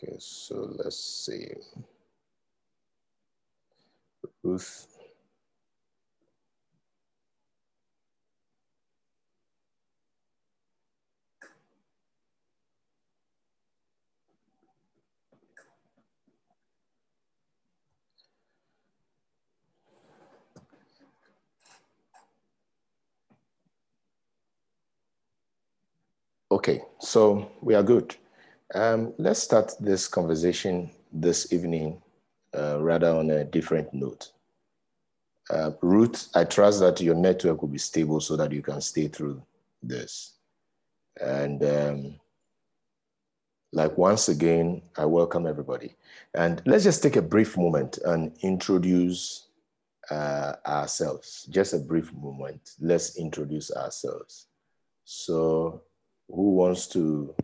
Okay, 0.00 0.14
so 0.20 0.76
let's 0.76 0.96
see. 1.26 1.48
Ruth. 4.44 4.86
Okay, 26.52 26.82
so 27.00 27.50
we 27.60 27.74
are 27.74 27.82
good. 27.82 28.14
Um, 28.74 29.14
let's 29.16 29.42
start 29.42 29.72
this 29.80 30.06
conversation 30.08 30.90
this 31.10 31.52
evening 31.52 32.02
uh, 32.54 32.78
rather 32.80 33.08
on 33.08 33.30
a 33.30 33.44
different 33.44 33.94
note. 33.94 34.30
Uh, 35.48 35.70
Ruth, 35.80 36.28
I 36.34 36.44
trust 36.44 36.80
that 36.80 37.00
your 37.00 37.14
network 37.14 37.62
will 37.62 37.70
be 37.70 37.78
stable 37.78 38.20
so 38.20 38.36
that 38.36 38.52
you 38.52 38.60
can 38.60 38.82
stay 38.82 39.08
through 39.08 39.42
this. 39.82 40.34
And 41.18 41.64
um, 41.64 42.20
like 43.72 43.96
once 43.96 44.28
again, 44.28 44.82
I 44.98 45.06
welcome 45.06 45.46
everybody. 45.46 45.96
And 46.34 46.60
let's 46.66 46.84
just 46.84 47.02
take 47.02 47.16
a 47.16 47.22
brief 47.22 47.56
moment 47.56 47.98
and 48.04 48.36
introduce 48.42 49.48
uh, 50.10 50.54
ourselves. 50.66 51.46
Just 51.50 51.72
a 51.72 51.78
brief 51.78 52.12
moment. 52.12 52.72
Let's 52.80 53.16
introduce 53.16 53.70
ourselves. 53.70 54.46
So, 55.04 55.82
who 56.28 56.56
wants 56.56 56.86
to 56.88 57.34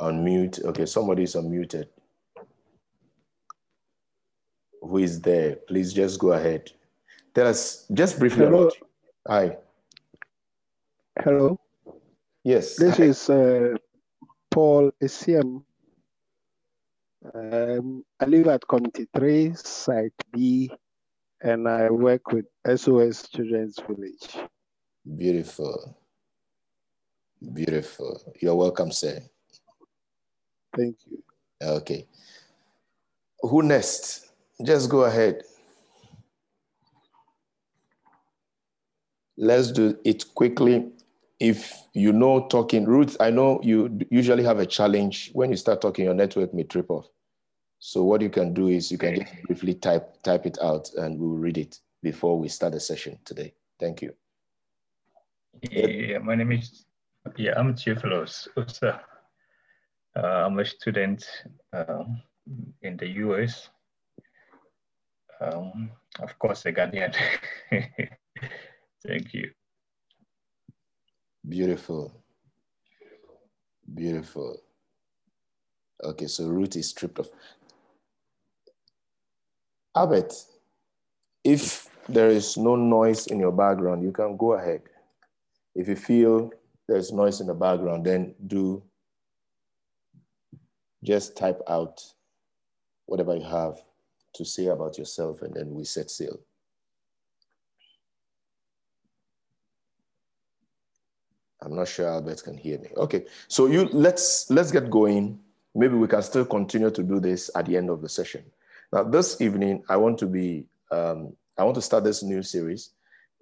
unmute? 0.00 0.64
Okay, 0.64 0.86
somebody's 0.86 1.34
unmuted. 1.34 1.86
Who 4.80 4.98
is 4.98 5.20
there? 5.20 5.56
Please 5.68 5.92
just 5.92 6.18
go 6.18 6.32
ahead. 6.32 6.70
Tell 7.34 7.46
us 7.46 7.86
just 7.92 8.18
briefly. 8.18 8.46
Hello. 8.46 8.62
About 8.64 8.76
Hi. 9.28 9.56
Hello. 11.20 11.58
Yes. 12.42 12.76
This 12.76 12.96
Hi. 12.96 13.04
is 13.04 13.30
uh, 13.30 13.76
Paul 14.50 14.90
Essiem. 15.00 15.62
Um, 17.34 18.04
I 18.18 18.24
live 18.24 18.48
at 18.48 18.66
Community 18.66 19.06
3, 19.14 19.54
Site 19.54 20.12
B, 20.32 20.70
and 21.40 21.68
I 21.68 21.88
work 21.88 22.32
with 22.32 22.46
SOS 22.66 23.28
Children's 23.28 23.78
Village. 23.86 24.36
Beautiful. 25.16 25.96
Beautiful. 27.54 28.20
You're 28.40 28.56
welcome, 28.56 28.90
sir. 28.90 29.20
Thank 30.76 30.96
you. 31.10 31.22
Okay. 31.62 32.06
Who 33.40 33.62
next? 33.62 34.30
Just 34.64 34.88
go 34.88 35.04
ahead. 35.04 35.42
Let's 39.36 39.72
do 39.72 39.98
it 40.04 40.34
quickly. 40.34 40.90
If 41.40 41.72
you 41.92 42.12
know 42.12 42.46
talking, 42.46 42.84
Ruth, 42.84 43.16
I 43.18 43.30
know 43.30 43.60
you 43.62 43.98
usually 44.10 44.44
have 44.44 44.60
a 44.60 44.66
challenge 44.66 45.30
when 45.32 45.50
you 45.50 45.56
start 45.56 45.80
talking, 45.80 46.04
your 46.04 46.14
network 46.14 46.54
may 46.54 46.62
trip 46.62 46.88
off. 46.90 47.08
So 47.80 48.04
what 48.04 48.22
you 48.22 48.30
can 48.30 48.54
do 48.54 48.68
is 48.68 48.92
you 48.92 48.98
can 48.98 49.16
just 49.16 49.42
briefly 49.42 49.74
type 49.74 50.22
type 50.22 50.46
it 50.46 50.56
out 50.62 50.88
and 50.94 51.18
we'll 51.18 51.30
read 51.30 51.58
it 51.58 51.80
before 52.00 52.38
we 52.38 52.48
start 52.48 52.74
the 52.74 52.80
session 52.80 53.18
today. 53.24 53.54
Thank 53.80 54.02
you. 54.02 54.14
Yeah, 55.62 56.18
my 56.18 56.36
name 56.36 56.52
is 56.52 56.84
yeah, 57.36 57.54
I'm 57.56 57.74
Theophilus 57.74 58.48
oh, 58.56 58.62
Usa. 58.62 59.00
Uh, 60.14 60.46
I'm 60.46 60.58
a 60.58 60.64
student 60.64 61.24
um, 61.72 62.20
in 62.82 62.96
the 62.96 63.08
US. 63.24 63.70
Um, 65.40 65.90
of 66.20 66.38
course, 66.38 66.66
a 66.66 66.72
Ghanaian. 66.72 67.14
Thank 69.06 69.34
you. 69.34 69.50
Beautiful. 71.48 72.12
Beautiful. 73.92 74.58
Okay, 76.04 76.26
so 76.26 76.48
Ruth 76.48 76.76
is 76.76 76.90
stripped 76.90 77.18
off. 77.18 77.28
Albert, 79.96 80.32
if 81.44 81.88
there 82.08 82.28
is 82.28 82.56
no 82.56 82.76
noise 82.76 83.26
in 83.26 83.38
your 83.38 83.52
background, 83.52 84.02
you 84.02 84.12
can 84.12 84.36
go 84.36 84.52
ahead. 84.52 84.82
If 85.74 85.88
you 85.88 85.96
feel 85.96 86.50
there's 86.88 87.12
noise 87.12 87.40
in 87.40 87.46
the 87.46 87.54
background, 87.54 88.04
then 88.06 88.34
do 88.46 88.82
just 91.02 91.36
type 91.36 91.60
out 91.68 92.02
whatever 93.06 93.34
you 93.36 93.44
have 93.44 93.80
to 94.34 94.44
say 94.44 94.66
about 94.66 94.98
yourself, 94.98 95.42
and 95.42 95.54
then 95.54 95.74
we 95.74 95.84
set 95.84 96.10
sail. 96.10 96.38
I'm 101.60 101.76
not 101.76 101.88
sure 101.88 102.08
Albert 102.08 102.42
can 102.42 102.56
hear 102.56 102.78
me. 102.78 102.88
Okay, 102.96 103.26
so 103.48 103.66
you 103.66 103.84
let's 103.92 104.50
let's 104.50 104.72
get 104.72 104.90
going. 104.90 105.38
Maybe 105.74 105.94
we 105.94 106.08
can 106.08 106.22
still 106.22 106.44
continue 106.44 106.90
to 106.90 107.02
do 107.02 107.20
this 107.20 107.50
at 107.54 107.66
the 107.66 107.76
end 107.76 107.88
of 107.88 108.02
the 108.02 108.08
session. 108.08 108.44
Now, 108.92 109.04
this 109.04 109.40
evening, 109.40 109.82
I 109.88 109.96
want 109.96 110.18
to 110.18 110.26
be 110.26 110.66
um, 110.90 111.34
I 111.56 111.64
want 111.64 111.76
to 111.76 111.82
start 111.82 112.04
this 112.04 112.22
new 112.22 112.42
series. 112.42 112.90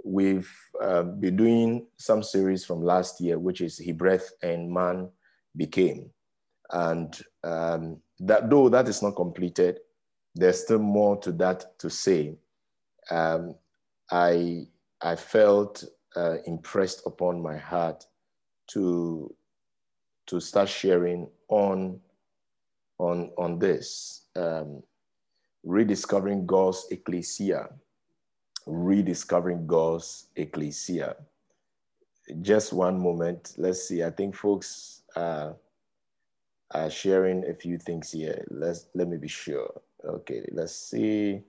We've 0.05 0.51
uh, 0.81 1.03
been 1.03 1.37
doing 1.37 1.87
some 1.97 2.23
series 2.23 2.65
from 2.65 2.83
last 2.83 3.21
year, 3.21 3.39
which 3.39 3.61
is 3.61 3.79
He 3.79 3.93
breathed 3.93 4.31
and 4.43 4.71
Man 4.71 5.11
became, 5.57 6.11
and 6.73 7.21
um, 7.45 8.01
that 8.21 8.51
though 8.51 8.69
that 8.69 8.89
is 8.89 9.03
not 9.03 9.17
completed, 9.17 9.81
there's 10.35 10.63
still 10.63 10.79
more 10.79 11.17
to 11.19 11.33
that 11.33 11.79
to 11.79 11.91
say. 11.91 12.37
Um, 13.11 13.55
I 14.11 14.67
I 15.01 15.17
felt 15.17 15.85
uh, 16.17 16.37
impressed 16.47 17.03
upon 17.07 17.43
my 17.43 17.57
heart 17.57 18.05
to 18.69 19.35
to 20.27 20.41
start 20.41 20.69
sharing 20.69 21.29
on 21.49 22.01
on 22.99 23.31
on 23.37 23.59
this 23.59 24.27
um, 24.37 24.83
rediscovering 25.65 26.47
God's 26.47 26.87
ecclesia, 26.91 27.69
rediscovering 28.67 29.67
God's 29.67 30.29
ecclesia. 30.37 31.17
Just 32.43 32.73
one 32.73 33.01
moment. 33.01 33.55
Let's 33.57 33.89
see. 33.89 34.05
I 34.05 34.11
think 34.11 34.37
folks 34.37 35.03
uh, 35.17 35.55
are 36.73 36.91
sharing 36.91 37.49
a 37.49 37.55
few 37.55 37.79
things 37.79 38.13
here. 38.13 38.45
Let's 38.51 38.87
let 38.95 39.09
me 39.09 39.17
be 39.17 39.29
sure. 39.29 39.81
Okay. 40.05 40.49
Let's 40.53 40.75
see. 40.75 41.43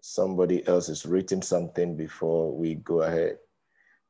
Somebody 0.00 0.66
else 0.66 0.88
is 0.88 1.06
written 1.06 1.42
something 1.42 1.96
before 1.96 2.56
we 2.56 2.74
go 2.76 3.02
ahead. 3.02 3.38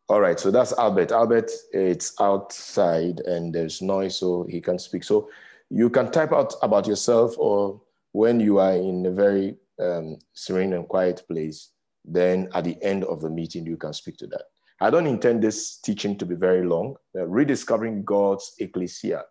All 0.09 0.21
right, 0.21 0.39
so 0.39 0.51
that's 0.51 0.73
Albert. 0.79 1.13
Albert, 1.13 1.51
it's 1.73 2.21
outside 2.21 3.21
and 3.21 3.55
there's 3.55 3.81
noise, 3.81 4.17
so 4.17 4.47
he 4.49 4.61
can't 4.61 4.81
speak. 4.81 5.05
So 5.05 5.31
you 5.71 5.89
can 5.89 6.11
type 6.11 6.33
out 6.33 6.55
about 6.63 6.87
yourself, 6.87 7.35
or 7.39 7.81
when 8.13 8.41
you 8.41 8.59
are 8.59 8.75
in 8.75 9.07
a 9.07 9.11
very 9.11 9.57
um, 9.81 10.19
serene 10.35 10.73
and 10.73 10.89
quiet 10.89 11.23
place, 11.29 11.71
then 12.05 12.49
at 12.53 12.65
the 12.65 12.77
end 12.83 13.05
of 13.05 13.21
the 13.21 13.31
meeting, 13.31 13.65
you 13.65 13.77
can 13.77 13.93
speak 13.93 14.17
to 14.19 14.27
that. 14.27 14.43
I 14.81 14.91
don't 14.91 15.07
intend 15.07 15.43
this 15.43 15.77
teaching 15.79 16.19
to 16.19 16.27
be 16.27 16.35
very 16.35 16.67
long. 16.67 16.97
Uh, 17.17 17.27
rediscovering 17.27 18.03
God's 18.03 18.55
ecclesia. 18.59 19.25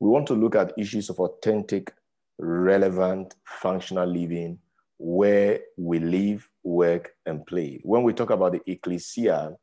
We 0.00 0.08
want 0.08 0.26
to 0.28 0.34
look 0.34 0.54
at 0.54 0.78
issues 0.78 1.10
of 1.10 1.18
authentic, 1.18 1.92
relevant, 2.38 3.34
functional 3.44 4.08
living 4.08 4.58
where 4.98 5.60
we 5.76 6.00
live, 6.00 6.48
work, 6.62 7.12
and 7.26 7.46
play. 7.46 7.80
When 7.84 8.02
we 8.02 8.12
talk 8.12 8.30
about 8.30 8.52
the 8.52 8.60
ecclesia, 8.70 9.56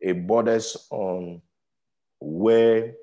it 0.00 0.26
borders 0.26 0.76
on 0.90 1.42
where 2.20 2.94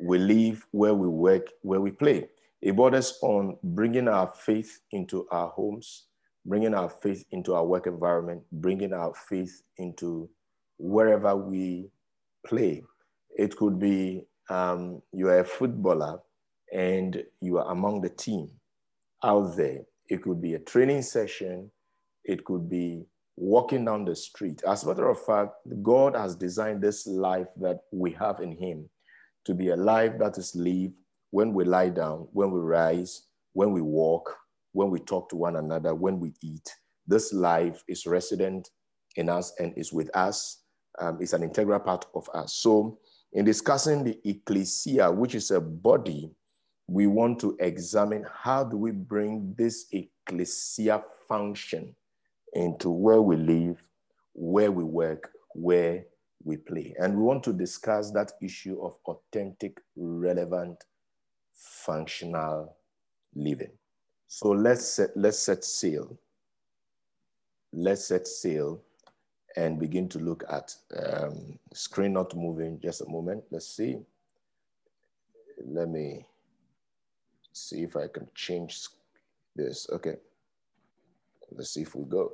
we 0.00 0.18
live, 0.18 0.66
where 0.70 0.94
we 0.94 1.08
work, 1.08 1.48
where 1.62 1.80
we 1.80 1.90
play. 1.90 2.28
It 2.60 2.76
borders 2.76 3.18
on 3.22 3.56
bringing 3.62 4.08
our 4.08 4.32
faith 4.34 4.80
into 4.90 5.26
our 5.30 5.48
homes, 5.48 6.06
bringing 6.44 6.74
our 6.74 6.88
faith 6.88 7.24
into 7.30 7.54
our 7.54 7.64
work 7.64 7.86
environment, 7.86 8.42
bringing 8.52 8.92
our 8.92 9.12
faith 9.28 9.62
into 9.78 10.28
wherever 10.78 11.34
we 11.34 11.90
play. 12.46 12.82
It 13.36 13.56
could 13.56 13.78
be 13.78 14.26
um, 14.48 15.02
you 15.12 15.28
are 15.28 15.40
a 15.40 15.44
footballer 15.44 16.20
and 16.72 17.22
you 17.40 17.58
are 17.58 17.70
among 17.70 18.00
the 18.00 18.08
team 18.08 18.50
out 19.24 19.56
there. 19.56 19.82
It 20.08 20.22
could 20.22 20.40
be 20.40 20.54
a 20.54 20.58
training 20.58 21.02
session. 21.02 21.70
It 22.24 22.44
could 22.44 22.68
be 22.68 23.06
walking 23.36 23.84
down 23.84 24.04
the 24.04 24.16
street. 24.16 24.62
As 24.66 24.84
a 24.84 24.88
matter 24.88 25.08
of 25.08 25.24
fact, 25.24 25.54
God 25.82 26.14
has 26.14 26.36
designed 26.36 26.82
this 26.82 27.06
life 27.06 27.48
that 27.60 27.80
we 27.92 28.12
have 28.12 28.40
in 28.40 28.56
Him 28.56 28.88
to 29.44 29.54
be 29.54 29.68
a 29.68 29.76
life 29.76 30.12
that 30.18 30.38
is 30.38 30.54
lived 30.54 30.94
when 31.30 31.52
we 31.52 31.64
lie 31.64 31.88
down, 31.88 32.28
when 32.32 32.50
we 32.50 32.60
rise, 32.60 33.22
when 33.54 33.72
we 33.72 33.80
walk, 33.80 34.36
when 34.72 34.90
we 34.90 35.00
talk 35.00 35.28
to 35.30 35.36
one 35.36 35.56
another, 35.56 35.94
when 35.94 36.20
we 36.20 36.32
eat. 36.42 36.74
This 37.06 37.32
life 37.32 37.82
is 37.88 38.06
resident 38.06 38.70
in 39.16 39.28
us 39.28 39.52
and 39.58 39.76
is 39.76 39.92
with 39.92 40.14
us. 40.16 40.62
Um, 40.98 41.18
it's 41.20 41.32
an 41.32 41.42
integral 41.42 41.80
part 41.80 42.06
of 42.14 42.28
us. 42.34 42.54
So, 42.54 42.98
in 43.32 43.44
discussing 43.44 44.04
the 44.04 44.18
ecclesia, 44.24 45.10
which 45.10 45.34
is 45.34 45.50
a 45.50 45.60
body 45.60 46.30
we 46.86 47.06
want 47.06 47.38
to 47.40 47.56
examine 47.60 48.26
how 48.42 48.64
do 48.64 48.76
we 48.76 48.90
bring 48.90 49.54
this 49.56 49.86
ecclesia 49.92 51.02
function 51.28 51.94
into 52.52 52.90
where 52.90 53.22
we 53.22 53.36
live, 53.36 53.82
where 54.34 54.70
we 54.70 54.84
work, 54.84 55.30
where 55.54 56.04
we 56.44 56.56
play. 56.56 56.94
And 56.98 57.16
we 57.16 57.22
want 57.22 57.42
to 57.44 57.52
discuss 57.52 58.10
that 58.10 58.32
issue 58.42 58.82
of 58.82 58.96
authentic, 59.06 59.80
relevant, 59.96 60.84
functional 61.54 62.76
living. 63.34 63.72
So 64.26 64.50
let's 64.50 64.86
set, 64.86 65.10
let's 65.16 65.38
set 65.38 65.64
sail. 65.64 66.18
Let's 67.72 68.06
set 68.06 68.26
sail 68.26 68.82
and 69.56 69.78
begin 69.78 70.08
to 70.08 70.18
look 70.18 70.44
at 70.50 70.74
um, 70.96 71.58
screen 71.72 72.14
not 72.14 72.34
moving. 72.36 72.80
Just 72.80 73.02
a 73.02 73.08
moment. 73.08 73.44
Let's 73.50 73.68
see. 73.68 73.98
Let 75.64 75.88
me 75.88 76.26
see 77.52 77.82
if 77.82 77.96
I 77.96 78.08
can 78.08 78.28
change 78.34 78.88
this. 79.54 79.86
Okay. 79.90 80.16
Let's 81.54 81.70
see 81.70 81.82
if 81.82 81.94
we 81.94 82.04
go. 82.04 82.32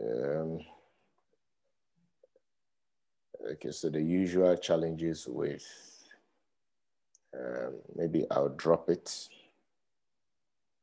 Um, 0.00 0.60
okay, 3.52 3.70
so 3.70 3.88
the 3.88 4.00
usual 4.00 4.56
challenges 4.56 5.26
with, 5.28 5.64
um, 7.34 7.74
maybe 7.96 8.24
I'll 8.30 8.48
drop 8.50 8.90
it. 8.90 9.28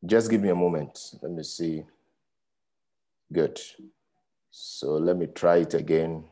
Just 0.05 0.29
give 0.29 0.41
me 0.41 0.49
a 0.49 0.55
moment. 0.55 1.15
Let 1.21 1.31
me 1.31 1.43
see. 1.43 1.83
Good. 3.31 3.60
So 4.51 4.94
let 4.94 5.18
me 5.18 5.27
try 5.27 5.57
it 5.57 5.74
again 5.74 6.25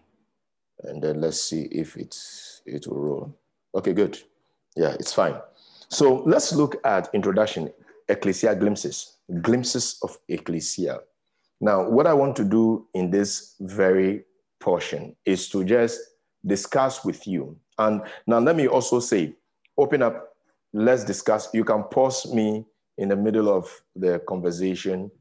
and 0.84 1.01
then 1.01 1.22
let's 1.22 1.42
see 1.42 1.63
if 1.72 1.98
it's, 1.98 2.62
it 2.66 2.88
will 2.88 3.00
roll. 3.00 3.40
Okay, 3.75 3.94
good. 3.94 4.19
Yeah, 4.75 4.95
it's 5.00 5.13
fine. 5.13 5.36
So 5.90 6.24
let's 6.25 6.54
look 6.54 6.78
at 6.86 7.10
introduction, 7.13 7.72
Ecclesia 8.10 8.56
glimpses, 8.56 9.18
glimpses 9.42 10.00
of 10.04 10.18
Ecclesia. 10.28 11.00
Now, 11.62 11.90
what 11.90 12.07
I 12.07 12.13
want 12.13 12.36
to 12.38 12.44
do 12.44 12.88
in 12.94 13.10
this 13.10 13.56
very 13.60 14.24
portion 14.60 15.16
is 15.25 15.50
to 15.50 15.63
just 15.63 16.00
discuss 16.46 17.06
with 17.06 17.28
you. 17.28 17.57
And 17.78 18.01
now 18.28 18.39
let 18.39 18.56
me 18.56 18.68
also 18.68 19.00
say, 19.00 19.36
open 19.78 20.01
up, 20.01 20.36
let's 20.74 21.04
discuss. 21.04 21.50
You 21.54 21.63
can 21.63 21.84
pause 21.84 22.34
me 22.34 22.66
in 22.98 23.10
the 23.10 23.16
middle 23.16 23.50
of 23.50 23.69
the 23.96 24.19
conversation 24.28 25.12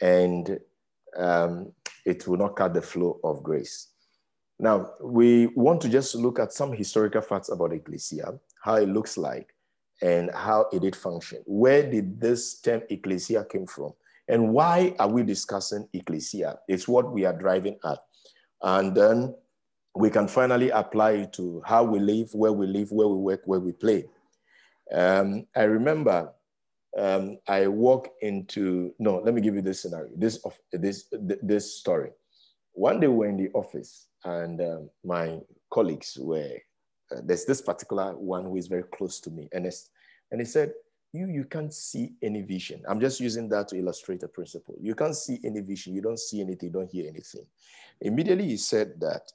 and 0.00 0.58
um, 1.16 1.72
it 2.04 2.26
will 2.26 2.38
not 2.38 2.56
cut 2.56 2.74
the 2.74 2.82
flow 2.82 3.20
of 3.24 3.42
grace. 3.42 3.88
Now, 4.58 4.92
we 5.00 5.46
want 5.48 5.80
to 5.82 5.88
just 5.88 6.14
look 6.14 6.38
at 6.38 6.52
some 6.52 6.72
historical 6.72 7.20
facts 7.20 7.48
about 7.48 7.72
Ecclesia, 7.72 8.38
how 8.62 8.74
it 8.76 8.88
looks 8.88 9.16
like, 9.16 9.54
and 10.02 10.30
how 10.34 10.66
it 10.72 10.82
did 10.82 10.96
function. 10.96 11.42
Where 11.46 11.88
did 11.88 12.20
this 12.20 12.60
term 12.60 12.82
Ecclesia 12.90 13.44
came 13.44 13.66
from? 13.66 13.92
And 14.26 14.52
why 14.52 14.94
are 14.98 15.08
we 15.08 15.22
discussing 15.22 15.88
Ecclesia? 15.92 16.58
It's 16.68 16.88
what 16.88 17.12
we 17.12 17.24
are 17.24 17.32
driving 17.32 17.78
at. 17.84 17.98
And 18.62 18.94
then 18.94 19.34
we 19.94 20.10
can 20.10 20.28
finally 20.28 20.70
apply 20.70 21.12
it 21.12 21.32
to 21.34 21.62
how 21.64 21.84
we 21.84 21.98
live, 21.98 22.34
where 22.34 22.52
we 22.52 22.66
live, 22.66 22.92
where 22.92 23.08
we 23.08 23.18
work, 23.18 23.42
where 23.44 23.60
we 23.60 23.72
play. 23.72 24.04
Um, 24.92 25.46
I 25.54 25.62
remember 25.64 26.32
um, 26.96 27.38
I 27.46 27.66
walk 27.66 28.08
into 28.22 28.94
no. 28.98 29.16
Let 29.18 29.34
me 29.34 29.40
give 29.40 29.54
you 29.54 29.62
this 29.62 29.82
scenario. 29.82 30.10
This 30.16 30.36
of 30.44 30.58
this 30.72 31.12
this 31.42 31.74
story. 31.76 32.10
One 32.72 33.00
day 33.00 33.08
we 33.08 33.16
were 33.16 33.28
in 33.28 33.36
the 33.36 33.50
office, 33.52 34.06
and 34.24 34.60
um, 34.60 34.90
my 35.04 35.40
colleagues 35.70 36.16
were. 36.20 36.56
Uh, 37.10 37.20
there's 37.24 37.44
this 37.44 37.62
particular 37.62 38.16
one 38.16 38.44
who 38.44 38.56
is 38.56 38.68
very 38.68 38.84
close 38.84 39.18
to 39.20 39.30
me, 39.30 39.48
Ernest, 39.54 39.90
and 40.30 40.40
he 40.40 40.44
said, 40.46 40.72
"You 41.12 41.28
you 41.28 41.44
can't 41.44 41.72
see 41.72 42.14
any 42.22 42.42
vision." 42.42 42.82
I'm 42.88 43.00
just 43.00 43.20
using 43.20 43.48
that 43.50 43.68
to 43.68 43.76
illustrate 43.76 44.22
a 44.22 44.28
principle. 44.28 44.76
You 44.80 44.94
can't 44.94 45.16
see 45.16 45.40
any 45.44 45.60
vision. 45.60 45.94
You 45.94 46.02
don't 46.02 46.18
see 46.18 46.40
anything. 46.40 46.68
You 46.68 46.72
don't 46.72 46.90
hear 46.90 47.08
anything. 47.08 47.46
Immediately 48.00 48.46
he 48.46 48.56
said 48.56 49.00
that. 49.00 49.30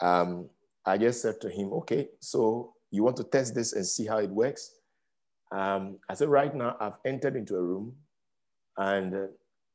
Um, 0.00 0.48
I 0.84 0.98
just 0.98 1.22
said 1.22 1.40
to 1.40 1.50
him, 1.50 1.72
"Okay, 1.72 2.08
so 2.20 2.74
you 2.90 3.02
want 3.02 3.16
to 3.16 3.24
test 3.24 3.54
this 3.54 3.72
and 3.72 3.86
see 3.86 4.06
how 4.06 4.18
it 4.18 4.30
works?" 4.30 4.77
Um, 5.50 5.98
I 6.08 6.14
said, 6.14 6.28
right 6.28 6.54
now, 6.54 6.76
I've 6.80 6.98
entered 7.04 7.36
into 7.36 7.56
a 7.56 7.62
room, 7.62 7.94
and 8.76 9.28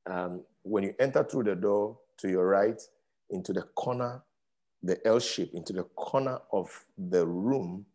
um, 0.05 0.41
when 0.61 0.83
you 0.83 0.93
enter 0.99 1.23
through 1.23 1.43
the 1.43 1.55
door 1.55 1.97
to 2.17 2.29
your 2.29 2.47
right, 2.47 2.81
into 3.29 3.53
the 3.53 3.63
corner, 3.75 4.21
the 4.83 4.99
L 5.07 5.19
shape, 5.19 5.51
into 5.53 5.73
the 5.73 5.83
corner 5.83 6.39
of 6.51 6.85
the 6.97 7.25
room 7.25 7.85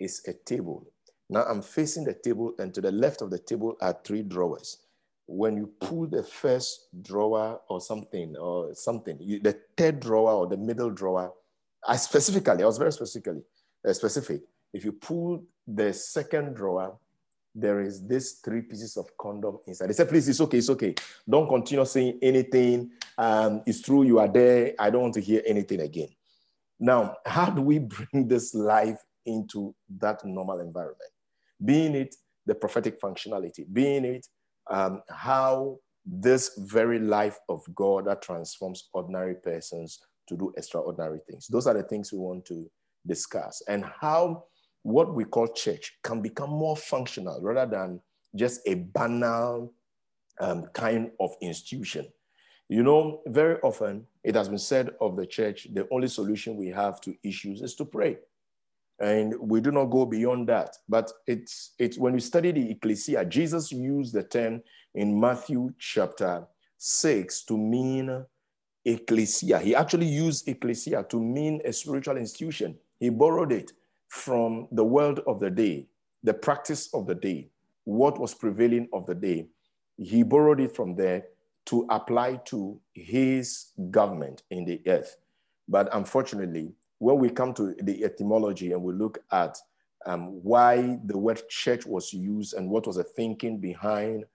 is 0.00 0.22
a 0.26 0.32
table. 0.32 0.86
Now 1.30 1.44
I'm 1.44 1.62
facing 1.62 2.04
the 2.04 2.14
table, 2.14 2.54
and 2.58 2.74
to 2.74 2.80
the 2.80 2.90
left 2.90 3.22
of 3.22 3.30
the 3.30 3.38
table 3.38 3.76
are 3.80 3.96
three 4.04 4.22
drawers. 4.22 4.78
When 5.26 5.56
you 5.56 5.70
pull 5.80 6.08
the 6.08 6.22
first 6.24 6.88
drawer 7.02 7.60
or 7.68 7.80
something, 7.80 8.36
or 8.36 8.74
something, 8.74 9.16
you, 9.20 9.40
the 9.40 9.58
third 9.76 10.00
drawer 10.00 10.32
or 10.32 10.46
the 10.48 10.56
middle 10.56 10.90
drawer, 10.90 11.32
I 11.86 11.96
specifically, 11.96 12.62
I 12.62 12.66
was 12.66 12.78
very 12.78 12.92
specifically 12.92 13.42
uh, 13.86 13.92
specific. 13.92 14.42
If 14.72 14.84
you 14.84 14.92
pull 14.92 15.44
the 15.66 15.92
second 15.92 16.54
drawer, 16.54 16.98
there 17.54 17.80
is 17.80 18.06
this 18.06 18.40
three 18.44 18.62
pieces 18.62 18.96
of 18.96 19.06
condom 19.18 19.58
inside. 19.66 19.88
They 19.88 19.92
said, 19.92 20.08
please, 20.08 20.28
it's 20.28 20.40
okay, 20.40 20.58
it's 20.58 20.70
okay. 20.70 20.94
Don't 21.28 21.48
continue 21.48 21.84
saying 21.84 22.18
anything. 22.22 22.90
Um, 23.18 23.62
it's 23.66 23.82
true, 23.82 24.04
you 24.04 24.18
are 24.18 24.28
there. 24.28 24.72
I 24.78 24.90
don't 24.90 25.02
want 25.02 25.14
to 25.14 25.20
hear 25.20 25.42
anything 25.46 25.80
again. 25.80 26.08
Now, 26.80 27.16
how 27.26 27.50
do 27.50 27.62
we 27.62 27.78
bring 27.78 28.28
this 28.28 28.54
life 28.54 29.00
into 29.26 29.74
that 29.98 30.24
normal 30.24 30.60
environment? 30.60 31.10
Being 31.64 31.94
it 31.94 32.16
the 32.46 32.54
prophetic 32.54 33.00
functionality, 33.00 33.64
being 33.72 34.04
it 34.04 34.26
um, 34.70 35.02
how 35.08 35.78
this 36.04 36.52
very 36.58 36.98
life 36.98 37.38
of 37.48 37.62
God 37.74 38.06
that 38.06 38.22
transforms 38.22 38.88
ordinary 38.92 39.34
persons 39.34 40.00
to 40.28 40.36
do 40.36 40.52
extraordinary 40.56 41.20
things. 41.30 41.46
Those 41.46 41.66
are 41.66 41.74
the 41.74 41.82
things 41.82 42.12
we 42.12 42.18
want 42.18 42.44
to 42.46 42.68
discuss. 43.06 43.62
And 43.68 43.84
how 44.00 44.44
what 44.82 45.14
we 45.14 45.24
call 45.24 45.48
church 45.48 45.98
can 46.02 46.20
become 46.20 46.50
more 46.50 46.76
functional 46.76 47.40
rather 47.40 47.70
than 47.70 48.00
just 48.34 48.60
a 48.66 48.74
banal 48.74 49.72
um, 50.40 50.66
kind 50.72 51.10
of 51.20 51.34
institution. 51.40 52.08
You 52.68 52.82
know, 52.82 53.20
very 53.26 53.60
often 53.60 54.06
it 54.24 54.34
has 54.34 54.48
been 54.48 54.58
said 54.58 54.90
of 55.00 55.16
the 55.16 55.26
church, 55.26 55.68
the 55.72 55.86
only 55.90 56.08
solution 56.08 56.56
we 56.56 56.68
have 56.68 57.00
to 57.02 57.14
issues 57.22 57.60
is 57.60 57.74
to 57.76 57.84
pray. 57.84 58.18
And 58.98 59.34
we 59.38 59.60
do 59.60 59.70
not 59.70 59.86
go 59.86 60.06
beyond 60.06 60.48
that. 60.48 60.76
But 60.88 61.12
it's, 61.26 61.72
it's 61.78 61.98
when 61.98 62.14
we 62.14 62.20
study 62.20 62.52
the 62.52 62.70
ecclesia, 62.70 63.24
Jesus 63.24 63.72
used 63.72 64.14
the 64.14 64.22
term 64.22 64.62
in 64.94 65.18
Matthew 65.18 65.72
chapter 65.78 66.46
6 66.78 67.44
to 67.44 67.58
mean 67.58 68.24
ecclesia. 68.84 69.58
He 69.58 69.74
actually 69.74 70.06
used 70.06 70.48
ecclesia 70.48 71.04
to 71.10 71.20
mean 71.20 71.60
a 71.64 71.72
spiritual 71.72 72.16
institution. 72.16 72.76
He 72.98 73.10
borrowed 73.10 73.52
it 73.52 73.72
from 74.12 74.68
the 74.72 74.84
world 74.84 75.20
of 75.26 75.40
the 75.40 75.48
day, 75.48 75.86
the 76.22 76.34
practice 76.34 76.92
of 76.92 77.06
the 77.06 77.14
day, 77.14 77.48
what 77.84 78.20
was 78.20 78.34
prevailing 78.34 78.86
of 78.92 79.06
the 79.06 79.14
day. 79.14 79.46
He 79.96 80.22
borrowed 80.22 80.60
it 80.60 80.76
from 80.76 80.94
there 80.94 81.24
to 81.66 81.86
apply 81.88 82.36
to 82.44 82.78
his 82.92 83.68
government 83.90 84.42
in 84.50 84.66
the 84.66 84.82
earth. 84.86 85.16
But 85.66 85.88
unfortunately, 85.94 86.74
when 86.98 87.18
we 87.18 87.30
come 87.30 87.54
to 87.54 87.74
the 87.82 88.04
etymology 88.04 88.72
and 88.72 88.82
we 88.82 88.92
look 88.92 89.18
at 89.32 89.56
um, 90.04 90.42
why 90.42 90.98
the 91.06 91.16
word 91.16 91.40
church 91.48 91.86
was 91.86 92.12
used 92.12 92.52
and 92.52 92.68
what 92.68 92.86
was 92.86 92.96
the 92.96 93.04
thinking 93.04 93.60
behind 93.60 94.26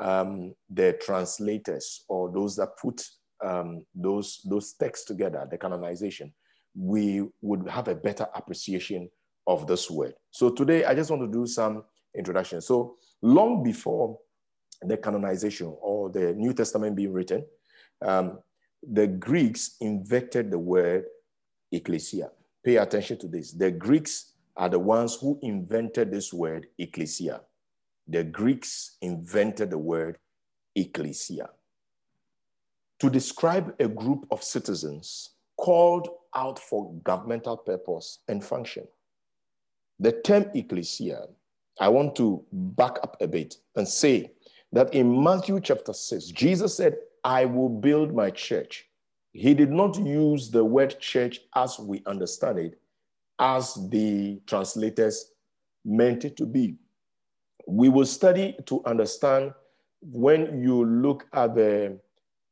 um, 0.00 0.56
the 0.70 0.98
translators 1.00 2.02
or 2.08 2.32
those 2.32 2.56
that 2.56 2.76
put 2.76 3.06
um, 3.44 3.86
those, 3.94 4.40
those 4.44 4.72
texts 4.72 5.06
together, 5.06 5.46
the 5.48 5.56
canonization, 5.56 6.32
we 6.76 7.24
would 7.42 7.68
have 7.68 7.86
a 7.86 7.94
better 7.94 8.26
appreciation 8.34 9.08
of 9.50 9.66
this 9.66 9.90
word. 9.90 10.14
So 10.30 10.50
today 10.50 10.84
I 10.84 10.94
just 10.94 11.10
want 11.10 11.22
to 11.22 11.38
do 11.38 11.44
some 11.44 11.82
introduction. 12.16 12.60
So 12.60 12.96
long 13.20 13.64
before 13.64 14.16
the 14.80 14.96
canonization 14.96 15.74
or 15.80 16.08
the 16.08 16.32
New 16.34 16.54
Testament 16.54 16.94
being 16.94 17.12
written, 17.12 17.44
um, 18.00 18.38
the 18.88 19.08
Greeks 19.08 19.76
invented 19.80 20.52
the 20.52 20.58
word 20.58 21.04
ecclesia. 21.72 22.30
Pay 22.64 22.76
attention 22.76 23.18
to 23.18 23.26
this. 23.26 23.50
The 23.50 23.72
Greeks 23.72 24.34
are 24.56 24.68
the 24.68 24.78
ones 24.78 25.18
who 25.20 25.38
invented 25.42 26.12
this 26.12 26.32
word 26.32 26.68
ecclesia. 26.78 27.40
The 28.06 28.22
Greeks 28.22 28.98
invented 29.02 29.70
the 29.70 29.78
word 29.78 30.16
ecclesia 30.76 31.50
to 33.00 33.10
describe 33.10 33.74
a 33.80 33.88
group 33.88 34.26
of 34.30 34.44
citizens 34.44 35.30
called 35.56 36.08
out 36.36 36.58
for 36.58 36.94
governmental 37.02 37.56
purpose 37.56 38.20
and 38.28 38.44
function. 38.44 38.86
The 40.00 40.12
term 40.12 40.46
ecclesia, 40.54 41.26
I 41.78 41.88
want 41.90 42.16
to 42.16 42.42
back 42.50 42.96
up 43.02 43.18
a 43.20 43.28
bit 43.28 43.56
and 43.76 43.86
say 43.86 44.32
that 44.72 44.94
in 44.94 45.22
Matthew 45.22 45.60
chapter 45.60 45.92
6, 45.92 46.26
Jesus 46.28 46.74
said, 46.74 46.96
I 47.22 47.44
will 47.44 47.68
build 47.68 48.14
my 48.14 48.30
church. 48.30 48.88
He 49.32 49.52
did 49.52 49.70
not 49.70 49.98
use 49.98 50.50
the 50.50 50.64
word 50.64 50.98
church 51.00 51.40
as 51.54 51.78
we 51.78 52.02
understand 52.06 52.58
it, 52.58 52.80
as 53.38 53.74
the 53.90 54.40
translators 54.46 55.32
meant 55.84 56.24
it 56.24 56.34
to 56.38 56.46
be. 56.46 56.76
We 57.66 57.90
will 57.90 58.06
study 58.06 58.56
to 58.66 58.82
understand 58.86 59.52
when 60.00 60.62
you 60.62 60.82
look 60.82 61.26
at 61.34 61.54
the, 61.54 61.98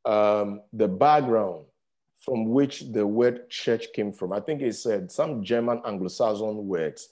um, 0.04 0.60
the 0.74 0.86
background 0.86 1.64
from 2.18 2.50
which 2.50 2.92
the 2.92 3.06
word 3.06 3.48
church 3.48 3.86
came 3.94 4.12
from. 4.12 4.34
I 4.34 4.40
think 4.40 4.60
it 4.60 4.74
said 4.74 5.10
some 5.10 5.42
German 5.42 5.80
Anglo-Saxon 5.86 6.66
words. 6.66 7.08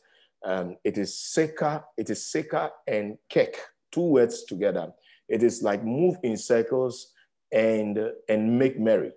Um, 0.47 0.77
it 0.85 0.97
is 0.97 1.11
seka, 1.13 1.83
it 1.97 2.09
is 2.09 2.21
seka 2.21 2.71
and 2.87 3.19
kek, 3.29 3.57
two 3.91 4.03
words 4.13 4.45
together. 4.45 4.93
It 5.29 5.43
is 5.43 5.61
like 5.61 5.83
move 5.83 6.17
in 6.23 6.37
circles 6.37 7.13
and, 7.53 7.99
and 8.29 8.57
make 8.57 8.79
merry. 8.79 9.11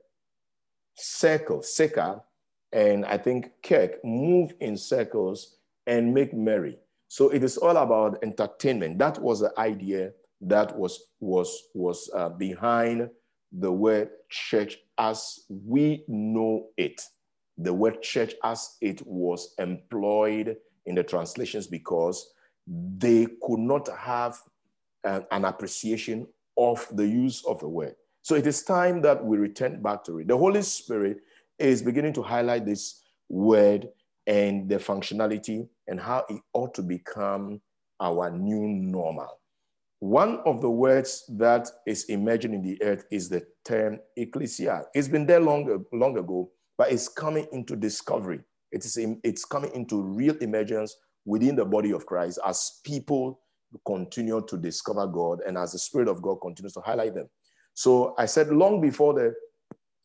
Circle, 0.95 1.59
seka, 1.59 2.21
and 2.73 3.05
I 3.05 3.19
think 3.19 3.51
kek, 3.61 4.03
move 4.03 4.53
in 4.59 4.75
circles 4.75 5.57
and 5.85 6.11
make 6.11 6.33
merry. 6.33 6.79
So 7.09 7.29
it 7.29 7.43
is 7.43 7.57
all 7.57 7.77
about 7.77 8.17
entertainment. 8.23 8.97
That 8.97 9.21
was 9.21 9.41
the 9.41 9.53
idea 9.59 10.13
that 10.41 10.75
was, 10.75 10.99
was, 11.19 11.69
was 11.75 12.09
uh, 12.15 12.29
behind 12.29 13.07
the 13.51 13.71
word 13.71 14.09
church 14.29 14.79
as 14.97 15.41
we 15.49 16.05
know 16.07 16.69
it. 16.75 17.03
The 17.59 17.73
word 17.73 18.01
church 18.01 18.33
as 18.43 18.77
it 18.81 19.05
was 19.05 19.53
employed 19.59 20.57
in 20.89 20.95
the 20.95 21.03
translations 21.03 21.67
because 21.67 22.33
they 22.67 23.27
could 23.41 23.59
not 23.59 23.87
have 23.97 24.37
uh, 25.05 25.21
an 25.31 25.45
appreciation 25.45 26.27
of 26.57 26.85
the 26.91 27.07
use 27.07 27.45
of 27.45 27.59
the 27.59 27.69
word. 27.69 27.95
So 28.21 28.35
it 28.35 28.45
is 28.45 28.63
time 28.63 29.01
that 29.03 29.23
we 29.23 29.37
return 29.37 29.81
back 29.81 30.03
to 30.05 30.19
it. 30.19 30.27
The 30.27 30.37
Holy 30.37 30.61
Spirit 30.61 31.19
is 31.57 31.81
beginning 31.81 32.13
to 32.13 32.21
highlight 32.21 32.65
this 32.65 33.03
word 33.29 33.87
and 34.27 34.67
the 34.67 34.75
functionality 34.75 35.67
and 35.87 35.99
how 35.99 36.25
it 36.29 36.41
ought 36.53 36.73
to 36.75 36.81
become 36.81 37.61
our 37.99 38.29
new 38.29 38.67
normal. 38.67 39.39
One 39.99 40.39
of 40.45 40.61
the 40.61 40.69
words 40.69 41.25
that 41.37 41.69
is 41.85 42.05
emerging 42.05 42.53
in 42.53 42.61
the 42.61 42.81
earth 42.81 43.05
is 43.11 43.29
the 43.29 43.45
term 43.65 43.99
ecclesia. 44.15 44.85
It's 44.93 45.07
been 45.07 45.25
there 45.25 45.39
long, 45.39 45.85
long 45.91 46.17
ago, 46.17 46.51
but 46.77 46.91
it's 46.91 47.07
coming 47.07 47.47
into 47.51 47.75
discovery. 47.75 48.39
It 48.71 48.85
is 48.85 48.97
in, 48.97 49.19
it's 49.23 49.45
coming 49.45 49.71
into 49.73 50.01
real 50.01 50.35
emergence 50.37 50.95
within 51.25 51.55
the 51.55 51.65
body 51.65 51.91
of 51.91 52.05
Christ 52.05 52.39
as 52.45 52.79
people 52.83 53.39
continue 53.85 54.43
to 54.47 54.57
discover 54.57 55.05
God 55.07 55.41
and 55.45 55.57
as 55.57 55.73
the 55.73 55.79
Spirit 55.79 56.07
of 56.07 56.21
God 56.21 56.37
continues 56.41 56.73
to 56.73 56.81
highlight 56.81 57.15
them. 57.15 57.29
So 57.73 58.15
I 58.17 58.25
said 58.25 58.49
long 58.49 58.81
before 58.81 59.13
the, 59.13 59.33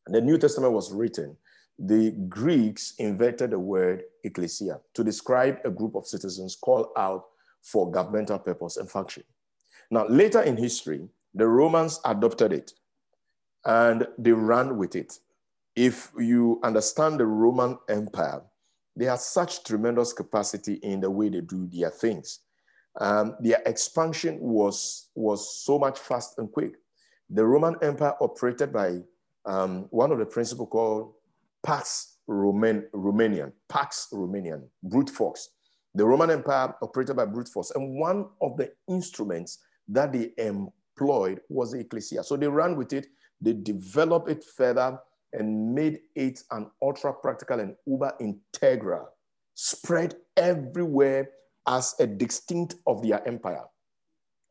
the 0.06 0.20
New 0.20 0.38
Testament 0.38 0.72
was 0.72 0.92
written, 0.92 1.36
the 1.78 2.12
Greeks 2.28 2.94
invented 2.98 3.50
the 3.50 3.58
word 3.58 4.04
ecclesia 4.22 4.80
to 4.94 5.02
describe 5.02 5.58
a 5.64 5.70
group 5.70 5.96
of 5.96 6.06
citizens 6.06 6.56
called 6.56 6.88
out 6.96 7.24
for 7.62 7.90
governmental 7.90 8.38
purpose 8.38 8.76
and 8.76 8.90
function. 8.90 9.24
Now, 9.90 10.06
later 10.06 10.42
in 10.42 10.56
history, 10.56 11.08
the 11.34 11.46
Romans 11.46 12.00
adopted 12.04 12.52
it 12.52 12.72
and 13.64 14.06
they 14.18 14.32
ran 14.32 14.76
with 14.76 14.94
it. 14.94 15.18
If 15.74 16.12
you 16.16 16.60
understand 16.62 17.18
the 17.18 17.26
Roman 17.26 17.78
Empire, 17.88 18.42
they 18.96 19.06
had 19.06 19.20
such 19.20 19.64
tremendous 19.64 20.12
capacity 20.12 20.74
in 20.74 21.00
the 21.00 21.10
way 21.10 21.28
they 21.28 21.40
do 21.40 21.66
their 21.72 21.90
things. 21.90 22.40
Um, 23.00 23.36
their 23.40 23.60
expansion 23.66 24.38
was, 24.40 25.08
was 25.14 25.64
so 25.64 25.78
much 25.78 25.98
fast 25.98 26.38
and 26.38 26.50
quick. 26.50 26.74
The 27.30 27.44
Roman 27.44 27.76
Empire 27.82 28.14
operated 28.20 28.72
by 28.72 29.00
um, 29.46 29.86
one 29.90 30.12
of 30.12 30.18
the 30.18 30.26
principles 30.26 30.68
called 30.70 31.14
Pax 31.64 32.18
Roman, 32.26 32.86
Romanian, 32.94 33.52
Pax 33.68 34.08
Romanian, 34.12 34.62
brute 34.82 35.10
force. 35.10 35.50
The 35.94 36.04
Roman 36.04 36.30
Empire 36.30 36.74
operated 36.82 37.16
by 37.16 37.24
brute 37.24 37.48
force. 37.48 37.72
And 37.72 37.98
one 37.98 38.26
of 38.40 38.56
the 38.56 38.72
instruments 38.88 39.58
that 39.88 40.12
they 40.12 40.32
employed 40.38 41.40
was 41.48 41.72
the 41.72 41.80
ecclesia. 41.80 42.22
So 42.22 42.36
they 42.36 42.48
ran 42.48 42.76
with 42.76 42.92
it, 42.92 43.06
they 43.40 43.52
developed 43.52 44.30
it 44.30 44.44
further 44.44 44.98
and 45.34 45.74
made 45.74 46.00
it 46.14 46.42
an 46.50 46.70
ultra 46.82 47.12
practical 47.12 47.60
and 47.60 47.74
uber 47.86 48.12
integral, 48.20 49.08
spread 49.54 50.14
everywhere 50.36 51.30
as 51.66 51.94
a 51.98 52.06
distinct 52.06 52.76
of 52.86 53.02
their 53.02 53.26
empire, 53.26 53.64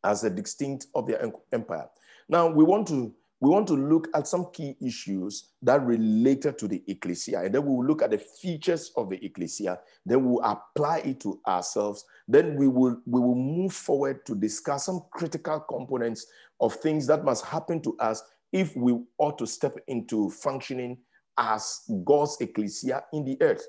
as 0.04 0.24
a 0.24 0.30
distinct 0.30 0.88
of 0.96 1.08
their 1.08 1.32
empire. 1.52 1.88
Now 2.30 2.48
we 2.48 2.64
want 2.64 2.88
to 2.88 3.14
we 3.44 3.50
want 3.50 3.68
to 3.68 3.74
look 3.74 4.08
at 4.16 4.26
some 4.26 4.48
key 4.54 4.78
issues 4.82 5.50
that 5.64 5.86
related 5.86 6.58
to 6.60 6.68
the 6.70 6.82
ecclesia, 6.88 7.42
and 7.42 7.54
then 7.54 7.66
we 7.66 7.76
will 7.76 7.86
look 7.86 8.02
at 8.02 8.12
the 8.12 8.18
features 8.18 8.94
of 8.96 9.10
the 9.10 9.22
ecclesia. 9.24 9.80
Then 10.06 10.24
we'll 10.24 10.42
apply 10.46 11.00
it 11.00 11.20
to 11.22 11.42
ourselves. 11.46 12.06
Then 12.26 12.56
we 12.56 12.70
will 12.70 13.02
we 13.06 13.20
will 13.20 13.36
move 13.36 13.74
forward 13.74 14.26
to 14.28 14.36
discuss 14.36 14.86
some 14.86 15.02
critical 15.12 15.60
components 15.60 16.26
of 16.62 16.74
things 16.76 17.06
that 17.08 17.26
must 17.26 17.44
happen 17.44 17.82
to 17.82 17.98
us 18.00 18.24
if 18.54 18.76
we 18.76 18.98
ought 19.18 19.38
to 19.40 19.46
step 19.46 19.78
into 19.88 20.30
functioning 20.30 20.98
as 21.38 21.82
God's 22.06 22.38
ecclesia 22.40 23.04
in 23.12 23.26
the 23.26 23.38
earth. 23.42 23.68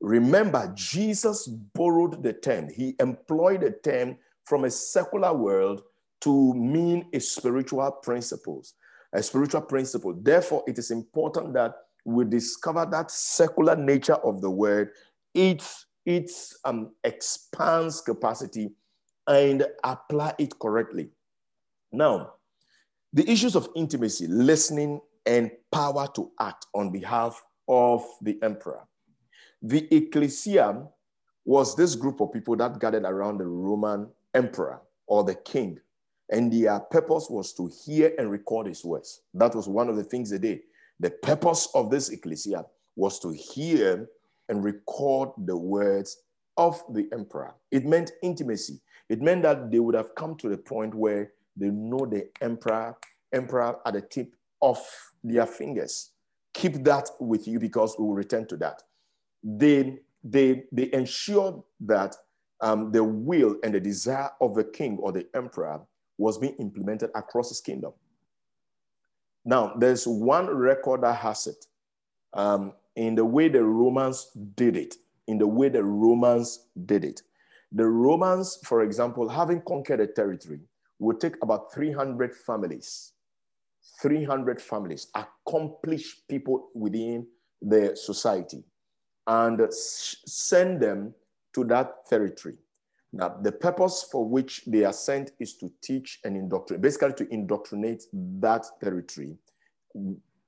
Remember, 0.00 0.72
Jesus 0.74 1.46
borrowed 1.46 2.22
the 2.22 2.32
term. 2.32 2.68
He 2.74 2.94
employed 3.00 3.60
the 3.60 3.72
term 3.72 4.16
from 4.44 4.64
a 4.64 4.70
secular 4.70 5.34
world 5.34 5.82
to 6.22 6.54
mean 6.54 7.06
a 7.12 7.20
spiritual 7.20 7.90
principles 7.90 8.74
a 9.12 9.22
spiritual 9.22 9.62
principle. 9.62 10.14
Therefore, 10.20 10.62
it 10.66 10.78
is 10.78 10.90
important 10.90 11.54
that 11.54 11.74
we 12.04 12.24
discover 12.24 12.86
that 12.90 13.10
secular 13.10 13.76
nature 13.76 14.14
of 14.14 14.40
the 14.40 14.50
word, 14.50 14.90
its, 15.34 15.86
its 16.06 16.58
um, 16.64 16.92
expands 17.04 18.00
capacity, 18.00 18.70
and 19.26 19.66
apply 19.84 20.34
it 20.38 20.58
correctly. 20.58 21.10
Now, 21.92 22.34
the 23.12 23.28
issues 23.30 23.56
of 23.56 23.68
intimacy, 23.74 24.26
listening, 24.26 25.00
and 25.26 25.50
power 25.72 26.08
to 26.14 26.30
act 26.40 26.66
on 26.74 26.90
behalf 26.90 27.42
of 27.68 28.04
the 28.22 28.38
emperor. 28.42 28.80
The 29.62 29.86
ecclesia 29.94 30.86
was 31.44 31.76
this 31.76 31.94
group 31.94 32.20
of 32.20 32.32
people 32.32 32.56
that 32.56 32.78
gathered 32.78 33.04
around 33.04 33.38
the 33.38 33.46
Roman 33.46 34.08
emperor 34.34 34.80
or 35.06 35.24
the 35.24 35.34
king 35.34 35.80
and 36.30 36.52
their 36.52 36.78
purpose 36.78 37.28
was 37.28 37.52
to 37.54 37.70
hear 37.84 38.14
and 38.18 38.30
record 38.30 38.68
his 38.68 38.84
words. 38.84 39.22
That 39.34 39.54
was 39.54 39.68
one 39.68 39.88
of 39.88 39.96
the 39.96 40.04
things 40.04 40.30
they 40.30 40.38
did. 40.38 40.60
The 41.00 41.10
purpose 41.10 41.68
of 41.74 41.90
this 41.90 42.10
ecclesia 42.10 42.64
was 42.96 43.18
to 43.20 43.30
hear 43.30 44.08
and 44.48 44.64
record 44.64 45.30
the 45.38 45.56
words 45.56 46.22
of 46.56 46.82
the 46.92 47.08
emperor. 47.12 47.54
It 47.70 47.84
meant 47.84 48.12
intimacy. 48.22 48.80
It 49.08 49.20
meant 49.20 49.42
that 49.42 49.70
they 49.70 49.80
would 49.80 49.94
have 49.94 50.14
come 50.14 50.36
to 50.36 50.48
the 50.48 50.56
point 50.56 50.94
where 50.94 51.32
they 51.60 51.68
know 51.68 52.06
the 52.06 52.28
emperor, 52.40 52.96
emperor 53.32 53.76
at 53.86 53.94
the 53.94 54.00
tip 54.00 54.34
of 54.62 54.78
their 55.22 55.46
fingers. 55.46 56.10
Keep 56.54 56.82
that 56.84 57.08
with 57.20 57.46
you 57.46 57.60
because 57.60 57.94
we 57.98 58.06
will 58.06 58.14
return 58.14 58.46
to 58.48 58.56
that. 58.56 58.82
They, 59.44 59.98
they, 60.24 60.64
they 60.72 60.92
ensure 60.92 61.62
that 61.80 62.16
um, 62.60 62.90
the 62.92 63.04
will 63.04 63.56
and 63.62 63.74
the 63.74 63.80
desire 63.80 64.30
of 64.40 64.54
the 64.54 64.64
king 64.64 64.98
or 64.98 65.12
the 65.12 65.26
emperor 65.34 65.80
was 66.18 66.38
being 66.38 66.56
implemented 66.58 67.10
across 67.14 67.48
his 67.48 67.60
kingdom. 67.60 67.92
Now, 69.44 69.74
there's 69.78 70.06
one 70.06 70.48
record 70.48 71.02
that 71.02 71.16
has 71.16 71.46
it 71.46 71.64
um, 72.34 72.72
in 72.96 73.14
the 73.14 73.24
way 73.24 73.48
the 73.48 73.64
Romans 73.64 74.30
did 74.54 74.76
it, 74.76 74.96
in 75.26 75.38
the 75.38 75.46
way 75.46 75.68
the 75.68 75.82
Romans 75.82 76.66
did 76.84 77.04
it. 77.04 77.22
The 77.72 77.86
Romans, 77.86 78.58
for 78.64 78.82
example, 78.82 79.28
having 79.28 79.62
conquered 79.62 80.00
a 80.00 80.06
territory, 80.06 80.60
would 81.00 81.18
take 81.18 81.36
about 81.42 81.72
300 81.72 82.34
families, 82.34 83.12
300 84.00 84.60
families, 84.60 85.08
accomplished 85.14 86.28
people 86.28 86.68
within 86.74 87.26
the 87.60 87.96
society, 87.96 88.62
and 89.26 89.60
send 89.72 90.80
them 90.80 91.14
to 91.54 91.64
that 91.64 92.06
territory. 92.06 92.56
Now, 93.12 93.36
the 93.42 93.50
purpose 93.50 94.06
for 94.10 94.28
which 94.28 94.62
they 94.66 94.84
are 94.84 94.92
sent 94.92 95.32
is 95.40 95.56
to 95.56 95.70
teach 95.82 96.20
and 96.24 96.36
indoctrinate, 96.36 96.82
basically 96.82 97.14
to 97.14 97.32
indoctrinate 97.32 98.04
that 98.12 98.66
territory 98.80 99.36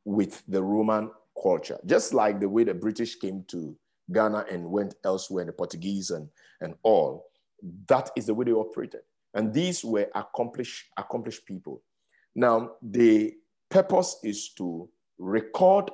with 0.04 0.42
the 0.46 0.62
Roman 0.62 1.10
culture, 1.42 1.78
just 1.86 2.14
like 2.14 2.38
the 2.38 2.48
way 2.48 2.62
the 2.62 2.74
British 2.74 3.16
came 3.16 3.42
to 3.48 3.76
Ghana 4.12 4.44
and 4.50 4.70
went 4.70 4.94
elsewhere, 5.04 5.42
and 5.42 5.48
the 5.48 5.54
Portuguese 5.54 6.10
and, 6.10 6.28
and 6.60 6.74
all. 6.82 7.30
That 7.88 8.10
is 8.16 8.26
the 8.26 8.34
way 8.34 8.44
they 8.44 8.52
operated. 8.52 9.00
And 9.34 9.52
these 9.52 9.84
were 9.84 10.08
accomplished, 10.14 10.90
accomplished 10.96 11.46
people. 11.46 11.82
Now, 12.34 12.72
the 12.82 13.34
purpose 13.68 14.16
is 14.22 14.50
to 14.58 14.88
record, 15.18 15.90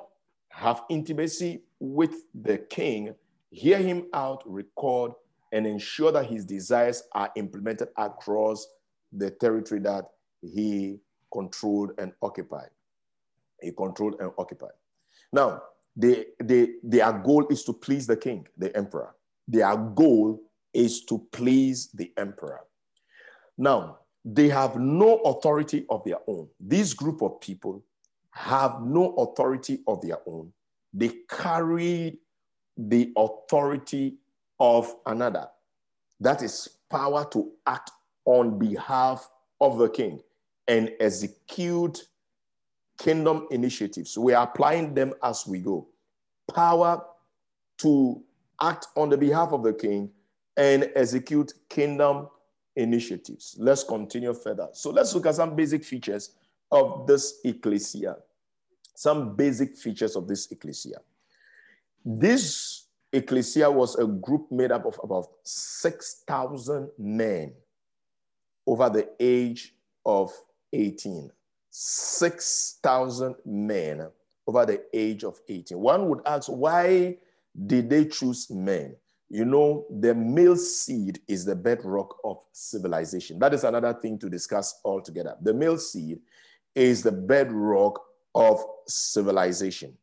have 0.49 0.83
intimacy 0.89 1.63
with 1.79 2.25
the 2.33 2.57
king, 2.57 3.15
hear 3.51 3.77
him 3.77 4.07
out, 4.13 4.43
record, 4.45 5.13
and 5.51 5.65
ensure 5.65 6.11
that 6.11 6.25
his 6.25 6.45
desires 6.45 7.03
are 7.13 7.31
implemented 7.35 7.89
across 7.97 8.67
the 9.11 9.31
territory 9.31 9.79
that 9.81 10.05
he 10.41 10.99
controlled 11.31 11.91
and 11.97 12.13
occupied. 12.21 12.69
He 13.61 13.71
controlled 13.71 14.15
and 14.19 14.31
occupied. 14.37 14.71
Now, 15.31 15.63
they, 15.95 16.27
they, 16.41 16.69
their 16.83 17.11
goal 17.13 17.47
is 17.49 17.63
to 17.65 17.73
please 17.73 18.07
the 18.07 18.15
king, 18.15 18.47
the 18.57 18.75
emperor. 18.75 19.15
Their 19.47 19.75
goal 19.75 20.39
is 20.73 21.03
to 21.05 21.25
please 21.31 21.89
the 21.93 22.13
emperor. 22.17 22.61
Now, 23.59 23.97
they 24.23 24.47
have 24.47 24.77
no 24.77 25.17
authority 25.17 25.85
of 25.89 26.05
their 26.05 26.19
own. 26.27 26.47
This 26.61 26.93
group 26.93 27.21
of 27.21 27.41
people 27.41 27.83
have 28.31 28.81
no 28.81 29.13
authority 29.15 29.81
of 29.85 30.01
their 30.01 30.19
own. 30.25 30.53
They 30.93 31.11
carry 31.29 32.19
the 32.77 33.11
authority 33.17 34.15
of 34.61 34.95
another. 35.05 35.49
That 36.21 36.41
is 36.41 36.69
power 36.89 37.27
to 37.31 37.51
act 37.67 37.91
on 38.23 38.57
behalf 38.57 39.29
of 39.59 39.77
the 39.77 39.89
king 39.89 40.21
and 40.65 40.91
execute 41.01 42.07
kingdom 42.97 43.45
initiatives. 43.51 44.17
We 44.17 44.33
are 44.33 44.45
applying 44.45 44.93
them 44.93 45.13
as 45.21 45.45
we 45.45 45.59
go. 45.59 45.89
Power 46.55 47.03
to 47.79 48.23
act 48.61 48.87
on 48.95 49.09
the 49.09 49.17
behalf 49.17 49.51
of 49.51 49.63
the 49.63 49.73
king 49.73 50.11
and 50.55 50.89
execute 50.95 51.53
kingdom 51.67 52.29
initiatives. 52.79 53.55
Let's 53.59 53.83
continue 53.83 54.33
further. 54.33 54.69
So 54.71 54.89
let's 54.89 55.13
look 55.13 55.25
at 55.25 55.35
some 55.35 55.55
basic 55.55 55.83
features 55.83 56.31
of 56.71 57.05
this 57.05 57.39
ecclesia. 57.43 58.17
Some 58.95 59.35
basic 59.35 59.77
features 59.77 60.15
of 60.15 60.27
this 60.27 60.51
ecclesia. 60.51 60.99
This 62.03 62.85
ecclesia 63.11 63.69
was 63.69 63.97
a 63.97 64.05
group 64.05 64.51
made 64.51 64.71
up 64.71 64.85
of 64.85 64.99
about 65.03 65.27
6,000 65.43 66.89
men 66.97 67.53
over 68.65 68.89
the 68.89 69.09
age 69.19 69.75
of 70.05 70.31
18. 70.73 71.29
6,000 71.69 73.35
men 73.45 74.07
over 74.47 74.65
the 74.65 74.83
age 74.93 75.23
of 75.23 75.39
18. 75.47 75.77
One 75.77 76.09
would 76.09 76.21
ask, 76.25 76.47
why 76.47 77.17
did 77.65 77.89
they 77.89 78.05
choose 78.05 78.49
men? 78.49 78.95
You 79.29 79.45
know, 79.45 79.85
the 79.91 80.15
male 80.15 80.57
seed 80.57 81.19
is 81.27 81.45
the 81.45 81.55
bedrock 81.55 82.17
of 82.23 82.39
civilization. 82.51 83.37
That 83.37 83.53
is 83.53 83.63
another 83.63 83.93
thing 83.93 84.17
to 84.19 84.29
discuss 84.29 84.81
altogether. 84.83 85.35
The 85.41 85.53
male 85.53 85.77
seed 85.77 86.19
is 86.73 87.03
the 87.03 87.11
bedrock 87.11 88.01
of 88.33 88.63
civilization. 88.87 89.95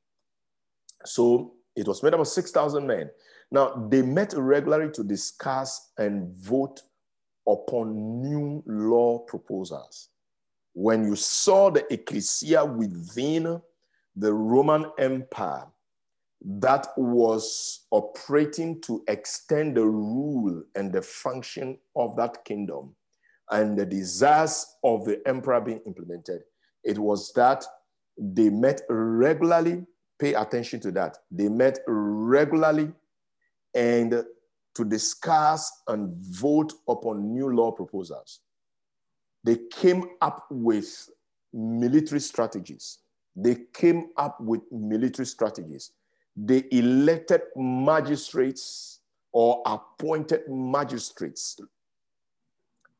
So 1.04 1.54
it 1.74 1.88
was 1.88 2.02
made 2.02 2.14
up 2.14 2.20
of 2.20 2.28
6,000 2.28 2.86
men. 2.86 3.10
Now, 3.50 3.88
they 3.90 4.02
met 4.02 4.34
regularly 4.36 4.92
to 4.92 5.02
discuss 5.02 5.90
and 5.98 6.32
vote 6.36 6.82
upon 7.48 8.20
new 8.22 8.62
law 8.66 9.18
proposals. 9.20 10.08
When 10.72 11.04
you 11.04 11.16
saw 11.16 11.70
the 11.70 11.90
ecclesia 11.92 12.64
within 12.64 13.60
the 14.14 14.32
Roman 14.32 14.86
Empire, 14.98 15.66
that 16.48 16.86
was 16.96 17.86
operating 17.90 18.80
to 18.80 19.02
extend 19.08 19.76
the 19.76 19.84
rule 19.84 20.62
and 20.76 20.92
the 20.92 21.02
function 21.02 21.76
of 21.96 22.14
that 22.16 22.44
kingdom 22.44 22.94
and 23.50 23.76
the 23.76 23.84
desires 23.84 24.64
of 24.84 25.04
the 25.04 25.20
emperor 25.26 25.60
being 25.60 25.80
implemented. 25.86 26.42
It 26.84 26.98
was 26.98 27.32
that 27.34 27.64
they 28.16 28.48
met 28.48 28.82
regularly, 28.88 29.86
pay 30.20 30.34
attention 30.34 30.78
to 30.80 30.92
that. 30.92 31.18
They 31.32 31.48
met 31.48 31.80
regularly 31.88 32.92
and 33.74 34.22
to 34.76 34.84
discuss 34.84 35.82
and 35.88 36.14
vote 36.16 36.72
upon 36.88 37.32
new 37.32 37.52
law 37.52 37.72
proposals. 37.72 38.40
They 39.42 39.58
came 39.72 40.04
up 40.20 40.46
with 40.50 41.08
military 41.52 42.20
strategies. 42.20 42.98
They 43.34 43.56
came 43.74 44.10
up 44.16 44.40
with 44.40 44.60
military 44.70 45.26
strategies 45.26 45.90
they 46.36 46.64
elected 46.70 47.42
magistrates 47.56 49.00
or 49.32 49.62
appointed 49.66 50.42
magistrates, 50.48 51.58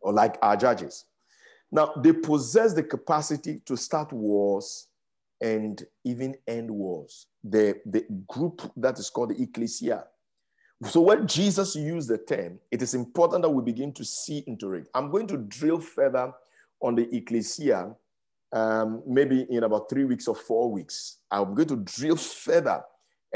or 0.01 0.13
like 0.13 0.39
our 0.43 0.57
judges. 0.57 1.05
Now, 1.71 1.93
they 1.97 2.13
possess 2.13 2.73
the 2.73 2.83
capacity 2.83 3.61
to 3.67 3.77
start 3.77 4.13
wars 4.13 4.89
and 5.41 5.83
even 6.05 6.37
end 6.47 6.71
wars. 6.71 7.27
The, 7.45 7.81
the 7.85 8.07
group 8.29 8.63
that 8.77 8.99
is 8.99 9.11
called 9.11 9.31
the 9.31 9.43
ecclesia. 9.43 10.05
So, 10.89 11.01
when 11.01 11.27
Jesus 11.27 11.75
used 11.75 12.09
the 12.09 12.19
term, 12.19 12.59
it 12.71 12.83
is 12.83 12.95
important 12.95 13.43
that 13.43 13.51
we 13.51 13.63
begin 13.63 13.93
to 13.95 14.05
see 14.05 14.45
into 14.47 14.75
it. 14.75 14.89
I'm 14.95 15.11
going 15.11 15.27
to 15.29 15.39
drill 15.39 15.81
further 15.81 16.33
on 16.83 16.95
the 16.95 17.15
ecclesia 17.15 17.95
um, 18.53 19.03
maybe 19.07 19.47
in 19.51 19.65
about 19.65 19.89
three 19.89 20.05
weeks 20.05 20.29
or 20.29 20.35
four 20.35 20.71
weeks. 20.71 21.19
I'm 21.31 21.55
going 21.55 21.69
to 21.69 21.77
drill 21.77 22.17
further 22.17 22.83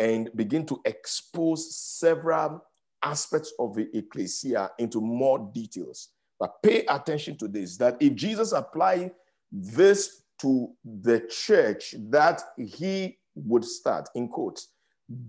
and 0.00 0.30
begin 0.34 0.64
to 0.64 0.80
expose 0.86 1.76
several 1.76 2.64
aspects 3.02 3.52
of 3.58 3.74
the 3.74 3.86
ecclesia 3.96 4.70
into 4.78 4.98
more 5.00 5.50
details. 5.54 6.08
But 6.38 6.62
pay 6.62 6.86
attention 6.86 7.36
to 7.36 7.48
this 7.48 7.76
that 7.76 7.98
if 8.00 8.14
Jesus 8.14 8.52
applied 8.52 9.12
this 9.52 10.22
to 10.40 10.70
the 11.02 11.20
church 11.28 11.94
that 12.08 12.42
he 12.56 13.18
would 13.34 13.64
start, 13.64 14.08
in 14.14 14.28
quotes, 14.28 14.68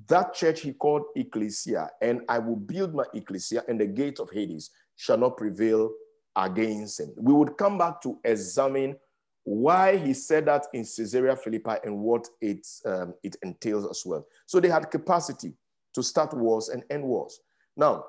that 0.07 0.33
church 0.33 0.61
he 0.61 0.71
called 0.71 1.03
ecclesia, 1.17 1.89
and 2.01 2.21
I 2.29 2.39
will 2.39 2.55
build 2.55 2.95
my 2.95 3.03
ecclesia, 3.13 3.63
and 3.67 3.79
the 3.79 3.87
gate 3.87 4.19
of 4.19 4.29
Hades 4.31 4.69
shall 4.95 5.17
not 5.17 5.35
prevail 5.35 5.91
against 6.37 7.01
him. 7.01 7.11
We 7.17 7.33
would 7.33 7.57
come 7.57 7.77
back 7.77 8.01
to 8.03 8.17
examine 8.23 8.95
why 9.43 9.97
he 9.97 10.13
said 10.13 10.45
that 10.45 10.67
in 10.73 10.83
Caesarea 10.83 11.35
Philippi 11.35 11.75
and 11.83 11.97
what 11.97 12.27
it, 12.41 12.67
um, 12.85 13.13
it 13.23 13.35
entails 13.43 13.89
as 13.89 14.03
well. 14.05 14.25
So 14.45 14.59
they 14.59 14.69
had 14.69 14.91
capacity 14.91 15.53
to 15.93 16.03
start 16.03 16.33
wars 16.33 16.69
and 16.69 16.83
end 16.89 17.03
wars. 17.03 17.39
Now, 17.75 18.05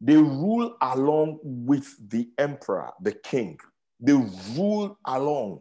they 0.00 0.16
rule 0.16 0.76
along 0.82 1.38
with 1.42 1.96
the 2.10 2.28
emperor, 2.38 2.90
the 3.00 3.12
king. 3.12 3.58
They 3.98 4.12
rule 4.54 4.98
along. 5.06 5.60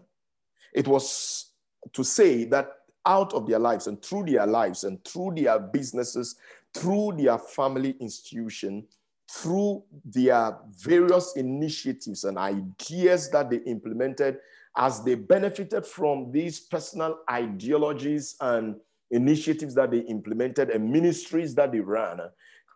It 0.73 0.87
was 0.87 1.51
to 1.93 2.03
say 2.03 2.43
that 2.45 2.71
out 3.05 3.33
of 3.33 3.47
their 3.47 3.59
lives 3.59 3.87
and 3.87 4.01
through 4.03 4.25
their 4.25 4.45
lives 4.45 4.83
and 4.83 5.03
through 5.05 5.35
their 5.35 5.57
businesses, 5.59 6.35
through 6.73 7.13
their 7.17 7.37
family 7.37 7.95
institution, 8.01 8.85
through 9.31 9.83
their 10.03 10.57
various 10.77 11.33
initiatives 11.35 12.25
and 12.25 12.37
ideas 12.37 13.29
that 13.29 13.49
they 13.49 13.57
implemented 13.57 14.37
as 14.77 15.03
they 15.03 15.15
benefited 15.15 15.85
from 15.85 16.31
these 16.31 16.59
personal 16.59 17.19
ideologies 17.29 18.35
and 18.41 18.75
initiatives 19.11 19.73
that 19.75 19.91
they 19.91 19.99
implemented 19.99 20.69
and 20.69 20.89
ministries 20.91 21.55
that 21.55 21.71
they 21.71 21.79
ran, 21.79 22.19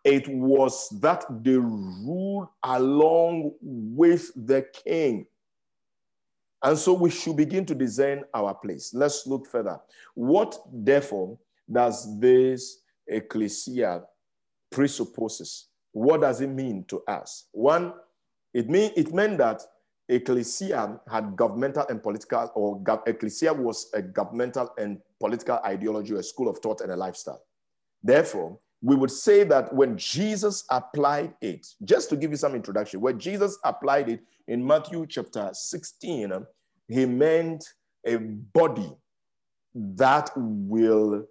it 0.04 0.26
was 0.28 0.88
that 1.00 1.24
they 1.42 1.56
ruled 1.56 2.48
along 2.62 3.52
with 3.60 4.30
the 4.46 4.66
king. 4.84 5.26
And 6.62 6.78
so 6.78 6.92
we 6.92 7.10
should 7.10 7.36
begin 7.36 7.64
to 7.66 7.74
design 7.74 8.24
our 8.34 8.54
place. 8.54 8.92
Let's 8.94 9.26
look 9.26 9.46
further. 9.46 9.78
What, 10.14 10.58
therefore, 10.72 11.38
does 11.70 12.18
this 12.18 12.80
ecclesia 13.06 14.02
presupposes? 14.70 15.68
What 15.92 16.20
does 16.20 16.40
it 16.40 16.48
mean 16.48 16.84
to 16.88 17.02
us? 17.08 17.46
One, 17.52 17.94
it, 18.54 18.68
mean, 18.68 18.92
it 18.96 19.12
meant 19.12 19.38
that 19.38 19.62
ecclesia 20.10 21.00
had 21.10 21.36
governmental 21.36 21.86
and 21.88 22.02
political, 22.02 22.50
or 22.54 22.82
ecclesia 23.06 23.52
was 23.52 23.90
a 23.94 24.02
governmental 24.02 24.72
and 24.76 24.98
political 25.18 25.58
ideology, 25.64 26.14
a 26.14 26.22
school 26.22 26.48
of 26.48 26.58
thought, 26.58 26.80
and 26.80 26.92
a 26.92 26.96
lifestyle. 26.96 27.42
Therefore, 28.02 28.58
we 28.82 28.96
would 28.96 29.10
say 29.10 29.44
that 29.44 29.72
when 29.72 29.96
Jesus 29.96 30.64
applied 30.70 31.34
it, 31.40 31.66
just 31.84 32.08
to 32.10 32.16
give 32.16 32.30
you 32.30 32.36
some 32.36 32.54
introduction, 32.54 33.00
when 33.00 33.18
Jesus 33.18 33.58
applied 33.64 34.08
it 34.08 34.20
in 34.48 34.66
Matthew 34.66 35.06
chapter 35.06 35.50
16, 35.52 36.32
he 36.88 37.06
meant 37.06 37.64
a 38.04 38.16
body 38.16 38.90
that 39.74 40.30
will 40.36 41.26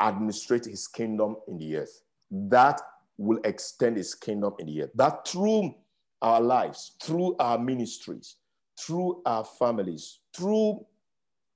administrate 0.00 0.66
his 0.66 0.86
kingdom 0.86 1.36
in 1.48 1.58
the 1.58 1.76
earth, 1.76 2.02
that 2.30 2.80
will 3.16 3.40
extend 3.44 3.96
his 3.96 4.14
kingdom 4.14 4.54
in 4.58 4.66
the 4.66 4.82
earth, 4.82 4.90
that 4.94 5.26
through 5.26 5.74
our 6.22 6.40
lives, 6.40 6.92
through 7.02 7.36
our 7.38 7.58
ministries, 7.58 8.36
through 8.80 9.20
our 9.26 9.44
families, 9.44 10.20
through 10.34 10.84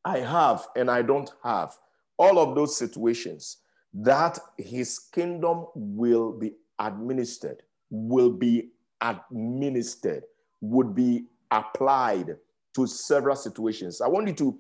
I 0.04 0.18
have 0.18 0.66
and 0.76 0.90
I 0.90 1.02
don't 1.02 1.30
have, 1.42 1.76
all 2.18 2.38
of 2.38 2.54
those 2.54 2.76
situations, 2.76 3.58
that 3.94 4.38
his 4.58 4.98
kingdom 4.98 5.66
will 5.74 6.32
be 6.32 6.52
administered, 6.78 7.62
will 7.90 8.30
be 8.30 8.70
administered, 9.00 10.24
would 10.60 10.94
be 10.94 11.24
applied 11.50 12.36
to 12.74 12.86
several 12.86 13.36
situations. 13.36 14.00
I 14.00 14.08
want 14.08 14.28
you 14.28 14.34
to, 14.34 14.58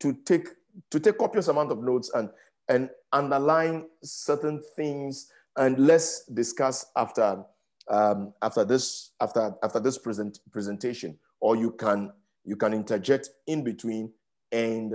to 0.00 0.12
take 0.24 0.48
to 0.90 1.00
take 1.00 1.18
copious 1.18 1.48
amount 1.48 1.72
of 1.72 1.82
notes 1.82 2.10
and 2.14 2.30
and 2.68 2.90
underline 3.12 3.86
certain 4.02 4.62
things 4.76 5.30
and 5.56 5.78
let's 5.78 6.26
discuss 6.26 6.86
after 6.96 7.44
um, 7.90 8.32
after 8.42 8.64
this 8.64 9.12
after 9.20 9.54
after 9.62 9.80
this 9.80 9.98
present 9.98 10.40
presentation, 10.52 11.18
or 11.40 11.56
you 11.56 11.72
can 11.72 12.12
you 12.44 12.56
can 12.56 12.72
interject 12.72 13.30
in 13.46 13.64
between 13.64 14.10
and 14.52 14.92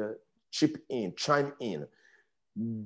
chip 0.51 0.77
in, 0.89 1.13
chime 1.15 1.53
in. 1.59 1.85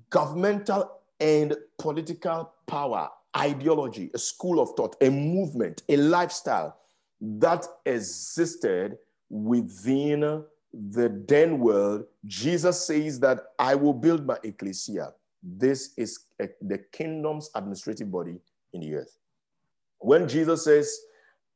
Governmental 0.09 0.91
and 1.19 1.55
political 1.77 2.51
power 2.67 3.09
ideology, 3.35 4.09
a 4.13 4.17
school 4.17 4.59
of 4.59 4.69
thought, 4.75 4.95
a 5.01 5.09
movement, 5.09 5.83
a 5.89 5.97
lifestyle 5.97 6.77
that 7.21 7.65
existed 7.85 8.97
within 9.29 10.43
the 10.73 11.23
then 11.27 11.59
world. 11.59 12.05
Jesus 12.25 12.85
says 12.85 13.19
that 13.19 13.41
I 13.59 13.75
will 13.75 13.93
build 13.93 14.25
my 14.25 14.37
ecclesia. 14.43 15.13
This 15.43 15.93
is 15.97 16.25
a, 16.41 16.47
the 16.61 16.79
kingdom's 16.91 17.49
administrative 17.55 18.11
body 18.11 18.39
in 18.73 18.81
the 18.81 18.95
earth. 18.95 19.17
When 19.99 20.27
Jesus 20.27 20.63
says, 20.63 20.99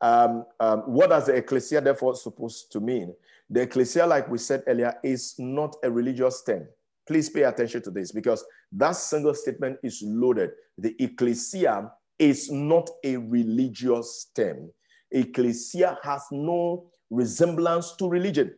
um, 0.02 0.46
um, 0.60 0.80
what 0.82 1.10
does 1.10 1.28
the 1.28 1.36
ecclesia 1.36 1.82
therefore 1.82 2.16
supposed 2.16 2.72
to 2.72 2.80
mean? 2.80 3.14
The 3.50 3.62
ecclesia, 3.62 4.06
like 4.08 4.30
we 4.30 4.38
said 4.38 4.64
earlier, 4.68 4.96
is 5.04 5.36
not 5.38 5.76
a 5.84 5.92
religious 5.92 6.42
term. 6.44 6.68
Please 7.08 7.30
pay 7.30 7.44
attention 7.44 7.82
to 7.84 7.92
this 7.92 8.12
because 8.12 8.44
that 8.72 8.96
single 8.96 9.34
statement 9.34 9.78
is 9.84 10.02
loaded. 10.02 10.52
The 10.78 10.96
ecclesia 11.00 11.92
is 12.18 12.50
not 12.50 12.90
a 13.04 13.18
religious 13.18 14.28
term. 14.36 14.72
Ecclesia 15.12 15.98
has 16.04 16.24
no 16.32 16.86
resemblance 17.10 17.94
to 17.98 18.08
religion 18.08 18.54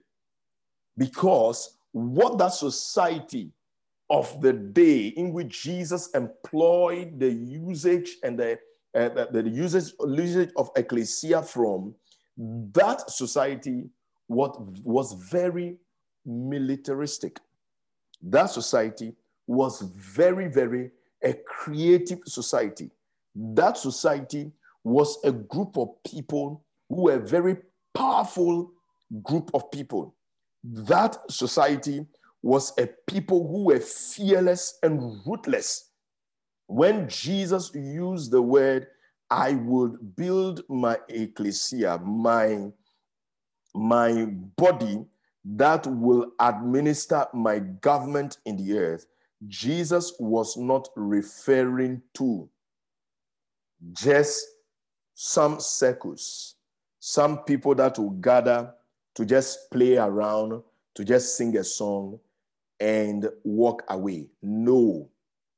because 0.98 1.78
what 1.92 2.38
that 2.38 2.54
society 2.54 3.52
of 4.10 4.40
the 4.42 4.54
day 4.54 5.08
in 5.08 5.34
which 5.34 5.64
Jesus 5.64 6.10
employed 6.12 7.20
the 7.20 7.32
usage 7.32 8.18
and 8.24 8.38
the, 8.38 8.60
uh, 8.96 9.10
the, 9.32 9.50
usage, 9.50 9.94
usage 10.08 10.52
of 10.56 10.70
ecclesia 10.76 11.42
from, 11.42 11.96
that 12.38 13.10
society 13.10 13.90
what 14.28 14.60
was 14.84 15.14
very 15.14 15.78
militaristic. 16.26 17.40
That 18.22 18.48
society 18.48 19.16
was 19.48 19.82
very, 19.82 20.48
very 20.48 20.92
a 21.24 21.34
creative 21.34 22.20
society. 22.26 22.92
That 23.36 23.78
society 23.78 24.52
was 24.84 25.18
a 25.24 25.32
group 25.32 25.78
of 25.78 25.90
people 26.04 26.64
who 26.90 27.04
were 27.04 27.20
very 27.20 27.58
powerful 27.94 28.72
group 29.24 29.52
of 29.54 29.72
people. 29.72 30.16
That 30.64 31.18
society 31.30 32.06
was 32.42 32.74
a 32.78 32.88
people 33.08 33.48
who 33.48 33.66
were 33.66 33.80
fearless 33.80 34.78
and 34.84 35.26
ruthless. 35.26 35.90
When 36.74 37.08
Jesus 37.08 37.70
used 37.76 38.32
the 38.32 38.42
word, 38.42 38.88
I 39.30 39.52
would 39.54 40.16
build 40.16 40.64
my 40.68 40.98
ecclesia, 41.08 42.00
my, 42.00 42.72
my 43.76 44.26
body 44.58 45.06
that 45.46 45.86
will 45.86 46.32
administer 46.40 47.28
my 47.32 47.60
government 47.60 48.40
in 48.46 48.58
the 48.58 48.80
earth, 48.80 49.06
Jesus 49.48 50.14
was 50.20 50.58
not 50.58 50.90
referring 50.96 52.02
to 52.16 52.50
just 53.92 54.44
some 55.14 55.60
circles, 55.60 56.56
some 57.00 57.44
people 57.44 57.76
that 57.76 58.00
will 58.00 58.10
gather 58.10 58.74
to 59.14 59.26
just 59.28 59.70
play 59.70 59.98
around, 59.98 60.64
to 60.96 61.06
just 61.06 61.38
sing 61.38 61.56
a 61.56 61.64
song 61.64 62.20
and 62.80 63.30
walk 63.44 63.84
away. 63.90 64.26
No, 64.42 65.08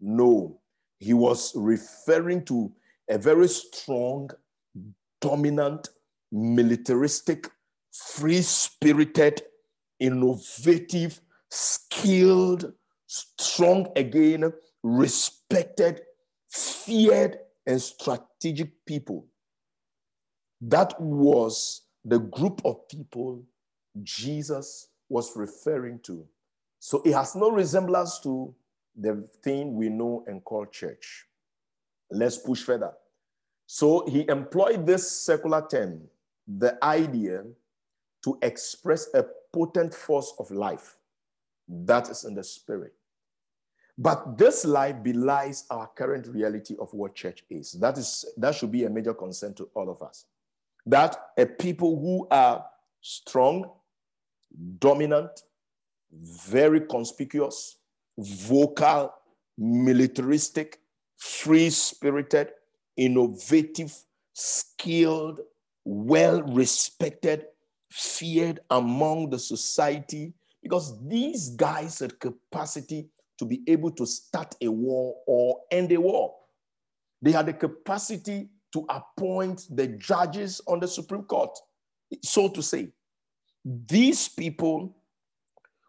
no. 0.01 0.59
He 0.99 1.13
was 1.13 1.53
referring 1.55 2.45
to 2.45 2.71
a 3.09 3.17
very 3.17 3.47
strong, 3.47 4.29
dominant, 5.21 5.89
militaristic, 6.31 7.49
free 7.91 8.41
spirited, 8.41 9.41
innovative, 9.99 11.21
skilled, 11.49 12.73
strong 13.07 13.87
again, 13.95 14.51
respected, 14.83 16.01
feared, 16.49 17.37
and 17.65 17.81
strategic 17.81 18.85
people. 18.85 19.27
That 20.61 20.99
was 20.99 21.81
the 22.03 22.19
group 22.19 22.61
of 22.65 22.87
people 22.87 23.43
Jesus 24.03 24.87
was 25.09 25.35
referring 25.35 25.99
to. 25.99 26.25
So 26.79 27.01
it 27.03 27.13
has 27.13 27.35
no 27.35 27.49
resemblance 27.49 28.19
to 28.19 28.53
the 28.95 29.27
thing 29.43 29.75
we 29.75 29.89
know 29.89 30.23
and 30.27 30.43
call 30.43 30.65
church. 30.65 31.25
Let's 32.11 32.37
push 32.37 32.61
further. 32.61 32.93
So 33.65 34.05
he 34.07 34.27
employed 34.29 34.85
this 34.85 35.09
secular 35.09 35.65
term, 35.69 36.01
the 36.47 36.77
idea, 36.83 37.43
to 38.23 38.37
express 38.41 39.13
a 39.13 39.25
potent 39.53 39.93
force 39.93 40.33
of 40.39 40.49
life 40.51 40.97
that 41.67 42.09
is 42.09 42.25
in 42.25 42.35
the 42.35 42.43
spirit. 42.43 42.93
But 43.97 44.37
this 44.37 44.65
life 44.65 45.01
belies 45.01 45.65
our 45.69 45.87
current 45.87 46.27
reality 46.27 46.75
of 46.79 46.93
what 46.93 47.15
church 47.15 47.43
is. 47.49 47.71
That 47.73 47.97
is 47.97 48.25
that 48.37 48.55
should 48.55 48.71
be 48.71 48.83
a 48.83 48.89
major 48.89 49.13
concern 49.13 49.53
to 49.55 49.69
all 49.73 49.89
of 49.89 50.01
us. 50.01 50.25
That 50.85 51.17
a 51.37 51.45
people 51.45 51.99
who 51.99 52.27
are 52.29 52.65
strong, 53.01 53.71
dominant, 54.79 55.43
very 56.11 56.81
conspicuous, 56.81 57.77
vocal, 58.17 59.13
militaristic, 59.57 60.79
free 61.17 61.69
spirited, 61.69 62.49
innovative, 62.97 63.93
skilled, 64.33 65.39
well 65.83 66.41
respected, 66.43 67.45
feared 67.91 68.59
among 68.69 69.29
the 69.29 69.39
society 69.39 70.33
because 70.61 70.97
these 71.07 71.49
guys 71.49 71.99
had 71.99 72.19
capacity 72.19 73.07
to 73.37 73.45
be 73.45 73.61
able 73.67 73.91
to 73.91 74.05
start 74.05 74.55
a 74.61 74.67
war 74.67 75.15
or 75.27 75.61
end 75.71 75.91
a 75.91 75.99
war. 76.01 76.33
They 77.21 77.31
had 77.31 77.45
the 77.45 77.53
capacity 77.53 78.49
to 78.73 78.85
appoint 78.89 79.67
the 79.69 79.87
judges 79.87 80.61
on 80.67 80.79
the 80.79 80.87
Supreme 80.87 81.23
Court, 81.23 81.57
so 82.23 82.49
to 82.49 82.61
say. 82.61 82.89
These 83.63 84.29
people 84.29 84.95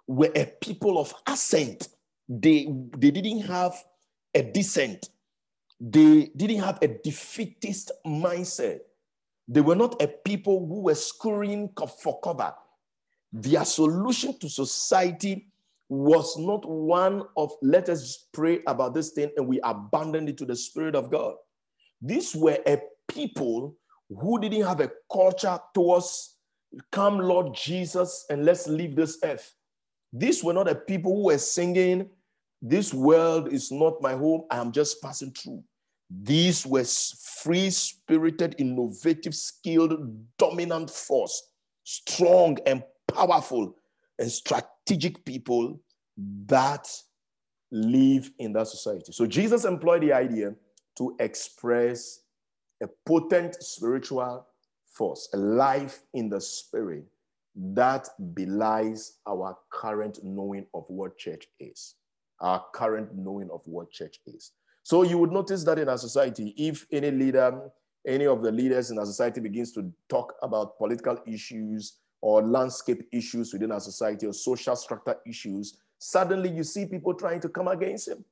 were 0.06 0.30
a 0.34 0.46
people 0.46 0.98
of 0.98 1.12
assent. 1.26 1.88
They, 2.28 2.68
they 2.96 3.10
didn't 3.10 3.42
have 3.42 3.74
a 4.34 4.42
dissent. 4.42 5.10
They 5.80 6.30
didn't 6.36 6.60
have 6.60 6.78
a 6.82 6.88
defeatist 6.88 7.90
mindset. 8.06 8.80
They 9.48 9.60
were 9.60 9.76
not 9.76 10.00
a 10.02 10.08
people 10.08 10.66
who 10.66 10.82
were 10.82 10.94
scurrying 10.94 11.70
for 12.02 12.18
cover. 12.20 12.52
Their 13.32 13.64
solution 13.64 14.38
to 14.40 14.48
society 14.48 15.48
was 15.88 16.36
not 16.36 16.68
one 16.68 17.22
of 17.36 17.52
let 17.62 17.88
us 17.88 18.26
pray 18.32 18.60
about 18.66 18.94
this 18.94 19.10
thing 19.10 19.30
and 19.36 19.46
we 19.46 19.60
abandoned 19.62 20.28
it 20.28 20.38
to 20.38 20.44
the 20.44 20.56
Spirit 20.56 20.96
of 20.96 21.10
God. 21.10 21.34
These 22.02 22.34
were 22.34 22.58
a 22.66 22.80
people 23.08 23.76
who 24.08 24.40
didn't 24.40 24.66
have 24.66 24.80
a 24.80 24.90
culture 25.12 25.58
towards 25.74 26.36
come, 26.90 27.18
Lord 27.18 27.54
Jesus, 27.54 28.26
and 28.30 28.44
let's 28.44 28.66
leave 28.66 28.96
this 28.96 29.18
earth. 29.22 29.54
These 30.12 30.42
were 30.42 30.52
not 30.52 30.66
the 30.66 30.74
people 30.74 31.14
who 31.14 31.24
were 31.24 31.38
singing, 31.38 32.08
This 32.62 32.94
world 32.94 33.52
is 33.52 33.70
not 33.70 34.00
my 34.00 34.12
home, 34.12 34.44
I 34.50 34.58
am 34.58 34.72
just 34.72 35.02
passing 35.02 35.32
through. 35.32 35.62
These 36.08 36.64
were 36.66 36.84
free 36.84 37.70
spirited, 37.70 38.54
innovative, 38.58 39.34
skilled, 39.34 39.98
dominant 40.38 40.90
force, 40.90 41.50
strong 41.84 42.58
and 42.66 42.82
powerful 43.12 43.74
and 44.18 44.30
strategic 44.30 45.24
people 45.24 45.80
that 46.46 46.88
live 47.70 48.30
in 48.38 48.52
that 48.52 48.68
society. 48.68 49.12
So 49.12 49.26
Jesus 49.26 49.64
employed 49.64 50.02
the 50.02 50.12
idea 50.12 50.54
to 50.98 51.16
express 51.18 52.20
a 52.82 52.88
potent 53.04 53.62
spiritual 53.62 54.46
force, 54.86 55.28
a 55.34 55.36
life 55.36 56.02
in 56.14 56.28
the 56.28 56.40
spirit 56.40 57.04
that 57.56 58.08
belies 58.34 59.14
our 59.26 59.56
current 59.72 60.18
knowing 60.22 60.66
of 60.74 60.84
what 60.88 61.16
church 61.16 61.46
is. 61.58 61.94
Our 62.40 62.62
current 62.74 63.14
knowing 63.14 63.48
of 63.50 63.62
what 63.64 63.90
church 63.90 64.20
is. 64.26 64.52
So 64.82 65.02
you 65.02 65.18
would 65.18 65.32
notice 65.32 65.64
that 65.64 65.78
in 65.78 65.88
our 65.88 65.98
society, 65.98 66.54
if 66.56 66.86
any 66.92 67.10
leader, 67.10 67.70
any 68.06 68.26
of 68.26 68.42
the 68.42 68.52
leaders 68.52 68.90
in 68.90 68.98
our 68.98 69.06
society 69.06 69.40
begins 69.40 69.72
to 69.72 69.90
talk 70.08 70.34
about 70.42 70.76
political 70.78 71.18
issues 71.26 71.98
or 72.20 72.42
landscape 72.42 73.02
issues 73.10 73.52
within 73.52 73.72
our 73.72 73.80
society 73.80 74.26
or 74.26 74.32
social 74.32 74.76
structure 74.76 75.16
issues, 75.26 75.78
suddenly 75.98 76.50
you 76.50 76.62
see 76.62 76.84
people 76.84 77.14
trying 77.14 77.40
to 77.40 77.48
come 77.48 77.68
against 77.68 78.08
him. 78.08 78.24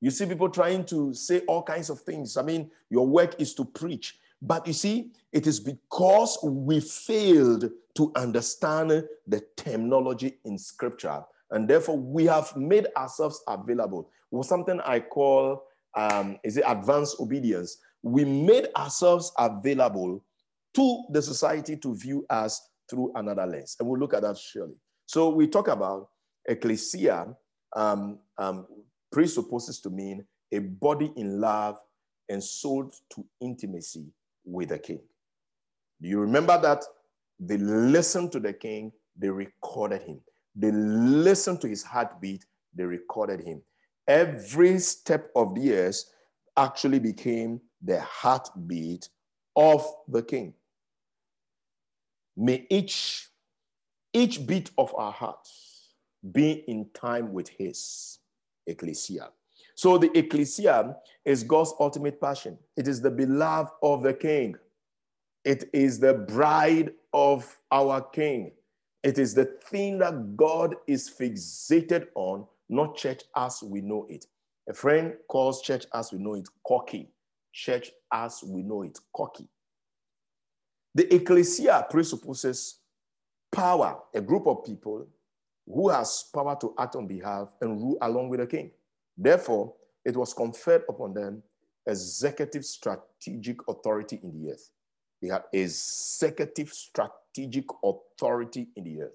You 0.00 0.10
see 0.10 0.26
people 0.26 0.48
trying 0.48 0.84
to 0.86 1.14
say 1.14 1.40
all 1.40 1.62
kinds 1.62 1.90
of 1.90 2.00
things. 2.00 2.36
I 2.36 2.42
mean, 2.42 2.70
your 2.90 3.06
work 3.06 3.40
is 3.40 3.54
to 3.54 3.64
preach. 3.64 4.18
But 4.46 4.66
you 4.66 4.74
see, 4.74 5.10
it 5.32 5.46
is 5.46 5.58
because 5.58 6.38
we 6.42 6.80
failed 6.80 7.70
to 7.96 8.12
understand 8.14 9.04
the 9.26 9.42
terminology 9.56 10.38
in 10.44 10.58
scripture. 10.58 11.22
And 11.50 11.66
therefore, 11.66 11.96
we 11.96 12.26
have 12.26 12.54
made 12.54 12.88
ourselves 12.96 13.42
available. 13.48 14.10
Was 14.30 14.48
something 14.48 14.80
I 14.80 15.00
call, 15.00 15.64
um, 15.94 16.38
is 16.44 16.58
it 16.58 16.64
advanced 16.66 17.16
obedience? 17.20 17.78
We 18.02 18.24
made 18.24 18.68
ourselves 18.76 19.32
available 19.38 20.22
to 20.74 21.04
the 21.10 21.22
society 21.22 21.76
to 21.78 21.94
view 21.94 22.26
us 22.28 22.68
through 22.90 23.12
another 23.14 23.46
lens. 23.46 23.76
And 23.80 23.88
we'll 23.88 24.00
look 24.00 24.12
at 24.12 24.22
that 24.22 24.36
surely. 24.36 24.74
So 25.06 25.30
we 25.30 25.46
talk 25.46 25.68
about 25.68 26.10
ecclesia 26.46 27.34
um, 27.74 28.18
um, 28.36 28.66
presupposes 29.10 29.80
to 29.80 29.90
mean 29.90 30.26
a 30.52 30.58
body 30.58 31.12
in 31.16 31.40
love 31.40 31.78
and 32.28 32.42
sold 32.42 32.94
to 33.14 33.24
intimacy 33.40 34.12
with 34.44 34.70
the 34.70 34.78
king. 34.78 35.00
Do 36.00 36.08
you 36.08 36.20
remember 36.20 36.60
that? 36.60 36.84
They 37.40 37.56
listened 37.56 38.32
to 38.32 38.40
the 38.40 38.52
king, 38.52 38.92
they 39.16 39.28
recorded 39.28 40.02
him. 40.02 40.20
They 40.54 40.70
listened 40.70 41.60
to 41.62 41.68
his 41.68 41.82
heartbeat, 41.82 42.44
they 42.74 42.84
recorded 42.84 43.40
him. 43.40 43.62
Every 44.06 44.78
step 44.78 45.30
of 45.34 45.54
the 45.54 45.62
years 45.62 46.10
actually 46.56 46.98
became 46.98 47.60
the 47.82 48.00
heartbeat 48.00 49.08
of 49.56 49.84
the 50.08 50.22
king. 50.22 50.54
May 52.36 52.66
each, 52.70 53.28
each 54.12 54.46
beat 54.46 54.70
of 54.76 54.94
our 54.94 55.12
hearts 55.12 55.94
be 56.32 56.64
in 56.68 56.88
time 56.94 57.32
with 57.32 57.48
his 57.48 58.18
ecclesia. 58.66 59.30
So 59.74 59.98
the 59.98 60.16
ecclesia 60.16 60.96
is 61.24 61.42
God's 61.42 61.74
ultimate 61.80 62.20
passion. 62.20 62.58
It 62.76 62.86
is 62.86 63.00
the 63.00 63.10
beloved 63.10 63.72
of 63.82 64.02
the 64.02 64.14
king. 64.14 64.56
It 65.44 65.68
is 65.72 65.98
the 65.98 66.14
bride 66.14 66.92
of 67.12 67.58
our 67.70 68.00
king. 68.00 68.52
It 69.02 69.18
is 69.18 69.34
the 69.34 69.44
thing 69.44 69.98
that 69.98 70.36
God 70.36 70.76
is 70.86 71.10
fixated 71.10 72.06
on, 72.14 72.46
not 72.68 72.96
church 72.96 73.22
as 73.36 73.62
we 73.62 73.80
know 73.80 74.06
it. 74.08 74.26
A 74.68 74.72
friend 74.72 75.14
calls 75.28 75.60
church 75.60 75.84
as 75.92 76.12
we 76.12 76.18
know 76.18 76.34
it 76.34 76.48
cocky. 76.66 77.10
Church 77.52 77.90
as 78.12 78.42
we 78.42 78.62
know 78.62 78.82
it 78.82 78.98
cocky. 79.14 79.48
The 80.94 81.12
ecclesia 81.14 81.86
presupposes 81.90 82.78
power, 83.52 83.98
a 84.14 84.20
group 84.20 84.46
of 84.46 84.64
people 84.64 85.06
who 85.66 85.88
has 85.90 86.24
power 86.32 86.56
to 86.60 86.74
act 86.78 86.96
on 86.96 87.06
behalf 87.06 87.48
and 87.60 87.80
rule 87.80 87.98
along 88.00 88.30
with 88.30 88.40
the 88.40 88.46
king. 88.46 88.70
Therefore, 89.16 89.74
it 90.04 90.16
was 90.16 90.34
conferred 90.34 90.84
upon 90.88 91.14
them 91.14 91.42
executive 91.86 92.64
strategic 92.64 93.56
authority 93.68 94.20
in 94.22 94.32
the 94.32 94.52
earth. 94.52 94.70
They 95.22 95.28
had 95.28 95.44
executive 95.52 96.70
strategic 96.70 97.66
authority 97.82 98.68
in 98.76 98.84
the 98.84 99.02
earth. 99.02 99.12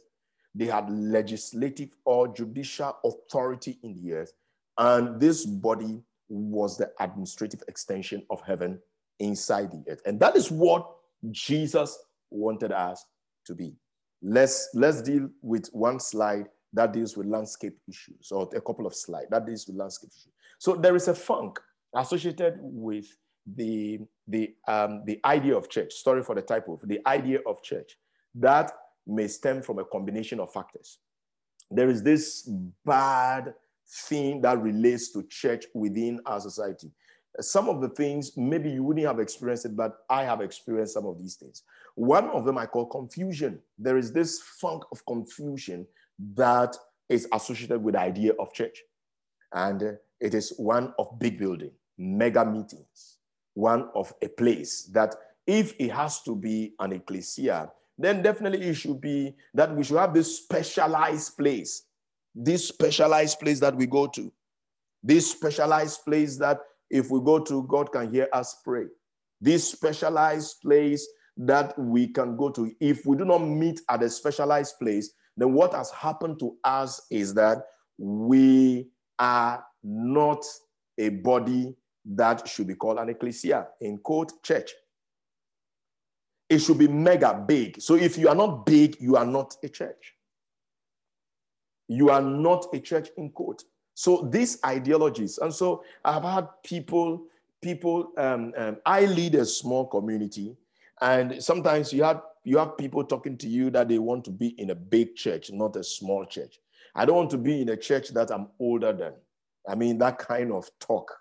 They 0.56 0.66
had 0.66 0.90
legislative 0.90 1.90
or 2.06 2.28
judicial 2.28 2.98
authority 3.04 3.78
in 3.84 3.94
the 3.94 4.14
earth. 4.14 4.34
And 4.78 5.20
this 5.20 5.46
body 5.46 6.02
was 6.28 6.78
the 6.78 6.92
administrative 7.00 7.64
extension 7.68 8.24
of 8.30 8.42
heaven 8.42 8.80
inside 9.20 9.72
the 9.72 9.84
earth. 9.92 10.02
And 10.06 10.20
that 10.20 10.36
is 10.36 10.50
what 10.50 10.90
Jesus 11.32 11.98
wanted 12.32 12.72
us 12.72 13.06
to 13.46 13.54
be. 13.54 13.74
Let's, 14.22 14.70
let's 14.74 15.02
deal 15.02 15.30
with 15.42 15.70
one 15.72 16.00
slide 16.00 16.48
that 16.74 16.94
deals 16.94 17.18
with 17.18 17.28
landscape 17.28 17.78
issues, 17.88 18.32
or 18.32 18.50
a 18.56 18.62
couple 18.62 18.86
of 18.86 18.94
slides 18.94 19.28
that 19.32 19.46
deals 19.46 19.68
with 19.68 19.76
landscape 19.76 20.12
issues. 20.12 20.34
So 20.60 20.76
there 20.76 20.96
is 20.96 21.08
a 21.08 21.16
funk 21.16 21.60
associated 21.96 22.60
with 22.60 23.06
the, 23.56 24.00
the, 24.28 24.54
um, 24.68 25.04
the 25.06 25.20
idea 25.26 25.58
of 25.58 25.70
church, 25.70 25.94
sorry 25.94 26.24
for 26.24 26.36
the 26.36 26.42
typo, 26.42 26.80
the 26.84 27.00
idea 27.08 27.40
of 27.48 27.64
church 27.64 27.98
that 28.36 28.72
may 29.08 29.28
stem 29.28 29.62
from 29.62 29.80
a 29.80 29.86
combination 29.86 30.40
of 30.40 30.54
factors. 30.54 31.00
There 31.72 31.90
is 31.90 32.04
this 32.04 32.50
bad 32.86 33.54
thing 34.08 34.42
that 34.42 34.62
relates 34.62 35.12
to 35.14 35.24
church 35.24 35.66
within 35.74 36.20
our 36.26 36.40
society. 36.40 36.92
Some 37.40 37.70
of 37.70 37.82
the 37.82 37.90
things, 37.90 38.36
maybe 38.38 38.70
you 38.70 38.84
wouldn't 38.84 39.06
have 39.06 39.20
experienced 39.20 39.66
it, 39.66 39.76
but 39.76 39.98
I 40.10 40.24
have 40.24 40.42
experienced 40.42 40.94
some 40.94 41.06
of 41.06 41.18
these 41.18 41.36
things. 41.36 41.64
One 41.96 42.30
of 42.30 42.46
them 42.46 42.58
I 42.58 42.66
call 42.66 42.86
confusion. 42.86 43.60
There 43.78 43.98
is 43.98 44.12
this 44.12 44.42
funk 44.60 44.84
of 44.92 45.06
confusion 45.06 45.88
that 46.36 46.76
is 47.08 47.28
associated 47.34 47.82
with 47.82 47.96
the 47.96 48.02
idea 48.02 48.34
of 48.40 48.54
church. 48.54 48.82
And 49.54 49.98
it 50.20 50.34
is 50.34 50.54
one 50.58 50.94
of 51.00 51.18
big 51.20 51.40
building, 51.40 51.72
mega 51.98 52.46
meetings, 52.46 53.18
one 53.54 53.90
of 53.96 54.14
a 54.22 54.28
place 54.28 54.84
that 54.94 55.16
if 55.48 55.74
it 55.80 55.92
has 55.92 56.22
to 56.24 56.36
be 56.36 56.76
an 56.80 56.94
ecclesia, 56.94 57.72
then 57.98 58.22
definitely 58.22 58.68
it 58.68 58.76
should 58.76 59.02
be 59.02 59.36
that 59.54 59.76
we 59.76 59.84
should 59.84 59.98
have 59.98 60.14
this 60.14 60.38
specialized 60.38 61.38
place, 61.38 61.84
this 62.36 62.68
specialized 62.68 63.40
place 63.40 63.60
that 63.60 63.76
we 63.76 63.88
go 63.88 64.08
to, 64.08 64.32
this 65.02 65.32
specialized 65.32 66.06
place 66.06 66.38
that 66.38 66.60
if 66.90 67.10
we 67.10 67.20
go 67.22 67.40
to, 67.40 67.64
God 67.64 67.92
can 67.92 68.12
hear 68.12 68.28
us 68.34 68.58
pray. 68.64 68.86
This 69.42 69.72
specialized 69.72 70.58
place 70.62 71.08
that 71.38 71.78
we 71.80 72.08
can 72.08 72.36
go 72.36 72.50
to. 72.50 72.72
If 72.80 73.06
we 73.06 73.16
do 73.16 73.26
not 73.26 73.40
meet 73.40 73.82
at 73.90 74.04
a 74.04 74.10
specialized 74.10 74.76
place, 74.80 75.12
then 75.42 75.54
what 75.54 75.74
has 75.74 75.92
happened 75.92 76.40
to 76.40 76.58
us 76.64 77.02
is 77.10 77.34
that 77.36 77.64
we 77.98 78.88
are 79.18 79.64
not 79.84 80.46
a 80.98 81.10
body 81.10 81.76
that 82.06 82.48
should 82.48 82.68
be 82.68 82.76
called 82.76 82.98
an 82.98 83.10
ecclesia, 83.10 83.68
in 83.82 83.98
quote, 83.98 84.42
church. 84.44 84.72
It 86.50 86.60
should 86.60 86.80
be 86.80 86.88
mega 86.88 87.34
big. 87.48 87.80
So 87.82 87.96
if 87.96 88.18
you 88.18 88.28
are 88.28 88.36
not 88.36 88.66
big, 88.66 88.98
you 89.00 89.16
are 89.16 89.26
not 89.26 89.56
a 89.64 89.70
church. 89.70 90.16
You 91.88 92.10
are 92.10 92.22
not 92.22 92.66
a 92.74 92.80
church, 92.80 93.10
in 93.18 93.30
quote. 93.30 93.64
So 93.94 94.28
these 94.32 94.60
ideologies, 94.66 95.38
and 95.38 95.54
so 95.54 95.84
I've 96.06 96.24
had 96.24 96.48
people, 96.64 97.24
people, 97.62 98.12
um, 98.18 98.54
um, 98.58 98.78
I 98.86 99.06
lead 99.06 99.36
a 99.36 99.46
small 99.46 99.86
community, 99.86 100.56
and 101.02 101.44
sometimes 101.44 101.94
you 101.94 102.04
have 102.04 102.22
you 102.44 102.58
have 102.58 102.78
people 102.78 103.04
talking 103.04 103.38
to 103.38 103.48
you 103.48 103.70
that 103.72 103.88
they 103.88 104.00
want 104.00 104.24
to 104.26 104.32
be 104.32 104.50
in 104.60 104.70
a 104.70 104.76
big 104.76 105.16
church, 105.16 105.52
not 105.52 105.76
a 105.76 105.84
small 105.84 106.26
church. 106.26 106.60
I 106.96 107.06
don't 107.06 107.16
want 107.16 107.30
to 107.32 107.38
be 107.38 107.62
in 107.62 107.70
a 107.70 107.78
church 107.78 108.10
that 108.10 108.32
I'm 108.32 108.48
older 108.60 108.94
than. 108.94 109.14
I 109.68 109.76
mean, 109.76 109.98
that 110.00 110.18
kind 110.18 110.52
of 110.52 110.70
talk. 110.80 111.12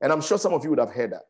And 0.00 0.12
I'm 0.12 0.20
sure 0.20 0.38
some 0.38 0.52
of 0.52 0.64
you 0.64 0.70
would 0.70 0.78
have 0.78 0.92
heard 0.92 1.12
that. 1.12 1.26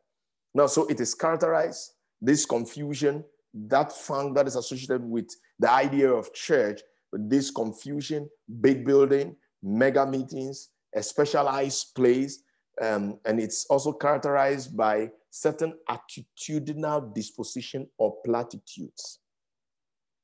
Now, 0.54 0.66
so 0.66 0.86
it 0.86 1.00
is 1.00 1.14
characterized, 1.14 1.92
this 2.20 2.46
confusion, 2.46 3.24
that 3.52 3.92
funk 3.92 4.34
that 4.36 4.46
is 4.46 4.56
associated 4.56 5.02
with 5.02 5.28
the 5.58 5.70
idea 5.70 6.10
of 6.10 6.32
church, 6.32 6.80
with 7.12 7.28
this 7.28 7.50
confusion, 7.50 8.28
big 8.60 8.84
building, 8.84 9.36
mega 9.62 10.06
meetings, 10.06 10.70
a 10.94 11.02
specialized 11.02 11.94
place. 11.94 12.42
Um, 12.80 13.18
and 13.24 13.40
it's 13.40 13.66
also 13.66 13.92
characterized 13.92 14.76
by 14.76 15.10
certain 15.40 15.74
attitudinal 15.88 17.14
disposition 17.14 17.86
or 17.98 18.16
platitudes 18.24 19.20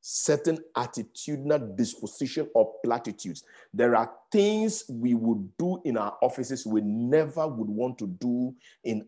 certain 0.03 0.59
attitudinal 0.77 1.77
disposition 1.77 2.49
or 2.55 2.75
platitudes. 2.85 3.45
There 3.73 3.95
are 3.95 4.11
things 4.33 4.85
we 4.89 5.15
would 5.15 5.57
do 5.57 5.81
in 5.85 5.97
our 5.97 6.17
offices 6.21 6.67
we 6.67 6.81
never 6.81 7.47
would 7.47 7.69
want 7.69 7.99
to 7.99 8.09
do 8.09 8.55
in, 8.83 9.07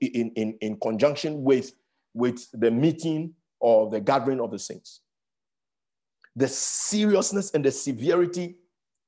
in, 0.00 0.32
in, 0.34 0.56
in 0.62 0.80
conjunction 0.80 1.44
with, 1.44 1.72
with 2.14 2.48
the 2.52 2.70
meeting 2.70 3.34
or 3.60 3.90
the 3.90 4.00
gathering 4.00 4.40
of 4.40 4.50
the 4.50 4.58
saints. 4.58 5.02
The 6.34 6.48
seriousness 6.48 7.50
and 7.52 7.64
the 7.64 7.70
severity 7.70 8.56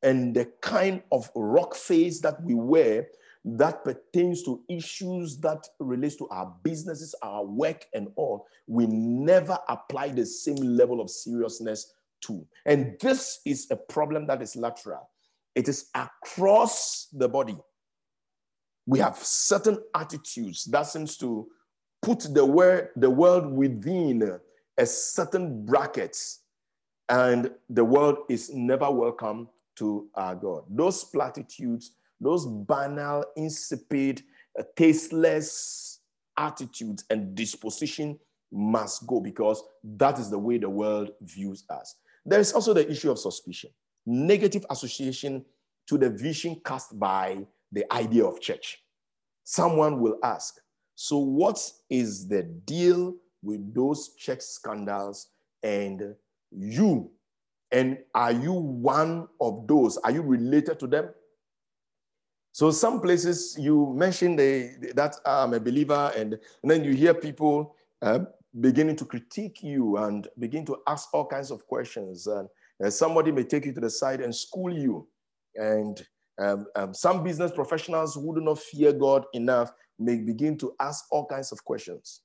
and 0.03 0.35
the 0.35 0.53
kind 0.61 1.03
of 1.11 1.31
rock 1.35 1.75
face 1.75 2.21
that 2.21 2.43
we 2.43 2.53
wear 2.55 3.09
that 3.47 3.85
pertains 3.85 4.43
to 4.43 4.61
issues 4.69 5.39
that 5.39 5.69
relates 5.79 6.17
to 6.17 6.29
our 6.29 6.53
businesses, 6.65 7.15
our 7.23 7.45
work, 7.45 7.87
and 7.95 8.09
all, 8.17 8.47
we 8.67 8.87
never 8.87 9.57
apply 9.69 10.09
the 10.09 10.27
same 10.27 10.57
level 10.57 11.01
of 11.01 11.09
seriousness 11.09 11.93
to. 12.23 12.45
And 12.65 12.97
this 13.01 13.41
is 13.47 13.69
a 13.71 13.77
problem 13.77 14.27
that 14.27 14.43
is 14.43 14.57
lateral. 14.57 15.09
It 15.55 15.69
is 15.69 15.91
across 15.95 17.07
the 17.13 17.29
body. 17.29 17.57
We 18.85 18.99
have 18.99 19.17
certain 19.19 19.79
attitudes 19.95 20.65
that 20.67 20.83
seems 20.83 21.17
to 21.19 21.47
put 22.03 22.27
the 22.35 22.45
world, 22.45 22.89
the 22.97 23.11
world 23.11 23.53
within 23.53 24.39
a 24.77 24.87
certain 24.87 25.65
bracket, 25.65 26.17
and 27.09 27.53
the 27.71 27.85
world 27.85 28.19
is 28.29 28.53
never 28.53 28.91
welcome 28.91 29.49
to 29.77 30.09
our 30.17 30.35
God. 30.35 30.65
Those 30.69 31.05
platitudes 31.05 31.93
those 32.21 32.47
banal, 32.47 33.25
insipid, 33.37 34.23
uh, 34.59 34.63
tasteless 34.77 36.01
attitudes 36.37 37.05
and 37.11 37.35
disposition 37.35 38.19
must 38.53 39.07
go 39.07 39.21
because 39.21 39.63
that 39.83 40.19
is 40.19 40.31
the 40.31 40.39
way 40.39 40.59
the 40.59 40.69
world 40.69 41.11
views 41.23 41.65
us. 41.71 41.97
There 42.25 42.41
is 42.41 42.53
also 42.53 42.75
the 42.75 42.89
issue 42.91 43.11
of 43.11 43.19
suspicion, 43.19 43.71
negative 44.05 44.65
association 44.71 45.45
to 45.89 45.99
the 45.99 46.11
vision 46.11 46.61
cast 46.65 46.99
by 46.99 47.47
the 47.73 47.91
idea 47.93 48.25
of 48.25 48.41
church. 48.41 48.83
Someone 49.45 50.01
will 50.01 50.19
ask, 50.23 50.61
so 50.95 51.19
what 51.19 51.59
is 51.91 52.27
the 52.27 52.43
deal 52.43 53.15
with 53.43 53.75
those 53.75 54.15
church 54.17 54.41
scandals 54.41 55.29
and 55.63 56.15
you? 56.51 57.11
And 57.71 57.99
are 58.15 58.33
you 58.33 58.53
one 58.53 59.29
of 59.41 59.67
those? 59.67 59.99
Are 59.99 60.11
you 60.11 60.23
related 60.23 60.81
to 60.81 60.87
them? 60.87 61.11
So 62.57 62.71
some 62.71 63.03
places 63.03 63.55
you 63.61 63.93
mention 63.95 64.35
the, 64.35 64.93
that 64.95 65.17
I'm 65.27 65.53
a 65.53 65.61
believer, 65.61 66.11
and, 66.17 66.33
and 66.63 66.71
then 66.71 66.85
you 66.85 66.95
hear 66.95 67.13
people 67.13 67.77
uh, 68.01 68.21
beginning 68.59 68.97
to 68.97 69.05
critique 69.05 69.63
you 69.63 69.99
and 69.99 70.27
begin 70.39 70.65
to 70.65 70.79
ask 70.89 71.13
all 71.13 71.27
kinds 71.27 71.51
of 71.51 71.67
questions. 71.67 72.27
And, 72.27 72.49
and 72.81 72.91
somebody 72.91 73.31
may 73.31 73.45
take 73.45 73.67
you 73.67 73.75
to 73.75 73.81
the 73.83 73.91
side 73.91 74.23
and 74.23 74.35
school 74.35 74.73
you. 74.73 75.07
And 75.57 76.03
um, 76.41 76.65
um, 76.77 76.95
some 76.95 77.23
business 77.23 77.53
professionals 77.53 78.15
who 78.15 78.35
do 78.35 78.41
not 78.41 78.59
fear 78.59 78.91
God 78.95 79.27
enough 79.35 79.71
may 79.99 80.17
begin 80.17 80.57
to 80.57 80.73
ask 80.81 81.05
all 81.11 81.27
kinds 81.27 81.53
of 81.53 81.63
questions. 81.63 82.23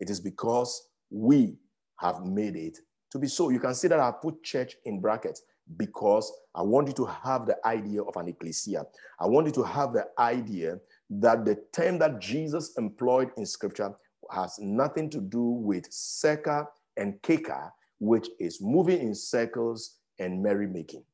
It 0.00 0.08
is 0.08 0.18
because 0.18 0.88
we 1.10 1.58
have 2.00 2.24
made 2.24 2.56
it 2.56 2.78
to 3.12 3.18
be 3.18 3.28
so. 3.28 3.50
You 3.50 3.60
can 3.60 3.74
see 3.74 3.88
that 3.88 4.00
I 4.00 4.12
put 4.12 4.42
church 4.42 4.76
in 4.86 5.02
brackets 5.02 5.42
because 5.76 6.32
I 6.54 6.62
want 6.62 6.88
you 6.88 6.94
to 6.94 7.06
have 7.06 7.46
the 7.46 7.56
idea 7.66 8.02
of 8.02 8.16
an 8.16 8.28
ecclesia. 8.28 8.84
I 9.18 9.26
want 9.26 9.46
you 9.46 9.52
to 9.54 9.62
have 9.62 9.92
the 9.92 10.06
idea 10.18 10.78
that 11.10 11.44
the 11.44 11.62
term 11.72 11.98
that 11.98 12.20
Jesus 12.20 12.74
employed 12.76 13.30
in 13.36 13.46
scripture 13.46 13.94
has 14.30 14.58
nothing 14.58 15.10
to 15.10 15.20
do 15.20 15.42
with 15.42 15.90
seka 15.90 16.66
and 16.96 17.20
keka, 17.22 17.70
which 17.98 18.28
is 18.38 18.60
moving 18.60 19.00
in 19.00 19.14
circles 19.14 19.98
and 20.18 20.44
merrymaking. 20.44 21.04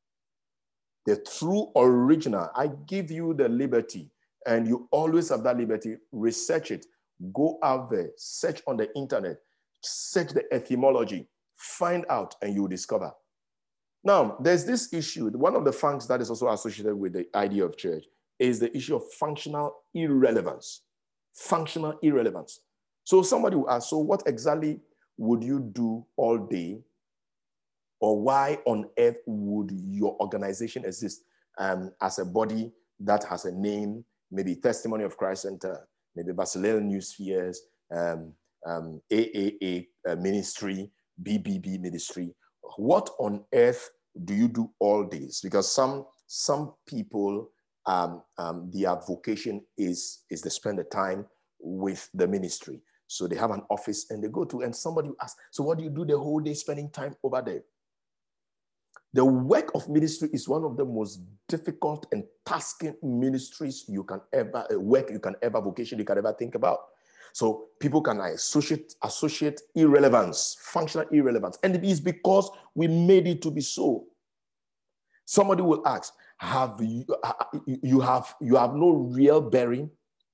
The 1.07 1.17
true 1.39 1.71
original, 1.77 2.51
I 2.55 2.71
give 2.87 3.11
you 3.11 3.35
the 3.35 3.49
liberty, 3.49 4.11
and 4.47 4.67
you 4.67 4.89
always 4.91 5.31
have 5.31 5.43
that 5.45 5.57
liberty. 5.57 5.97
Research 6.13 6.71
it, 6.71 6.87
go 7.33 7.59
out 7.63 7.91
there, 7.91 8.11
search 8.17 8.63
on 8.67 8.77
the 8.77 8.95
internet, 8.97 9.39
search 9.83 10.31
the 10.31 10.45
etymology, 10.53 11.27
find 11.57 12.05
out, 12.11 12.35
and 12.43 12.55
you 12.55 12.69
discover. 12.69 13.13
Now, 14.03 14.37
there's 14.41 14.65
this 14.65 14.93
issue. 14.93 15.29
One 15.31 15.55
of 15.55 15.65
the 15.65 15.73
functions 15.73 16.09
that 16.09 16.21
is 16.21 16.31
also 16.31 16.49
associated 16.49 16.95
with 16.95 17.13
the 17.13 17.27
idea 17.35 17.65
of 17.65 17.77
church 17.77 18.05
is 18.39 18.59
the 18.59 18.75
issue 18.75 18.97
of 18.97 19.03
functional 19.13 19.75
irrelevance. 19.95 20.83
Functional 21.35 21.99
irrelevance. 22.03 22.61
So 23.05 23.23
somebody 23.23 23.57
will 23.57 23.71
ask, 23.71 23.91
so 23.91 23.99
what 23.99 24.23
exactly 24.27 24.81
would 25.19 25.45
you 25.45 25.61
do 25.61 26.05
all 26.17 26.39
day? 26.39 26.81
Or 28.01 28.21
why 28.21 28.59
on 28.65 28.89
earth 28.99 29.19
would 29.27 29.71
your 29.73 30.17
organization 30.21 30.87
exist 30.87 31.25
um, 31.59 31.93
as 32.01 32.19
a 32.19 32.25
body 32.25 32.73
that 33.01 33.25
has 33.25 33.45
a 33.45 33.53
name, 33.53 34.05
maybe 34.31 34.55
Testimony 34.57 35.05
of 35.05 35.19
Christ 35.19 35.43
Center, 35.43 35.87
maybe 36.17 36.33
Basiliel 36.33 36.81
New 36.81 37.03
Spheres, 37.03 37.61
um, 37.95 38.33
um, 38.67 39.01
AAA 39.13 39.89
uh, 40.09 40.17
ministry, 40.17 40.91
BBB 41.23 41.79
ministry. 41.81 42.35
What 42.77 43.11
on 43.19 43.45
earth 43.53 43.91
do 44.25 44.35
you 44.35 44.49
do 44.49 44.71
all 44.79 45.07
this? 45.07 45.41
Because 45.41 45.73
some 45.73 46.07
some 46.27 46.75
people, 46.87 47.51
um, 47.87 48.23
um, 48.39 48.71
their 48.73 48.97
vocation 48.97 49.63
is 49.77 50.25
is 50.31 50.41
to 50.43 50.51
spend 50.51 50.79
the 50.79 50.85
time 50.85 51.27
with 51.59 52.09
the 52.15 52.27
ministry. 52.27 52.81
So 53.07 53.27
they 53.27 53.37
have 53.37 53.51
an 53.51 53.63
office 53.71 54.11
and 54.11 54.23
they 54.23 54.29
go 54.29 54.45
to, 54.45 54.61
and 54.61 54.75
somebody 54.75 55.11
asks, 55.21 55.37
so 55.51 55.65
what 55.65 55.79
do 55.79 55.85
you 55.85 55.91
do 55.91 56.05
the 56.05 56.17
whole 56.17 56.39
day 56.39 56.55
spending 56.55 56.91
time 56.91 57.17
over 57.25 57.43
there? 57.45 57.63
The 59.13 59.25
work 59.25 59.73
of 59.75 59.89
ministry 59.89 60.31
is 60.33 60.49
one 60.49 60.63
of 60.63 60.77
the 60.77 60.85
most 60.85 61.21
difficult 61.49 62.07
and 62.13 62.23
tasking 62.47 62.95
ministries 63.03 63.85
you 63.89 64.05
can 64.05 64.21
ever 64.33 64.65
uh, 64.73 64.79
work, 64.79 65.11
you 65.11 65.19
can 65.19 65.35
ever 65.43 65.61
vocation, 65.61 65.99
you 65.99 66.05
can 66.05 66.19
ever 66.19 66.33
think 66.33 66.55
about. 66.55 66.79
So 67.33 67.67
people 67.81 68.03
can 68.03 68.21
associate 68.21 68.95
associate 69.03 69.61
irrelevance, 69.75 70.57
functional 70.61 71.07
irrelevance, 71.13 71.59
and 71.63 71.75
it 71.75 71.85
is 71.85 72.01
because 72.01 72.51
we 72.75 72.89
made 72.89 73.27
it 73.27 73.43
to 73.43 73.51
be 73.51 73.61
so. 73.61 74.07
Somebody 75.25 75.63
will 75.63 75.87
ask, 75.87 76.13
"Have 76.39 76.81
you 76.81 77.05
you 77.65 78.01
have 78.01 78.35
you 78.41 78.57
have 78.57 78.75
no 78.75 78.91
real 78.91 79.41
bearing 79.41 79.91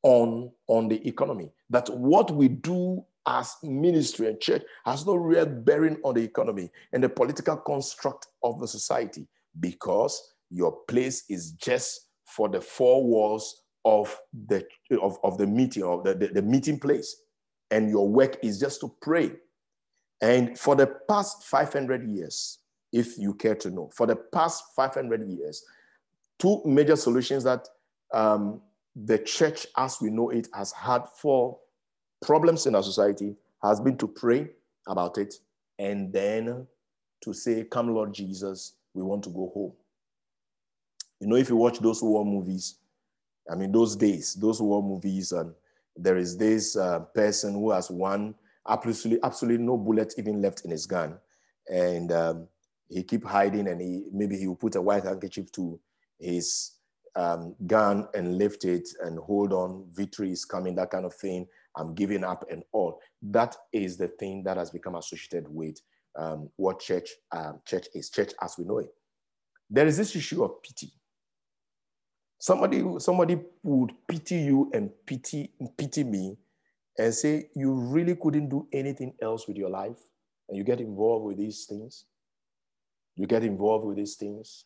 on, 0.06 0.52
on 0.68 0.88
the 0.88 1.06
economy. 1.06 1.50
That 1.68 1.88
what 1.90 2.30
we 2.30 2.46
do 2.46 3.04
as 3.26 3.56
ministry 3.64 4.28
and 4.28 4.40
church 4.40 4.62
has 4.84 5.04
no 5.04 5.16
real 5.16 5.46
bearing 5.46 5.98
on 6.04 6.14
the 6.14 6.22
economy 6.22 6.70
and 6.92 7.02
the 7.02 7.08
political 7.08 7.56
construct 7.56 8.28
of 8.44 8.60
the 8.60 8.68
society 8.68 9.26
because 9.58 10.34
your 10.48 10.78
place 10.86 11.24
is 11.28 11.50
just 11.52 12.06
for 12.24 12.48
the 12.48 12.60
four 12.60 13.04
walls 13.04 13.64
of 13.86 14.18
the 14.48 14.66
of, 15.00 15.18
of 15.22 15.38
the 15.38 15.46
meeting 15.46 15.84
of 15.84 16.04
the, 16.04 16.14
the, 16.14 16.26
the 16.26 16.42
meeting 16.42 16.78
place 16.78 17.22
and 17.70 17.88
your 17.88 18.08
work 18.08 18.36
is 18.42 18.60
just 18.60 18.80
to 18.80 18.92
pray 19.00 19.32
and 20.20 20.58
for 20.58 20.74
the 20.74 20.86
past 21.08 21.44
500 21.44 22.06
years 22.10 22.58
if 22.92 23.16
you 23.16 23.32
care 23.32 23.54
to 23.54 23.70
know 23.70 23.90
for 23.94 24.06
the 24.06 24.16
past 24.16 24.64
500 24.74 25.28
years 25.30 25.64
two 26.38 26.60
major 26.64 26.96
solutions 26.96 27.44
that 27.44 27.68
um, 28.12 28.60
the 28.94 29.18
church 29.18 29.66
as 29.76 30.00
we 30.00 30.10
know 30.10 30.30
it 30.30 30.48
has 30.52 30.72
had 30.72 31.02
for 31.20 31.58
problems 32.22 32.66
in 32.66 32.74
our 32.74 32.82
society 32.82 33.36
has 33.62 33.80
been 33.80 33.96
to 33.96 34.08
pray 34.08 34.48
about 34.88 35.16
it 35.16 35.34
and 35.78 36.12
then 36.12 36.66
to 37.22 37.32
say, 37.32 37.64
Come, 37.64 37.94
Lord 37.94 38.14
Jesus, 38.14 38.74
we 38.94 39.02
want 39.02 39.22
to 39.24 39.30
go 39.30 39.50
home. 39.52 39.72
You 41.20 41.28
know, 41.28 41.36
if 41.36 41.48
you 41.48 41.56
watch 41.56 41.78
those 41.78 42.02
war 42.02 42.24
movies, 42.24 42.76
I 43.50 43.54
mean, 43.54 43.72
those 43.72 43.96
days, 43.96 44.34
those 44.34 44.60
war 44.60 44.82
movies, 44.82 45.32
and 45.32 45.52
there 45.96 46.16
is 46.16 46.36
this 46.36 46.76
uh, 46.76 47.00
person 47.14 47.54
who 47.54 47.70
has 47.70 47.90
one 47.90 48.34
absolutely, 48.68 49.22
absolutely 49.22 49.64
no 49.64 49.76
bullet 49.76 50.14
even 50.18 50.42
left 50.42 50.64
in 50.64 50.70
his 50.70 50.86
gun, 50.86 51.18
and 51.68 52.12
um, 52.12 52.48
he 52.88 53.02
keep 53.02 53.24
hiding, 53.24 53.68
and 53.68 53.80
he 53.80 54.04
maybe 54.12 54.36
he 54.36 54.46
will 54.46 54.56
put 54.56 54.76
a 54.76 54.82
white 54.82 55.04
handkerchief 55.04 55.50
to 55.52 55.78
his 56.18 56.76
um, 57.16 57.54
gun 57.66 58.06
and 58.14 58.38
lift 58.38 58.64
it 58.64 58.88
and 59.02 59.18
hold 59.18 59.52
on, 59.52 59.86
victory 59.92 60.30
is 60.30 60.44
coming, 60.44 60.74
that 60.74 60.90
kind 60.90 61.06
of 61.06 61.14
thing. 61.14 61.46
I'm 61.76 61.94
giving 61.94 62.24
up 62.24 62.44
and 62.50 62.62
all. 62.72 63.00
That 63.22 63.56
is 63.72 63.96
the 63.96 64.08
thing 64.08 64.42
that 64.44 64.56
has 64.56 64.70
become 64.70 64.94
associated 64.94 65.46
with 65.48 65.80
um, 66.16 66.50
what 66.56 66.80
church 66.80 67.10
um, 67.32 67.60
church 67.66 67.86
is, 67.94 68.10
church 68.10 68.32
as 68.42 68.56
we 68.58 68.64
know 68.64 68.78
it. 68.78 68.94
There 69.68 69.86
is 69.86 69.96
this 69.96 70.14
issue 70.14 70.44
of 70.44 70.62
pity. 70.62 70.92
Somebody, 72.38 72.84
somebody 72.98 73.40
would 73.62 73.92
pity 74.06 74.36
you 74.36 74.70
and 74.74 74.90
pity, 75.06 75.50
pity 75.76 76.04
me 76.04 76.36
and 76.98 77.12
say, 77.14 77.48
you 77.54 77.72
really 77.72 78.14
couldn't 78.14 78.48
do 78.48 78.66
anything 78.72 79.14
else 79.22 79.48
with 79.48 79.56
your 79.56 79.70
life. 79.70 79.98
And 80.48 80.56
you 80.56 80.64
get 80.64 80.80
involved 80.80 81.26
with 81.26 81.38
these 81.38 81.64
things. 81.64 82.04
You 83.16 83.26
get 83.26 83.42
involved 83.42 83.86
with 83.86 83.96
these 83.96 84.14
things. 84.14 84.64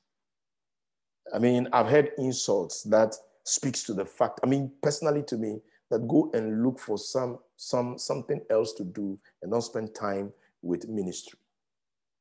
I 1.35 1.38
mean, 1.38 1.68
I've 1.72 1.87
heard 1.87 2.11
insults 2.18 2.83
that 2.85 3.14
speaks 3.44 3.85
to 3.85 3.94
the 3.94 4.04
fact, 4.04 4.40
I 4.42 4.46
mean, 4.46 4.72
personally 4.83 5.22
to 5.24 5.37
me, 5.37 5.61
that 5.90 6.06
go 6.06 6.30
and 6.35 6.62
look 6.62 6.78
for 6.78 6.98
some, 6.98 7.38
some, 7.56 7.98
something 7.98 8.40
else 8.50 8.72
to 8.74 8.85
do 8.85 9.18
and 9.42 9.50
not 9.50 9.61
spend 9.61 9.94
time 9.94 10.33
with 10.62 10.88
ministry. 10.88 11.38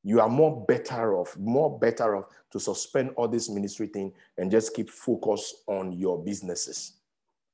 You 0.04 0.22
are 0.22 0.30
more 0.30 0.66
better 0.66 1.18
off, 1.18 1.38
more 1.38 1.78
better 1.78 2.16
off 2.16 2.26
to 2.52 2.60
suspend 2.60 3.12
all 3.16 3.28
this 3.28 3.50
ministry 3.50 3.88
thing 3.88 4.14
and 4.38 4.50
just 4.50 4.74
keep 4.74 4.90
focus 4.90 5.64
on 5.68 5.92
your 5.92 6.24
businesses. 6.24 6.94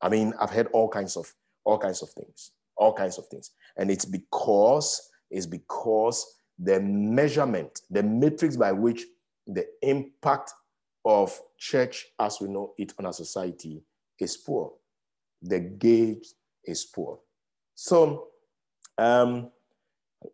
I 0.01 0.09
mean, 0.09 0.33
I've 0.39 0.51
heard 0.51 0.67
all 0.73 0.87
kinds 0.87 1.17
of 1.17 1.33
all 1.63 1.79
kinds 1.79 2.01
of 2.01 2.09
things, 2.11 2.51
all 2.77 2.93
kinds 2.93 3.17
of 3.17 3.27
things. 3.27 3.51
And 3.77 3.89
it's 3.89 4.05
because, 4.05 5.09
it's 5.31 5.47
because 5.47 6.39
the 6.59 6.79
measurement, 6.79 7.81
the 7.89 8.03
metrics 8.03 8.55
by 8.55 8.71
which 8.71 9.03
the 9.47 9.65
impact 9.81 10.53
of 11.03 11.39
church 11.57 12.07
as 12.19 12.39
we 12.39 12.47
know 12.47 12.73
it 12.77 12.93
on 12.97 13.05
our 13.05 13.13
society 13.13 13.81
is 14.19 14.37
poor. 14.37 14.73
The 15.41 15.59
gauge 15.59 16.27
is 16.63 16.85
poor. 16.85 17.19
So 17.75 18.27
um, 18.97 19.51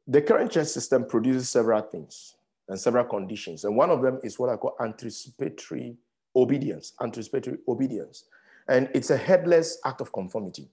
the 0.07 0.21
current 0.21 0.51
church 0.51 0.67
system 0.67 1.05
produces 1.05 1.49
several 1.49 1.81
things 1.81 2.35
and 2.67 2.79
several 2.79 3.05
conditions. 3.05 3.63
And 3.63 3.75
one 3.75 3.89
of 3.89 4.01
them 4.01 4.19
is 4.23 4.39
what 4.39 4.49
I 4.49 4.55
call 4.55 4.75
anticipatory 4.81 5.95
obedience, 6.35 6.93
anticipatory 7.01 7.57
obedience. 7.67 8.25
And 8.67 8.89
it's 8.93 9.09
a 9.09 9.17
headless 9.17 9.79
act 9.85 10.01
of 10.01 10.13
conformity. 10.13 10.69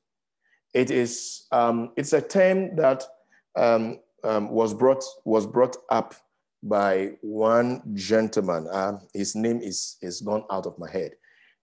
It 0.75 0.91
is, 0.91 1.47
um, 1.51 1.93
it's 1.97 2.13
a 2.13 2.21
term 2.21 2.77
that 2.77 3.05
um, 3.57 3.99
um, 4.23 4.51
was, 4.51 4.75
brought, 4.75 5.03
was 5.25 5.47
brought 5.47 5.77
up 5.91 6.15
by 6.63 7.13
one 7.21 7.83
gentleman. 7.95 8.69
Uh, 8.71 8.99
his 9.15 9.35
name 9.35 9.61
is, 9.61 9.97
is 10.03 10.21
gone 10.21 10.45
out 10.51 10.67
of 10.67 10.79
my 10.79 10.91
head. 10.91 11.13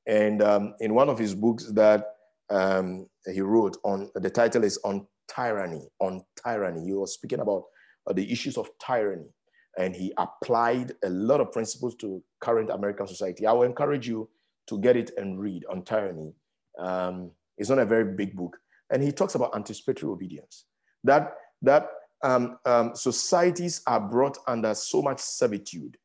And 0.07 0.41
um, 0.41 0.75
in 0.79 0.93
one 0.93 1.09
of 1.09 1.17
his 1.17 1.35
books 1.35 1.65
that 1.71 2.15
um, 2.49 3.07
he 3.31 3.41
wrote 3.41 3.77
on, 3.83 4.09
the 4.15 4.29
title 4.29 4.63
is 4.63 4.77
On 4.83 5.05
Tyranny, 5.33 5.87
On 5.99 6.23
Tyranny. 6.43 6.85
He 6.85 6.93
was 6.93 7.13
speaking 7.13 7.39
about 7.39 7.65
uh, 8.07 8.13
the 8.13 8.31
issues 8.31 8.57
of 8.57 8.69
tyranny. 8.85 9.29
And 9.77 9.95
he 9.95 10.13
applied 10.17 10.93
a 11.03 11.09
lot 11.09 11.41
of 11.41 11.51
principles 11.51 11.95
to 11.95 12.23
current 12.39 12.69
American 12.69 13.07
society. 13.07 13.45
I 13.45 13.51
will 13.51 13.63
encourage 13.63 14.07
you 14.07 14.29
to 14.67 14.79
get 14.79 14.95
it 14.95 15.11
and 15.17 15.39
read 15.39 15.65
on 15.69 15.83
tyranny. 15.83 16.33
Um, 16.79 17.31
it's 17.57 17.69
not 17.69 17.79
a 17.79 17.85
very 17.85 18.05
big 18.15 18.35
book. 18.35 18.57
And 18.89 19.03
he 19.03 19.11
talks 19.11 19.35
about 19.35 19.55
anticipatory 19.55 20.11
obedience. 20.11 20.65
That, 21.03 21.33
that 21.61 21.89
um, 22.23 22.57
um, 22.65 22.95
societies 22.95 23.81
are 23.85 23.99
brought 23.99 24.37
under 24.47 24.73
so 24.73 25.01
much 25.01 25.19
servitude 25.19 25.97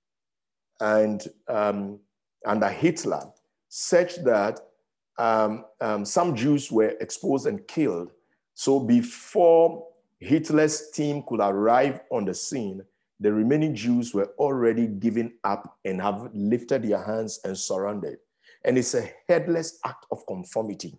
and 0.80 1.22
um, 1.48 2.00
under 2.46 2.68
Hitler, 2.68 3.22
such 3.68 4.16
that 4.24 4.60
um, 5.18 5.64
um, 5.80 6.04
some 6.04 6.34
Jews 6.34 6.72
were 6.72 6.94
exposed 7.00 7.46
and 7.46 7.66
killed. 7.68 8.12
So 8.61 8.78
before 8.78 9.86
Hitler's 10.18 10.90
team 10.90 11.22
could 11.26 11.40
arrive 11.40 12.00
on 12.11 12.26
the 12.26 12.34
scene, 12.34 12.82
the 13.18 13.32
remaining 13.32 13.74
Jews 13.74 14.12
were 14.12 14.34
already 14.38 14.86
given 14.86 15.32
up 15.44 15.78
and 15.86 15.98
have 15.98 16.28
lifted 16.34 16.82
their 16.82 17.02
hands 17.02 17.40
and 17.44 17.56
surrendered. 17.56 18.18
And 18.66 18.76
it's 18.76 18.92
a 18.92 19.08
headless 19.30 19.78
act 19.86 20.04
of 20.11 20.26
conformity. 20.26 20.98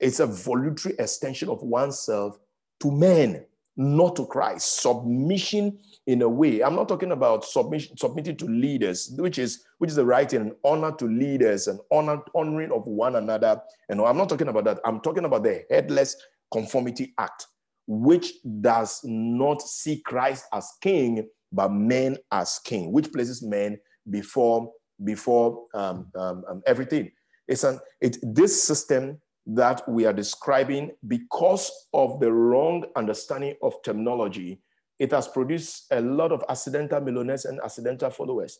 It's 0.00 0.18
a 0.18 0.26
voluntary 0.26 0.96
extension 0.98 1.48
of 1.48 1.62
oneself 1.62 2.36
to 2.80 2.90
men, 2.90 3.46
not 3.76 4.16
to 4.16 4.26
Christ. 4.26 4.82
Submission 4.82 5.78
in 6.08 6.22
a 6.22 6.28
way. 6.28 6.64
I'm 6.64 6.74
not 6.74 6.88
talking 6.88 7.12
about 7.12 7.44
submission, 7.44 7.96
submitting 7.96 8.36
to 8.38 8.46
leaders, 8.46 9.14
which 9.16 9.38
is 9.38 9.64
which 9.78 9.90
is 9.90 9.96
the 9.96 10.04
right 10.04 10.32
and 10.32 10.50
honor 10.64 10.90
to 10.96 11.04
leaders 11.04 11.68
and 11.68 11.78
honor 11.92 12.22
honoring 12.34 12.72
of 12.72 12.84
one 12.88 13.14
another. 13.14 13.62
And 13.88 14.00
I'm 14.00 14.16
not 14.16 14.28
talking 14.28 14.48
about 14.48 14.64
that. 14.64 14.80
I'm 14.84 15.00
talking 15.00 15.26
about 15.26 15.44
the 15.44 15.64
headless 15.70 16.16
conformity 16.52 17.14
act, 17.18 17.46
which 17.86 18.32
does 18.60 19.00
not 19.04 19.62
see 19.62 20.00
Christ 20.00 20.44
as 20.52 20.70
king, 20.82 21.28
but 21.52 21.72
men 21.72 22.16
as 22.30 22.60
king, 22.64 22.92
which 22.92 23.12
places 23.12 23.42
men 23.42 23.78
before 24.10 24.72
before 25.04 25.66
um, 25.74 26.08
um, 26.16 26.44
um, 26.48 26.62
everything. 26.66 27.10
It's 27.46 27.64
an 27.64 27.78
it 28.00 28.18
this 28.22 28.62
system 28.62 29.20
that 29.46 29.88
we 29.88 30.04
are 30.04 30.12
describing 30.12 30.90
because 31.06 31.70
of 31.94 32.20
the 32.20 32.30
wrong 32.30 32.84
understanding 32.96 33.54
of 33.62 33.74
terminology. 33.82 34.60
It 34.98 35.12
has 35.12 35.28
produced 35.28 35.86
a 35.90 36.00
lot 36.00 36.32
of 36.32 36.44
accidental 36.48 37.00
millionaires 37.00 37.44
and 37.46 37.60
accidental 37.64 38.10
followers. 38.10 38.58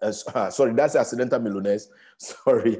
Uh, 0.00 0.50
sorry, 0.50 0.72
that's 0.74 0.94
accidental 0.94 1.40
millionaires. 1.40 1.90
Sorry, 2.18 2.78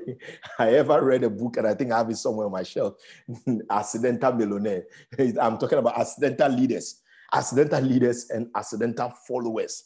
I 0.59 0.71
ever 0.75 1.05
read 1.05 1.25
a 1.25 1.31
book 1.31 1.57
and 1.57 1.67
I 1.67 1.75
think 1.75 1.93
I 1.93 1.99
have 1.99 2.11
it 2.11 2.17
somewhere 2.17 2.47
on 2.47 2.53
my 2.53 2.63
shelf. 2.63 2.95
accidental 3.71 4.33
millionaire. 4.33 4.85
I'm 5.19 5.59
talking 5.59 5.79
about 5.79 5.99
accidental 5.99 6.51
leaders, 6.51 7.03
accidental 7.33 7.81
leaders 7.81 8.31
and 8.31 8.49
accidental 8.57 9.13
followers. 9.27 9.85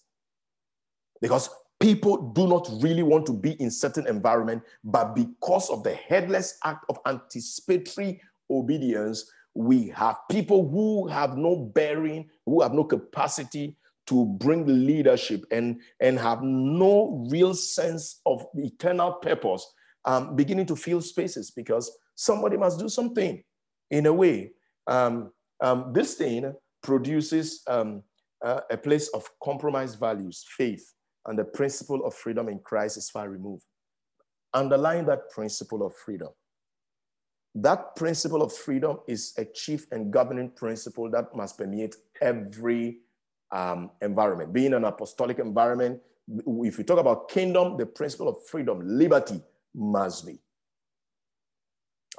Because 1.20 1.48
people 1.80 2.32
do 2.32 2.46
not 2.46 2.68
really 2.80 3.02
want 3.02 3.26
to 3.26 3.32
be 3.32 3.52
in 3.60 3.70
certain 3.70 4.06
environment, 4.06 4.62
but 4.84 5.14
because 5.14 5.70
of 5.70 5.82
the 5.84 5.94
headless 5.94 6.58
act 6.64 6.84
of 6.88 6.98
anticipatory 7.06 8.20
obedience, 8.50 9.30
we 9.54 9.88
have 9.88 10.16
people 10.30 10.68
who 10.68 11.08
have 11.08 11.36
no 11.36 11.56
bearing, 11.56 12.28
who 12.46 12.62
have 12.62 12.72
no 12.72 12.84
capacity 12.84 13.76
to 14.06 14.26
bring 14.26 14.66
leadership 14.66 15.44
and, 15.50 15.80
and 16.00 16.18
have 16.18 16.42
no 16.42 17.24
real 17.30 17.54
sense 17.54 18.20
of 18.26 18.44
eternal 18.54 19.12
purpose, 19.14 19.72
um, 20.04 20.34
beginning 20.34 20.66
to 20.66 20.76
fill 20.76 21.00
spaces 21.00 21.50
because 21.50 21.90
somebody 22.14 22.56
must 22.56 22.78
do 22.78 22.88
something 22.88 23.42
in 23.90 24.06
a 24.06 24.12
way. 24.12 24.52
Um, 24.86 25.32
um, 25.60 25.92
this 25.92 26.14
thing 26.14 26.52
produces 26.82 27.62
um, 27.68 28.02
uh, 28.44 28.60
a 28.70 28.76
place 28.76 29.08
of 29.08 29.28
compromised 29.42 30.00
values, 30.00 30.44
faith, 30.56 30.92
and 31.26 31.38
the 31.38 31.44
principle 31.44 32.04
of 32.04 32.14
freedom 32.14 32.48
in 32.48 32.58
Christ 32.58 32.96
is 32.96 33.08
far 33.08 33.28
removed. 33.28 33.64
Underlying 34.54 35.06
that 35.06 35.30
principle 35.30 35.86
of 35.86 35.94
freedom, 35.94 36.28
that 37.54 37.94
principle 37.96 38.42
of 38.42 38.52
freedom 38.52 38.98
is 39.06 39.32
a 39.38 39.44
chief 39.44 39.86
and 39.92 40.12
governing 40.12 40.50
principle 40.50 41.10
that 41.10 41.34
must 41.36 41.58
permeate 41.58 41.94
every 42.20 42.98
um, 43.52 43.90
environment. 44.00 44.52
Being 44.52 44.74
an 44.74 44.84
apostolic 44.84 45.38
environment, 45.38 46.00
if 46.28 46.78
you 46.78 46.84
talk 46.84 46.98
about 46.98 47.28
kingdom, 47.28 47.76
the 47.76 47.86
principle 47.86 48.28
of 48.28 48.36
freedom, 48.46 48.80
liberty 48.82 49.40
must 49.74 50.26
be. 50.26 50.38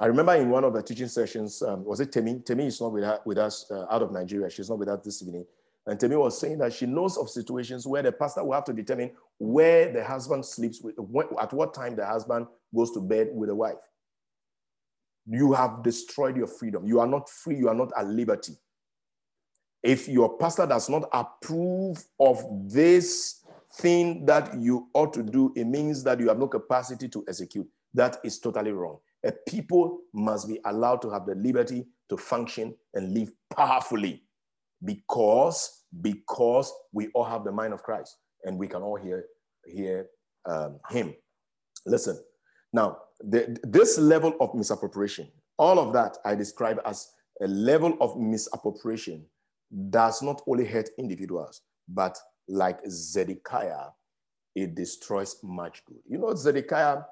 I 0.00 0.06
remember 0.06 0.34
in 0.34 0.50
one 0.50 0.64
of 0.64 0.72
the 0.72 0.82
teaching 0.82 1.08
sessions, 1.08 1.62
um, 1.62 1.84
was 1.84 2.00
it 2.00 2.10
Temi? 2.10 2.40
Temi 2.40 2.66
is 2.66 2.80
not 2.80 2.92
with, 2.92 3.04
her, 3.04 3.20
with 3.24 3.38
us 3.38 3.70
uh, 3.70 3.86
out 3.90 4.02
of 4.02 4.10
Nigeria. 4.10 4.50
She's 4.50 4.68
not 4.68 4.78
with 4.78 4.88
us 4.88 5.04
this 5.04 5.22
evening. 5.22 5.46
And 5.86 6.00
Temi 6.00 6.16
was 6.16 6.38
saying 6.38 6.58
that 6.58 6.72
she 6.72 6.86
knows 6.86 7.16
of 7.16 7.30
situations 7.30 7.86
where 7.86 8.02
the 8.02 8.10
pastor 8.10 8.42
will 8.42 8.54
have 8.54 8.64
to 8.64 8.72
determine 8.72 9.12
where 9.38 9.92
the 9.92 10.02
husband 10.02 10.44
sleeps 10.44 10.80
with, 10.82 10.94
when, 10.98 11.26
at 11.40 11.52
what 11.52 11.74
time 11.74 11.94
the 11.94 12.06
husband 12.06 12.46
goes 12.74 12.90
to 12.92 13.00
bed 13.00 13.28
with 13.32 13.50
the 13.50 13.54
wife. 13.54 13.74
You 15.26 15.52
have 15.52 15.82
destroyed 15.82 16.36
your 16.36 16.46
freedom. 16.46 16.86
You 16.86 17.00
are 17.00 17.06
not 17.06 17.28
free. 17.28 17.56
You 17.56 17.68
are 17.68 17.74
not 17.74 17.92
at 17.96 18.06
liberty. 18.06 18.54
If 19.84 20.08
your 20.08 20.38
pastor 20.38 20.66
does 20.66 20.88
not 20.88 21.10
approve 21.12 22.02
of 22.18 22.42
this 22.72 23.44
thing 23.74 24.24
that 24.24 24.58
you 24.58 24.88
ought 24.94 25.12
to 25.12 25.22
do, 25.22 25.52
it 25.54 25.66
means 25.66 26.02
that 26.04 26.18
you 26.20 26.28
have 26.28 26.38
no 26.38 26.48
capacity 26.48 27.06
to 27.08 27.22
execute. 27.28 27.68
That 27.92 28.16
is 28.24 28.38
totally 28.38 28.72
wrong. 28.72 28.98
A 29.26 29.32
people 29.46 30.00
must 30.14 30.48
be 30.48 30.58
allowed 30.64 31.02
to 31.02 31.10
have 31.10 31.26
the 31.26 31.34
liberty 31.34 31.86
to 32.08 32.16
function 32.16 32.74
and 32.94 33.12
live 33.12 33.30
powerfully 33.54 34.22
because 34.84 35.82
because 36.00 36.72
we 36.92 37.08
all 37.14 37.24
have 37.24 37.44
the 37.44 37.52
mind 37.52 37.72
of 37.72 37.82
Christ 37.82 38.16
and 38.44 38.58
we 38.58 38.66
can 38.66 38.82
all 38.82 38.96
hear 38.96 39.26
hear 39.66 40.08
um, 40.46 40.78
him. 40.90 41.14
Listen, 41.86 42.18
now 42.72 42.98
the, 43.20 43.58
this 43.62 43.98
level 43.98 44.34
of 44.40 44.54
misappropriation, 44.54 45.30
all 45.58 45.78
of 45.78 45.92
that 45.92 46.16
I 46.24 46.34
describe 46.34 46.80
as 46.86 47.08
a 47.40 47.46
level 47.46 47.96
of 48.00 48.18
misappropriation 48.18 49.26
does 49.90 50.22
not 50.22 50.42
only 50.46 50.64
hurt 50.64 50.90
individuals, 50.98 51.62
but 51.88 52.18
like 52.48 52.78
Zedekiah, 52.88 53.88
it 54.54 54.74
destroys 54.74 55.36
much 55.42 55.84
good. 55.86 55.98
You 56.08 56.18
know, 56.18 56.34
Zedekiah, 56.34 57.02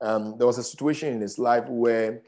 um, 0.00 0.36
there 0.36 0.46
was 0.46 0.58
a 0.58 0.62
situation 0.62 1.12
in 1.14 1.20
his 1.20 1.38
life 1.38 1.64
where 1.68 2.22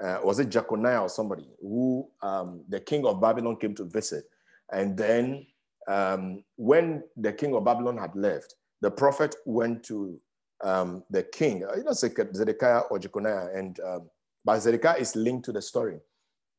uh, 0.00 0.18
was 0.22 0.38
it 0.40 0.48
Jeconiah 0.48 1.02
or 1.02 1.08
somebody 1.08 1.48
who 1.60 2.08
um, 2.22 2.64
the 2.68 2.80
king 2.80 3.06
of 3.06 3.20
Babylon 3.20 3.56
came 3.56 3.74
to 3.76 3.84
visit, 3.84 4.24
and 4.72 4.96
then 4.96 5.46
um, 5.88 6.44
when 6.56 7.02
the 7.16 7.32
king 7.32 7.54
of 7.54 7.64
Babylon 7.64 7.96
had 7.96 8.14
left, 8.14 8.54
the 8.80 8.90
prophet 8.90 9.36
went 9.46 9.82
to 9.84 10.20
um, 10.62 11.04
the 11.10 11.22
king, 11.22 11.64
uh, 11.64 11.76
you 11.76 11.84
know, 11.84 11.92
Zedekiah 11.92 12.82
or 12.90 12.98
Jeconiah, 12.98 13.48
and 13.54 13.78
um, 13.80 14.10
but 14.44 14.60
Zedekiah 14.60 14.98
is 14.98 15.16
linked 15.16 15.44
to 15.46 15.52
the 15.52 15.62
story. 15.62 15.98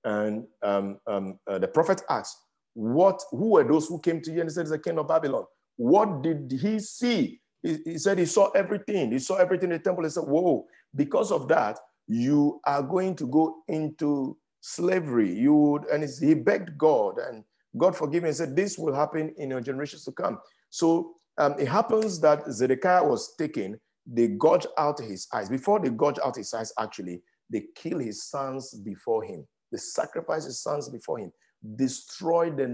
And 0.04 0.48
um, 0.64 1.00
uh, 1.06 1.60
the 1.60 1.68
prophet 1.68 2.02
asked, 2.10 2.38
"What? 2.74 3.22
Who 3.32 3.52
were 3.52 3.64
those 3.64 3.88
who 3.88 4.00
came 4.00 4.22
to 4.22 4.32
you?" 4.32 4.42
And 4.42 4.52
said, 4.52 4.62
"It's 4.62 4.72
the 4.72 4.80
king 4.80 5.00
of 5.00 5.08
Babylon." 5.08 5.46
What 5.78 6.22
did 6.22 6.52
he 6.52 6.80
see? 6.80 7.40
He, 7.64 7.78
he 7.86 7.98
said 7.98 8.18
he 8.18 8.26
saw 8.26 8.50
everything. 8.52 9.12
He 9.12 9.20
saw 9.20 9.36
everything 9.36 9.72
in 9.72 9.78
the 9.78 9.84
temple. 9.84 10.04
He 10.04 10.10
said, 10.10 10.24
"Whoa!" 10.24 10.66
Because 10.96 11.32
of 11.32 11.48
that, 11.48 11.80
you 12.08 12.60
are 12.66 12.84
going 12.84 13.16
to 13.16 13.28
go 13.28 13.64
into 13.68 14.38
slavery. 14.62 15.34
You 15.34 15.56
would, 15.56 15.86
and 15.86 16.08
he 16.22 16.34
begged 16.34 16.78
God, 16.78 17.18
and 17.18 17.44
God 17.78 17.96
forgive 17.96 18.24
me 18.24 18.30
and 18.30 18.38
said, 18.38 18.56
This 18.56 18.78
will 18.78 18.94
happen 18.94 19.34
in 19.38 19.50
your 19.50 19.62
generations 19.62 20.04
to 20.06 20.12
come. 20.12 20.40
So 20.70 21.14
um, 21.38 21.56
it 21.60 21.68
happens 21.68 22.20
that 22.22 22.44
Zedekiah 22.52 23.04
was 23.04 23.36
taken, 23.38 23.80
they 24.06 24.28
gouge 24.28 24.68
out 24.78 25.00
his 25.00 25.28
eyes. 25.34 25.50
Before 25.50 25.80
they 25.80 25.90
gouge 25.90 26.20
out 26.24 26.36
his 26.36 26.54
eyes, 26.54 26.74
actually, 26.80 27.22
they 27.50 27.66
kill 27.76 28.00
his 28.00 28.24
sons 28.24 28.74
before 28.74 29.24
him. 29.24 29.48
They 29.72 29.78
sacrifice 29.78 30.46
his 30.46 30.62
sons 30.62 30.90
before 30.90 31.20
him, 31.20 31.32
destroy 31.76 32.50
the, 32.50 32.66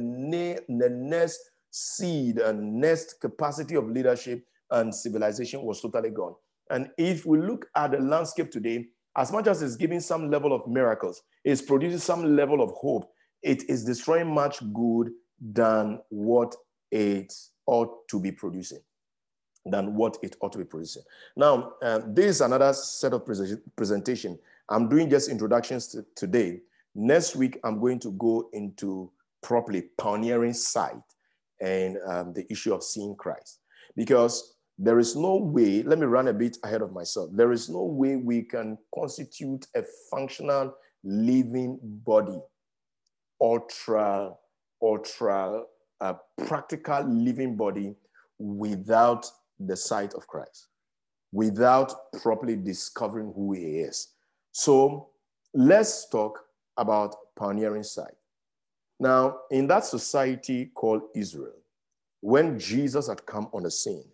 the 0.68 0.90
next 0.90 1.40
seed 1.72 2.40
and 2.40 2.80
nest 2.80 3.20
capacity 3.22 3.76
of 3.76 3.90
leadership 3.90 4.46
and 4.72 4.94
civilization 4.94 5.62
was 5.62 5.82
totally 5.82 6.10
gone. 6.10 6.36
And 6.70 6.90
if 6.98 7.26
we 7.26 7.40
look 7.40 7.68
at 7.76 7.92
the 7.92 8.00
landscape 8.00 8.52
today, 8.52 8.88
as 9.16 9.32
much 9.32 9.48
as 9.48 9.62
it's 9.62 9.76
giving 9.76 10.00
some 10.00 10.30
level 10.30 10.54
of 10.54 10.68
miracles, 10.68 11.24
it's 11.44 11.62
producing 11.62 12.00
some 12.00 12.36
level 12.36 12.62
of 12.62 12.72
hope, 12.72 13.10
it 13.42 13.70
is 13.70 13.86
destroying 13.86 14.34
much 14.34 14.60
good 14.74 15.12
than 15.40 16.00
what 16.10 16.56
it 16.92 17.34
ought 17.66 18.08
to 18.10 18.20
be 18.20 18.32
producing 18.32 18.80
than 19.72 19.96
what 19.96 20.18
it 20.24 20.36
ought 20.42 20.52
to 20.54 20.58
be 20.58 20.64
producing. 20.64 21.04
Now, 21.36 21.74
uh, 21.82 22.00
this 22.08 22.36
is 22.36 22.42
another 22.42 22.74
set 22.74 23.14
of 23.14 23.26
pre 23.26 23.36
presentation. 23.76 24.40
I'm 24.70 24.90
doing 24.90 25.10
just 25.10 25.30
introductions 25.30 25.88
to 25.88 26.06
today. 26.16 26.62
Next 27.00 27.36
week, 27.36 27.60
I'm 27.64 27.80
going 27.80 28.00
to 28.00 28.12
go 28.14 28.50
into 28.54 29.12
properly 29.43 29.84
pioneering 30.00 30.54
sight 30.54 30.95
and 31.62 31.98
um, 32.08 32.34
the 32.34 32.52
issue 32.52 32.74
of 32.74 32.84
seeing 32.84 33.16
Christ. 33.16 33.60
Because 33.95 34.56
there 34.80 34.98
is 34.98 35.16
no 35.16 35.36
way, 35.36 35.84
let 35.84 36.00
me 36.00 36.08
run 36.08 36.28
a 36.28 36.34
bit 36.34 36.58
ahead 36.64 36.82
of 36.82 36.91
myself. 36.91 37.30
There 37.34 37.52
is 37.52 37.70
no 37.70 37.84
way 37.84 38.16
we 38.16 38.41
can 38.41 38.80
constitute 38.95 39.68
a 39.76 39.84
functional 40.10 40.74
living 41.04 41.80
body 41.84 42.39
ultra, 43.39 44.34
ultra 44.82 45.62
uh, 46.02 46.14
practical 46.48 47.04
living 47.04 47.56
body 47.56 47.95
without 48.39 49.30
the 49.60 49.76
sight 49.76 50.16
of 50.16 50.26
Christ, 50.26 50.70
without 51.32 51.93
properly 52.24 52.56
discovering 52.56 53.34
who 53.36 53.54
he 53.54 53.82
is. 53.82 54.14
So 54.52 55.10
let's 55.54 56.10
talk 56.10 56.47
about 56.78 57.15
pioneering 57.36 57.84
sight. 57.84 58.13
Now, 58.99 59.39
in 59.51 59.67
that 59.67 59.86
society 59.86 60.71
called 60.73 61.03
Israel, 61.15 61.53
when 62.21 62.57
Jesus 62.57 63.07
had 63.07 63.25
come 63.25 63.47
on 63.53 63.63
the 63.63 63.71
scene, 63.71 64.05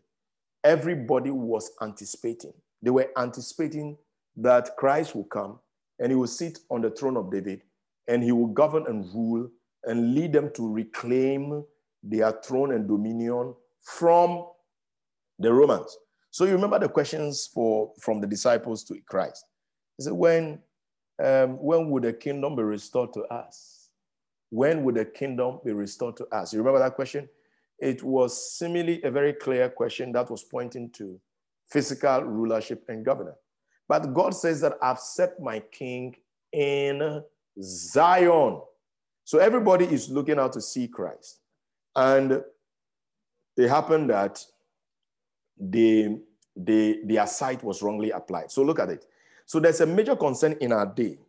everybody 0.64 1.32
was 1.32 1.72
anticipating. 1.82 2.53
They 2.82 2.89
were 2.89 3.09
anticipating 3.18 3.97
that 4.38 4.76
Christ 4.78 5.16
will 5.16 5.24
come 5.26 5.59
and 5.99 6.11
he 6.11 6.16
will 6.16 6.28
sit 6.28 6.59
on 6.70 6.82
the 6.82 6.89
throne 6.89 7.18
of 7.18 7.32
David 7.32 7.61
and 8.07 8.24
he 8.24 8.32
will 8.32 8.47
govern 8.47 8.86
and 8.88 9.05
rule 9.14 9.49
and 9.86 10.14
lead 10.14 10.34
them 10.34 10.51
to 10.55 10.72
reclaim 10.72 11.64
their 12.03 12.32
throne 12.43 12.74
and 12.74 12.88
dominion 12.88 13.53
from 13.82 14.47
the 15.39 15.53
Romans. 15.53 15.97
So 16.32 16.45
you 16.45 16.53
remember 16.53 16.80
the 16.80 16.89
questions 16.89 17.49
for 17.53 17.93
from 17.99 18.20
the 18.20 18.28
disciples 18.28 18.84
to 18.86 18.99
Christ. 19.07 19.45
He 19.97 20.03
said, 20.03 20.14
when 20.14 20.59
um, 21.22 21.51
when 21.61 21.89
would 21.89 22.03
the 22.03 22.14
kingdom 22.14 22.55
be 22.55 22.64
restored 22.64 23.14
to 23.14 23.24
us? 23.24 23.89
When 24.49 24.84
would 24.84 24.95
the 24.95 25.05
kingdom 25.05 25.59
be 25.66 25.74
restored 25.74 26.18
to 26.18 26.28
us? 26.28 26.53
You 26.53 26.59
remember 26.59 26.80
that 26.80 26.95
question? 26.95 27.28
It 27.80 28.03
was 28.03 28.57
seemingly 28.57 29.01
a 29.03 29.11
very 29.11 29.34
clear 29.34 29.70
question 29.70 30.11
that 30.14 30.30
was 30.30 30.43
pointing 30.43 30.89
to 30.91 31.20
physical 31.70 32.24
rulership 32.24 32.86
and 32.88 33.03
governance. 33.03 33.38
But 33.88 34.14
God 34.14 34.36
says 34.36 34.61
that 34.61 34.78
I've 34.82 34.99
set 34.99 35.39
my 35.41 35.59
king 35.59 36.16
in 36.51 37.24
Zion. 37.61 38.61
So 39.26 39.39
everybody 39.39 39.86
is 39.86 40.09
looking 40.09 40.39
out 40.39 40.53
to 40.53 40.61
see 40.61 40.88
Christ. 40.88 41.39
And 41.95 42.43
it 43.57 43.70
happened 43.70 44.09
that 44.09 44.43
the, 45.59 46.20
they, 46.55 46.99
their 47.03 47.28
sight 47.28 47.64
was 47.64 47.82
wrongly 47.82 48.11
applied. 48.11 48.51
So 48.51 48.64
look 48.64 48.80
at 48.80 48.89
it. 48.89 49.05
So 49.46 49.60
there's 49.60 49.82
a 49.82 49.86
major 49.86 50.16
concern 50.16 50.56
in 50.62 50.72
our 50.72 50.86
day, 50.86 51.20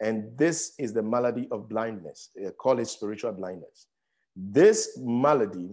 and 0.00 0.36
this 0.36 0.74
is 0.78 0.92
the 0.92 1.02
malady 1.02 1.48
of 1.50 1.68
blindness. 1.68 2.30
They 2.34 2.50
call 2.50 2.78
it 2.78 2.86
spiritual 2.86 3.32
blindness. 3.32 3.86
This 4.34 4.98
malady, 5.02 5.70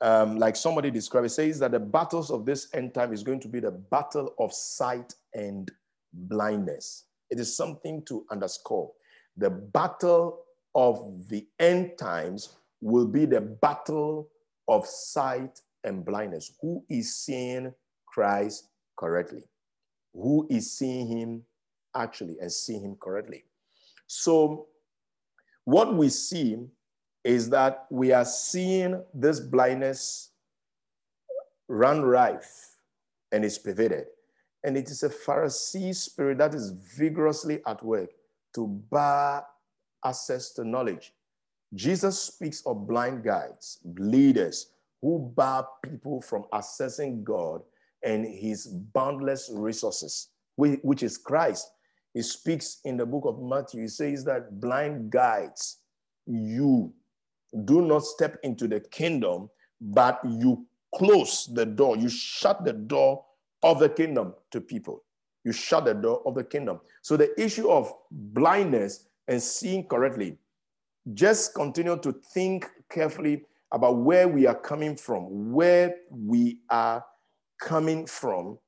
um, 0.00 0.38
like 0.38 0.56
somebody 0.56 0.90
described 0.90 1.26
it, 1.26 1.30
says 1.30 1.58
that 1.58 1.72
the 1.72 1.80
battles 1.80 2.30
of 2.30 2.46
this 2.46 2.68
end 2.72 2.94
time 2.94 3.12
is 3.12 3.22
going 3.22 3.40
to 3.40 3.48
be 3.48 3.60
the 3.60 3.70
battle 3.70 4.34
of 4.38 4.52
sight 4.52 5.14
and 5.34 5.70
blindness. 6.12 7.04
It 7.30 7.38
is 7.38 7.56
something 7.56 8.02
to 8.06 8.24
underscore. 8.30 8.90
The 9.36 9.50
battle 9.50 10.40
of 10.74 11.28
the 11.28 11.46
end 11.58 11.98
times 11.98 12.56
will 12.80 13.06
be 13.06 13.26
the 13.26 13.40
battle 13.40 14.28
of 14.68 14.86
sight 14.86 15.60
and 15.84 16.04
blindness. 16.04 16.52
Who 16.60 16.84
is 16.88 17.14
seeing 17.14 17.74
Christ 18.06 18.68
correctly? 18.96 19.42
Who 20.14 20.46
is 20.50 20.72
seeing 20.72 21.06
him 21.06 21.42
actually 21.94 22.38
and 22.40 22.52
seeing 22.52 22.82
him 22.82 22.96
correctly? 23.00 23.44
So, 24.06 24.66
what 25.64 25.94
we 25.94 26.08
see 26.08 26.58
is 27.22 27.50
that 27.50 27.86
we 27.90 28.12
are 28.12 28.24
seeing 28.24 29.02
this 29.14 29.40
blindness 29.40 30.30
run 31.68 32.02
rife 32.02 32.76
and 33.30 33.44
it's 33.44 33.58
pervaded. 33.58 34.06
And 34.64 34.76
it 34.76 34.90
is 34.90 35.02
a 35.02 35.08
Pharisee 35.08 35.94
spirit 35.94 36.38
that 36.38 36.54
is 36.54 36.70
vigorously 36.70 37.60
at 37.66 37.82
work 37.82 38.10
to 38.54 38.66
bar 38.66 39.46
access 40.04 40.50
to 40.54 40.64
knowledge. 40.64 41.12
Jesus 41.74 42.20
speaks 42.20 42.62
of 42.66 42.86
blind 42.86 43.22
guides, 43.22 43.78
leaders 43.96 44.72
who 45.00 45.32
bar 45.34 45.68
people 45.82 46.20
from 46.20 46.44
accessing 46.52 47.22
God 47.22 47.62
and 48.02 48.26
his 48.26 48.66
boundless 48.66 49.50
resources, 49.52 50.28
which 50.56 51.02
is 51.02 51.18
Christ. 51.18 51.70
He 52.14 52.22
speaks 52.22 52.80
in 52.84 52.96
the 52.96 53.06
book 53.06 53.24
of 53.26 53.40
Matthew. 53.40 53.82
He 53.82 53.88
says 53.88 54.24
that 54.24 54.60
blind 54.60 55.10
guides 55.10 55.78
you 56.26 56.92
do 57.64 57.82
not 57.82 58.04
step 58.04 58.38
into 58.42 58.68
the 58.68 58.80
kingdom, 58.80 59.50
but 59.80 60.20
you 60.24 60.66
close 60.94 61.48
the 61.52 61.66
door. 61.66 61.96
You 61.96 62.08
shut 62.08 62.64
the 62.64 62.72
door 62.72 63.24
of 63.62 63.78
the 63.78 63.88
kingdom 63.88 64.34
to 64.50 64.60
people. 64.60 65.04
You 65.44 65.52
shut 65.52 65.84
the 65.84 65.94
door 65.94 66.22
of 66.26 66.34
the 66.34 66.44
kingdom. 66.44 66.80
So 67.02 67.16
the 67.16 67.38
issue 67.40 67.68
of 67.68 67.92
blindness 68.10 69.06
and 69.28 69.42
seeing 69.42 69.86
correctly, 69.86 70.36
just 71.14 71.54
continue 71.54 71.96
to 71.98 72.12
think 72.12 72.68
carefully 72.90 73.44
about 73.72 73.98
where 73.98 74.28
we 74.28 74.46
are 74.46 74.54
coming 74.54 74.96
from, 74.96 75.52
where 75.52 75.96
we 76.10 76.58
are 76.68 77.04
coming 77.60 78.06
from, 78.06 78.58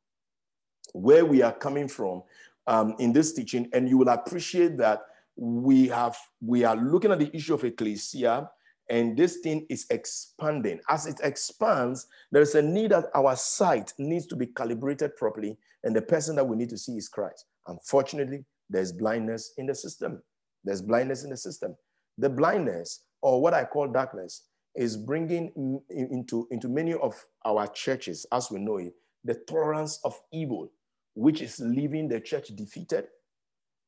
where 0.92 1.24
we 1.24 1.42
are 1.42 1.52
coming 1.52 1.88
from 1.88 2.22
um, 2.66 2.94
in 2.98 3.12
this 3.12 3.32
teaching, 3.32 3.68
and 3.72 3.88
you 3.88 3.98
will 3.98 4.08
appreciate 4.08 4.76
that 4.78 5.00
we 5.36 5.88
have 5.88 6.16
we 6.40 6.62
are 6.62 6.76
looking 6.76 7.10
at 7.10 7.18
the 7.18 7.34
issue 7.34 7.54
of 7.54 7.64
ecclesia 7.64 8.48
and 8.92 9.16
this 9.16 9.38
thing 9.38 9.66
is 9.70 9.86
expanding. 9.90 10.80
As 10.88 11.06
it 11.06 11.18
expands, 11.22 12.08
there's 12.30 12.54
a 12.54 12.60
need 12.60 12.90
that 12.90 13.06
our 13.14 13.36
sight 13.36 13.92
needs 13.98 14.26
to 14.26 14.36
be 14.36 14.46
calibrated 14.46 15.16
properly, 15.16 15.56
and 15.84 15.96
the 15.96 16.02
person 16.02 16.36
that 16.36 16.44
we 16.44 16.56
need 16.56 16.68
to 16.68 16.78
see 16.78 16.96
is 16.96 17.08
Christ. 17.08 17.46
Unfortunately, 17.66 18.44
there's 18.68 18.92
blindness 18.92 19.54
in 19.56 19.66
the 19.66 19.74
system. 19.74 20.22
There's 20.62 20.82
blindness 20.82 21.24
in 21.24 21.30
the 21.30 21.36
system. 21.36 21.74
The 22.18 22.28
blindness, 22.28 23.04
or 23.22 23.40
what 23.40 23.54
I 23.54 23.64
call 23.64 23.88
darkness, 23.88 24.42
is 24.74 24.96
bringing 24.96 25.80
into, 25.90 26.48
into 26.50 26.68
many 26.68 26.94
of 26.94 27.14
our 27.44 27.66
churches, 27.68 28.26
as 28.32 28.50
we 28.50 28.58
know 28.58 28.78
it, 28.78 28.94
the 29.24 29.34
tolerance 29.34 30.00
of 30.04 30.18
evil, 30.32 30.70
which 31.14 31.42
is 31.42 31.60
leaving 31.60 32.08
the 32.08 32.20
church 32.20 32.48
defeated, 32.48 33.06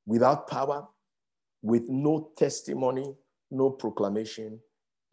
without 0.06 0.48
power, 0.48 0.86
with 1.62 1.84
no 1.88 2.30
testimony, 2.36 3.14
no 3.50 3.70
proclamation, 3.70 4.60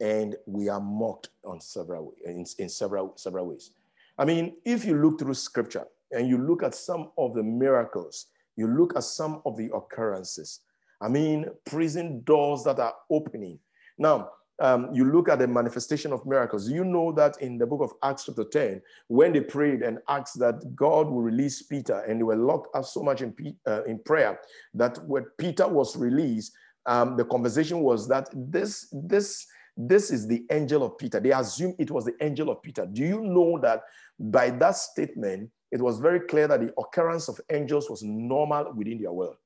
and 0.00 0.36
we 0.46 0.68
are 0.68 0.80
mocked 0.80 1.30
on 1.44 1.60
several 1.60 2.14
in, 2.26 2.44
in 2.58 2.68
several 2.68 3.14
several 3.16 3.48
ways. 3.48 3.70
I 4.18 4.24
mean, 4.24 4.56
if 4.64 4.84
you 4.84 5.00
look 5.00 5.18
through 5.18 5.34
scripture 5.34 5.86
and 6.10 6.28
you 6.28 6.38
look 6.38 6.62
at 6.62 6.74
some 6.74 7.10
of 7.16 7.34
the 7.34 7.42
miracles, 7.42 8.26
you 8.56 8.66
look 8.66 8.94
at 8.96 9.04
some 9.04 9.40
of 9.46 9.56
the 9.56 9.70
occurrences. 9.74 10.60
I 11.00 11.08
mean, 11.08 11.46
prison 11.64 12.22
doors 12.24 12.64
that 12.64 12.78
are 12.78 12.94
opening. 13.10 13.58
Now, 13.96 14.30
um, 14.62 14.88
you 14.92 15.04
look 15.04 15.28
at 15.28 15.40
the 15.40 15.48
manifestation 15.48 16.12
of 16.12 16.24
miracles. 16.24 16.70
You 16.70 16.84
know 16.84 17.10
that 17.12 17.42
in 17.42 17.58
the 17.58 17.66
book 17.66 17.82
of 17.82 17.92
Acts, 18.04 18.26
chapter 18.26 18.44
10, 18.44 18.80
when 19.08 19.32
they 19.32 19.40
prayed 19.40 19.82
and 19.82 19.98
asked 20.08 20.38
that 20.38 20.76
God 20.76 21.08
will 21.08 21.20
release 21.20 21.62
Peter, 21.62 21.98
and 22.08 22.20
they 22.20 22.22
were 22.22 22.36
locked 22.36 22.74
up 22.76 22.84
so 22.84 23.02
much 23.02 23.22
in, 23.22 23.34
uh, 23.66 23.82
in 23.84 23.98
prayer 23.98 24.38
that 24.74 25.04
when 25.04 25.26
Peter 25.36 25.66
was 25.66 25.96
released, 25.96 26.52
um, 26.86 27.16
the 27.16 27.24
conversation 27.24 27.80
was 27.80 28.06
that 28.06 28.28
this, 28.32 28.86
this, 28.92 29.46
this 29.76 30.12
is 30.12 30.28
the 30.28 30.44
angel 30.52 30.84
of 30.84 30.96
Peter. 30.96 31.18
They 31.18 31.32
assumed 31.32 31.74
it 31.80 31.90
was 31.90 32.04
the 32.04 32.14
angel 32.20 32.48
of 32.48 32.62
Peter. 32.62 32.86
Do 32.86 33.02
you 33.02 33.20
know 33.20 33.58
that 33.62 33.82
by 34.20 34.50
that 34.50 34.76
statement, 34.76 35.50
it 35.72 35.82
was 35.82 35.98
very 35.98 36.20
clear 36.20 36.46
that 36.46 36.60
the 36.60 36.72
occurrence 36.78 37.28
of 37.28 37.40
angels 37.50 37.90
was 37.90 38.04
normal 38.04 38.72
within 38.76 39.02
their 39.02 39.12
world? 39.12 39.36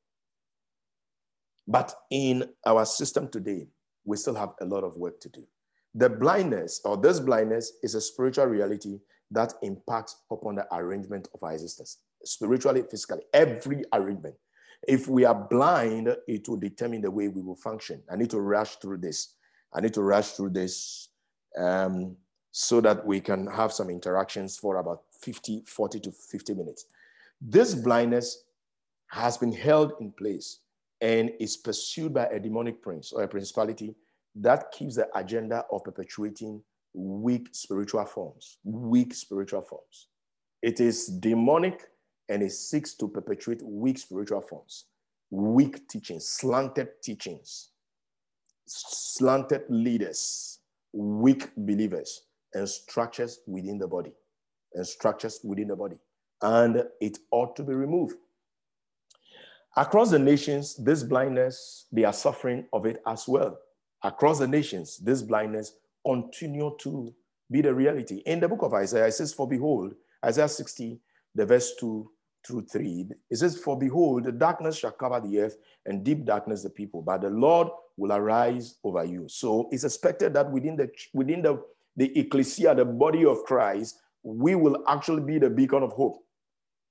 But 1.66 1.94
in 2.10 2.50
our 2.66 2.84
system 2.84 3.28
today, 3.28 3.68
we 4.06 4.16
still 4.16 4.34
have 4.34 4.54
a 4.60 4.64
lot 4.64 4.84
of 4.84 4.96
work 4.96 5.20
to 5.20 5.28
do. 5.28 5.44
The 5.94 6.08
blindness 6.08 6.80
or 6.84 6.96
this 6.96 7.20
blindness 7.20 7.72
is 7.82 7.94
a 7.94 8.00
spiritual 8.00 8.46
reality 8.46 8.98
that 9.30 9.54
impacts 9.62 10.16
upon 10.30 10.54
the 10.54 10.66
arrangement 10.74 11.28
of 11.34 11.42
our 11.42 11.52
existence, 11.52 11.98
spiritually, 12.24 12.84
physically, 12.88 13.22
every 13.34 13.82
arrangement. 13.92 14.36
If 14.86 15.08
we 15.08 15.24
are 15.24 15.34
blind, 15.34 16.14
it 16.28 16.48
will 16.48 16.58
determine 16.58 17.00
the 17.00 17.10
way 17.10 17.28
we 17.28 17.42
will 17.42 17.56
function. 17.56 18.02
I 18.10 18.16
need 18.16 18.30
to 18.30 18.40
rush 18.40 18.76
through 18.76 18.98
this. 18.98 19.34
I 19.74 19.80
need 19.80 19.94
to 19.94 20.02
rush 20.02 20.32
through 20.32 20.50
this 20.50 21.08
um, 21.58 22.16
so 22.52 22.80
that 22.82 23.04
we 23.04 23.20
can 23.20 23.46
have 23.48 23.72
some 23.72 23.90
interactions 23.90 24.56
for 24.56 24.76
about 24.76 25.02
50, 25.20 25.64
40 25.66 26.00
to 26.00 26.12
50 26.12 26.54
minutes. 26.54 26.86
This 27.40 27.74
blindness 27.74 28.44
has 29.08 29.36
been 29.36 29.52
held 29.52 29.92
in 30.00 30.12
place 30.12 30.60
and 31.00 31.30
is 31.40 31.56
pursued 31.56 32.14
by 32.14 32.26
a 32.26 32.40
demonic 32.40 32.82
prince 32.82 33.12
or 33.12 33.22
a 33.22 33.28
principality 33.28 33.94
that 34.34 34.70
keeps 34.72 34.96
the 34.96 35.08
agenda 35.16 35.64
of 35.72 35.84
perpetuating 35.84 36.62
weak 36.94 37.48
spiritual 37.52 38.04
forms, 38.04 38.58
weak 38.64 39.14
spiritual 39.14 39.62
forms. 39.62 40.08
It 40.62 40.80
is 40.80 41.06
demonic 41.06 41.82
and 42.28 42.42
it 42.42 42.52
seeks 42.52 42.94
to 42.94 43.08
perpetuate 43.08 43.62
weak 43.62 43.98
spiritual 43.98 44.40
forms, 44.40 44.86
weak 45.30 45.88
teachings, 45.88 46.28
slanted 46.28 46.88
teachings, 47.02 47.70
slanted 48.66 49.62
leaders, 49.68 50.60
weak 50.92 51.50
believers, 51.56 52.22
and 52.54 52.68
structures 52.68 53.40
within 53.46 53.78
the 53.78 53.86
body, 53.86 54.12
and 54.74 54.86
structures 54.86 55.40
within 55.44 55.68
the 55.68 55.76
body. 55.76 55.96
And 56.42 56.84
it 57.00 57.18
ought 57.30 57.54
to 57.56 57.62
be 57.62 57.74
removed. 57.74 58.16
Across 59.78 60.10
the 60.10 60.18
nations, 60.18 60.74
this 60.76 61.02
blindness, 61.02 61.86
they 61.92 62.04
are 62.04 62.12
suffering 62.12 62.64
of 62.72 62.86
it 62.86 63.02
as 63.06 63.28
well. 63.28 63.58
Across 64.02 64.38
the 64.38 64.48
nations, 64.48 64.96
this 64.98 65.20
blindness 65.20 65.72
continue 66.04 66.74
to 66.80 67.14
be 67.50 67.60
the 67.60 67.74
reality. 67.74 68.22
In 68.24 68.40
the 68.40 68.48
book 68.48 68.62
of 68.62 68.72
Isaiah, 68.72 69.06
it 69.06 69.12
says, 69.12 69.34
For 69.34 69.46
behold, 69.46 69.94
Isaiah 70.24 70.48
60, 70.48 70.98
the 71.34 71.44
verse 71.44 71.74
2 71.78 72.10
through 72.46 72.66
3, 72.72 73.10
it 73.30 73.36
says, 73.36 73.58
For 73.58 73.78
behold, 73.78 74.24
the 74.24 74.32
darkness 74.32 74.78
shall 74.78 74.92
cover 74.92 75.20
the 75.20 75.40
earth, 75.40 75.56
and 75.84 76.02
deep 76.02 76.24
darkness 76.24 76.62
the 76.62 76.70
people, 76.70 77.02
but 77.02 77.20
the 77.20 77.30
Lord 77.30 77.68
will 77.98 78.12
arise 78.12 78.76
over 78.82 79.04
you. 79.04 79.28
So 79.28 79.68
it's 79.70 79.84
expected 79.84 80.32
that 80.34 80.50
within 80.50 80.76
the 80.76 80.90
within 81.12 81.42
the, 81.42 81.62
the 81.96 82.18
ecclesia, 82.18 82.74
the 82.74 82.84
body 82.84 83.24
of 83.26 83.44
Christ, 83.44 83.98
we 84.22 84.54
will 84.54 84.82
actually 84.88 85.22
be 85.22 85.38
the 85.38 85.50
beacon 85.50 85.82
of 85.82 85.92
hope 85.92 86.25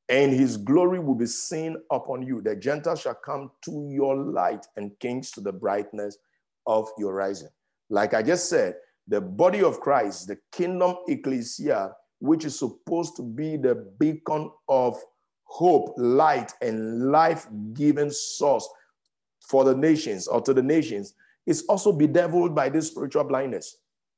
and 0.10 0.32
his 0.32 0.58
glory 0.58 1.00
will 1.00 1.16
be 1.16 1.26
seen 1.26 1.78
upon 1.92 2.22
you. 2.22 2.42
The 2.42 2.56
Gentiles 2.56 3.02
shall 3.02 3.16
come 3.16 3.52
to 3.66 3.90
your 3.92 4.16
light, 4.16 4.66
and 4.76 4.98
kings 5.00 5.32
to 5.32 5.42
the 5.42 5.52
brightness 5.52 6.18
of 6.68 6.88
your 6.98 7.14
rising. 7.14 7.50
Like 7.90 8.14
I 8.14 8.22
just 8.22 8.50
said, 8.50 8.76
the 9.08 9.22
body 9.22 9.62
of 9.62 9.80
Christ, 9.80 10.28
the 10.28 10.38
kingdom 10.52 10.96
ecclesia, 11.08 11.94
which 12.20 12.46
is 12.46 12.58
supposed 12.58 13.16
to 13.18 13.24
be 13.24 13.58
the 13.58 13.76
beacon 14.00 14.52
of 14.68 15.00
hope, 15.44 15.94
light, 15.98 16.54
and 16.62 17.12
life 17.12 17.48
giving 17.74 18.10
source 18.10 18.68
for 19.48 19.64
the 19.64 19.76
nations 19.76 20.28
or 20.28 20.42
to 20.42 20.54
the 20.54 20.64
nations 20.64 21.14
is 21.46 21.64
also 21.70 21.92
bedeviled 21.92 22.56
by 22.56 22.70
this 22.70 22.88
spiritual 22.88 23.24
blindness. 23.24 23.78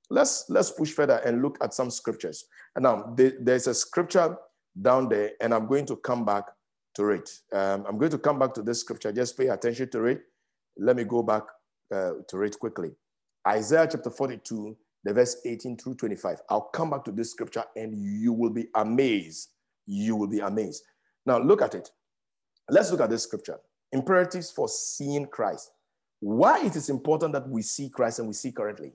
Let's 0.10 0.46
let's 0.48 0.72
push 0.72 0.92
further 0.92 1.18
and 1.26 1.42
look 1.42 1.58
at 1.62 1.74
some 1.74 1.92
scriptures. 1.92 2.46
And 2.76 2.84
now 2.84 3.14
there's 3.18 3.68
a 3.68 3.74
scripture 3.74 4.38
down 4.82 5.10
there, 5.10 5.32
and 5.42 5.54
I'm 5.54 5.68
going 5.68 5.86
to 5.88 5.96
come 5.96 6.26
back 6.26 6.46
to 6.96 7.10
it. 7.12 7.30
Um, 7.54 7.86
I'm 7.88 7.98
going 7.98 8.12
to 8.12 8.18
come 8.18 8.40
back 8.40 8.54
to 8.56 8.62
this 8.62 8.82
scripture. 8.82 9.12
Just 9.12 9.38
pay 9.38 9.48
attention 9.48 9.90
to 9.92 10.06
it. 10.06 10.22
Let 10.78 10.96
me 10.96 11.04
go 11.04 11.24
back 11.24 11.44
uh, 11.94 12.12
to 12.28 12.42
it 12.44 12.60
quickly. 12.60 12.92
Isaiah 13.48 13.88
chapter 13.90 14.10
42, 14.10 14.76
the 15.04 15.14
verse 15.14 15.38
18 15.46 15.78
through 15.78 15.96
25. 15.96 16.42
I'll 16.50 16.62
come 16.62 16.90
back 16.90 17.04
to 17.06 17.12
this 17.12 17.32
scripture 17.32 17.64
and 17.76 17.98
you 17.98 18.34
will 18.34 18.50
be 18.50 18.68
amazed. 18.76 19.50
You 19.86 20.16
will 20.16 20.28
be 20.28 20.40
amazed. 20.40 20.84
Now, 21.26 21.40
look 21.40 21.62
at 21.62 21.76
it. 21.76 21.90
Let's 22.70 22.92
look 22.92 23.02
at 23.02 23.10
this 23.10 23.24
scripture. 23.24 23.58
Imperatives 23.92 24.52
for 24.52 24.68
seeing 24.68 25.28
Christ. 25.28 25.72
Why 26.20 26.66
it 26.66 26.76
is 26.76 26.90
important 26.90 27.34
that 27.34 27.48
we 27.48 27.62
see 27.62 27.90
Christ 27.90 28.20
and 28.20 28.28
we 28.28 28.34
see 28.34 28.52
correctly. 28.52 28.92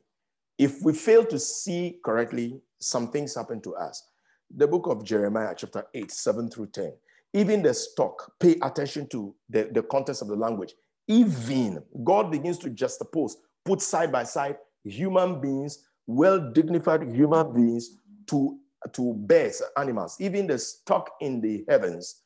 If 0.58 0.82
we 0.82 0.92
fail 0.92 1.24
to 1.26 1.38
see 1.38 1.98
correctly, 2.04 2.60
some 2.78 3.10
things 3.10 3.34
happen 3.34 3.60
to 3.62 3.74
us. 3.76 4.06
The 4.54 4.68
book 4.68 4.86
of 4.86 5.04
Jeremiah, 5.04 5.54
chapter 5.56 5.86
8, 5.94 6.12
7 6.12 6.50
through 6.50 6.66
10. 6.66 6.92
Even 7.32 7.62
the 7.62 7.72
stock, 7.72 8.34
pay 8.38 8.56
attention 8.60 9.08
to 9.08 9.34
the, 9.48 9.70
the 9.72 9.82
context 9.82 10.20
of 10.20 10.28
the 10.28 10.36
language. 10.36 10.74
Even 11.08 11.82
God 12.04 12.30
begins 12.30 12.58
to 12.58 12.70
juxtapose, 12.70 13.32
put 13.64 13.80
side 13.80 14.12
by 14.12 14.24
side 14.24 14.56
human 14.84 15.40
beings, 15.40 15.86
well 16.06 16.52
dignified 16.52 17.02
human 17.14 17.52
beings, 17.54 17.96
to, 18.26 18.58
to 18.92 19.14
birds, 19.14 19.62
animals. 19.78 20.16
Even 20.20 20.46
the 20.46 20.58
stock 20.58 21.12
in 21.20 21.40
the 21.40 21.64
heavens 21.68 22.22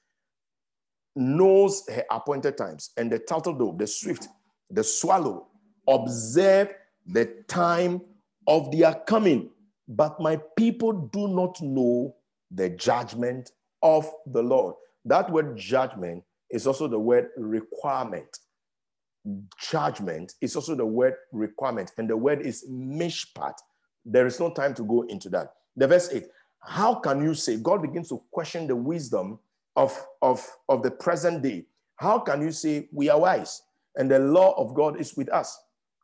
knows 1.14 1.85
her 1.89 2.05
appointed 2.11 2.59
times. 2.59 2.91
And 2.97 3.11
the 3.11 3.20
turtle 3.20 3.55
dove, 3.55 3.79
the 3.79 3.87
swift, 3.87 4.29
the 4.70 4.83
swallow 4.83 5.47
observe 5.89 6.74
the 7.07 7.27
time 7.47 8.01
of 8.49 8.72
their 8.72 8.95
coming. 9.07 9.51
But 9.89 10.18
my 10.20 10.41
people 10.57 10.93
do 10.93 11.29
not 11.29 11.62
know 11.62 12.16
the 12.51 12.70
judgment 12.70 13.53
of 13.82 14.11
the 14.26 14.42
Lord. 14.42 14.74
That 15.05 15.30
word 15.30 15.57
judgment 15.57 16.24
is 16.51 16.66
also 16.66 16.88
the 16.88 16.99
word 16.99 17.28
requirement. 17.36 18.38
Judgment 19.61 20.34
is 20.40 20.55
also 20.55 20.74
the 20.74 20.86
word 20.86 21.14
requirement, 21.32 21.92
and 21.99 22.09
the 22.09 22.16
word 22.16 22.42
is 22.42 22.64
mishpat. 22.70 23.55
There 24.05 24.26
is 24.26 24.38
no 24.38 24.51
time 24.51 24.74
to 24.74 24.84
go 24.84 25.03
into 25.03 25.28
that. 25.30 25.53
The 25.76 25.88
verse 25.88 26.12
8 26.12 26.26
How 26.61 26.94
can 26.94 27.22
you 27.22 27.34
say, 27.34 27.57
God 27.57 27.82
begins 27.82 28.09
to 28.11 28.22
question 28.30 28.66
the 28.66 28.76
wisdom 28.76 29.38
of, 29.74 30.07
of, 30.22 30.47
of 30.68 30.82
the 30.82 30.90
present 30.90 31.42
day? 31.42 31.66
How 31.97 32.18
can 32.20 32.42
you 32.42 32.53
say, 32.53 32.88
We 32.92 33.09
are 33.11 33.18
wise 33.18 33.62
and 33.97 34.11
the 34.11 34.18
law 34.18 34.53
of 34.57 34.74
God 34.74 35.01
is 35.01 35.16
with 35.16 35.32
us? 35.32 35.59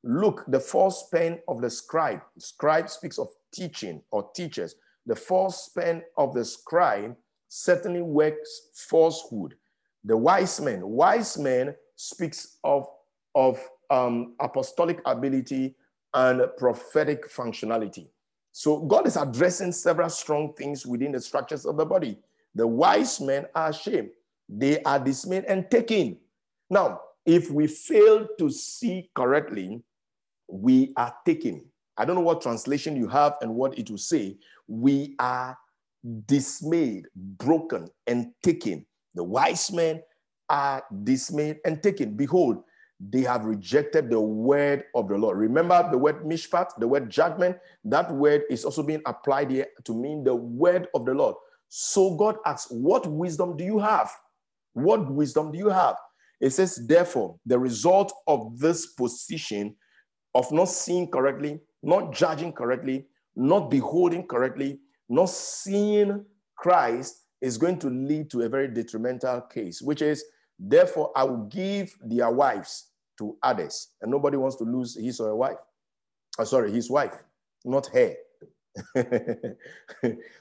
Look, 0.05 0.45
the 0.49 0.59
false 0.59 1.09
pen 1.13 1.39
of 1.47 1.61
the 1.61 1.71
scribe. 1.71 2.21
Scribe 2.39 2.91
speaks 2.91 3.19
of 3.19 3.29
teaching 3.55 4.03
or 4.11 4.31
teachers. 4.35 4.75
The 5.07 5.17
false 5.17 5.69
pen 5.69 6.03
of 6.17 6.35
the 6.35 6.45
scribe 6.45 7.17
certainly 7.49 8.03
works 8.03 8.71
falsehood. 8.75 9.55
The 10.05 10.17
wise 10.17 10.61
man, 10.61 10.87
wise 10.87 11.39
man 11.39 11.75
speaks 11.97 12.59
of, 12.65 12.87
of 13.35 13.61
um, 13.91 14.35
apostolic 14.41 15.01
ability 15.05 15.77
and 16.15 16.43
prophetic 16.57 17.31
functionality. 17.31 18.09
So 18.53 18.81
God 18.81 19.07
is 19.07 19.17
addressing 19.17 19.73
several 19.73 20.11
strong 20.11 20.53
things 20.55 20.87
within 20.87 21.13
the 21.13 21.21
structures 21.21 21.65
of 21.65 21.77
the 21.77 21.87
body. 21.87 22.19
The 22.55 22.67
wise 22.67 23.21
men 23.21 23.47
are 23.55 23.71
ashamed. 23.71 24.11
They 24.49 24.83
are 24.83 24.99
dismayed 24.99 25.45
and 25.45 25.71
taken. 25.71 26.19
Now, 26.69 27.01
if 27.25 27.51
we 27.51 27.67
fail 27.67 28.29
to 28.39 28.51
see 28.51 29.11
correctly, 29.15 29.83
we 30.49 30.93
are 30.97 31.15
taken. 31.25 31.65
I 32.03 32.05
don't 32.05 32.17
know 32.17 32.23
what 32.23 32.43
translation 32.43 32.97
you 32.97 33.07
have 33.07 33.37
and 33.43 33.55
what 33.55 33.79
it 33.79 33.89
will 33.89 33.97
say. 33.97 34.37
We 34.67 35.15
are 35.21 35.57
dismayed, 36.27 37.07
broken, 37.15 37.87
and 38.09 38.33
taken. 38.43 38.85
The 39.15 39.23
wise 39.23 39.71
men 39.71 40.03
are 40.49 40.83
dismayed 41.05 41.59
and 41.65 41.81
taken. 41.81 42.17
Behold, 42.17 42.65
they 42.99 43.21
have 43.21 43.45
rejected 43.45 44.11
the 44.11 44.19
word 44.19 44.83
of 44.97 45.07
the 45.07 45.17
Lord. 45.17 45.39
Remember 45.39 45.89
the 45.93 45.99
word 45.99 46.25
mishpat, 46.25 46.71
the 46.77 46.89
word 46.89 47.09
judgment? 47.09 47.57
That 47.85 48.13
word 48.13 48.43
is 48.51 48.65
also 48.65 48.83
being 48.83 49.03
applied 49.07 49.53
here 49.53 49.69
to 49.85 49.95
mean 49.95 50.25
the 50.25 50.35
word 50.35 50.89
of 50.97 51.07
the 51.07 51.15
Lord. 51.15 51.37
So 51.69 52.17
God 52.17 52.35
asks, 52.45 52.69
What 52.73 53.07
wisdom 53.07 53.57
do 53.57 53.63
you 53.63 53.79
have? 53.79 54.11
What 54.73 55.09
wisdom 55.09 55.53
do 55.53 55.59
you 55.59 55.69
have? 55.69 55.95
It 56.41 56.51
says, 56.51 56.85
Therefore, 56.85 57.39
the 57.47 57.61
result 57.61 58.13
of 58.27 58.59
this 58.59 58.87
position 58.87 59.77
of 60.35 60.51
not 60.51 60.69
seeing 60.69 61.09
correctly, 61.09 61.61
not 61.83 62.13
judging 62.13 62.53
correctly, 62.53 63.07
not 63.35 63.71
beholding 63.71 64.27
correctly, 64.27 64.81
not 65.09 65.29
seeing 65.29 66.25
Christ 66.57 67.23
is 67.41 67.59
going 67.59 67.79
to 67.81 67.89
lead 67.89 68.31
to 68.31 68.43
a 68.43 68.49
very 68.49 68.69
detrimental 68.69 69.41
case, 69.43 69.83
which 69.83 70.01
is, 70.01 70.25
therefore, 70.59 71.11
I 71.17 71.25
will 71.25 71.45
give 71.47 71.95
their 72.05 72.31
wives 72.31 72.91
to 73.19 73.37
others. 73.43 73.89
And 74.01 74.11
nobody 74.11 74.37
wants 74.37 74.57
to 74.57 74.65
lose 74.65 74.97
his 74.97 75.21
or 75.21 75.29
her 75.29 75.37
wife. 75.37 75.59
Oh, 76.39 76.45
sorry, 76.45 76.73
his 76.73 76.89
wife, 76.89 77.23
not 77.65 77.89
her. 77.89 78.15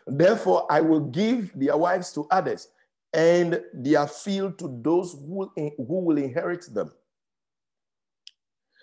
therefore, 0.07 0.67
I 0.69 0.79
will 0.81 1.01
give 1.01 1.51
their 1.53 1.75
wives 1.75 2.13
to 2.13 2.27
others 2.31 2.67
and 3.13 3.61
their 3.73 4.07
field 4.07 4.57
to 4.59 4.79
those 4.81 5.13
who, 5.13 5.51
who 5.55 6.05
will 6.05 6.17
inherit 6.17 6.73
them. 6.73 6.91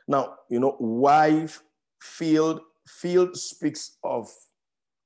Now, 0.07 0.37
you 0.51 0.59
know, 0.59 0.77
wife, 0.79 1.63
field, 2.01 2.61
field 2.87 3.37
speaks 3.37 3.97
of 4.05 4.31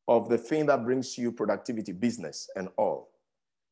of 0.09 0.28
the 0.28 0.38
thing 0.38 0.66
that 0.66 0.84
brings 0.84 1.16
you 1.16 1.30
productivity, 1.32 1.93
business, 1.93 2.51
and 2.57 2.68
all. 2.76 3.11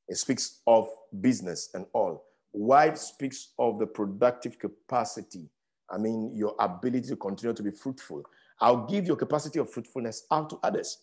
It 0.08 0.16
speaks 0.16 0.60
of 0.66 0.88
business 1.20 1.70
and 1.74 1.86
all. 1.92 2.24
Wife 2.52 2.98
speaks 2.98 3.52
of 3.58 3.78
the 3.78 3.86
productive 3.86 4.58
capacity. 4.58 5.48
I 5.90 5.98
mean, 5.98 6.32
your 6.34 6.54
ability 6.58 7.08
to 7.08 7.16
continue 7.16 7.54
to 7.54 7.62
be 7.62 7.70
fruitful. 7.70 8.24
I'll 8.60 8.86
give 8.86 9.06
your 9.06 9.16
capacity 9.16 9.58
of 9.58 9.70
fruitfulness 9.70 10.26
out 10.30 10.50
to 10.50 10.58
others. 10.62 10.98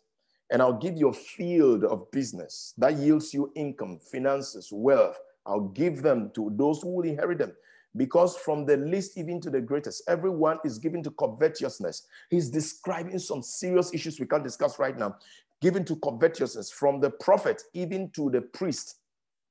And 0.50 0.62
I'll 0.62 0.78
give 0.78 0.96
your 0.98 1.14
field 1.14 1.84
of 1.84 2.10
business 2.12 2.74
that 2.78 2.96
yields 2.96 3.34
you 3.34 3.52
income, 3.56 4.00
finances, 4.00 4.70
wealth. 4.72 5.20
I'll 5.46 5.70
give 5.70 6.02
them 6.02 6.32
to 6.36 6.52
those 6.56 6.82
who 6.82 6.96
will 6.96 7.06
inherit 7.06 7.40
them 7.40 7.54
because 7.96 8.38
from 8.38 8.66
the 8.66 8.78
least 8.78 9.18
even 9.18 9.40
to 9.42 9.50
the 9.50 9.62
greatest, 9.62 10.04
everyone 10.08 10.60
is 10.64 10.78
given 10.78 11.02
to 11.04 11.12
covetousness. 11.12 12.08
He's 12.30 12.50
describing 12.50 13.20
some 13.20 13.42
serious 13.42 13.94
issues 13.94 14.20
we 14.20 14.28
can't 14.28 14.44
discuss 14.44 14.78
right 14.80 14.98
now. 14.98 15.16
Given 15.62 15.86
to 15.86 15.96
covetousness 15.96 16.72
from 16.72 17.00
the 17.00 17.10
prophet 17.10 17.64
even 17.74 18.12
to 18.12 18.30
the 18.30 18.42
priest, 18.42 18.98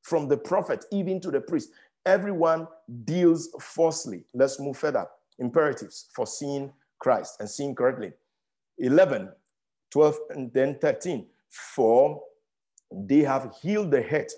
from 0.02 0.28
the 0.28 0.36
prophet 0.36 0.84
even 0.92 1.20
to 1.20 1.30
the 1.30 1.40
priest. 1.40 1.70
Everyone 2.04 2.68
deals 3.04 3.50
falsely. 3.60 4.22
Let's 4.32 4.60
move 4.60 4.76
further. 4.76 5.06
Imperatives 5.40 6.06
for 6.14 6.26
seeing 6.26 6.72
Christ 7.00 7.36
and 7.40 7.50
seeing 7.50 7.74
correctly. 7.74 8.12
11, 8.78 9.30
12, 9.90 10.16
and 10.30 10.52
then 10.52 10.78
13. 10.80 11.26
For 11.50 12.22
they 12.92 13.20
have 13.20 13.52
healed 13.60 13.90
the 13.90 14.00
head 14.00 14.28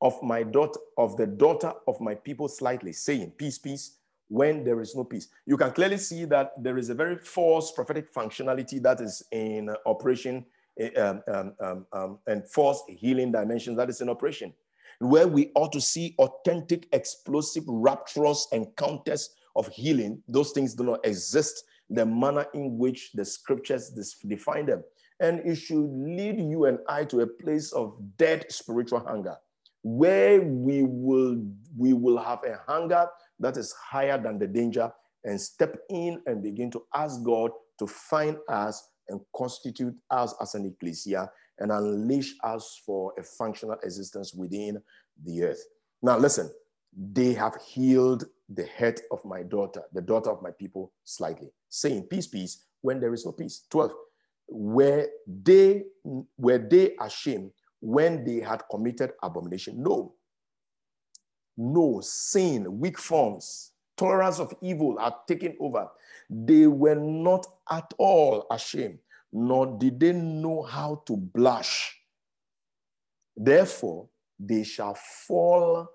of 0.00 0.22
my 0.22 0.42
daughter, 0.42 0.78
of 0.96 1.16
the 1.16 1.26
daughter 1.26 1.72
of 1.86 2.00
my 2.00 2.14
people 2.14 2.48
slightly, 2.48 2.92
saying, 2.92 3.32
Peace, 3.36 3.58
peace, 3.58 3.98
when 4.28 4.62
there 4.62 4.80
is 4.80 4.94
no 4.94 5.04
peace. 5.04 5.28
You 5.46 5.56
can 5.56 5.72
clearly 5.72 5.98
see 5.98 6.24
that 6.26 6.52
there 6.62 6.78
is 6.78 6.90
a 6.90 6.94
very 6.94 7.16
false 7.16 7.72
prophetic 7.72 8.12
functionality 8.12 8.80
that 8.82 9.00
is 9.00 9.22
in 9.32 9.70
operation 9.86 10.44
eh, 10.78 10.90
um, 11.00 11.22
um, 11.32 11.54
um, 11.60 11.86
um, 11.92 12.18
and 12.26 12.46
false 12.48 12.82
healing 12.88 13.32
dimensions 13.32 13.76
that 13.78 13.88
is 13.88 14.00
in 14.00 14.08
operation, 14.08 14.52
where 15.00 15.26
we 15.26 15.50
ought 15.54 15.72
to 15.72 15.80
see 15.80 16.14
authentic, 16.18 16.86
explosive, 16.92 17.64
rapturous 17.66 18.46
encounters 18.52 19.30
of 19.56 19.66
healing. 19.68 20.22
Those 20.28 20.52
things 20.52 20.74
do 20.74 20.84
not 20.84 21.04
exist. 21.04 21.64
The 21.90 22.04
manner 22.04 22.46
in 22.52 22.76
which 22.76 23.12
the 23.12 23.24
scriptures 23.24 23.90
define 24.26 24.66
them. 24.66 24.84
And 25.20 25.40
it 25.40 25.56
should 25.56 25.90
lead 25.90 26.38
you 26.38 26.66
and 26.66 26.78
I 26.86 27.04
to 27.06 27.22
a 27.22 27.26
place 27.26 27.72
of 27.72 27.96
dead 28.18 28.44
spiritual 28.52 29.00
hunger 29.00 29.36
where 29.82 30.40
we 30.40 30.82
will 30.82 31.42
we 31.76 31.92
will 31.92 32.18
have 32.18 32.40
a 32.44 32.58
hunger 32.66 33.06
that 33.38 33.56
is 33.56 33.72
higher 33.72 34.20
than 34.20 34.38
the 34.38 34.46
danger 34.46 34.90
and 35.24 35.40
step 35.40 35.76
in 35.90 36.20
and 36.26 36.42
begin 36.42 36.70
to 36.70 36.82
ask 36.94 37.22
God 37.22 37.50
to 37.78 37.86
find 37.86 38.36
us 38.48 38.88
and 39.08 39.20
constitute 39.34 39.94
us 40.10 40.34
as 40.40 40.54
an 40.54 40.66
ecclesia 40.66 41.30
and 41.58 41.72
unleash 41.72 42.34
us 42.44 42.82
for 42.84 43.12
a 43.18 43.22
functional 43.22 43.76
existence 43.82 44.34
within 44.34 44.80
the 45.24 45.42
earth. 45.44 45.64
Now, 46.02 46.18
listen, 46.18 46.50
they 46.96 47.32
have 47.34 47.56
healed 47.66 48.24
the 48.48 48.64
head 48.64 49.00
of 49.10 49.24
my 49.24 49.42
daughter, 49.42 49.82
the 49.92 50.00
daughter 50.00 50.30
of 50.30 50.42
my 50.42 50.50
people, 50.50 50.92
slightly, 51.04 51.48
saying, 51.68 52.04
Peace, 52.04 52.26
peace, 52.26 52.64
when 52.80 53.00
there 53.00 53.12
is 53.12 53.26
no 53.26 53.32
peace. 53.32 53.64
12. 53.70 53.90
Where 54.50 55.08
they 55.26 55.84
were 56.04 56.58
they 56.58 56.94
ashamed 57.00 57.50
when 57.80 58.24
they 58.24 58.40
had 58.40 58.62
committed 58.70 59.12
abomination. 59.22 59.82
No, 59.82 60.14
No, 61.56 62.00
sin, 62.02 62.78
weak 62.78 62.98
forms, 62.98 63.72
tolerance 63.96 64.38
of 64.38 64.54
evil 64.62 64.96
are 65.00 65.16
taken 65.26 65.56
over. 65.60 65.88
They 66.30 66.68
were 66.68 66.94
not 66.94 67.46
at 67.68 67.92
all 67.98 68.46
ashamed, 68.48 69.00
nor 69.32 69.66
did 69.78 69.98
they 69.98 70.12
know 70.12 70.62
how 70.62 71.02
to 71.06 71.16
blush. 71.16 71.96
Therefore, 73.36 74.08
they 74.38 74.62
shall 74.62 74.94
fall, 74.94 75.88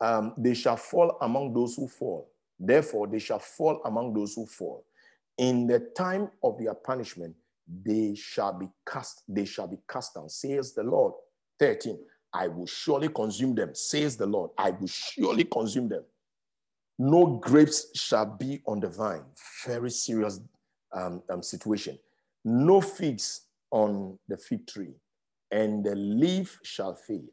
um, 0.00 0.34
they 0.36 0.54
shall 0.54 0.76
fall 0.76 1.16
among 1.20 1.54
those 1.54 1.76
who 1.76 1.86
fall. 1.86 2.30
Therefore, 2.58 3.06
they 3.06 3.20
shall 3.20 3.38
fall 3.38 3.82
among 3.84 4.14
those 4.14 4.34
who 4.34 4.46
fall. 4.46 4.84
In 5.38 5.68
the 5.68 5.78
time 5.96 6.28
of 6.42 6.58
their 6.58 6.74
punishment, 6.74 7.36
they 7.66 8.14
shall 8.14 8.52
be 8.52 8.68
cast, 8.88 9.22
they 9.28 9.44
shall 9.44 9.66
be 9.66 9.78
cast 9.88 10.14
down, 10.14 10.28
says 10.28 10.74
the 10.74 10.82
Lord. 10.82 11.14
13. 11.58 11.98
I 12.32 12.48
will 12.48 12.66
surely 12.66 13.08
consume 13.08 13.54
them, 13.54 13.70
says 13.74 14.16
the 14.16 14.26
Lord. 14.26 14.50
I 14.58 14.70
will 14.70 14.88
surely 14.88 15.44
consume 15.44 15.88
them. 15.88 16.04
No 16.98 17.38
grapes 17.38 17.96
shall 17.98 18.26
be 18.26 18.60
on 18.66 18.80
the 18.80 18.88
vine. 18.88 19.24
Very 19.66 19.90
serious 19.90 20.40
um, 20.92 21.22
um, 21.30 21.42
situation. 21.42 21.98
No 22.44 22.80
figs 22.80 23.42
on 23.70 24.18
the 24.28 24.36
fig 24.36 24.66
tree, 24.66 24.94
and 25.50 25.84
the 25.84 25.94
leaf 25.94 26.58
shall 26.62 26.94
fade, 26.94 27.30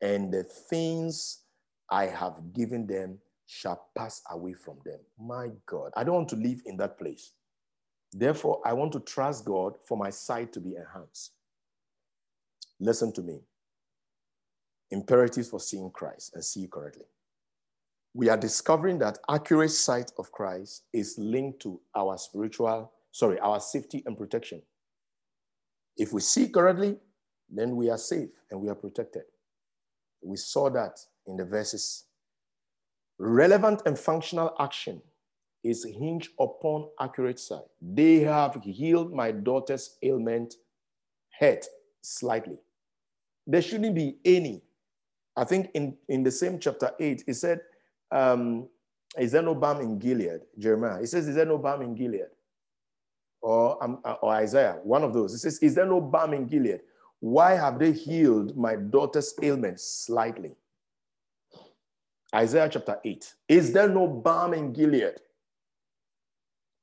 and 0.00 0.32
the 0.32 0.42
things 0.42 1.42
I 1.90 2.06
have 2.06 2.52
given 2.52 2.86
them 2.86 3.18
shall 3.46 3.88
pass 3.96 4.22
away 4.30 4.54
from 4.54 4.78
them. 4.84 4.98
My 5.18 5.48
God, 5.66 5.92
I 5.96 6.02
don't 6.02 6.14
want 6.14 6.28
to 6.30 6.36
live 6.36 6.62
in 6.66 6.76
that 6.78 6.98
place. 6.98 7.32
Therefore, 8.18 8.62
I 8.64 8.72
want 8.72 8.92
to 8.92 9.00
trust 9.00 9.44
God 9.44 9.74
for 9.84 9.98
my 9.98 10.08
sight 10.08 10.50
to 10.54 10.60
be 10.60 10.74
enhanced. 10.74 11.32
Listen 12.80 13.12
to 13.12 13.22
me 13.22 13.40
imperatives 14.90 15.50
for 15.50 15.60
seeing 15.60 15.90
Christ 15.90 16.30
and 16.34 16.42
see 16.42 16.60
you 16.60 16.68
correctly. 16.68 17.04
We 18.14 18.30
are 18.30 18.36
discovering 18.36 18.98
that 19.00 19.18
accurate 19.28 19.72
sight 19.72 20.12
of 20.16 20.32
Christ 20.32 20.84
is 20.92 21.18
linked 21.18 21.60
to 21.62 21.80
our 21.94 22.16
spiritual, 22.16 22.90
sorry, 23.10 23.38
our 23.40 23.60
safety 23.60 24.02
and 24.06 24.16
protection. 24.16 24.62
If 25.96 26.12
we 26.12 26.20
see 26.20 26.48
correctly, 26.48 26.96
then 27.50 27.76
we 27.76 27.90
are 27.90 27.98
safe 27.98 28.30
and 28.50 28.60
we 28.60 28.68
are 28.68 28.74
protected. 28.76 29.24
We 30.22 30.36
saw 30.36 30.70
that 30.70 31.00
in 31.26 31.36
the 31.36 31.44
verses. 31.44 32.04
Relevant 33.18 33.82
and 33.84 33.98
functional 33.98 34.54
action 34.58 35.02
is 35.68 35.84
hinged 35.84 36.30
upon 36.38 36.88
accurate 37.00 37.38
sight. 37.38 37.64
They 37.80 38.20
have 38.20 38.62
healed 38.62 39.12
my 39.12 39.30
daughter's 39.30 39.96
ailment 40.02 40.54
head 41.30 41.64
slightly. 42.02 42.58
There 43.46 43.62
shouldn't 43.62 43.94
be 43.94 44.16
any 44.24 44.62
I 45.36 45.44
think 45.44 45.70
in, 45.74 45.96
in 46.08 46.22
the 46.22 46.30
same 46.30 46.58
chapter 46.58 46.90
8, 46.98 47.24
he 47.26 47.32
said, 47.34 47.60
um, 48.10 48.68
Is 49.18 49.32
there 49.32 49.42
no 49.42 49.54
balm 49.54 49.80
in 49.82 49.98
Gilead? 49.98 50.40
Jeremiah. 50.58 51.00
He 51.00 51.06
says, 51.06 51.28
Is 51.28 51.34
there 51.34 51.44
no 51.44 51.58
balm 51.58 51.82
in 51.82 51.94
Gilead? 51.94 52.28
Or, 53.42 53.82
um, 53.84 54.00
uh, 54.04 54.14
or 54.22 54.32
Isaiah, 54.32 54.78
one 54.82 55.04
of 55.04 55.12
those. 55.12 55.32
He 55.32 55.38
says, 55.38 55.58
Is 55.58 55.74
there 55.74 55.86
no 55.86 56.00
balm 56.00 56.32
in 56.32 56.46
Gilead? 56.46 56.80
Why 57.20 57.54
have 57.54 57.78
they 57.78 57.92
healed 57.92 58.56
my 58.56 58.76
daughter's 58.76 59.34
ailment 59.42 59.78
slightly? 59.78 60.52
Isaiah 62.34 62.68
chapter 62.70 62.98
8. 63.04 63.34
Is 63.48 63.72
there 63.72 63.88
no 63.88 64.06
balm 64.08 64.54
in 64.54 64.72
Gilead? 64.72 65.20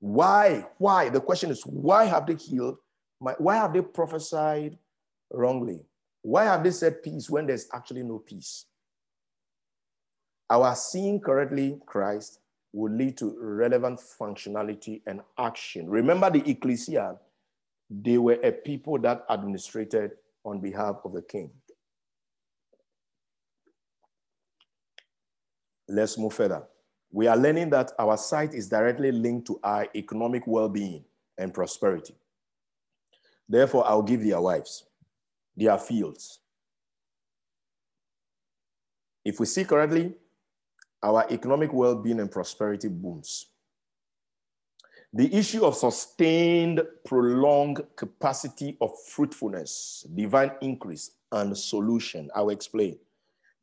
Why? 0.04 0.66
Why? 0.80 1.08
The 1.08 1.22
question 1.22 1.50
is, 1.50 1.66
why 1.66 2.04
have 2.04 2.28
they 2.28 2.36
healed? 2.36 2.76
My, 3.22 3.36
why 3.38 3.56
have 3.56 3.72
they 3.72 3.80
prophesied 3.80 4.78
wrongly? 5.32 5.86
Why 6.24 6.44
have 6.44 6.62
they 6.62 6.72
said 6.72 7.02
peace 7.02 7.30
when 7.30 7.48
there's 7.48 7.70
actually 7.74 8.04
no 8.04 8.20
peace? 8.20 8.66
Our 10.50 10.76
seeing 10.76 11.22
correctly 11.22 11.80
Christ 11.86 12.42
will 12.74 12.92
lead 12.92 13.18
to 13.20 13.34
relevant 13.40 14.02
functionality 14.20 15.02
and 15.08 15.22
action. 15.38 15.90
Remember 15.90 16.30
the 16.30 16.50
ecclesia, 16.50 17.16
they 17.90 18.18
were 18.18 18.40
a 18.44 18.52
people 18.52 19.00
that 19.00 19.24
administrated 19.30 20.12
on 20.44 20.60
behalf 20.60 20.98
of 21.06 21.14
the 21.14 21.22
king. 21.22 21.50
Let's 25.88 26.18
move 26.18 26.34
further. 26.34 26.64
We 27.14 27.28
are 27.28 27.38
learning 27.38 27.70
that 27.70 27.92
our 28.00 28.18
sight 28.18 28.56
is 28.56 28.68
directly 28.68 29.12
linked 29.12 29.46
to 29.48 29.60
our 29.64 29.88
economic 29.96 30.48
well 30.48 30.68
being 30.68 31.06
and 31.38 31.54
prosperity. 31.54 32.16
Therefore, 33.48 33.88
I'll 33.88 34.02
give 34.02 34.24
their 34.24 34.42
wives 34.42 34.86
their 35.56 35.78
fields. 35.78 36.40
If 39.24 39.40
we 39.40 39.46
see 39.46 39.64
correctly, 39.64 40.16
our 41.04 41.28
economic 41.30 41.72
well 41.72 41.96
being 41.96 42.20
and 42.20 42.32
prosperity 42.32 42.88
booms. 42.88 43.46
The 45.14 45.32
issue 45.32 45.64
of 45.64 45.76
sustained, 45.76 46.82
prolonged 47.06 47.84
capacity 47.96 48.76
of 48.82 48.90
fruitfulness, 49.10 50.08
divine 50.16 50.54
increase, 50.62 51.12
and 51.32 51.56
solution. 51.56 52.32
I 52.36 52.42
will 52.42 52.50
explain. 52.50 52.98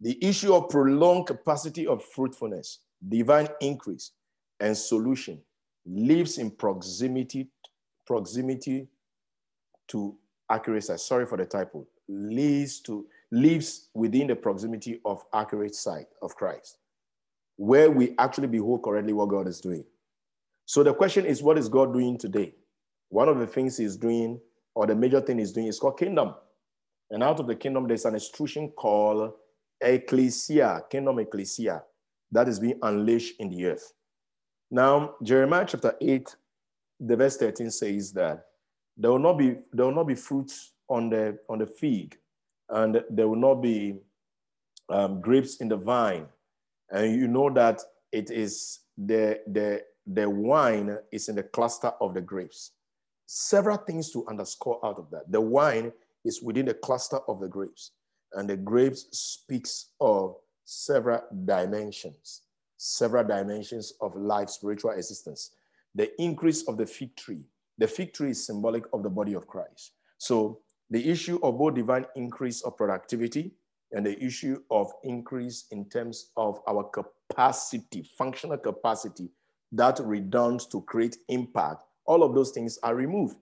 The 0.01 0.17
issue 0.25 0.55
of 0.55 0.69
prolonged 0.69 1.27
capacity 1.27 1.89
of 1.89 2.05
fruitfulness, 2.05 2.79
divine 3.09 3.49
increase, 3.61 4.13
and 4.61 4.77
solution 4.77 5.41
lives 5.87 6.39
in 6.39 6.51
proximity, 6.51 7.49
proximity 8.07 8.89
to 9.89 10.15
accurate 10.51 10.85
Sorry 10.85 11.27
for 11.27 11.39
the 11.39 11.47
typo. 11.47 11.87
Leads 12.09 12.81
to 12.81 13.07
lives 13.31 13.89
within 13.95 14.27
the 14.27 14.37
proximity 14.37 15.01
of 15.05 15.25
accurate 15.33 15.75
sight 15.75 16.07
of 16.23 16.35
Christ, 16.35 16.79
where 17.57 17.91
we 17.91 18.15
actually 18.19 18.49
behold 18.49 18.83
correctly 18.83 19.13
what 19.13 19.29
God 19.29 19.47
is 19.47 19.61
doing. 19.61 19.85
So 20.67 20.83
the 20.83 20.93
question 20.93 21.25
is, 21.25 21.43
what 21.43 21.59
is 21.59 21.69
God 21.69 21.93
doing 21.93 22.19
today? 22.19 22.55
One 23.09 23.29
of 23.29 23.39
the 23.39 23.47
things 23.47 23.77
he's 23.77 23.97
doing, 23.97 24.41
or 24.75 24.87
the 24.87 24.95
major 24.95 25.21
thing 25.21 25.39
he's 25.39 25.53
doing, 25.53 25.67
is 25.67 25.79
called 25.79 25.99
kingdom. 25.99 26.35
And 27.11 27.23
out 27.23 27.41
of 27.41 27.47
the 27.47 27.57
kingdom, 27.57 27.89
there's 27.89 28.05
an 28.05 28.15
institution 28.15 28.69
called 28.69 29.33
ecclesia, 29.81 30.83
kingdom 30.91 31.19
ecclesia, 31.19 31.83
that 32.33 32.49
is 32.49 32.61
being 32.61 32.79
unleashed 32.83 33.35
in 33.41 33.49
the 33.51 33.67
earth. 33.67 33.93
Now, 34.71 35.15
Jeremiah 35.23 35.67
chapter 35.67 35.95
8, 36.01 36.37
the 37.01 37.17
verse 37.17 37.37
13 37.37 37.71
says 37.71 38.13
that 38.13 38.45
there 38.97 39.11
will 39.11 39.19
not 39.19 39.39
be 39.39 39.57
there 39.73 39.87
will 39.87 39.95
not 39.95 40.07
be 40.07 40.15
fruits 40.15 40.73
on 40.89 41.09
the 41.11 41.39
on 41.49 41.59
the 41.59 41.67
fig, 41.67 42.19
and 42.69 43.03
there 43.09 43.29
will 43.29 43.37
not 43.37 43.57
be 43.57 43.97
um, 44.91 45.21
grapes 45.21 45.57
in 45.57 45.69
the 45.69 45.77
vine, 45.77 46.27
and 46.91 47.19
you 47.19 47.27
know 47.27 47.51
that 47.51 47.81
it 48.13 48.31
is 48.31 48.81
the 48.99 49.41
the 49.47 49.83
the 50.07 50.29
wine 50.29 50.99
is 51.13 51.29
in 51.29 51.37
the 51.37 51.43
cluster 51.43 51.93
of 52.01 52.15
the 52.15 52.21
grapes. 52.21 52.73
Several 53.27 53.77
things 53.77 54.11
to 54.11 54.27
underscore 54.29 54.85
out 54.85 54.99
of 54.99 55.11
that. 55.13 55.31
The 55.31 55.41
wine 55.41 55.93
is 56.25 56.43
within 56.43 56.67
the 56.67 56.75
cluster 56.75 57.19
of 57.29 57.41
the 57.41 57.49
grapes, 57.49 57.93
and 58.35 58.49
the 58.49 58.57
grapes 58.57 59.07
speaks 59.13 59.93
of 60.01 60.37
several 60.65 61.23
dimensions, 61.45 62.43
several 62.77 63.25
dimensions 63.25 63.95
of 64.01 64.15
life, 64.17 64.51
spiritual 64.51 64.91
existence. 64.91 65.53
The 65.95 66.11
increase 66.21 66.67
of 66.69 66.77
the 66.77 66.87
fig 66.87 67.17
tree, 67.17 67.45
the 67.79 67.89
fig 67.89 68.13
tree 68.13 68.31
is 68.31 68.47
symbolic 68.47 68.85
of 68.93 69.03
the 69.03 69.11
body 69.11 69.35
of 69.35 69.47
Christ. 69.47 69.93
So 70.19 70.61
the 70.91 71.09
issue 71.09 71.39
of 71.43 71.59
both 71.59 71.75
divine 71.75 72.07
increase 72.17 72.63
of 72.63 72.77
productivity 72.77 73.53
and 73.93 74.07
the 74.07 74.23
issue 74.23 74.63
of 74.71 74.93
increase 75.03 75.67
in 75.71 75.89
terms 75.89 76.31
of 76.37 76.61
our 76.69 76.85
capacity, 76.85 78.09
functional 78.17 78.59
capacity 78.59 79.31
that 79.73 80.01
redounds 80.01 80.67
to 80.67 80.83
create 80.83 81.17
impact, 81.29 81.85
all 82.05 82.23
of 82.23 82.35
those 82.35 82.51
things 82.51 82.79
are 82.83 82.95
removed. 82.95 83.37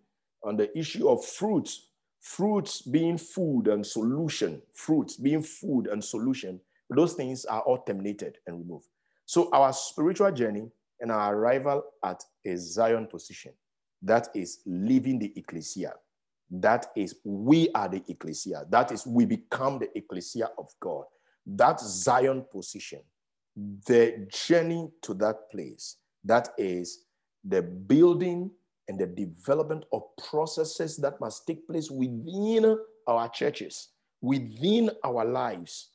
On 0.44 0.56
the 0.56 0.76
issue 0.78 1.08
of 1.08 1.24
fruits, 1.24 1.88
fruits 2.20 2.82
being 2.82 3.18
food 3.18 3.68
and 3.68 3.84
solution, 3.84 4.62
fruits 4.72 5.16
being 5.16 5.42
food 5.42 5.86
and 5.86 6.04
solution, 6.04 6.60
those 6.90 7.14
things 7.14 7.44
are 7.44 7.60
all 7.62 7.78
terminated 7.78 8.38
and 8.46 8.58
removed. 8.58 8.86
So 9.26 9.50
our 9.52 9.72
spiritual 9.72 10.32
journey 10.32 10.70
and 11.00 11.12
our 11.12 11.34
arrival 11.34 11.82
at 12.04 12.22
a 12.46 12.56
Zion 12.56 13.06
position 13.06 13.52
that 14.02 14.28
is 14.34 14.60
living 14.66 15.18
the 15.18 15.32
ecclesia. 15.36 15.92
That 16.50 16.86
is, 16.96 17.16
we 17.24 17.68
are 17.74 17.88
the 17.88 18.02
ecclesia. 18.08 18.64
That 18.70 18.90
is, 18.90 19.06
we 19.06 19.26
become 19.26 19.78
the 19.78 19.90
ecclesia 19.96 20.50
of 20.56 20.72
God. 20.80 21.04
That 21.46 21.80
Zion 21.80 22.44
position, 22.50 23.00
the 23.86 24.26
journey 24.32 24.90
to 25.02 25.14
that 25.14 25.50
place, 25.50 25.96
that 26.24 26.50
is 26.56 27.04
the 27.44 27.62
building 27.62 28.50
and 28.88 28.98
the 28.98 29.06
development 29.06 29.84
of 29.92 30.02
processes 30.28 30.96
that 30.96 31.20
must 31.20 31.46
take 31.46 31.66
place 31.68 31.90
within 31.90 32.78
our 33.06 33.28
churches, 33.28 33.88
within 34.22 34.90
our 35.04 35.24
lives. 35.24 35.90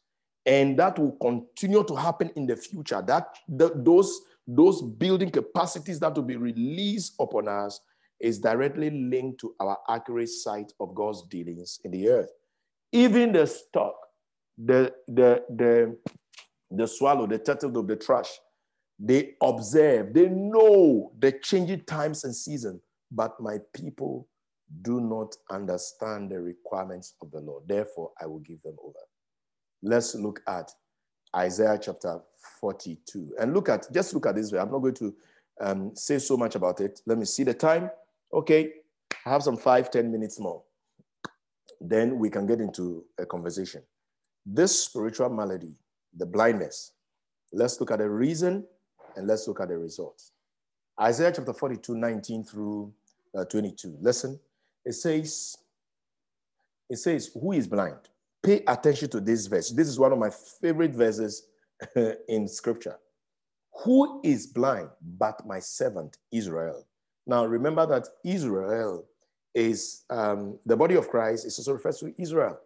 And 0.45 0.77
that 0.79 0.99
will 0.99 1.13
continue 1.21 1.83
to 1.85 1.95
happen 1.95 2.31
in 2.35 2.45
the 2.45 2.55
future. 2.57 3.01
That 3.01 3.37
those, 3.47 4.21
those 4.47 4.81
building 4.81 5.31
capacities 5.31 5.99
that 6.01 6.15
will 6.15 6.23
be 6.23 6.35
released 6.35 7.13
upon 7.19 7.47
us 7.47 7.79
is 8.19 8.39
directly 8.39 8.89
linked 8.89 9.39
to 9.41 9.55
our 9.59 9.77
accurate 9.89 10.29
sight 10.29 10.71
of 10.79 10.95
God's 10.95 11.23
dealings 11.27 11.79
in 11.83 11.91
the 11.91 12.09
earth. 12.09 12.29
Even 12.91 13.31
the 13.31 13.47
stock, 13.47 13.95
the, 14.57 14.93
the, 15.07 15.43
the, 15.49 15.97
the 16.71 16.87
swallow, 16.87 17.27
the 17.27 17.37
turtle, 17.37 17.77
of 17.77 17.87
the 17.87 17.95
trash 17.95 18.29
They 18.99 19.35
observe, 19.41 20.13
they 20.13 20.29
know 20.29 21.11
the 21.19 21.31
changing 21.31 21.81
times 21.85 22.23
and 22.23 22.35
season, 22.35 22.81
but 23.11 23.39
my 23.39 23.57
people 23.73 24.27
do 24.81 25.01
not 25.01 25.35
understand 25.51 26.31
the 26.31 26.39
requirements 26.39 27.15
of 27.21 27.31
the 27.31 27.39
Lord. 27.39 27.63
Therefore, 27.67 28.11
I 28.21 28.27
will 28.27 28.39
give 28.39 28.61
them 28.61 28.75
over. 28.83 28.99
Let's 29.83 30.15
look 30.15 30.41
at 30.47 30.71
Isaiah 31.35 31.77
chapter 31.79 32.21
42. 32.61 33.33
And 33.39 33.53
look 33.53 33.67
at, 33.67 33.91
just 33.93 34.13
look 34.13 34.25
at 34.25 34.35
this 34.35 34.51
way. 34.51 34.59
I'm 34.59 34.71
not 34.71 34.79
going 34.79 34.93
to 34.95 35.13
um, 35.59 35.95
say 35.95 36.19
so 36.19 36.37
much 36.37 36.55
about 36.55 36.79
it. 36.79 37.01
Let 37.05 37.17
me 37.17 37.25
see 37.25 37.43
the 37.43 37.53
time. 37.53 37.91
Okay, 38.33 38.71
I 39.25 39.29
have 39.29 39.43
some 39.43 39.57
five, 39.57 39.91
ten 39.91 40.11
minutes 40.11 40.39
more. 40.39 40.63
Then 41.81 42.17
we 42.17 42.29
can 42.29 42.47
get 42.47 42.61
into 42.61 43.03
a 43.19 43.25
conversation. 43.25 43.83
This 44.45 44.85
spiritual 44.85 45.29
malady, 45.29 45.75
the 46.17 46.25
blindness, 46.25 46.93
let's 47.51 47.79
look 47.79 47.91
at 47.91 47.99
the 47.99 48.09
reason 48.09 48.65
and 49.17 49.27
let's 49.27 49.47
look 49.47 49.59
at 49.59 49.67
the 49.67 49.77
results. 49.77 50.31
Isaiah 50.99 51.33
chapter 51.35 51.53
42, 51.53 51.95
19 51.95 52.43
through 52.45 52.93
uh, 53.37 53.43
22. 53.45 53.97
Listen, 53.99 54.39
it 54.85 54.93
says, 54.93 55.57
it 56.89 56.97
says, 56.97 57.31
who 57.33 57.51
is 57.51 57.67
blind? 57.67 57.97
Pay 58.43 58.63
attention 58.67 59.09
to 59.09 59.21
this 59.21 59.47
verse. 59.47 59.71
This 59.71 59.87
is 59.87 59.97
one 59.97 60.11
of 60.11 60.19
my 60.19 60.29
favorite 60.29 60.91
verses 60.91 61.47
in 62.27 62.47
scripture. 62.47 62.97
Who 63.83 64.21
is 64.23 64.47
blind 64.47 64.89
but 65.01 65.45
my 65.47 65.59
servant 65.59 66.17
Israel? 66.31 66.85
Now 67.25 67.45
remember 67.45 67.85
that 67.87 68.07
Israel 68.23 69.05
is 69.55 70.03
um, 70.09 70.59
the 70.65 70.75
body 70.75 70.95
of 70.95 71.09
Christ, 71.09 71.45
is 71.45 71.57
also 71.57 71.73
refers 71.73 71.99
to 71.99 72.13
Israel. 72.17 72.59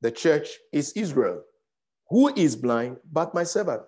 The 0.00 0.10
church 0.10 0.58
is 0.72 0.92
Israel. 0.92 1.42
Who 2.10 2.32
is 2.34 2.54
blind 2.54 2.98
but 3.12 3.34
my 3.34 3.44
servant? 3.44 3.82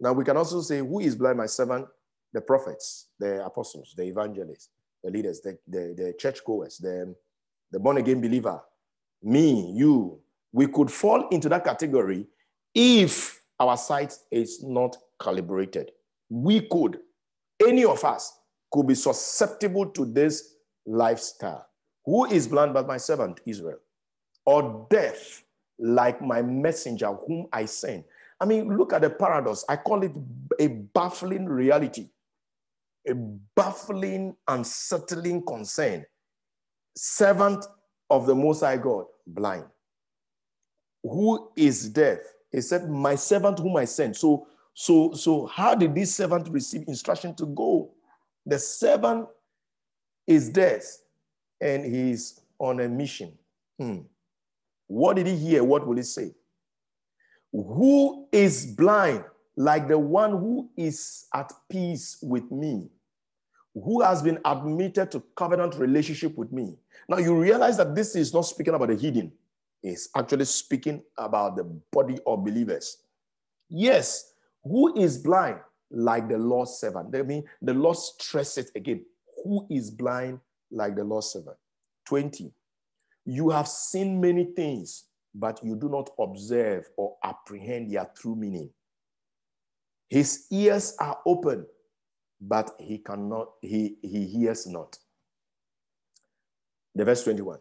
Now 0.00 0.12
we 0.12 0.24
can 0.24 0.36
also 0.36 0.60
say, 0.60 0.78
Who 0.78 1.00
is 1.00 1.16
blind, 1.16 1.38
my 1.38 1.46
servant? 1.46 1.86
The 2.32 2.40
prophets, 2.40 3.06
the 3.18 3.44
apostles, 3.44 3.94
the 3.96 4.04
evangelists, 4.04 4.68
the 5.02 5.10
leaders, 5.10 5.40
the, 5.40 5.58
the, 5.66 5.94
the 5.96 6.14
churchgoers, 6.18 6.78
the, 6.78 7.14
the 7.70 7.80
born 7.80 7.96
again 7.96 8.20
believer, 8.20 8.60
me, 9.22 9.72
you. 9.74 10.20
We 10.52 10.66
could 10.66 10.90
fall 10.90 11.28
into 11.28 11.48
that 11.50 11.64
category 11.64 12.26
if 12.74 13.40
our 13.60 13.76
sight 13.76 14.14
is 14.30 14.62
not 14.62 14.96
calibrated. 15.20 15.92
We 16.30 16.62
could, 16.62 17.00
any 17.66 17.84
of 17.84 18.04
us 18.04 18.38
could 18.72 18.86
be 18.86 18.94
susceptible 18.94 19.86
to 19.86 20.04
this 20.04 20.54
lifestyle. 20.86 21.66
Who 22.04 22.26
is 22.26 22.48
blind 22.48 22.74
but 22.74 22.86
my 22.86 22.96
servant 22.96 23.40
Israel? 23.46 23.78
Or 24.46 24.86
deaf 24.90 25.44
like 25.78 26.22
my 26.22 26.42
messenger 26.42 27.12
whom 27.26 27.46
I 27.52 27.66
send. 27.66 28.04
I 28.40 28.44
mean, 28.44 28.76
look 28.76 28.92
at 28.92 29.02
the 29.02 29.10
paradox. 29.10 29.64
I 29.68 29.76
call 29.76 30.02
it 30.02 30.12
a 30.60 30.68
baffling 30.68 31.46
reality, 31.46 32.08
a 33.06 33.14
baffling, 33.14 34.36
unsettling 34.46 35.44
concern. 35.44 36.04
Servant 36.96 37.66
of 38.10 38.26
the 38.26 38.34
Most 38.34 38.60
High 38.60 38.76
God, 38.76 39.06
blind. 39.26 39.64
Who 41.08 41.50
is 41.56 41.88
deaf? 41.88 42.18
He 42.50 42.60
said, 42.60 42.88
My 42.88 43.14
servant 43.14 43.58
whom 43.58 43.76
I 43.76 43.84
sent. 43.84 44.16
So, 44.16 44.46
so, 44.74 45.12
so 45.12 45.46
how 45.46 45.74
did 45.74 45.94
this 45.94 46.14
servant 46.14 46.48
receive 46.48 46.84
instruction 46.86 47.34
to 47.36 47.46
go? 47.46 47.92
The 48.46 48.58
servant 48.58 49.28
is 50.26 50.48
deaf 50.48 50.82
and 51.60 51.84
he's 51.84 52.40
on 52.58 52.80
a 52.80 52.88
mission. 52.88 53.32
Hmm. 53.78 54.00
What 54.86 55.16
did 55.16 55.26
he 55.26 55.36
hear? 55.36 55.64
What 55.64 55.86
will 55.86 55.96
he 55.96 56.02
say? 56.02 56.32
Who 57.52 58.28
is 58.32 58.66
blind 58.66 59.24
like 59.56 59.88
the 59.88 59.98
one 59.98 60.32
who 60.32 60.70
is 60.76 61.26
at 61.34 61.52
peace 61.70 62.18
with 62.22 62.50
me, 62.50 62.88
who 63.74 64.02
has 64.02 64.22
been 64.22 64.38
admitted 64.44 65.10
to 65.12 65.22
covenant 65.34 65.74
relationship 65.76 66.36
with 66.36 66.52
me? 66.52 66.76
Now 67.08 67.18
you 67.18 67.38
realize 67.38 67.76
that 67.78 67.94
this 67.94 68.14
is 68.16 68.32
not 68.32 68.42
speaking 68.42 68.74
about 68.74 68.88
the 68.88 68.96
hidden, 68.96 69.32
it's 69.82 70.08
actually 70.16 70.44
speaking 70.44 71.02
about 71.16 71.56
the 71.56 71.64
body 71.92 72.18
of 72.26 72.44
believers. 72.44 72.98
Yes, 73.68 74.32
who 74.64 74.96
is 75.00 75.18
blind 75.18 75.60
like 75.90 76.28
the 76.28 76.38
Lord's 76.38 76.72
servant? 76.72 77.14
I 77.14 77.22
mean, 77.22 77.44
the 77.62 77.74
Lord 77.74 77.96
stresses 77.96 78.70
again. 78.74 79.04
Who 79.44 79.66
is 79.70 79.90
blind 79.90 80.40
like 80.70 80.96
the 80.96 81.04
Lord's 81.04 81.28
servant? 81.28 81.56
20. 82.06 82.52
You 83.24 83.50
have 83.50 83.68
seen 83.68 84.20
many 84.20 84.44
things, 84.56 85.04
but 85.34 85.62
you 85.62 85.76
do 85.76 85.88
not 85.88 86.10
observe 86.18 86.88
or 86.96 87.16
apprehend 87.22 87.92
their 87.92 88.10
true 88.16 88.34
meaning. 88.34 88.70
His 90.08 90.46
ears 90.50 90.96
are 90.98 91.18
open, 91.26 91.66
but 92.40 92.74
he 92.78 92.98
cannot, 92.98 93.50
he, 93.60 93.96
he 94.02 94.24
hears 94.26 94.66
not. 94.66 94.96
The 96.94 97.04
verse 97.04 97.22
21. 97.24 97.58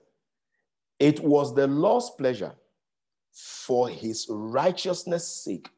It 1.00 1.20
was 1.20 1.54
the 1.54 1.68
Lord's 1.68 2.10
pleasure 2.12 2.56
for 3.32 3.88
his 3.88 4.26
righteousness' 4.30 5.28
sake, 5.28 5.70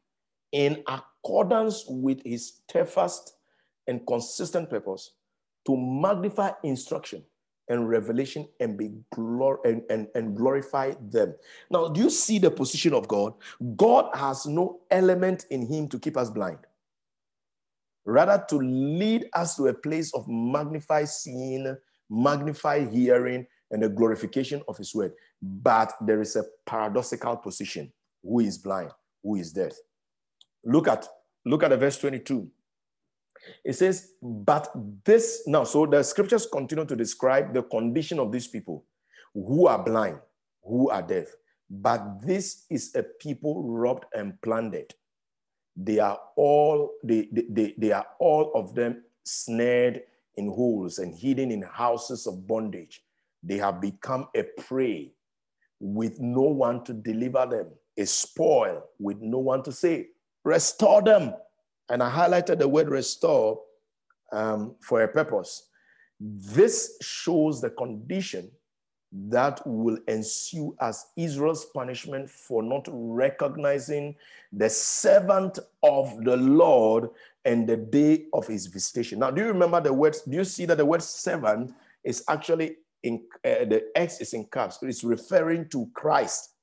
in 0.52 0.82
accordance 0.88 1.84
with 1.86 2.22
his 2.24 2.60
steadfast 2.68 3.34
and 3.86 4.06
consistent 4.06 4.70
purpose, 4.70 5.12
to 5.66 5.76
magnify 5.76 6.52
instruction 6.64 7.22
and 7.68 7.88
revelation 7.88 8.48
and 8.58 8.76
be 8.76 8.90
glor- 9.14 9.64
and, 9.64 9.82
and, 9.90 10.08
and 10.14 10.36
glorify 10.36 10.92
them. 11.10 11.34
Now, 11.70 11.88
do 11.88 12.00
you 12.00 12.10
see 12.10 12.38
the 12.38 12.50
position 12.50 12.94
of 12.94 13.06
God? 13.06 13.34
God 13.76 14.10
has 14.16 14.46
no 14.46 14.80
element 14.90 15.46
in 15.50 15.66
him 15.66 15.86
to 15.88 15.98
keep 15.98 16.16
us 16.16 16.30
blind. 16.30 16.58
Rather, 18.06 18.44
to 18.48 18.56
lead 18.56 19.26
us 19.34 19.56
to 19.56 19.68
a 19.68 19.74
place 19.74 20.12
of 20.14 20.26
magnified 20.26 21.08
seeing, 21.08 21.76
magnified 22.08 22.88
hearing, 22.88 23.46
and 23.70 23.82
the 23.82 23.88
glorification 23.88 24.62
of 24.68 24.76
his 24.76 24.94
word. 24.94 25.12
But 25.40 25.92
there 26.00 26.20
is 26.20 26.36
a 26.36 26.44
paradoxical 26.66 27.36
position. 27.36 27.92
Who 28.22 28.40
is 28.40 28.58
blind? 28.58 28.90
Who 29.22 29.36
is 29.36 29.52
deaf? 29.52 29.72
Look 30.64 30.88
at 30.88 31.08
look 31.44 31.62
at 31.62 31.70
the 31.70 31.76
verse 31.76 31.98
22. 31.98 32.50
It 33.64 33.72
says, 33.72 34.12
but 34.22 34.70
this 35.04 35.42
now, 35.46 35.64
so 35.64 35.86
the 35.86 36.02
scriptures 36.02 36.46
continue 36.46 36.84
to 36.84 36.96
describe 36.96 37.54
the 37.54 37.62
condition 37.62 38.18
of 38.18 38.32
these 38.32 38.46
people 38.46 38.84
who 39.32 39.66
are 39.66 39.82
blind, 39.82 40.18
who 40.62 40.90
are 40.90 41.02
deaf. 41.02 41.28
But 41.70 42.20
this 42.20 42.66
is 42.68 42.94
a 42.94 43.02
people 43.02 43.62
robbed 43.62 44.04
and 44.12 44.40
plundered. 44.42 44.92
They 45.76 46.00
are 46.00 46.18
all, 46.36 46.92
they, 47.02 47.28
they, 47.32 47.74
they 47.78 47.92
are 47.92 48.06
all 48.18 48.52
of 48.54 48.74
them 48.74 49.04
snared 49.24 50.02
in 50.36 50.48
holes 50.48 50.98
and 50.98 51.14
hidden 51.14 51.50
in 51.50 51.62
houses 51.62 52.26
of 52.26 52.46
bondage. 52.46 53.02
They 53.42 53.58
have 53.58 53.80
become 53.80 54.28
a 54.34 54.42
prey 54.42 55.12
with 55.80 56.20
no 56.20 56.42
one 56.42 56.84
to 56.84 56.92
deliver 56.92 57.46
them, 57.46 57.68
a 57.96 58.06
spoil 58.06 58.84
with 58.98 59.20
no 59.20 59.38
one 59.38 59.62
to 59.62 59.72
say, 59.72 60.08
Restore 60.44 61.02
them 61.02 61.34
and 61.90 62.02
I 62.02 62.08
highlighted 62.08 62.58
the 62.58 62.68
word 62.68 62.88
restore 62.88 63.60
um, 64.32 64.76
for 64.80 65.02
a 65.02 65.08
purpose. 65.08 65.68
This 66.20 66.96
shows 67.02 67.60
the 67.60 67.70
condition 67.70 68.50
that 69.12 69.60
will 69.66 69.98
ensue 70.06 70.76
as 70.80 71.06
Israel's 71.16 71.64
punishment 71.74 72.30
for 72.30 72.62
not 72.62 72.86
recognizing 72.92 74.14
the 74.52 74.70
servant 74.70 75.58
of 75.82 76.16
the 76.22 76.36
Lord 76.36 77.10
and 77.44 77.68
the 77.68 77.76
day 77.76 78.26
of 78.32 78.46
his 78.46 78.66
visitation. 78.66 79.18
Now, 79.18 79.32
do 79.32 79.42
you 79.42 79.48
remember 79.48 79.80
the 79.80 79.92
words? 79.92 80.22
Do 80.22 80.36
you 80.36 80.44
see 80.44 80.64
that 80.66 80.76
the 80.76 80.86
word 80.86 81.02
servant 81.02 81.74
is 82.04 82.22
actually 82.28 82.76
in 83.02 83.24
uh, 83.44 83.64
the 83.64 83.84
X 83.94 84.20
is 84.20 84.32
in 84.34 84.46
caps? 84.46 84.78
It's 84.82 85.04
referring 85.04 85.68
to 85.70 85.88
Christ. 85.94 86.54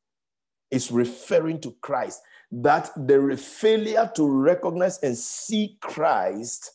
It's 0.69 0.91
referring 0.91 1.61
to 1.61 1.75
Christ 1.81 2.21
that 2.51 2.91
the 2.95 3.35
failure 3.38 4.09
to 4.15 4.27
recognize 4.27 4.99
and 4.99 5.17
see 5.17 5.77
Christ 5.81 6.71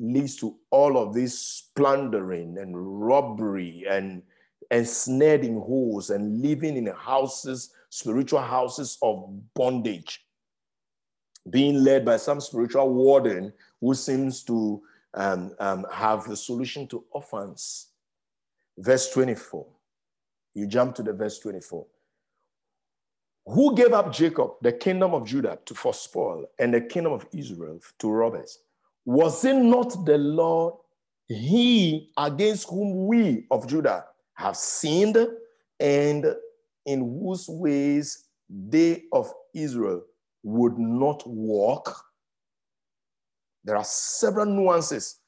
leads 0.00 0.36
to 0.36 0.56
all 0.70 0.98
of 0.98 1.14
this 1.14 1.70
plundering 1.74 2.58
and 2.58 2.74
robbery 2.76 3.84
and 3.88 4.22
ensnared 4.70 5.44
in 5.44 5.56
holes 5.56 6.10
and 6.10 6.42
living 6.42 6.76
in 6.76 6.86
houses, 6.86 7.70
spiritual 7.90 8.40
houses 8.40 8.98
of 9.02 9.24
bondage, 9.54 10.24
being 11.50 11.82
led 11.82 12.04
by 12.04 12.16
some 12.16 12.40
spiritual 12.40 12.92
warden 12.92 13.52
who 13.80 13.94
seems 13.94 14.42
to 14.44 14.82
um, 15.14 15.54
um, 15.60 15.86
have 15.92 16.24
the 16.24 16.36
solution 16.36 16.86
to 16.88 17.04
orphans. 17.12 17.88
Verse 18.78 19.10
24. 19.10 19.66
You 20.54 20.66
jump 20.66 20.94
to 20.96 21.02
the 21.02 21.12
verse 21.12 21.38
24. 21.38 21.86
Who 23.46 23.74
gave 23.74 23.92
up 23.92 24.12
Jacob, 24.12 24.52
the 24.62 24.72
kingdom 24.72 25.12
of 25.12 25.26
Judah, 25.26 25.58
to 25.66 25.74
for 25.74 25.92
spoil, 25.92 26.46
and 26.58 26.72
the 26.72 26.80
kingdom 26.80 27.12
of 27.12 27.26
Israel 27.32 27.78
to 27.98 28.10
robbers? 28.10 28.60
Was 29.04 29.44
it 29.44 29.54
not 29.54 30.06
the 30.06 30.16
Lord, 30.16 30.74
he 31.28 32.10
against 32.16 32.68
whom 32.68 33.06
we 33.06 33.46
of 33.50 33.66
Judah 33.66 34.06
have 34.34 34.56
sinned, 34.56 35.18
and 35.78 36.34
in 36.86 37.00
whose 37.00 37.48
ways 37.48 38.26
they 38.48 39.04
of 39.12 39.32
Israel 39.54 40.02
would 40.42 40.78
not 40.78 41.26
walk. 41.26 42.04
There 43.64 43.76
are 43.76 43.84
several 43.84 44.46
nuances 44.46 45.20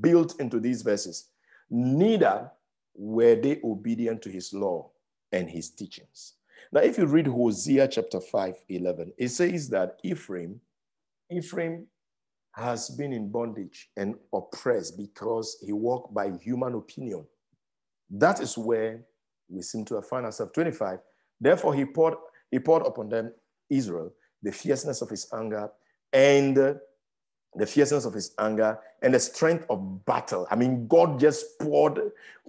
built 0.00 0.38
into 0.40 0.60
these 0.60 0.82
verses. 0.82 1.28
Neither 1.70 2.50
were 2.94 3.34
they 3.34 3.60
obedient 3.64 4.22
to 4.22 4.30
his 4.30 4.52
law 4.52 4.90
and 5.32 5.48
his 5.48 5.70
teachings. 5.70 6.34
Now, 6.72 6.80
if 6.80 6.98
you 6.98 7.06
read 7.06 7.26
Hosea 7.26 7.88
chapter 7.88 8.20
5, 8.20 8.54
11, 8.68 9.12
it 9.18 9.28
says 9.28 9.68
that 9.70 9.98
Ephraim, 10.04 10.60
Ephraim 11.30 11.86
has 12.52 12.90
been 12.90 13.12
in 13.12 13.30
bondage 13.30 13.90
and 13.96 14.14
oppressed 14.32 14.98
because 14.98 15.56
he 15.64 15.72
walked 15.72 16.12
by 16.14 16.30
human 16.42 16.74
opinion. 16.74 17.24
That 18.10 18.40
is 18.40 18.56
where 18.58 19.04
we 19.48 19.62
seem 19.62 19.84
to 19.86 19.96
have 19.96 20.08
found 20.08 20.26
ourselves. 20.26 20.52
25. 20.54 20.98
Therefore, 21.40 21.74
he 21.74 21.84
poured, 21.84 22.14
he 22.50 22.58
poured 22.58 22.86
upon 22.86 23.08
them, 23.08 23.32
Israel, 23.68 24.12
the 24.42 24.52
fierceness 24.52 25.02
of 25.02 25.10
his 25.10 25.28
anger 25.32 25.70
and 26.12 26.78
the 27.54 27.66
fierceness 27.66 28.04
of 28.04 28.14
his 28.14 28.32
anger 28.38 28.78
and 29.02 29.14
the 29.14 29.20
strength 29.20 29.66
of 29.70 30.04
battle. 30.04 30.46
I 30.50 30.56
mean, 30.56 30.86
God 30.86 31.18
just 31.18 31.58
poured, 31.58 32.00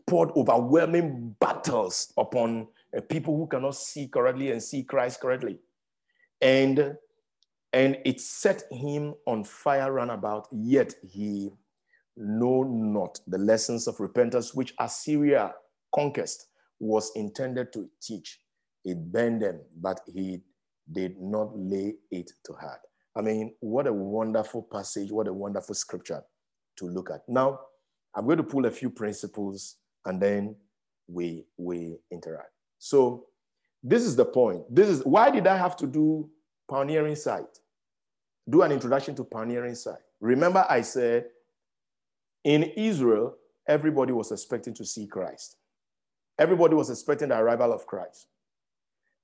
poured 0.06 0.32
overwhelming 0.32 1.36
battles 1.40 2.14
upon 2.18 2.68
uh, 2.96 3.02
people 3.02 3.36
who 3.36 3.48
cannot 3.48 3.76
see 3.76 4.08
correctly 4.08 4.52
and 4.52 4.62
see 4.62 4.84
Christ 4.84 5.20
correctly. 5.20 5.60
And 6.42 6.98
and 7.74 7.98
it 8.04 8.20
set 8.20 8.64
him 8.70 9.14
on 9.26 9.46
fire 9.46 9.94
roundabout, 9.94 10.48
yet 10.52 10.94
he 11.10 11.52
know 12.18 12.64
not 12.64 13.20
the 13.28 13.38
lessons 13.38 13.88
of 13.88 14.00
repentance 14.00 14.54
which 14.54 14.74
Assyria 14.78 15.54
conquest 15.96 16.48
was 16.80 17.12
intended 17.16 17.72
to 17.74 17.90
teach. 18.02 18.40
It 18.84 19.12
burned 19.12 19.42
them, 19.42 19.62
but 19.80 20.02
he 20.06 20.42
did 20.92 21.22
not 21.22 21.58
lay 21.58 21.96
it 22.10 22.32
to 22.46 22.54
heart. 22.54 22.82
I 23.16 23.22
mean, 23.22 23.56
what 23.60 23.88
a 23.88 23.94
wonderful 23.94 24.68
passage, 24.72 25.12
what 25.12 25.28
a 25.28 25.34
wonderful 25.34 25.76
scripture 25.76 26.22
to 26.78 26.88
look 26.88 27.10
at. 27.12 27.22
Now, 27.28 27.60
I'm 28.16 28.26
going 28.26 28.38
to 28.38 28.44
pull 28.44 28.66
a 28.66 28.72
few 28.72 28.90
principles 28.90 29.78
and 30.06 30.22
then 30.22 30.56
we, 31.08 31.46
we 31.58 31.98
interact. 32.12 32.52
So, 32.80 33.26
this 33.84 34.04
is 34.04 34.16
the 34.16 34.26
point. 34.26 34.64
This 34.74 34.90
is 34.90 35.02
why 35.04 35.32
did 35.32 35.48
I 35.48 35.58
have 35.58 35.76
to 35.78 35.88
do 35.88 36.30
pioneering 36.70 37.16
sight? 37.16 37.58
Do 38.50 38.62
an 38.62 38.72
introduction 38.72 39.16
to 39.16 39.24
pioneering 39.24 39.76
sight. 39.76 40.02
Remember, 40.20 40.66
I 40.70 40.82
said 40.82 41.26
in 42.44 42.64
Israel, 42.64 43.36
everybody 43.68 44.14
was 44.14 44.32
expecting 44.32 44.74
to 44.76 44.86
see 44.86 45.08
Christ. 45.08 45.58
Everybody 46.40 46.76
was 46.76 46.90
expecting 46.90 47.30
the 47.30 47.40
arrival 47.40 47.74
of 47.74 47.86
Christ. 47.86 48.28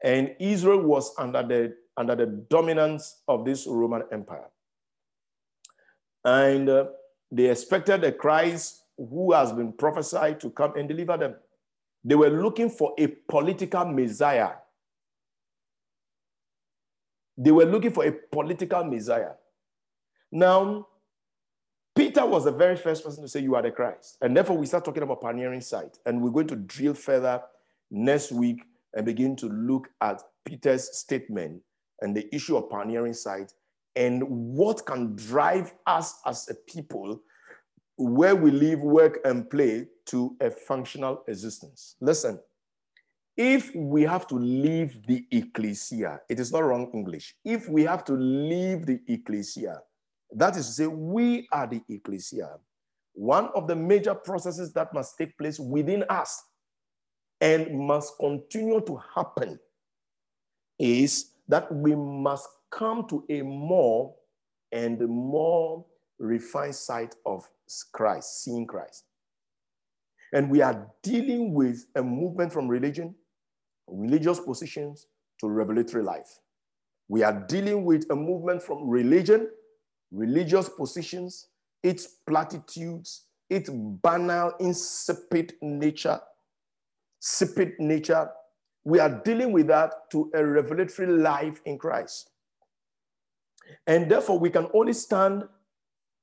And 0.04 0.36
Israel 0.40 0.82
was 0.82 1.14
under 1.18 1.44
the, 1.44 1.76
under 1.98 2.16
the 2.16 2.28
dominance 2.28 3.22
of 3.28 3.44
this 3.44 3.66
Roman 3.68 4.04
Empire. 4.12 4.50
And 6.24 6.70
uh, 6.70 6.86
they 7.32 7.50
expected 7.50 8.04
a 8.04 8.12
Christ 8.12 8.84
who 8.98 9.34
has 9.34 9.52
been 9.52 9.74
prophesied 9.74 10.40
to 10.42 10.50
come 10.50 10.76
and 10.76 10.88
deliver 10.88 11.18
them. 11.18 11.36
They 12.04 12.16
were 12.16 12.30
looking 12.30 12.70
for 12.70 12.94
a 12.98 13.08
political 13.08 13.86
Messiah. 13.86 14.52
They 17.38 17.52
were 17.52 17.66
looking 17.66 17.92
for 17.92 18.06
a 18.06 18.12
political 18.12 18.84
Messiah. 18.84 19.32
Now, 20.32 20.88
Peter 21.96 22.26
was 22.26 22.46
the 22.46 22.52
very 22.52 22.76
first 22.76 23.04
person 23.04 23.24
to 23.24 23.30
say, 23.30 23.42
You 23.42 23.56
are 23.56 23.62
the 23.62 23.72
Christ. 23.72 24.18
And 24.22 24.36
therefore, 24.36 24.58
we 24.58 24.66
start 24.66 24.86
talking 24.86 25.04
about 25.04 25.22
pioneering 25.22 25.62
sight. 25.62 25.98
And 26.06 26.22
we're 26.22 26.32
going 26.32 26.48
to 26.48 26.56
drill 26.56 26.94
further 26.94 27.42
next 27.90 28.32
week 28.32 28.64
and 28.94 29.06
begin 29.06 29.36
to 29.38 29.48
look 29.48 29.90
at 30.02 30.22
Peter's 30.46 30.98
statement 30.98 31.62
and 32.02 32.16
the 32.16 32.34
issue 32.34 32.58
of 32.58 32.70
pioneering 32.70 33.14
sight 33.14 33.54
and 33.96 34.24
what 34.24 34.86
can 34.86 35.16
drive 35.16 35.74
us 35.88 36.20
as 36.26 36.48
a 36.50 36.56
people 36.72 37.22
where 37.98 38.36
we 38.36 38.52
live, 38.52 38.80
work, 38.80 39.20
and 39.26 39.50
play 39.50 39.88
to 40.06 40.36
a 40.40 40.52
functional 40.52 41.24
existence. 41.28 41.96
Listen, 42.00 42.40
if 43.36 43.74
we 43.76 44.04
have 44.04 44.28
to 44.28 44.36
leave 44.36 45.06
the 45.08 45.26
ecclesia, 45.32 46.22
it 46.30 46.40
is 46.40 46.52
not 46.52 46.64
wrong 46.64 46.92
English. 46.94 47.36
If 47.44 47.68
we 47.68 47.84
have 47.84 48.04
to 48.06 48.14
leave 48.14 48.86
the 48.86 49.00
ecclesia, 49.08 49.82
that 50.36 50.58
is 50.58 50.68
to 50.68 50.72
say, 50.74 50.88
we 50.88 51.48
are 51.52 51.68
the 51.68 51.82
ecclesia. 51.90 52.58
One 53.14 53.50
of 53.56 53.68
the 53.68 53.76
major 53.76 54.14
processes 54.14 54.74
that 54.74 54.94
must 54.94 55.18
take 55.18 55.38
place 55.38 55.60
within 55.60 56.04
us 56.10 56.44
and 57.42 57.80
must 57.80 58.14
continue 58.20 58.82
to 58.82 59.00
happen 59.16 59.60
is 60.80 61.32
that 61.48 61.74
we 61.74 61.96
must 61.96 62.48
come 62.72 63.08
to 63.08 63.24
a 63.30 63.42
more 63.42 64.14
and 64.72 65.00
more 65.08 65.86
refined 66.20 66.76
sight 66.76 67.16
of 67.26 67.48
Christ, 67.94 68.44
seeing 68.44 68.66
Christ. 68.66 69.06
And 70.34 70.50
we 70.52 70.62
are 70.62 70.88
dealing 71.04 71.54
with 71.54 71.86
a 71.96 72.04
movement 72.04 72.52
from 72.52 72.68
religion, 72.68 73.16
religious 73.88 74.40
positions 74.40 75.08
to 75.40 75.48
revelatory 75.48 76.04
life. 76.04 76.40
We 77.08 77.24
are 77.24 77.46
dealing 77.48 77.86
with 77.86 78.06
a 78.10 78.16
movement 78.16 78.62
from 78.62 78.90
religion, 78.90 79.50
religious 80.12 80.68
positions, 80.68 81.48
its 81.84 82.06
platitudes, 82.28 83.24
its 83.50 83.70
banal, 83.70 84.54
insipid 84.60 85.54
nature, 85.62 86.20
insipid 87.22 87.74
nature. 87.80 88.30
We 88.88 89.00
are 89.00 89.22
dealing 89.26 89.52
with 89.52 89.68
that 89.68 90.10
to 90.12 90.32
a 90.34 90.46
revelatory 90.46 91.10
life 91.10 91.60
in 91.66 91.78
Christ. 91.78 92.30
And 93.86 94.10
therefore, 94.10 94.40
we 94.40 94.50
can 94.50 94.70
only 94.74 94.94
stand 94.94 95.44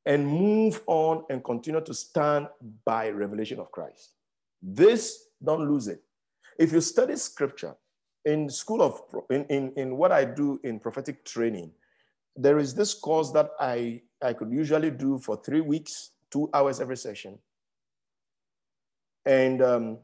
and 0.07 0.27
move 0.27 0.81
on 0.87 1.25
and 1.29 1.45
continue 1.45 1.83
to 1.83 1.93
stand 1.93 2.49
by 2.87 3.11
revelation 3.11 3.61
of 3.61 3.71
Christ. 3.71 4.15
This, 4.63 5.27
don't 5.45 5.71
lose 5.71 5.89
it. 5.89 6.01
If 6.59 6.73
you 6.73 6.81
study 6.81 7.17
scripture 7.17 7.75
in 8.25 8.49
school 8.49 8.81
of, 8.81 8.99
in, 9.29 9.45
in, 9.51 9.73
in 9.77 9.99
what 9.99 10.11
I 10.11 10.25
do 10.25 10.59
in 10.65 10.81
prophetic 10.81 11.27
training, 11.27 11.71
there 12.35 12.57
is 12.57 12.75
this 12.75 12.95
course 12.95 13.31
that 13.33 13.51
I, 13.61 14.01
I 14.23 14.33
could 14.33 14.51
usually 14.51 14.91
do 14.91 15.19
for 15.19 15.37
three 15.37 15.61
weeks, 15.61 16.13
two 16.31 16.49
hours 16.55 16.81
every 16.81 16.97
session. 16.97 17.39
And 19.27 19.61
um, 19.61 19.99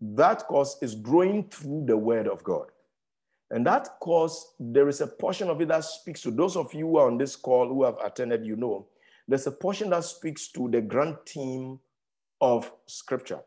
that 0.00 0.46
course 0.46 0.76
is 0.80 0.94
growing 0.94 1.48
through 1.48 1.84
the 1.86 1.96
word 1.96 2.26
of 2.26 2.42
God. 2.42 2.66
And 3.50 3.66
that 3.66 3.98
course, 4.00 4.54
there 4.60 4.88
is 4.88 5.00
a 5.00 5.06
portion 5.06 5.50
of 5.50 5.60
it 5.60 5.68
that 5.68 5.84
speaks 5.84 6.22
to 6.22 6.30
those 6.30 6.56
of 6.56 6.72
you 6.72 6.86
who 6.86 6.96
are 6.98 7.08
on 7.08 7.18
this 7.18 7.34
call 7.36 7.68
who 7.68 7.84
have 7.84 7.98
attended, 8.02 8.46
you 8.46 8.56
know, 8.56 8.86
there's 9.26 9.46
a 9.46 9.52
portion 9.52 9.90
that 9.90 10.04
speaks 10.04 10.48
to 10.48 10.68
the 10.68 10.80
grand 10.80 11.16
theme 11.26 11.78
of 12.40 12.70
scripture. 12.86 13.40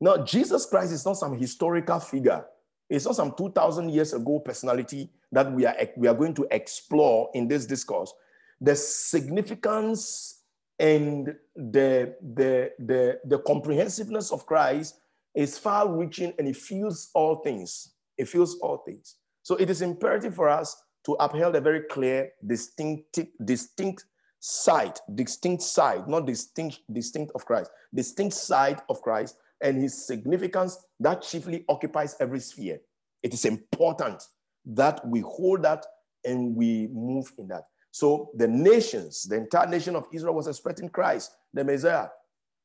Now, 0.00 0.18
Jesus 0.18 0.66
Christ 0.66 0.92
is 0.92 1.06
not 1.06 1.16
some 1.16 1.38
historical 1.38 2.00
figure. 2.00 2.44
It's 2.90 3.06
not 3.06 3.16
some 3.16 3.34
2,000 3.36 3.88
years 3.90 4.12
ago 4.12 4.40
personality 4.40 5.08
that 5.30 5.50
we 5.52 5.64
are, 5.64 5.74
we 5.96 6.08
are 6.08 6.14
going 6.14 6.34
to 6.34 6.46
explore 6.50 7.30
in 7.34 7.48
this 7.48 7.66
discourse. 7.66 8.12
The 8.60 8.76
significance 8.76 10.42
and 10.78 11.34
the, 11.54 12.16
the, 12.20 12.72
the, 12.78 13.20
the 13.24 13.38
comprehensiveness 13.38 14.32
of 14.32 14.44
Christ 14.44 14.96
is 15.34 15.58
far 15.58 15.88
reaching 15.90 16.32
and 16.38 16.48
it 16.48 16.56
feels 16.56 17.10
all 17.14 17.36
things. 17.36 17.92
It 18.18 18.28
feels 18.28 18.58
all 18.60 18.78
things. 18.78 19.16
So 19.42 19.56
it 19.56 19.70
is 19.70 19.82
imperative 19.82 20.34
for 20.34 20.48
us 20.48 20.76
to 21.04 21.12
uphold 21.18 21.56
a 21.56 21.60
very 21.60 21.82
clear, 21.90 22.30
distinct, 22.46 23.18
distinct 23.44 24.04
side, 24.38 24.98
distinct 25.14 25.62
side, 25.62 26.08
not 26.08 26.26
distinct, 26.26 26.80
distinct 26.92 27.32
of 27.34 27.44
Christ, 27.44 27.70
distinct 27.94 28.34
side 28.34 28.80
of 28.88 29.00
Christ 29.02 29.36
and 29.62 29.80
his 29.80 30.06
significance 30.06 30.78
that 31.00 31.22
chiefly 31.22 31.64
occupies 31.68 32.16
every 32.20 32.40
sphere. 32.40 32.80
It 33.22 33.32
is 33.32 33.44
important 33.44 34.22
that 34.66 35.06
we 35.06 35.20
hold 35.20 35.62
that 35.62 35.86
and 36.24 36.54
we 36.54 36.88
move 36.92 37.32
in 37.38 37.48
that. 37.48 37.64
So 37.90 38.30
the 38.36 38.48
nations, 38.48 39.24
the 39.24 39.36
entire 39.36 39.68
nation 39.68 39.96
of 39.96 40.06
Israel 40.12 40.34
was 40.34 40.48
expecting 40.48 40.88
Christ, 40.88 41.32
the 41.52 41.64
Messiah, 41.64 42.08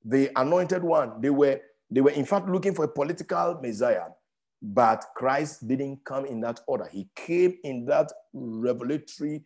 the 0.04 0.32
anointed 0.40 0.84
one. 0.84 1.22
They 1.22 1.30
were, 1.30 1.60
they 1.90 2.02
were 2.02 2.12
in 2.12 2.26
fact 2.26 2.50
looking 2.50 2.74
for 2.74 2.86
a 2.86 2.88
political 2.88 3.60
Messiah, 3.62 4.08
but 4.62 5.06
Christ 5.16 5.68
didn't 5.68 6.04
come 6.06 6.26
in 6.26 6.42
that 6.42 6.60
order. 6.68 6.88
He 6.92 7.08
came 7.16 7.56
in 7.64 7.86
that 7.86 8.12
revelatory 8.34 9.44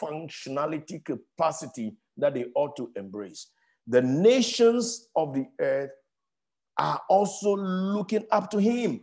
functionality 0.00 1.04
capacity 1.04 1.96
that 2.16 2.34
they 2.34 2.46
ought 2.54 2.76
to 2.76 2.90
embrace. 2.96 3.48
The 3.86 4.02
nations 4.02 5.08
of 5.16 5.34
the 5.34 5.46
earth 5.60 5.90
are 6.78 7.00
also 7.08 7.56
looking 7.56 8.24
up 8.30 8.50
to 8.50 8.58
him. 8.58 9.00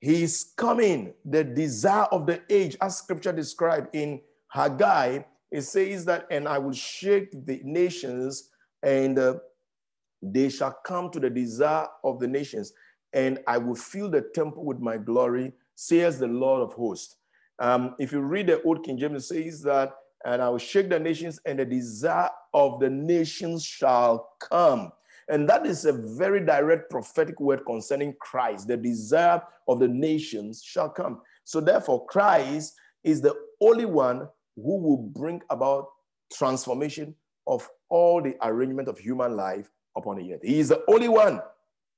He 0.00 0.24
is 0.24 0.52
coming, 0.56 1.14
the 1.24 1.44
desire 1.44 2.06
of 2.10 2.26
the 2.26 2.42
age, 2.50 2.76
as 2.80 2.98
scripture 2.98 3.32
described 3.32 3.94
in 3.94 4.20
Haggai. 4.48 5.20
It 5.50 5.62
says 5.62 6.04
that, 6.06 6.26
and 6.30 6.48
I 6.48 6.58
will 6.58 6.72
shake 6.72 7.30
the 7.46 7.60
nations, 7.62 8.50
and 8.82 9.18
uh, 9.18 9.34
they 10.22 10.48
shall 10.48 10.72
come 10.84 11.10
to 11.10 11.20
the 11.20 11.30
desire 11.30 11.86
of 12.04 12.20
the 12.20 12.28
nations, 12.28 12.72
and 13.12 13.40
I 13.46 13.58
will 13.58 13.74
fill 13.74 14.08
the 14.08 14.22
temple 14.34 14.64
with 14.64 14.78
my 14.78 14.96
glory, 14.96 15.52
says 15.74 16.18
the 16.18 16.28
Lord 16.28 16.62
of 16.62 16.72
hosts. 16.74 17.16
Um, 17.58 17.94
if 17.98 18.12
you 18.12 18.20
read 18.20 18.46
the 18.46 18.62
Old 18.62 18.84
King 18.84 18.98
James, 18.98 19.30
it 19.30 19.44
says 19.44 19.62
that, 19.62 19.92
and 20.24 20.40
I 20.40 20.48
will 20.48 20.58
shake 20.58 20.88
the 20.88 20.98
nations, 20.98 21.40
and 21.44 21.58
the 21.58 21.64
desire 21.64 22.30
of 22.54 22.78
the 22.80 22.88
nations 22.88 23.64
shall 23.64 24.30
come. 24.40 24.92
And 25.28 25.48
that 25.48 25.66
is 25.66 25.84
a 25.84 25.92
very 25.92 26.44
direct 26.44 26.90
prophetic 26.90 27.40
word 27.40 27.64
concerning 27.66 28.14
Christ. 28.20 28.68
The 28.68 28.76
desire 28.76 29.42
of 29.68 29.78
the 29.78 29.88
nations 29.88 30.62
shall 30.64 30.88
come. 30.88 31.20
So, 31.44 31.60
therefore, 31.60 32.06
Christ 32.06 32.74
is 33.04 33.20
the 33.20 33.34
only 33.60 33.84
one 33.84 34.28
who 34.56 34.78
will 34.78 34.96
bring 34.96 35.40
about 35.50 35.88
transformation 36.32 37.14
of 37.46 37.68
all 37.88 38.22
the 38.22 38.36
arrangement 38.42 38.88
of 38.88 38.98
human 38.98 39.36
life 39.36 39.70
upon 39.96 40.16
the 40.16 40.34
earth. 40.34 40.40
He 40.42 40.60
is 40.60 40.68
the 40.68 40.82
only 40.88 41.08
one, 41.08 41.40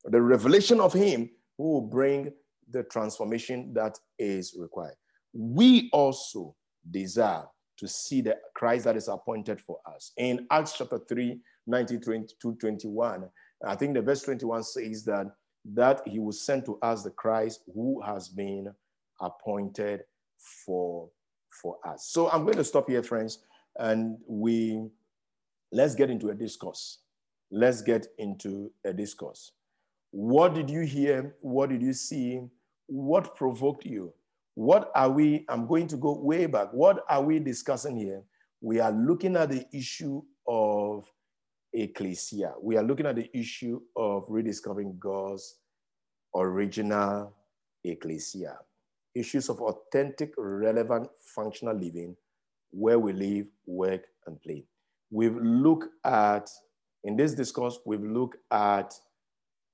the 0.05 0.21
revelation 0.21 0.81
of 0.81 0.93
Him, 0.93 1.31
who 1.59 1.65
will 1.65 1.81
bring 1.81 2.33
the 2.71 2.83
transformation 2.85 3.73
that 3.75 3.99
is 4.19 4.55
required. 4.59 4.95
We 5.33 5.91
also 5.93 6.55
desire 6.91 7.45
to 7.79 7.89
see 7.89 8.21
the 8.21 8.39
Christ 8.55 8.85
that 8.85 8.97
is 8.97 9.09
appointed 9.09 9.61
for 9.61 9.79
us. 9.87 10.13
In 10.17 10.47
Acts 10.51 10.75
chapter 10.79 10.99
3, 10.99 11.41
19, 11.67 12.01
22, 12.01 12.55
21, 12.55 13.29
I 13.67 13.75
think 13.77 13.95
the 13.95 14.03
verse 14.03 14.23
21 14.23 14.63
says 14.63 15.05
that, 15.05 15.27
that 15.73 16.03
he 16.07 16.19
will 16.19 16.33
send 16.33 16.65
to 16.67 16.79
us 16.81 17.03
the 17.03 17.11
Christ 17.11 17.63
who 17.75 18.01
has 18.03 18.29
been 18.29 18.73
appointed 19.21 20.03
for, 20.39 21.09
for 21.51 21.79
us. 21.87 22.07
So 22.09 22.31
I'm 22.31 22.45
going 22.45 22.57
to 22.57 22.65
stop 22.65 22.89
here, 22.89 23.03
friends, 23.03 23.39
and 23.79 24.19
we 24.27 24.87
let's 25.73 25.95
get 25.95 26.11
into 26.11 26.31
a 26.31 26.35
discourse. 26.35 26.99
Let's 27.57 27.83
get 27.83 28.09
into 28.19 28.73
a 28.85 28.93
discourse. 28.93 29.53
What 30.11 30.55
did 30.55 30.69
you 30.69 30.81
hear? 30.81 31.37
What 31.41 31.71
did 31.71 31.83
you 31.83 31.93
see? 31.93 32.41
What 32.89 33.37
provoked 33.37 33.87
you? 33.87 34.13
What 34.57 34.91
are 34.97 35.09
we? 35.09 35.45
I'm 35.49 35.69
going 35.69 35.87
to 35.87 35.97
go 35.97 36.19
way 36.21 36.47
back. 36.47 36.73
What 36.73 37.05
are 37.09 37.23
we 37.23 37.39
discussing 37.39 37.97
here? 37.97 38.25
We 38.61 38.81
are 38.81 38.91
looking 38.91 39.37
at 39.37 39.51
the 39.51 39.65
issue 39.73 40.21
of 40.49 41.05
ecclesia. 41.73 42.55
We 42.61 42.77
are 42.77 42.83
looking 42.83 43.07
at 43.07 43.15
the 43.15 43.31
issue 43.33 43.81
of 43.95 44.25
rediscovering 44.29 44.97
God's 44.99 45.59
original 46.35 47.37
ecclesia. 47.85 48.59
Issues 49.15 49.49
of 49.49 49.61
authentic, 49.61 50.35
relevant, 50.37 51.07
functional 51.21 51.77
living 51.77 52.17
where 52.73 52.99
we 52.99 53.13
live, 53.13 53.47
work, 53.65 54.03
and 54.27 54.43
play. 54.43 54.65
We've 55.13 55.37
looked 55.37 55.87
at, 56.05 56.51
in 57.05 57.17
this 57.17 57.35
discourse, 57.35 57.79
we've 57.85 58.03
looked 58.03 58.39
at 58.51 58.95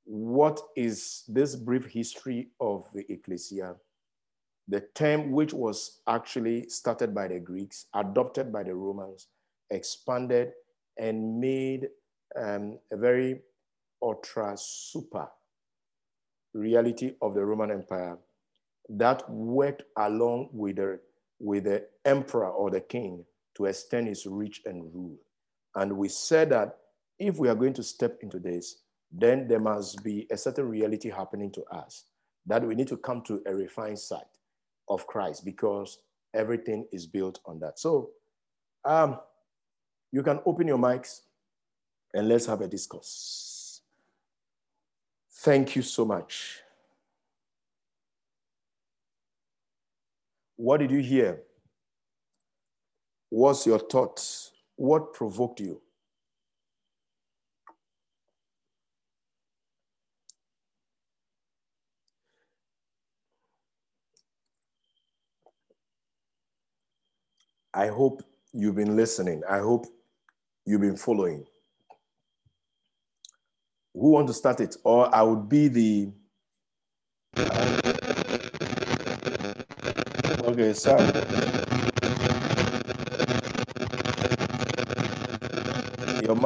what 0.04 0.60
is 0.76 1.24
this 1.28 1.56
brief 1.56 1.86
history 1.86 2.48
of 2.60 2.88
the 2.92 3.04
ecclesia 3.12 3.76
the 4.70 4.80
term 4.94 5.32
which 5.32 5.52
was 5.52 6.00
actually 6.06 6.68
started 6.68 7.12
by 7.12 7.26
the 7.26 7.40
Greeks, 7.40 7.86
adopted 7.92 8.52
by 8.52 8.62
the 8.62 8.74
Romans, 8.74 9.26
expanded 9.70 10.52
and 10.96 11.40
made 11.40 11.88
um, 12.40 12.78
a 12.92 12.96
very 12.96 13.40
ultra 14.00 14.54
super 14.56 15.26
reality 16.54 17.14
of 17.20 17.34
the 17.34 17.44
Roman 17.44 17.72
Empire 17.72 18.16
that 18.88 19.28
worked 19.28 19.82
along 19.98 20.50
with 20.52 20.76
the, 20.76 21.00
with 21.40 21.64
the 21.64 21.86
emperor 22.04 22.50
or 22.50 22.70
the 22.70 22.80
king 22.80 23.24
to 23.56 23.64
extend 23.64 24.06
his 24.06 24.24
reach 24.24 24.62
and 24.66 24.94
rule. 24.94 25.16
And 25.74 25.96
we 25.96 26.08
said 26.08 26.50
that 26.50 26.78
if 27.20 27.36
we 27.36 27.48
are 27.48 27.54
going 27.54 27.74
to 27.74 27.82
step 27.82 28.18
into 28.22 28.40
this, 28.40 28.76
then 29.12 29.46
there 29.46 29.60
must 29.60 30.02
be 30.02 30.26
a 30.32 30.36
certain 30.36 30.68
reality 30.68 31.10
happening 31.10 31.52
to 31.52 31.62
us 31.64 32.04
that 32.46 32.66
we 32.66 32.74
need 32.74 32.88
to 32.88 32.96
come 32.96 33.22
to 33.22 33.42
a 33.46 33.54
refined 33.54 33.98
sight 33.98 34.22
of 34.88 35.06
Christ 35.06 35.44
because 35.44 35.98
everything 36.34 36.86
is 36.90 37.06
built 37.06 37.38
on 37.44 37.60
that. 37.60 37.78
So 37.78 38.10
um, 38.84 39.20
you 40.10 40.22
can 40.22 40.40
open 40.46 40.66
your 40.66 40.78
mics 40.78 41.20
and 42.14 42.28
let's 42.28 42.46
have 42.46 42.62
a 42.62 42.66
discourse. 42.66 43.82
Thank 45.32 45.76
you 45.76 45.82
so 45.82 46.04
much. 46.04 46.60
What 50.56 50.78
did 50.78 50.90
you 50.90 51.00
hear? 51.00 51.42
What's 53.28 53.66
your 53.66 53.78
thoughts? 53.78 54.52
What 54.76 55.14
provoked 55.14 55.60
you? 55.60 55.80
I 67.72 67.86
hope 67.86 68.22
you've 68.52 68.74
been 68.74 68.96
listening. 68.96 69.42
I 69.48 69.58
hope 69.58 69.86
you've 70.66 70.80
been 70.80 70.96
following. 70.96 71.44
Who 73.94 74.10
want 74.10 74.26
to 74.28 74.34
start 74.34 74.60
it? 74.60 74.76
Or 74.84 75.12
I 75.14 75.22
would 75.22 75.48
be 75.48 75.68
the. 75.68 76.12
Okay, 80.42 80.72
Sam. 80.72 80.98
Your, 86.22 86.38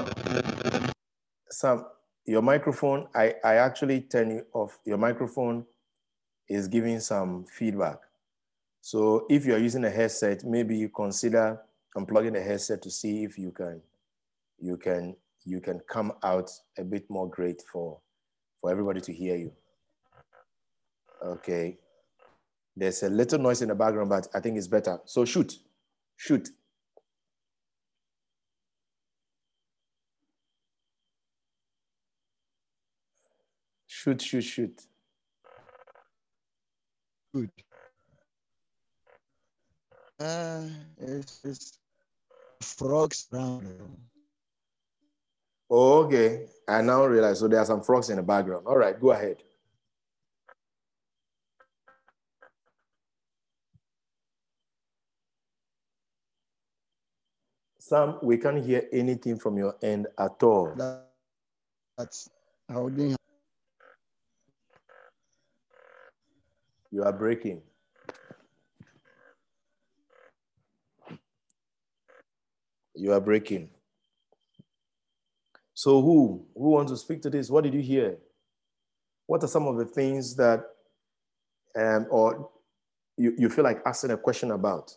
Sam, 1.50 1.84
your 2.26 2.42
microphone, 2.42 3.08
I, 3.14 3.34
I 3.44 3.54
actually 3.56 4.02
turn 4.02 4.30
you 4.30 4.46
off. 4.52 4.78
Your 4.84 4.98
microphone 4.98 5.64
is 6.48 6.68
giving 6.68 7.00
some 7.00 7.44
feedback. 7.44 8.03
So 8.84 9.24
if 9.30 9.46
you're 9.46 9.56
using 9.56 9.86
a 9.86 9.90
headset, 9.90 10.44
maybe 10.44 10.76
you 10.76 10.90
consider 10.90 11.58
unplugging 11.96 12.34
the 12.34 12.42
headset 12.42 12.82
to 12.82 12.90
see 12.90 13.24
if 13.24 13.38
you 13.38 13.50
can, 13.50 13.80
you 14.60 14.76
can, 14.76 15.16
you 15.46 15.62
can 15.62 15.80
come 15.88 16.12
out 16.22 16.50
a 16.76 16.84
bit 16.84 17.08
more 17.08 17.26
great 17.26 17.62
for, 17.72 17.98
for 18.60 18.70
everybody 18.70 19.00
to 19.00 19.10
hear 19.10 19.36
you. 19.36 19.52
Okay. 21.24 21.78
There's 22.76 23.02
a 23.02 23.08
little 23.08 23.38
noise 23.38 23.62
in 23.62 23.70
the 23.70 23.74
background, 23.74 24.10
but 24.10 24.28
I 24.34 24.40
think 24.40 24.58
it's 24.58 24.68
better. 24.68 24.98
So 25.06 25.24
shoot, 25.24 25.60
shoot. 26.18 26.50
Shoot, 33.86 34.20
shoot, 34.20 34.44
shoot. 34.44 34.82
Good. 37.32 37.50
Uh, 40.24 40.62
it's, 41.02 41.44
it's 41.44 41.78
frogs 42.62 43.26
around. 43.30 43.68
Oh, 45.68 46.04
okay. 46.04 46.46
I 46.66 46.80
now 46.80 47.04
realize. 47.04 47.40
So 47.40 47.48
there 47.48 47.58
are 47.58 47.66
some 47.66 47.82
frogs 47.82 48.08
in 48.08 48.16
the 48.16 48.22
background. 48.22 48.66
All 48.66 48.78
right, 48.78 48.98
go 48.98 49.10
ahead. 49.10 49.42
Sam, 57.78 58.18
we 58.22 58.38
can't 58.38 58.64
hear 58.64 58.88
anything 58.92 59.38
from 59.38 59.58
your 59.58 59.76
end 59.82 60.06
at 60.18 60.42
all. 60.42 60.74
That, 60.74 61.04
that's 61.98 62.30
how 62.70 62.88
You 66.90 67.02
are 67.02 67.12
breaking. 67.12 67.60
You 72.94 73.12
are 73.12 73.20
breaking. 73.20 73.70
So 75.74 76.00
who 76.00 76.46
who 76.54 76.70
wants 76.70 76.92
to 76.92 76.96
speak 76.98 77.22
to 77.22 77.30
this? 77.30 77.50
What 77.50 77.64
did 77.64 77.74
you 77.74 77.82
hear? 77.82 78.18
What 79.26 79.42
are 79.42 79.48
some 79.48 79.66
of 79.66 79.76
the 79.76 79.84
things 79.84 80.36
that 80.36 80.64
um, 81.76 82.06
or 82.10 82.50
you, 83.16 83.34
you 83.36 83.48
feel 83.48 83.64
like 83.64 83.82
asking 83.84 84.12
a 84.12 84.16
question 84.16 84.52
about? 84.52 84.96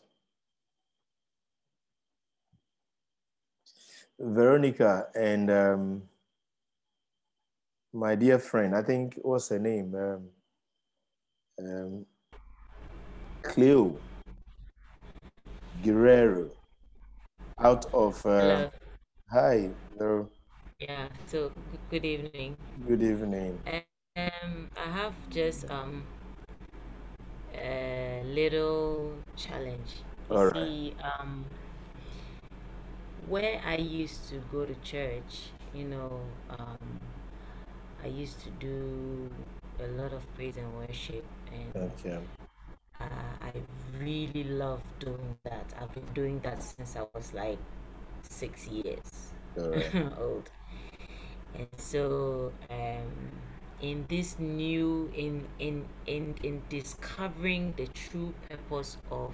Veronica 4.19 5.07
and 5.15 5.51
um, 5.51 6.03
my 7.93 8.15
dear 8.15 8.39
friend, 8.39 8.75
I 8.75 8.81
think 8.81 9.19
what's 9.21 9.49
her 9.49 9.59
name? 9.59 9.93
Um, 9.95 10.29
um, 11.59 12.05
Cleo 13.43 13.97
Guerrero 15.83 16.49
out 17.59 17.85
of. 17.93 18.25
Uh, 18.25 18.69
hi, 19.31 19.69
hello. 19.97 20.29
Yeah. 20.79 21.07
So 21.27 21.51
good 21.91 22.05
evening. 22.05 22.57
Good 22.87 23.01
evening. 23.03 23.59
Um, 24.15 24.69
I 24.77 24.85
have 24.91 25.13
just 25.29 25.69
um 25.69 26.03
a 27.53 28.21
little 28.25 29.13
challenge. 29.35 30.03
You 30.29 30.37
All 30.37 30.45
right. 30.45 30.53
see, 30.53 30.95
um, 31.03 31.45
where 33.27 33.61
I 33.65 33.75
used 33.77 34.29
to 34.29 34.41
go 34.51 34.65
to 34.65 34.75
church, 34.83 35.51
you 35.73 35.85
know, 35.85 36.21
um, 36.49 36.99
I 38.03 38.07
used 38.07 38.41
to 38.43 38.49
do 38.51 39.29
a 39.79 39.87
lot 39.87 40.13
of 40.13 40.21
praise 40.35 40.57
and 40.57 40.73
worship, 40.77 41.25
and 41.51 41.73
Okay. 41.75 42.19
I 42.99 43.05
uh, 43.05 43.47
I 43.47 43.53
really 43.99 44.43
love 44.43 44.81
doing 44.99 45.37
that. 45.43 45.73
I've 45.79 45.93
been 45.93 46.11
doing 46.13 46.39
that 46.41 46.61
since 46.63 46.95
I 46.95 47.05
was 47.13 47.33
like 47.33 47.59
six 48.23 48.67
years 48.67 49.33
old. 50.19 50.49
And 51.55 51.67
so, 51.77 52.51
um, 52.69 53.11
in 53.81 54.05
this 54.09 54.39
new, 54.39 55.11
in 55.15 55.45
in 55.59 55.85
in 56.05 56.35
in 56.43 56.61
discovering 56.69 57.73
the 57.77 57.87
true 57.87 58.33
purpose 58.49 58.97
of 59.11 59.33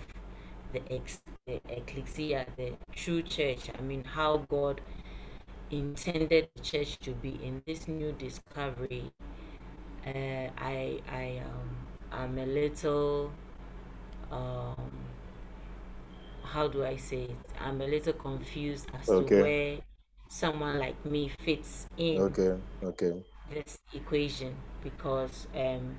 the 0.74 0.82
ex 0.92 1.22
the 1.46 1.62
ecclesia, 1.70 2.46
the 2.58 2.74
true 2.94 3.22
church. 3.22 3.70
I 3.78 3.82
mean, 3.82 4.04
how 4.04 4.38
God 4.50 4.82
intended 5.72 6.50
the 6.56 6.62
church 6.62 7.00
to 7.00 7.12
be 7.12 7.40
in 7.44 7.62
this 7.68 7.88
new 7.88 8.12
discovery. 8.14 9.12
Uh, 10.06 10.50
I 10.58 11.00
I 11.10 11.42
um 11.46 11.70
I'm 12.12 12.38
a 12.38 12.46
little 12.46 13.32
um 14.32 14.92
how 16.44 16.68
do 16.68 16.84
I 16.86 16.96
say 16.98 17.24
it? 17.24 17.38
I'm 17.60 17.82
a 17.82 17.88
little 17.88 18.14
confused 18.14 18.88
as 18.94 19.10
Okay. 19.10 19.36
to 19.36 19.42
where 19.42 19.78
someone 20.28 20.80
like 20.80 21.04
me 21.06 21.30
fits 21.30 21.88
in 21.98 22.22
Okay. 22.22 22.58
Okay. 22.84 23.14
this 23.54 23.80
equation 23.94 24.56
because 24.84 25.48
um 25.56 25.96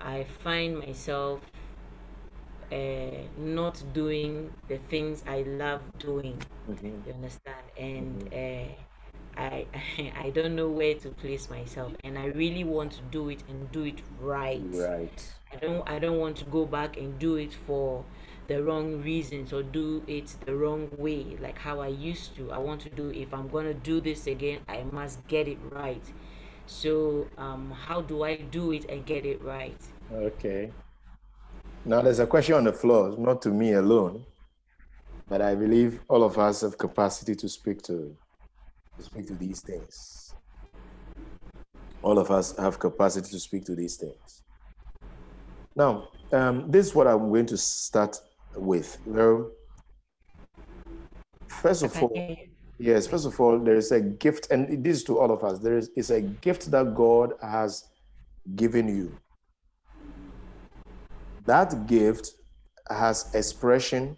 I 0.00 0.24
find 0.24 0.78
myself 0.78 1.40
uh, 2.72 2.76
not 3.38 3.82
doing 3.92 4.50
the 4.68 4.78
things 4.90 5.22
I 5.26 5.42
love 5.42 5.80
doing. 5.98 6.38
Mhm. 6.68 7.02
You 7.06 7.12
understand? 7.14 7.64
And 7.78 8.28
uh, 8.32 8.74
I 9.36 9.66
I 10.18 10.30
don't 10.30 10.54
know 10.56 10.68
where 10.68 10.94
to 10.94 11.10
place 11.10 11.50
myself, 11.50 11.92
and 12.04 12.18
I 12.18 12.26
really 12.26 12.64
want 12.64 12.92
to 12.92 13.02
do 13.10 13.28
it 13.28 13.42
and 13.48 13.70
do 13.72 13.84
it 13.84 14.00
right. 14.20 14.62
Right. 14.72 15.32
I 15.52 15.56
don't 15.56 15.88
I 15.88 15.98
don't 15.98 16.18
want 16.18 16.36
to 16.38 16.44
go 16.44 16.64
back 16.64 16.96
and 16.96 17.18
do 17.18 17.36
it 17.36 17.52
for 17.52 18.04
the 18.48 18.62
wrong 18.62 19.02
reasons 19.02 19.52
or 19.52 19.62
do 19.62 20.02
it 20.06 20.34
the 20.44 20.54
wrong 20.54 20.88
way 20.96 21.36
like 21.40 21.58
how 21.58 21.80
I 21.80 21.88
used 21.88 22.36
to. 22.36 22.52
I 22.52 22.58
want 22.58 22.80
to 22.82 22.90
do 22.90 23.10
if 23.10 23.32
I'm 23.34 23.48
going 23.48 23.66
to 23.66 23.74
do 23.74 24.00
this 24.00 24.26
again, 24.26 24.60
I 24.68 24.84
must 24.92 25.26
get 25.26 25.48
it 25.48 25.58
right. 25.70 26.04
So 26.66 27.28
um 27.38 27.70
how 27.70 28.02
do 28.02 28.22
I 28.22 28.36
do 28.36 28.72
it 28.72 28.84
and 28.88 29.04
get 29.04 29.24
it 29.24 29.42
right? 29.42 29.80
Okay. 30.12 30.72
Now 31.84 32.02
there's 32.02 32.18
a 32.18 32.26
question 32.26 32.54
on 32.54 32.64
the 32.64 32.72
floor, 32.72 33.14
not 33.16 33.42
to 33.42 33.50
me 33.50 33.72
alone, 33.72 34.24
but 35.28 35.40
I 35.40 35.54
believe 35.54 36.00
all 36.08 36.24
of 36.24 36.38
us 36.38 36.62
have 36.62 36.76
capacity 36.78 37.34
to 37.36 37.48
speak 37.48 37.82
to 37.82 38.16
to 38.98 39.02
speak 39.02 39.26
to 39.28 39.34
these 39.34 39.60
things. 39.60 40.34
All 42.02 42.18
of 42.18 42.30
us 42.30 42.56
have 42.56 42.78
capacity 42.78 43.30
to 43.30 43.38
speak 43.38 43.64
to 43.66 43.74
these 43.74 43.96
things. 43.96 44.42
Now, 45.74 46.08
um, 46.32 46.70
this 46.70 46.86
is 46.86 46.94
what 46.94 47.06
I'm 47.06 47.28
going 47.28 47.46
to 47.46 47.56
start 47.56 48.16
with. 48.54 48.98
Well, 49.04 49.50
first 51.48 51.82
of 51.82 52.02
all, 52.02 52.36
Yes, 52.78 53.06
first 53.06 53.24
of 53.24 53.40
all, 53.40 53.58
there 53.58 53.76
is 53.76 53.90
a 53.90 54.00
gift, 54.00 54.48
and 54.50 54.84
this 54.84 54.98
is 54.98 55.04
to 55.04 55.18
all 55.18 55.30
of 55.30 55.42
us. 55.42 55.58
There 55.60 55.78
is 55.78 55.90
it's 55.96 56.10
a 56.10 56.20
gift 56.20 56.70
that 56.70 56.94
God 56.94 57.32
has 57.40 57.84
given 58.54 58.86
you. 58.86 59.16
That 61.46 61.86
gift 61.86 62.32
has 62.90 63.34
expression 63.34 64.16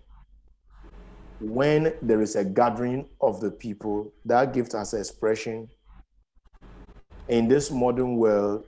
when 1.41 1.95
there 2.03 2.21
is 2.21 2.37
a 2.37 2.45
gathering 2.45 3.09
of 3.21 3.41
the 3.41 3.51
people. 3.51 4.13
That 4.25 4.53
gift 4.53 4.73
has 4.73 4.95
expression 4.95 5.69
in 7.29 7.49
this 7.49 7.71
modern 7.71 8.17
world 8.17 8.65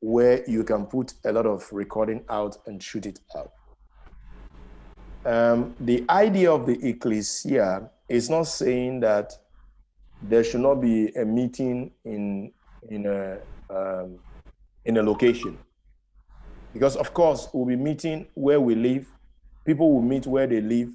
where 0.00 0.42
you 0.50 0.64
can 0.64 0.86
put 0.86 1.14
a 1.24 1.32
lot 1.32 1.46
of 1.46 1.68
recording 1.72 2.24
out 2.28 2.56
and 2.66 2.82
shoot 2.82 3.06
it 3.06 3.20
out. 3.36 3.52
Um, 5.24 5.76
the 5.78 6.04
idea 6.10 6.50
of 6.50 6.66
the 6.66 6.76
ecclesia 6.86 7.88
is 8.08 8.28
not 8.28 8.44
saying 8.48 9.00
that 9.00 9.32
there 10.20 10.42
should 10.42 10.60
not 10.60 10.76
be 10.76 11.08
a 11.14 11.24
meeting 11.24 11.92
in 12.04 12.52
in 12.88 13.06
a 13.06 13.38
um, 13.70 14.18
in 14.84 14.96
a 14.96 15.02
location, 15.02 15.56
because 16.72 16.96
of 16.96 17.14
course 17.14 17.48
we'll 17.52 17.66
be 17.66 17.76
meeting 17.76 18.26
where 18.34 18.60
we 18.60 18.74
live. 18.74 19.06
People 19.64 19.92
will 19.92 20.02
meet 20.02 20.26
where 20.26 20.48
they 20.48 20.60
live, 20.60 20.90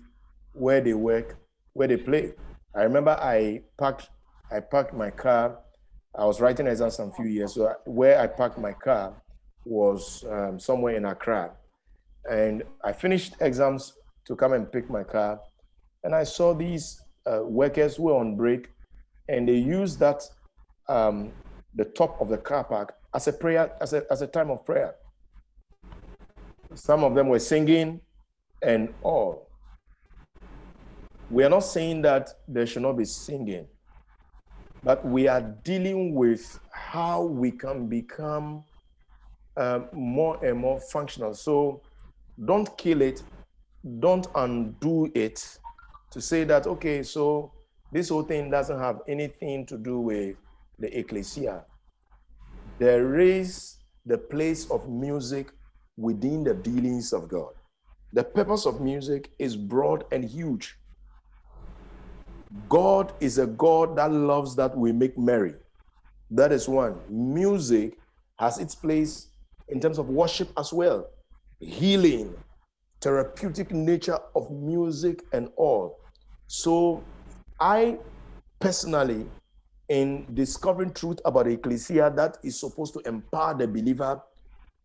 where 0.57 0.81
they 0.81 0.93
work, 0.93 1.37
where 1.73 1.87
they 1.87 1.97
play. 1.97 2.33
I 2.75 2.83
remember 2.83 3.11
I 3.11 3.61
parked 3.77 4.09
I 4.51 4.59
parked 4.59 4.93
my 4.93 5.09
car. 5.09 5.59
I 6.15 6.25
was 6.25 6.39
writing 6.39 6.67
exams 6.67 6.95
some 6.95 7.11
few 7.11 7.25
years. 7.25 7.53
So 7.53 7.73
where 7.85 8.19
I 8.19 8.27
parked 8.27 8.57
my 8.57 8.71
car 8.73 9.13
was 9.65 10.23
um, 10.29 10.59
somewhere 10.59 10.95
in 10.95 11.05
Accra, 11.05 11.51
and 12.29 12.63
I 12.83 12.93
finished 12.93 13.35
exams 13.41 13.93
to 14.25 14.35
come 14.35 14.53
and 14.53 14.71
pick 14.71 14.89
my 14.89 15.03
car, 15.03 15.39
and 16.03 16.15
I 16.15 16.23
saw 16.23 16.53
these 16.53 17.01
uh, 17.25 17.41
workers 17.43 17.99
were 17.99 18.15
on 18.15 18.35
break, 18.35 18.69
and 19.27 19.47
they 19.47 19.57
used 19.57 19.99
that 19.99 20.23
um, 20.87 21.31
the 21.75 21.85
top 21.85 22.19
of 22.21 22.29
the 22.29 22.37
car 22.37 22.63
park 22.63 22.95
as 23.13 23.27
a 23.27 23.33
prayer 23.33 23.71
as 23.81 23.93
a 23.93 24.03
as 24.11 24.21
a 24.21 24.27
time 24.27 24.49
of 24.49 24.65
prayer. 24.65 24.95
Some 26.73 27.03
of 27.03 27.15
them 27.15 27.27
were 27.29 27.39
singing, 27.39 28.01
and 28.61 28.93
all. 29.03 29.46
We 31.29 31.43
are 31.43 31.49
not 31.49 31.59
saying 31.59 32.03
that 32.03 32.29
there 32.47 32.65
should 32.65 32.83
not 32.83 32.93
be 32.93 33.05
singing, 33.05 33.67
but 34.83 35.05
we 35.05 35.27
are 35.27 35.41
dealing 35.41 36.15
with 36.15 36.59
how 36.71 37.23
we 37.23 37.51
can 37.51 37.87
become 37.87 38.63
um, 39.57 39.89
more 39.91 40.43
and 40.45 40.57
more 40.57 40.79
functional. 40.79 41.33
So 41.33 41.81
don't 42.45 42.77
kill 42.77 43.01
it, 43.01 43.23
don't 43.99 44.27
undo 44.35 45.11
it 45.13 45.59
to 46.11 46.21
say 46.21 46.45
that, 46.45 46.65
okay, 46.65 47.03
so 47.03 47.51
this 47.91 48.09
whole 48.09 48.23
thing 48.23 48.49
doesn't 48.49 48.79
have 48.79 49.01
anything 49.07 49.65
to 49.65 49.77
do 49.77 49.99
with 49.99 50.37
the 50.79 50.97
ecclesia. 50.97 51.65
There 52.79 53.19
is 53.19 53.77
the 54.05 54.17
place 54.17 54.69
of 54.71 54.87
music 54.87 55.51
within 55.97 56.43
the 56.43 56.53
dealings 56.53 57.11
of 57.11 57.27
God. 57.27 57.53
The 58.13 58.23
purpose 58.23 58.65
of 58.65 58.79
music 58.79 59.31
is 59.39 59.57
broad 59.57 60.05
and 60.11 60.23
huge. 60.23 60.77
God 62.69 63.13
is 63.19 63.37
a 63.37 63.47
God 63.47 63.95
that 63.97 64.11
loves 64.11 64.55
that 64.55 64.77
we 64.77 64.91
make 64.91 65.17
merry. 65.17 65.55
That 66.31 66.51
is 66.51 66.67
one. 66.67 66.99
Music 67.09 67.97
has 68.37 68.59
its 68.59 68.75
place 68.75 69.27
in 69.69 69.79
terms 69.79 69.97
of 69.97 70.09
worship 70.09 70.49
as 70.57 70.73
well. 70.73 71.07
Healing, 71.59 72.35
therapeutic 73.01 73.71
nature 73.71 74.19
of 74.35 74.51
music 74.51 75.23
and 75.33 75.49
all. 75.55 75.99
So 76.47 77.03
I 77.59 77.97
personally, 78.59 79.25
in 79.89 80.25
discovering 80.33 80.93
truth 80.93 81.19
about 81.25 81.47
ecclesia 81.47 82.11
that 82.15 82.37
is 82.43 82.59
supposed 82.59 82.93
to 82.93 82.99
empower 83.01 83.57
the 83.57 83.67
believer 83.67 84.21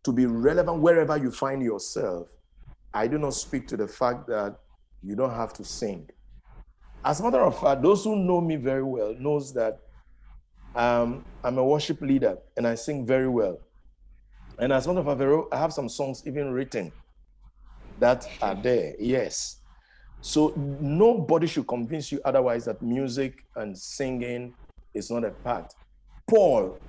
to 0.03 0.11
be 0.11 0.25
relevant 0.25 0.79
wherever 0.81 1.17
you 1.17 1.31
find 1.31 1.61
yourself, 1.61 2.27
I 2.93 3.07
do 3.07 3.17
not 3.17 3.33
speak 3.33 3.67
to 3.69 3.77
the 3.77 3.87
fact 3.87 4.27
that 4.27 4.57
you 5.01 5.15
don't 5.15 5.33
have 5.33 5.53
to 5.53 5.65
sing. 5.65 6.09
As 7.05 7.19
a 7.19 7.23
matter 7.23 7.41
of 7.41 7.59
fact, 7.59 7.81
those 7.81 8.03
who 8.03 8.15
know 8.15 8.39
me 8.39 8.55
very 8.55 8.83
well 8.83 9.13
knows 9.19 9.53
that 9.53 9.79
um, 10.75 11.25
I'm 11.43 11.57
a 11.57 11.63
worship 11.63 12.01
leader 12.01 12.37
and 12.55 12.65
I 12.65 12.75
sing 12.75 13.05
very 13.05 13.27
well. 13.27 13.59
And 14.59 14.71
as 14.71 14.85
a 14.85 14.93
matter 14.93 15.07
of 15.07 15.17
fact, 15.17 15.53
I 15.53 15.57
have 15.57 15.73
some 15.73 15.89
songs 15.89 16.23
even 16.25 16.51
written 16.51 16.91
that 17.99 18.27
are 18.41 18.55
there. 18.55 18.93
Yes. 18.99 19.57
So 20.21 20.53
nobody 20.55 21.47
should 21.47 21.67
convince 21.67 22.11
you 22.11 22.21
otherwise 22.23 22.65
that 22.65 22.81
music 22.81 23.45
and 23.57 23.77
singing 23.77 24.53
is 24.93 25.11
not 25.11 25.25
a 25.25 25.31
part. 25.31 25.73
Paul 26.29 26.79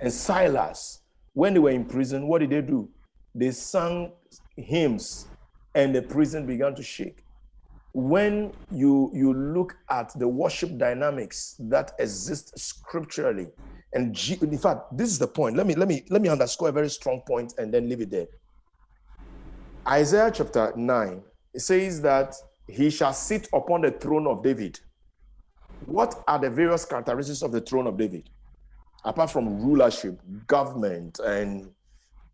and 0.00 0.12
Silas, 0.12 1.00
when 1.34 1.52
they 1.52 1.60
were 1.60 1.70
in 1.70 1.84
prison, 1.84 2.26
what 2.26 2.38
did 2.38 2.50
they 2.50 2.62
do? 2.62 2.88
They 3.34 3.50
sang 3.50 4.12
hymns 4.56 5.26
and 5.74 5.94
the 5.94 6.00
prison 6.00 6.46
began 6.46 6.74
to 6.76 6.82
shake. 6.82 7.23
When 7.94 8.52
you, 8.72 9.10
you 9.14 9.32
look 9.32 9.76
at 9.88 10.12
the 10.18 10.26
worship 10.26 10.76
dynamics 10.78 11.54
that 11.60 11.92
exist 12.00 12.58
scripturally, 12.58 13.52
and 13.92 14.12
G, 14.12 14.36
in 14.42 14.58
fact, 14.58 14.96
this 14.96 15.08
is 15.08 15.18
the 15.20 15.28
point. 15.28 15.56
Let 15.56 15.66
me 15.66 15.76
let 15.76 15.86
me 15.86 16.04
let 16.10 16.20
me 16.20 16.28
underscore 16.28 16.70
a 16.70 16.72
very 16.72 16.90
strong 16.90 17.22
point 17.24 17.54
and 17.56 17.72
then 17.72 17.88
leave 17.88 18.00
it 18.00 18.10
there. 18.10 18.26
Isaiah 19.86 20.32
chapter 20.34 20.72
9, 20.74 21.22
it 21.52 21.60
says 21.60 22.00
that 22.02 22.34
he 22.66 22.90
shall 22.90 23.12
sit 23.12 23.48
upon 23.54 23.82
the 23.82 23.92
throne 23.92 24.26
of 24.26 24.42
David. 24.42 24.80
What 25.86 26.24
are 26.26 26.40
the 26.40 26.50
various 26.50 26.84
characteristics 26.84 27.42
of 27.42 27.52
the 27.52 27.60
throne 27.60 27.86
of 27.86 27.96
David? 27.96 28.28
Apart 29.04 29.30
from 29.30 29.60
rulership, 29.62 30.18
government, 30.48 31.20
and 31.20 31.70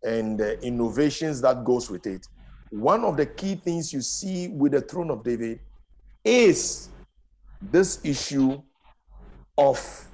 and 0.03 0.39
the 0.39 0.59
innovations 0.65 1.41
that 1.41 1.63
goes 1.63 1.91
with 1.91 2.07
it, 2.07 2.27
one 2.71 3.03
of 3.03 3.17
the 3.17 3.25
key 3.25 3.55
things 3.55 3.91
you 3.91 4.01
see 4.01 4.47
with 4.47 4.71
the 4.71 4.81
throne 4.81 5.11
of 5.11 5.23
David 5.23 5.59
is 6.23 6.89
this 7.61 7.99
issue 8.03 8.61
of 9.57 10.07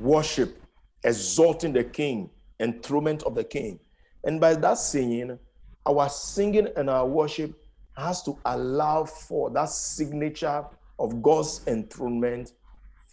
worship, 0.00 0.62
exalting 1.02 1.72
the 1.72 1.82
king, 1.82 2.28
enthronement 2.60 3.22
of 3.22 3.34
the 3.34 3.42
king. 3.42 3.80
And 4.24 4.38
by 4.38 4.54
that 4.54 4.78
singing, 4.78 5.38
our 5.86 6.08
singing 6.10 6.68
and 6.76 6.90
our 6.90 7.06
worship 7.06 7.58
has 7.96 8.22
to 8.24 8.38
allow 8.44 9.04
for 9.04 9.50
that 9.50 9.70
signature 9.70 10.64
of 10.98 11.22
God's 11.22 11.62
enthronement 11.66 12.52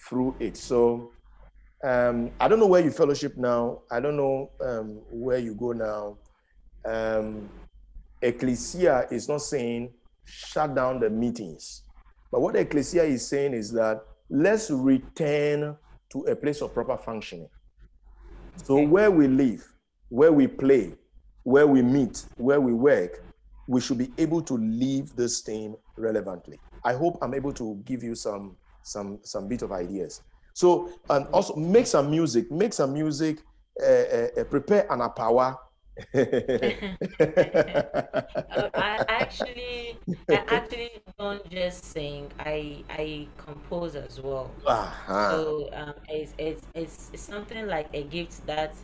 through 0.08 0.36
it. 0.40 0.58
So 0.58 1.12
um, 1.84 2.32
I 2.42 2.50
don't 2.50 2.60
know 2.60 2.68
where 2.68 2.84
you 2.84 2.92
fellowship 2.92 3.38
now. 3.38 3.84
I 3.90 4.02
don't 4.02 4.18
know 4.18 4.52
um, 4.62 5.02
where 5.10 5.38
you 5.38 5.56
go 5.56 5.72
now. 5.72 6.18
Um, 6.86 7.50
Ecclesia 8.22 9.08
is 9.12 9.28
not 9.28 9.42
saying 9.42 9.92
shut 10.26 10.74
down 10.76 11.00
the 11.00 11.10
meetings. 11.10 11.84
But 12.32 12.42
what 12.42 12.56
Ecclesia 12.56 13.04
is 13.04 13.28
saying 13.28 13.54
is 13.54 13.72
that 13.74 14.02
let's 14.30 14.72
return 14.72 15.76
to 16.12 16.20
a 16.22 16.36
place 16.36 16.62
of 16.62 16.74
proper 16.74 16.98
functioning. 16.98 17.50
So 18.64 18.82
where 18.82 19.12
we 19.12 19.28
live, 19.28 19.68
where 20.10 20.32
we 20.32 20.48
play, 20.48 20.94
where 21.44 21.68
we 21.68 21.82
meet, 21.82 22.26
where 22.38 22.62
we 22.62 22.74
work, 22.74 23.24
we 23.68 23.82
should 23.82 23.98
be 23.98 24.12
able 24.18 24.42
to 24.44 24.54
leave 24.56 25.16
this 25.16 25.42
thing 25.42 25.76
relevantly. 25.98 26.60
I 26.84 26.94
hope 26.94 27.18
I'm 27.22 27.34
able 27.34 27.54
to 27.54 27.82
give 27.86 28.04
you 28.04 28.16
some 28.16 28.58
some 28.84 29.20
some 29.24 29.48
bit 29.48 29.62
of 29.62 29.72
ideas. 29.72 30.22
So 30.54 30.92
and 31.10 31.28
also 31.28 31.56
make 31.56 31.88
some 31.88 32.12
music, 32.12 32.52
make 32.52 32.74
some 32.74 32.94
music, 32.94 33.40
uh, 33.82 33.86
uh, 33.86 34.44
prepare 34.50 34.92
an 34.92 35.08
power 35.12 35.58
I 38.76 39.04
actually, 39.08 40.00
I 40.30 40.44
actually 40.48 40.92
don't 41.18 41.48
just 41.50 41.86
sing. 41.86 42.32
I 42.40 42.84
I 42.90 43.28
compose 43.38 43.96
as 43.96 44.20
well. 44.20 44.52
Uh-huh. 44.66 45.32
So 45.32 45.70
um, 45.74 45.94
it's, 46.10 46.34
it's 46.38 46.68
it's 46.74 47.12
something 47.22 47.68
like 47.68 47.90
a 47.94 48.04
gift 48.04 48.46
that 48.48 48.76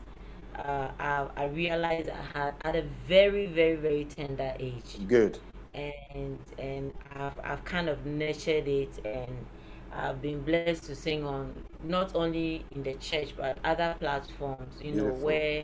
uh, 0.55 0.89
I 0.99 1.27
I 1.35 1.45
realized 1.45 2.09
I 2.09 2.37
had 2.37 2.53
at 2.63 2.75
a 2.75 2.83
very 3.07 3.47
very 3.47 3.75
very 3.75 4.05
tender 4.05 4.53
age. 4.59 4.99
Good. 5.07 5.39
And 5.73 6.39
and 6.57 6.93
I've 7.15 7.39
I've 7.43 7.63
kind 7.65 7.89
of 7.89 8.05
nurtured 8.05 8.67
it 8.67 8.99
and. 9.05 9.45
I've 9.91 10.21
been 10.21 10.43
blessed 10.43 10.75
to 10.77 10.85
sing 10.95 11.15
on 11.15 11.47
not 11.83 12.03
only 12.05 12.63
in 12.63 12.83
the 12.83 12.93
church 12.93 13.33
but 13.35 13.57
other 13.63 13.95
platforms, 13.99 14.75
you 14.79 14.91
Beautiful. 14.91 15.07
know, 15.07 15.13
where 15.15 15.63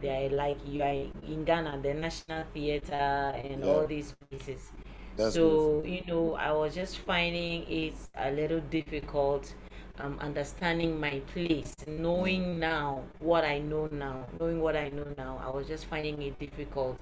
they're 0.00 0.30
like 0.30 0.58
you 0.66 0.82
are 0.82 1.06
in 1.26 1.44
Ghana, 1.44 1.80
the 1.82 1.94
National 1.94 2.44
Theatre 2.52 2.94
and 2.94 3.64
yeah. 3.64 3.70
all 3.70 3.86
these 3.86 4.14
places. 4.28 4.72
That's 5.16 5.34
so 5.34 5.82
you 5.84 6.02
know, 6.06 6.34
I 6.34 6.52
was 6.52 6.74
just 6.74 6.98
finding 6.98 7.64
it 7.70 7.94
a 8.16 8.30
little 8.30 8.60
difficult 8.60 9.54
um, 10.00 10.18
understanding 10.20 10.98
my 10.98 11.20
place, 11.32 11.74
knowing 11.86 12.58
now 12.58 13.02
what 13.20 13.44
I 13.44 13.58
know 13.58 13.88
now, 13.92 14.26
knowing 14.40 14.60
what 14.60 14.76
I 14.76 14.88
know 14.88 15.06
now. 15.16 15.40
I 15.44 15.50
was 15.50 15.68
just 15.68 15.86
finding 15.86 16.20
it 16.22 16.38
difficult 16.38 16.98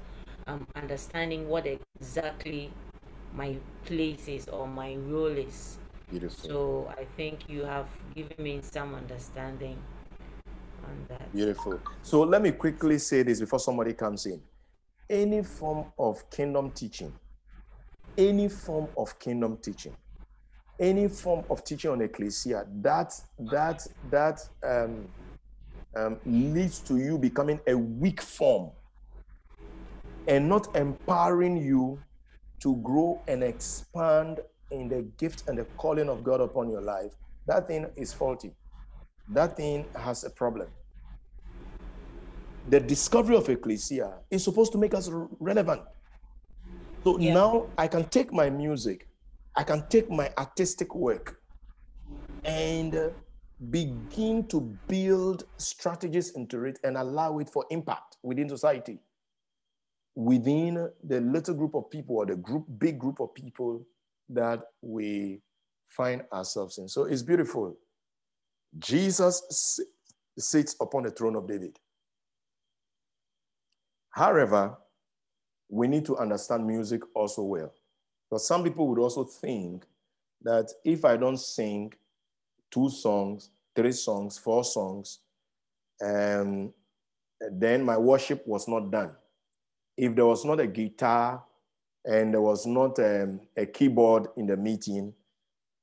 um, 0.47 0.67
understanding 0.77 1.49
what 1.49 1.67
exactly 1.67 2.71
my 3.35 3.57
place 3.85 4.29
is 4.29 4.49
or 4.49 4.67
my 4.67 4.97
role 4.97 5.27
is. 5.27 5.79
Beautiful. 6.11 6.49
So 6.49 6.95
I 6.99 7.07
think 7.17 7.49
you 7.49 7.65
have 7.65 7.87
given 8.15 8.37
me 8.45 8.61
some 8.63 8.95
understanding 8.95 9.79
on 10.85 11.07
that. 11.09 11.33
Beautiful. 11.33 11.81
So 12.03 12.23
let 12.23 12.43
me 12.43 12.53
quickly 12.53 12.99
say 12.99 13.23
this 13.23 13.41
before 13.41 13.59
somebody 13.59 13.93
comes 13.93 14.27
in. 14.27 14.41
Any 15.09 15.43
form 15.43 15.93
of 15.99 16.29
kingdom 16.31 16.71
teaching, 16.71 17.13
any 18.17 18.49
form 18.49 18.89
of 18.97 19.19
kingdom 19.19 19.59
teaching, 19.63 19.95
any 20.79 21.09
form 21.09 21.45
of 21.51 21.65
teaching 21.65 21.91
on 21.91 22.01
ecclesia 22.01 22.67
that 22.81 23.13
that 23.39 23.87
that 24.11 24.41
um, 24.65 25.09
um, 25.95 26.19
leads 26.25 26.79
to 26.81 26.97
you 26.97 27.19
becoming 27.19 27.61
a 27.67 27.77
weak 27.77 28.23
form 28.23 28.71
and 30.27 30.49
not 30.49 30.75
empowering 30.77 31.57
you 31.57 31.99
to 32.61 32.77
grow 32.77 33.21
and 33.29 33.43
expand 33.43 34.41
in 34.71 34.89
the 34.89 35.03
gift 35.19 35.45
and 35.49 35.59
the 35.59 35.65
calling 35.77 36.09
of 36.09 36.25
God 36.25 36.41
upon 36.41 36.71
your 36.71 36.81
life, 36.81 37.13
that 37.47 37.67
thing 37.67 37.87
is 37.97 38.13
faulty 38.13 38.53
that 39.29 39.57
thing 39.57 39.85
has 39.97 40.25
a 40.25 40.31
problem. 40.31 40.69
The 42.69 42.81
discovery 42.81 43.37
of 43.37 43.49
ecclesia 43.49 44.15
is 44.31 44.45
supposed 44.45 44.73
to 44.73 44.79
make 44.79 44.95
us 44.95 45.11
relevant. 45.41 45.83
So 47.05 47.19
yeah. 47.19 47.35
now 47.35 47.67
I 47.77 47.89
can 47.89 48.05
take 48.05 48.33
my 48.33 48.49
music, 48.51 49.09
I 49.57 49.65
can 49.65 49.87
take 49.89 50.11
my 50.11 50.31
artistic 50.39 50.95
work 50.95 51.41
and 52.45 52.95
uh, 52.95 53.09
begin 53.71 54.47
to 54.49 54.61
build 54.89 55.45
strategies 55.57 56.31
into 56.31 56.65
it 56.65 56.79
and 56.85 56.97
allow 56.97 57.39
it 57.39 57.49
for 57.49 57.65
impact 57.71 58.17
within 58.23 58.49
society, 58.49 58.99
within 60.15 60.89
the 61.05 61.21
little 61.21 61.55
group 61.55 61.75
of 61.75 61.91
people 61.91 62.17
or 62.17 62.27
the 62.27 62.37
group, 62.37 62.65
big 62.79 62.99
group 62.99 63.21
of 63.21 63.35
people 63.35 63.85
that 64.29 64.61
we 64.81 65.41
find 65.89 66.23
ourselves 66.33 66.79
in. 66.79 66.89
So 66.89 67.05
it's 67.05 67.23
beautiful. 67.23 67.77
Jesus 68.79 69.81
sits 70.39 70.77
upon 70.81 71.03
the 71.03 71.11
throne 71.11 71.37
of 71.37 71.47
David. 71.47 71.79
However, 74.11 74.77
we 75.69 75.89
need 75.89 76.05
to 76.07 76.17
understand 76.19 76.67
music 76.67 77.03
also 77.15 77.43
well. 77.43 77.73
Because 78.29 78.47
some 78.47 78.63
people 78.65 78.87
would 78.89 78.99
also 78.99 79.25
think 79.25 79.85
that 80.43 80.71
if 80.85 81.05
I 81.05 81.17
don't 81.17 81.39
sing 81.39 81.93
two 82.71 82.91
songs, 82.91 83.51
three 83.75 83.93
songs, 83.93 84.39
four 84.39 84.65
songs, 84.65 85.21
um, 86.03 86.73
then 87.51 87.85
my 87.85 87.97
worship 87.97 88.47
was 88.47 88.69
not 88.69 88.91
done. 88.91 89.13
If 89.97 90.15
there 90.15 90.27
was 90.27 90.45
not 90.45 90.61
a 90.61 90.67
guitar 90.67 91.43
and 92.05 92.35
there 92.35 92.41
was 92.41 92.67
not 92.67 92.99
um, 92.99 93.41
a 93.57 93.67
keyboard 93.67 94.29
in 94.37 94.47
the 94.47 94.57
meeting, 94.57 95.15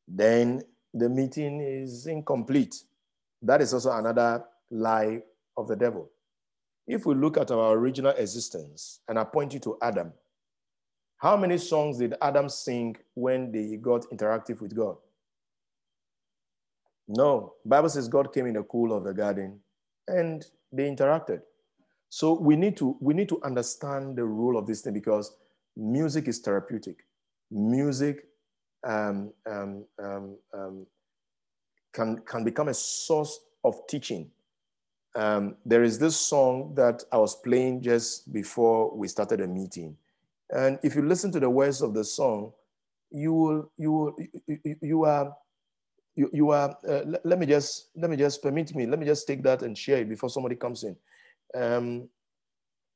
then 0.07 0.63
the 0.93 1.09
meeting 1.09 1.61
is 1.61 2.07
incomplete. 2.07 2.83
That 3.41 3.61
is 3.61 3.73
also 3.73 3.91
another 3.91 4.43
lie 4.69 5.21
of 5.57 5.67
the 5.67 5.75
devil. 5.75 6.09
If 6.87 7.05
we 7.05 7.15
look 7.15 7.37
at 7.37 7.51
our 7.51 7.73
original 7.77 8.11
existence 8.11 9.01
and 9.07 9.19
I 9.19 9.23
point 9.23 9.53
you 9.53 9.59
to 9.59 9.77
Adam, 9.81 10.11
how 11.17 11.37
many 11.37 11.57
songs 11.57 11.97
did 11.97 12.15
Adam 12.21 12.49
sing 12.49 12.95
when 13.13 13.51
they 13.51 13.75
got 13.75 14.03
interactive 14.09 14.61
with 14.61 14.75
God? 14.75 14.95
No. 17.07 17.55
Bible 17.65 17.89
says 17.89 18.07
God 18.07 18.33
came 18.33 18.45
in 18.45 18.53
the 18.53 18.63
cool 18.63 18.95
of 18.95 19.03
the 19.03 19.13
garden 19.13 19.59
and 20.07 20.45
they 20.71 20.89
interacted. 20.89 21.41
So 22.09 22.33
we 22.33 22.55
need 22.55 22.77
to 22.77 22.97
we 22.99 23.13
need 23.13 23.29
to 23.29 23.41
understand 23.43 24.15
the 24.15 24.23
role 24.23 24.57
of 24.57 24.65
this 24.65 24.81
thing 24.81 24.93
because 24.93 25.35
music 25.75 26.27
is 26.27 26.39
therapeutic. 26.39 27.05
Music 27.51 28.28
um, 28.83 29.33
um, 29.45 29.85
um, 30.01 30.35
um, 30.53 30.85
can, 31.93 32.19
can 32.19 32.43
become 32.43 32.69
a 32.69 32.73
source 32.73 33.39
of 33.63 33.87
teaching. 33.87 34.29
Um, 35.15 35.55
there 35.65 35.83
is 35.83 35.97
this 35.97 36.15
song 36.15 36.73
that 36.75 37.03
I 37.11 37.17
was 37.17 37.35
playing 37.35 37.81
just 37.81 38.31
before 38.31 38.95
we 38.95 39.07
started 39.07 39.41
a 39.41 39.47
meeting. 39.47 39.97
And 40.51 40.79
if 40.83 40.95
you 40.95 41.01
listen 41.01 41.31
to 41.33 41.39
the 41.39 41.49
words 41.49 41.81
of 41.81 41.93
the 41.93 42.03
song, 42.03 42.53
you 43.11 43.33
will, 43.33 43.71
you 43.77 43.91
will, 43.91 44.15
you, 44.47 44.75
you 44.81 45.03
are, 45.05 45.35
you, 46.15 46.29
you 46.31 46.49
are, 46.51 46.75
uh, 46.87 47.01
let, 47.05 47.25
let, 47.25 47.39
me 47.39 47.45
just, 47.45 47.89
let 47.95 48.09
me 48.09 48.17
just 48.17 48.41
permit 48.41 48.73
me, 48.75 48.85
let 48.85 48.99
me 48.99 49.05
just 49.05 49.27
take 49.27 49.43
that 49.43 49.63
and 49.63 49.77
share 49.77 49.97
it 49.97 50.09
before 50.09 50.29
somebody 50.29 50.55
comes 50.55 50.83
in. 50.83 50.95
Um, 51.55 52.09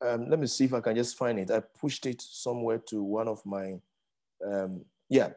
um, 0.02 0.30
let 0.30 0.40
me 0.40 0.48
see 0.48 0.66
if 0.66 0.74
I 0.74 0.82
can 0.82 0.96
just 0.96 1.18
find 1.18 1.40
it. 1.40 1.50
I 1.50 1.62
pushed 1.80 2.06
it 2.06 2.22
somewhere 2.22 2.78
to 2.90 3.02
one 3.02 3.28
of 3.28 3.44
my, 3.46 3.80
um, 4.46 4.84
yeah, 5.10 5.30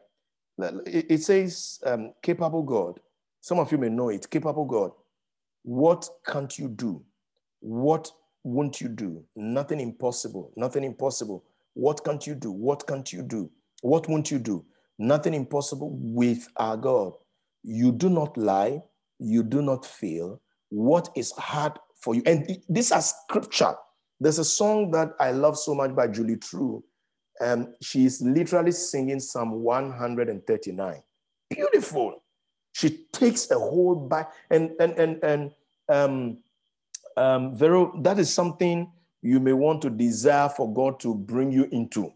it, 0.59 1.23
says, 1.23 1.81
um, 1.85 2.12
capable 2.23 2.62
God. 2.62 3.01
Some 3.41 3.59
of 3.59 3.70
you 3.70 3.78
may 3.78 3.89
know 3.89 4.09
it. 4.09 4.28
Capable 4.31 4.65
God. 4.65 4.93
What 5.62 6.09
can't 6.27 6.59
you 6.59 6.69
do? 6.69 7.03
What 7.61 8.11
won't 8.45 8.81
you 8.81 8.89
do? 8.89 9.24
Nothing 9.35 9.81
impossible. 9.81 10.53
Nothing 10.57 10.85
impossible. 10.85 11.45
What 11.74 12.05
can't 12.05 12.27
you 12.27 12.35
do? 12.35 12.51
What 12.51 12.87
can't 12.87 13.12
you 13.12 13.23
do? 13.23 13.51
What 13.83 14.09
won't 14.09 14.31
you 14.31 14.39
do? 14.39 14.65
Nothing 14.99 15.35
impossible 15.35 15.91
with 16.01 16.49
our 16.57 16.77
God. 16.77 17.12
You 17.62 17.93
do 17.93 18.09
not 18.09 18.37
lie. 18.37 18.83
You 19.19 19.43
do 19.43 19.62
not 19.62 19.85
fail. 19.85 20.41
What 20.70 21.11
is 21.15 21.33
hard 21.33 21.73
for 22.01 22.15
you? 22.15 22.23
And 22.24 22.59
this 22.69 22.93
is 22.93 23.15
scripture. 23.27 23.74
There's 24.20 24.39
a 24.39 24.45
song 24.45 24.91
that 24.93 25.11
I 25.20 25.33
love 25.33 25.59
so 25.59 25.74
much 25.74 25.95
by 25.95 26.09
Julie 26.09 26.37
True 26.37 26.83
um, 27.41 27.75
she's 27.81 28.21
literally 28.23 28.73
singing 28.73 29.21
Psalm 29.21 29.63
139. 29.63 31.03
Beautiful. 31.51 32.23
She 32.73 33.07
takes 33.13 33.51
a 33.51 33.59
whole 33.59 33.95
back 33.95 34.33
and 34.51 34.73
and 34.81 34.93
and 34.99 35.25
and 35.25 35.53
um, 35.89 36.39
um, 37.17 37.57
Vero, 37.57 37.93
that 38.03 38.19
is 38.19 38.33
something 38.33 38.91
you 39.23 39.41
may 39.41 39.53
want 39.53 39.83
to 39.83 39.91
desire 39.91 40.49
for 40.49 40.73
God 40.73 41.01
to 41.01 41.15
bring 41.15 41.51
you 41.51 41.69
into. 41.73 42.13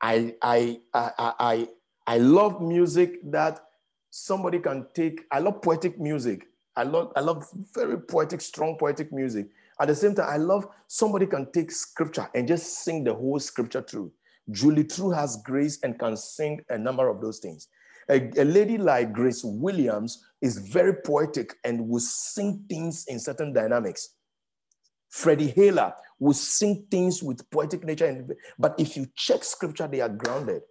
I 0.00 0.34
I 0.42 0.80
I 0.92 1.10
I 1.38 1.68
I 2.06 2.18
love 2.18 2.60
music 2.60 3.20
that 3.30 3.60
somebody 4.10 4.58
can 4.58 4.86
take. 4.94 5.22
I 5.30 5.38
love 5.38 5.62
poetic 5.62 5.98
music. 5.98 6.48
I 6.74 6.82
love 6.82 7.12
I 7.16 7.20
love 7.20 7.48
very 7.74 7.98
poetic, 7.98 8.40
strong 8.40 8.76
poetic 8.76 9.12
music. 9.12 9.48
At 9.80 9.88
the 9.88 9.94
same 9.94 10.14
time, 10.14 10.28
I 10.28 10.36
love 10.36 10.66
somebody 10.86 11.26
can 11.26 11.50
take 11.52 11.70
scripture 11.70 12.28
and 12.34 12.48
just 12.48 12.84
sing 12.84 13.04
the 13.04 13.14
whole 13.14 13.38
scripture 13.38 13.82
through. 13.82 14.12
Julie 14.50 14.84
True 14.84 15.10
has 15.10 15.36
grace 15.44 15.78
and 15.82 15.98
can 15.98 16.16
sing 16.16 16.60
a 16.70 16.78
number 16.78 17.08
of 17.08 17.20
those 17.20 17.40
things. 17.40 17.68
A, 18.08 18.30
a, 18.40 18.44
lady 18.44 18.78
like 18.78 19.12
Grace 19.12 19.42
Williams 19.44 20.24
is 20.40 20.58
very 20.58 20.94
poetic 21.04 21.54
and 21.64 21.88
will 21.88 22.00
sing 22.00 22.64
things 22.68 23.04
in 23.08 23.18
certain 23.18 23.52
dynamics. 23.52 24.10
Freddie 25.10 25.50
Haler 25.50 25.92
will 26.20 26.32
sing 26.32 26.86
things 26.90 27.22
with 27.22 27.48
poetic 27.50 27.84
nature, 27.84 28.06
and, 28.06 28.32
but 28.58 28.74
if 28.78 28.96
you 28.96 29.06
check 29.16 29.42
scripture, 29.42 29.88
they 29.88 30.00
are 30.00 30.08
grounded. 30.08 30.62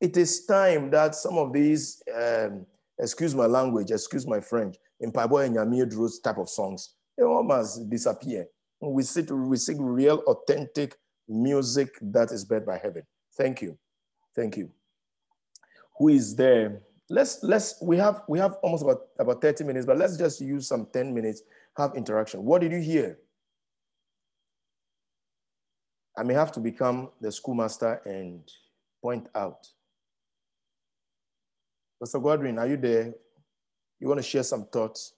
It 0.00 0.16
is 0.16 0.46
time 0.46 0.90
that 0.90 1.14
some 1.14 1.36
of 1.36 1.52
these, 1.52 2.02
um, 2.16 2.64
excuse 2.98 3.34
my 3.34 3.46
language, 3.46 3.90
excuse 3.90 4.26
my 4.26 4.40
French, 4.40 4.76
in 5.00 5.12
Paibo 5.12 5.44
and 5.44 5.56
Yamir 5.56 5.90
Drew's 5.90 6.20
type 6.20 6.38
of 6.38 6.48
songs, 6.48 6.94
they 7.18 7.24
almost 7.24 7.90
disappear. 7.90 8.46
We, 8.80 9.02
sit, 9.02 9.30
we 9.30 9.56
sing 9.56 9.82
real, 9.82 10.22
authentic 10.28 10.94
music 11.28 11.98
that 12.00 12.30
is 12.30 12.44
bred 12.44 12.64
by 12.64 12.78
heaven. 12.78 13.02
Thank 13.36 13.60
you. 13.60 13.76
Thank 14.36 14.56
you. 14.56 14.70
Who 15.98 16.08
is 16.08 16.36
there? 16.36 16.80
Let's 17.10 17.42
let's 17.42 17.76
we 17.82 17.96
have 17.96 18.22
we 18.28 18.38
have 18.38 18.58
almost 18.62 18.82
about, 18.82 19.00
about 19.18 19.40
30 19.40 19.64
minutes, 19.64 19.86
but 19.86 19.96
let's 19.96 20.16
just 20.16 20.40
use 20.42 20.68
some 20.68 20.86
10 20.92 21.12
minutes, 21.12 21.42
have 21.76 21.94
interaction. 21.96 22.44
What 22.44 22.60
did 22.60 22.70
you 22.70 22.80
hear? 22.80 23.18
I 26.16 26.22
may 26.22 26.34
have 26.34 26.52
to 26.52 26.60
become 26.60 27.10
the 27.20 27.32
schoolmaster 27.32 28.02
and 28.04 28.42
point 29.00 29.28
out. 29.34 29.66
Mr. 32.04 32.22
Godwin, 32.22 32.58
are 32.58 32.66
you 32.68 32.76
there? 32.76 33.14
You 33.98 34.06
want 34.06 34.18
to 34.18 34.22
share 34.22 34.42
some 34.42 34.66
thoughts? 34.66 35.14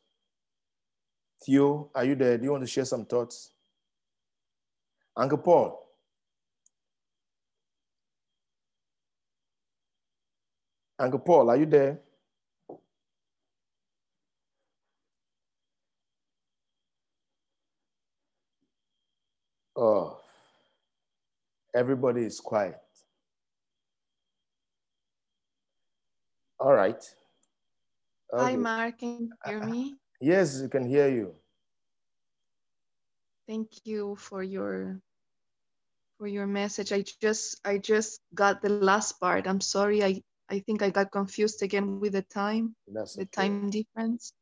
Theo, 1.45 1.91
are 1.95 2.05
you 2.05 2.15
there? 2.15 2.37
Do 2.39 2.45
you 2.45 2.51
want 2.53 2.63
to 2.63 2.67
share 2.67 2.85
some 2.85 3.05
thoughts? 3.07 3.53
Uncle 5.17 5.39
Paul, 5.39 5.87
Uncle 10.99 11.19
Paul, 11.21 11.51
are 11.51 11.57
you 11.57 11.67
there? 11.67 12.01
Oh, 19.77 20.21
everybody 21.75 22.25
is 22.25 22.39
quiet. 22.41 22.77
All 26.59 26.75
right. 26.75 27.03
Okay. 28.33 28.45
Hi, 28.45 28.57
Mark. 28.57 28.99
Can 28.99 29.09
you 29.21 29.31
hear 29.47 29.63
uh, 29.63 29.67
uh, 29.67 29.67
me? 29.67 30.00
Yes, 30.21 30.61
you 30.63 30.69
can 30.69 30.85
hear 30.87 31.09
you. 31.09 31.35
Thank 33.47 33.87
you 33.87 34.17
for 34.17 34.43
your 34.43 35.01
for 36.19 36.27
your 36.29 36.47
message. 36.47 36.93
I 36.93 37.03
just 37.03 37.61
I 37.65 37.79
just 37.79 38.21
got 38.35 38.63
the 38.63 38.71
last 38.71 39.21
part. 39.21 39.47
I'm 39.47 39.61
sorry. 39.61 40.03
I 40.05 40.23
I 40.49 40.61
think 40.61 40.83
I 40.83 40.91
got 40.91 41.11
confused 41.13 41.63
again 41.63 42.01
with 42.01 42.13
the 42.13 42.23
time, 42.23 42.75
That's 42.89 43.17
the 43.17 43.25
okay. 43.25 43.31
time 43.33 43.71
difference. 43.71 44.33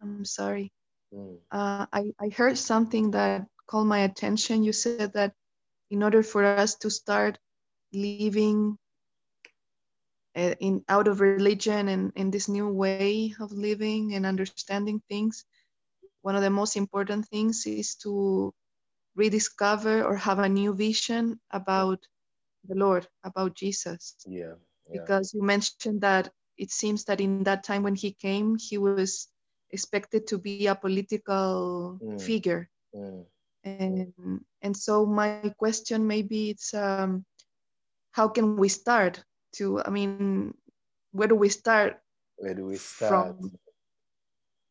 I'm 0.00 0.24
sorry. 0.24 0.72
Mm. 1.14 1.38
Uh, 1.50 1.86
I, 1.92 2.12
I 2.20 2.28
heard 2.28 2.58
something 2.58 3.10
that 3.12 3.46
called 3.66 3.88
my 3.88 4.00
attention. 4.00 4.64
You 4.64 4.72
said 4.72 5.12
that 5.14 5.34
in 5.90 6.02
order 6.02 6.22
for 6.22 6.44
us 6.44 6.74
to 6.76 6.90
start 6.90 7.38
living 7.92 8.78
in 10.34 10.84
out 10.88 11.08
of 11.08 11.20
religion 11.20 11.88
and 11.88 12.12
in 12.14 12.30
this 12.30 12.48
new 12.48 12.68
way 12.68 13.34
of 13.40 13.52
living 13.52 14.14
and 14.14 14.24
understanding 14.24 15.02
things, 15.08 15.44
one 16.22 16.36
of 16.36 16.42
the 16.42 16.50
most 16.50 16.76
important 16.76 17.26
things 17.26 17.66
is 17.66 17.96
to 17.96 18.54
rediscover 19.16 20.04
or 20.04 20.16
have 20.16 20.38
a 20.38 20.48
new 20.48 20.74
vision 20.74 21.40
about 21.50 21.98
the 22.68 22.74
Lord, 22.74 23.06
about 23.24 23.54
Jesus. 23.54 24.14
Yeah 24.26 24.54
because 24.90 25.34
you 25.34 25.42
mentioned 25.42 26.00
that 26.00 26.30
it 26.56 26.70
seems 26.70 27.04
that 27.04 27.20
in 27.20 27.44
that 27.44 27.64
time 27.64 27.82
when 27.82 27.94
he 27.94 28.12
came, 28.12 28.56
he 28.56 28.78
was 28.78 29.28
expected 29.70 30.26
to 30.26 30.38
be 30.38 30.66
a 30.66 30.74
political 30.74 31.98
mm. 32.02 32.20
figure. 32.20 32.68
Mm. 32.94 33.24
And, 33.64 34.40
and 34.62 34.76
so 34.76 35.04
my 35.04 35.52
question 35.58 36.06
maybe 36.06 36.50
it's 36.50 36.72
um, 36.72 37.24
how 38.12 38.28
can 38.28 38.56
we 38.56 38.68
start 38.68 39.22
to, 39.54 39.80
I 39.82 39.90
mean, 39.90 40.54
where 41.12 41.28
do 41.28 41.34
we 41.34 41.48
start? 41.48 42.00
Where 42.36 42.54
do 42.54 42.66
we 42.66 42.76
start? 42.76 43.36
From, 43.36 43.52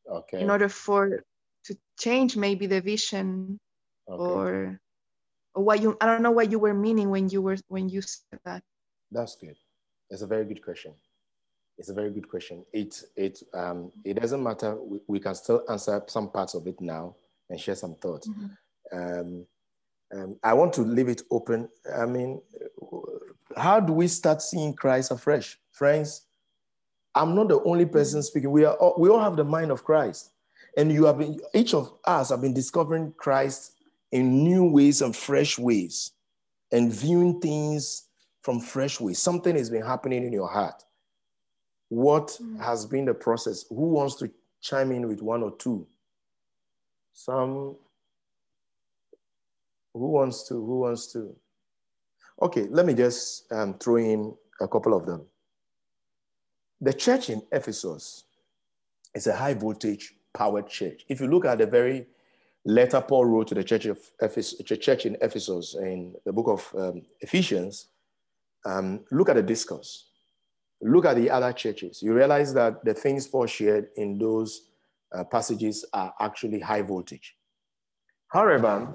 okay. 0.10 0.42
In 0.42 0.50
order 0.50 0.70
for 0.70 1.24
to 1.66 1.78
change 2.00 2.38
maybe 2.38 2.66
the 2.66 2.82
vision 2.82 3.60
okay. 4.08 4.24
or 4.24 4.80
or 5.54 5.64
what 5.64 5.82
you 5.82 5.98
I 6.00 6.06
don't 6.06 6.22
know 6.22 6.32
what 6.32 6.52
you 6.52 6.60
were 6.60 6.74
meaning 6.74 7.10
when 7.10 7.30
you 7.30 7.42
were 7.42 7.58
when 7.68 7.90
you 7.90 8.02
said 8.02 8.40
that. 8.46 8.64
That's 9.12 9.36
good. 9.36 9.56
It's 10.10 10.22
a 10.22 10.28
very 10.28 10.46
good 10.46 10.64
question. 10.64 10.94
It's 11.78 11.90
a 11.90 11.94
very 11.94 12.12
good 12.12 12.30
question. 12.30 12.66
It 12.72 13.04
it 13.16 13.40
um 13.54 13.92
it 14.06 14.16
doesn't 14.20 14.42
matter. 14.42 14.76
We, 14.76 15.00
we 15.08 15.20
can 15.20 15.36
still 15.36 15.64
answer 15.70 16.02
some 16.08 16.30
parts 16.30 16.54
of 16.54 16.66
it 16.68 16.80
now 16.80 17.16
and 17.50 17.60
share 17.60 17.76
some 17.76 17.96
thoughts. 17.96 18.28
Mm-hmm. 18.28 18.98
Um, 18.98 19.46
um, 20.14 20.40
I 20.42 20.54
want 20.54 20.72
to 20.74 20.82
leave 20.82 21.10
it 21.10 21.24
open. 21.30 21.68
I 21.94 22.06
mean, 22.06 22.42
how 23.58 23.80
do 23.80 23.94
we 23.94 24.08
start 24.08 24.42
seeing 24.42 24.74
Christ 24.74 25.12
afresh, 25.12 25.58
friends? 25.72 26.24
I'm 27.16 27.36
not 27.36 27.48
the 27.48 27.62
only 27.64 27.86
person 27.86 28.22
speaking. 28.22 28.52
We 28.52 28.66
are 28.66 28.76
all, 28.76 28.96
we 28.98 29.10
all 29.10 29.20
have 29.20 29.36
the 29.36 29.44
mind 29.44 29.72
of 29.72 29.84
Christ, 29.84 30.32
and 30.78 30.92
you 30.92 31.06
have 31.06 31.18
been 31.18 31.40
each 31.54 31.74
of 31.74 31.92
us 32.06 32.30
have 32.30 32.42
been 32.42 32.54
discovering 32.54 33.14
Christ 33.18 33.74
in 34.12 34.44
new 34.44 34.64
ways 34.64 35.02
and 35.02 35.16
fresh 35.16 35.58
ways, 35.58 36.12
and 36.72 36.94
viewing 36.94 37.42
things 37.42 38.04
from 38.42 38.60
fresh 38.60 39.00
ways. 39.00 39.20
Something 39.20 39.56
has 39.56 39.70
been 39.70 39.82
happening 39.82 40.24
in 40.24 40.32
your 40.32 40.48
heart. 40.48 40.84
What 41.90 42.38
mm. 42.42 42.60
has 42.60 42.86
been 42.86 43.06
the 43.06 43.14
process? 43.14 43.66
Who 43.70 43.90
wants 43.90 44.16
to 44.16 44.30
chime 44.62 44.92
in 44.92 45.08
with 45.08 45.22
one 45.22 45.42
or 45.44 45.52
two? 45.58 45.88
Some. 47.14 47.76
Who 49.94 50.08
wants 50.12 50.48
to? 50.50 50.54
Who 50.54 50.80
wants 50.82 51.12
to? 51.14 51.36
Okay, 52.40 52.68
let 52.70 52.86
me 52.86 52.94
just 52.94 53.52
um, 53.52 53.74
throw 53.76 53.96
in 53.98 54.36
a 54.62 54.68
couple 54.68 54.94
of 54.94 55.06
them. 55.06 55.26
The 56.80 56.94
church 56.94 57.32
in 57.32 57.42
Ephesus 57.52 58.26
is 59.16 59.26
a 59.26 59.36
high 59.36 59.56
voltage 59.56 60.14
powered 60.34 60.68
church. 60.68 61.04
If 61.10 61.20
you 61.20 61.28
look 61.28 61.46
at 61.46 61.58
the 61.58 61.66
very 61.66 62.06
letter 62.64 63.02
Paul 63.02 63.26
wrote 63.26 63.48
to 63.48 63.56
the 63.56 63.64
church 63.64 63.86
of 63.86 64.00
Ephesus, 64.22 64.62
church 64.80 65.08
in 65.08 65.18
Ephesus 65.22 65.76
in 65.76 66.14
the 66.26 66.34
book 66.34 66.48
of 66.48 66.80
um, 66.80 67.02
Ephesians, 67.22 67.88
um, 68.66 69.00
look 69.12 69.30
at 69.30 69.36
the 69.36 69.42
discourse. 69.42 70.10
Look 70.80 71.06
at 71.06 71.16
the 71.16 71.32
other 71.32 71.54
churches. 71.54 72.04
You 72.04 72.14
realize 72.14 72.54
that 72.54 72.86
the 72.86 72.94
things 72.94 73.26
Paul 73.26 73.48
shared 73.48 73.88
in 73.96 74.20
those 74.20 74.70
uh, 75.12 75.24
passages 75.24 75.86
are 75.92 76.14
actually 76.20 76.60
high 76.60 76.84
voltage. 76.84 77.36
However, 78.28 78.94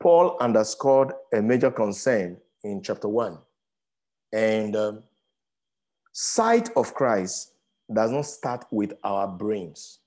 Paul 0.00 0.36
underscored 0.40 1.12
a 1.32 1.42
major 1.42 1.70
concern 1.72 2.36
in 2.64 2.82
chapter 2.82 3.08
one. 3.08 3.38
And 4.32 4.76
um, 4.76 5.02
sight 6.12 6.70
of 6.76 6.94
Christ 6.94 7.52
does 7.92 8.10
not 8.10 8.26
start 8.26 8.64
with 8.70 8.94
our 9.04 9.28
brains. 9.28 9.98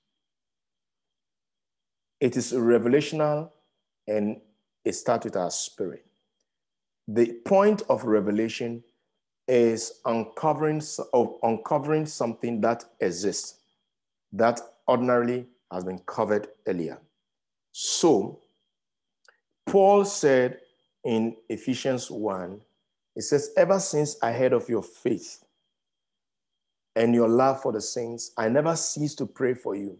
It 2.20 2.36
is 2.36 2.52
revelational 2.52 3.50
and 4.08 4.40
it 4.84 4.94
starts 4.94 5.24
with 5.24 5.36
our 5.36 5.50
spirit 5.50 6.06
the 7.08 7.32
point 7.44 7.82
of 7.88 8.04
revelation 8.04 8.82
is 9.48 10.00
uncovering 10.04 10.82
of 11.12 11.34
uncovering 11.42 12.04
something 12.04 12.60
that 12.60 12.84
exists 13.00 13.58
that 14.32 14.60
ordinarily 14.88 15.46
has 15.70 15.84
been 15.84 16.00
covered 16.00 16.48
earlier. 16.66 16.98
So 17.70 18.40
Paul 19.66 20.04
said 20.04 20.58
in 21.06 21.36
Ephesians 21.48 22.10
1, 22.10 22.60
it 23.14 23.22
says, 23.22 23.52
Ever 23.56 23.78
since 23.78 24.16
I 24.22 24.32
heard 24.32 24.52
of 24.52 24.68
your 24.68 24.82
faith 24.82 25.44
and 26.96 27.14
your 27.14 27.28
love 27.28 27.62
for 27.62 27.72
the 27.72 27.80
saints, 27.80 28.32
I 28.36 28.48
never 28.48 28.74
cease 28.74 29.14
to 29.14 29.26
pray 29.26 29.54
for 29.54 29.76
you 29.76 29.96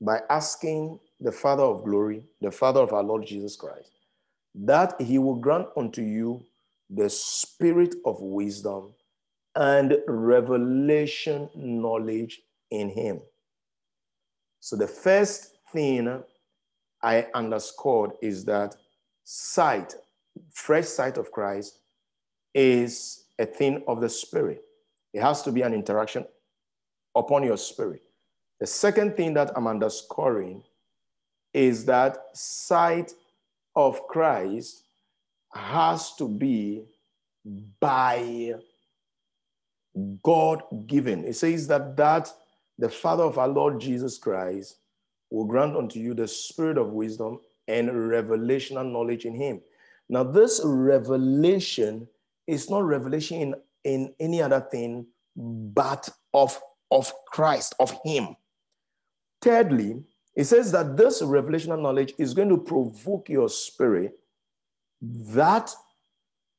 by 0.00 0.20
asking 0.30 1.00
the 1.20 1.32
Father 1.32 1.64
of 1.64 1.84
glory, 1.84 2.22
the 2.40 2.52
Father 2.52 2.80
of 2.80 2.92
our 2.92 3.02
Lord 3.02 3.26
Jesus 3.26 3.56
Christ, 3.56 3.90
that 4.54 5.00
he 5.00 5.18
will 5.18 5.34
grant 5.34 5.66
unto 5.76 6.02
you 6.02 6.40
the 6.88 7.10
spirit 7.10 7.96
of 8.06 8.20
wisdom 8.20 8.94
and 9.56 9.96
revelation 10.06 11.50
knowledge 11.56 12.40
in 12.70 12.88
him. 12.88 13.20
So 14.60 14.76
the 14.76 14.86
first 14.86 15.56
thing 15.72 16.22
I 17.02 17.26
underscored 17.34 18.12
is 18.22 18.44
that 18.44 18.76
sight, 19.24 19.96
fresh 20.52 20.86
sight 20.86 21.18
of 21.18 21.30
Christ, 21.32 21.78
is 22.54 23.24
a 23.38 23.46
thing 23.46 23.82
of 23.88 24.00
the 24.00 24.08
spirit. 24.08 24.62
It 25.12 25.22
has 25.22 25.42
to 25.42 25.52
be 25.52 25.62
an 25.62 25.74
interaction 25.74 26.24
upon 27.14 27.42
your 27.42 27.56
spirit. 27.56 28.02
The 28.60 28.66
second 28.66 29.16
thing 29.16 29.34
that 29.34 29.52
I'm 29.56 29.66
underscoring 29.66 30.62
is 31.52 31.84
that 31.86 32.18
sight 32.32 33.12
of 33.76 34.06
Christ 34.08 34.84
has 35.52 36.14
to 36.16 36.28
be 36.28 36.84
by 37.80 38.54
God 40.22 40.62
given. 40.86 41.24
It 41.24 41.36
says 41.36 41.68
that 41.68 41.96
that 41.96 42.32
the 42.78 42.88
Father 42.88 43.22
of 43.22 43.38
our 43.38 43.48
Lord 43.48 43.80
Jesus 43.80 44.18
Christ 44.18 44.76
will 45.30 45.44
grant 45.44 45.76
unto 45.76 46.00
you 46.00 46.14
the 46.14 46.26
spirit 46.26 46.78
of 46.78 46.92
wisdom 46.92 47.40
and 47.68 48.08
revelation 48.08 48.78
and 48.78 48.92
knowledge 48.92 49.24
in 49.24 49.34
him. 49.34 49.60
Now, 50.08 50.22
this 50.22 50.60
revelation 50.64 52.08
is 52.46 52.68
not 52.68 52.84
revelation 52.84 53.40
in, 53.40 53.54
in 53.84 54.14
any 54.20 54.42
other 54.42 54.60
thing 54.60 55.06
but 55.36 56.08
of, 56.32 56.60
of 56.90 57.12
Christ, 57.26 57.74
of 57.80 57.96
him. 58.04 58.36
Thirdly, 59.40 60.02
it 60.36 60.44
says 60.44 60.72
that 60.72 60.96
this 60.96 61.22
revelational 61.22 61.80
knowledge 61.80 62.14
is 62.18 62.34
going 62.34 62.48
to 62.48 62.58
provoke 62.58 63.28
your 63.28 63.48
spirit 63.48 64.18
that 65.00 65.74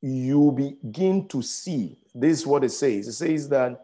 you 0.00 0.52
begin 0.52 1.26
to 1.28 1.42
see. 1.42 1.98
This 2.14 2.40
is 2.40 2.46
what 2.46 2.64
it 2.64 2.70
says. 2.70 3.08
It 3.08 3.12
says 3.12 3.48
that 3.48 3.82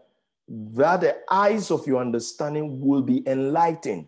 that 0.49 1.01
the 1.01 1.17
eyes 1.31 1.71
of 1.71 1.87
your 1.87 2.01
understanding 2.01 2.81
will 2.81 3.03
be 3.03 3.27
enlightened. 3.27 4.07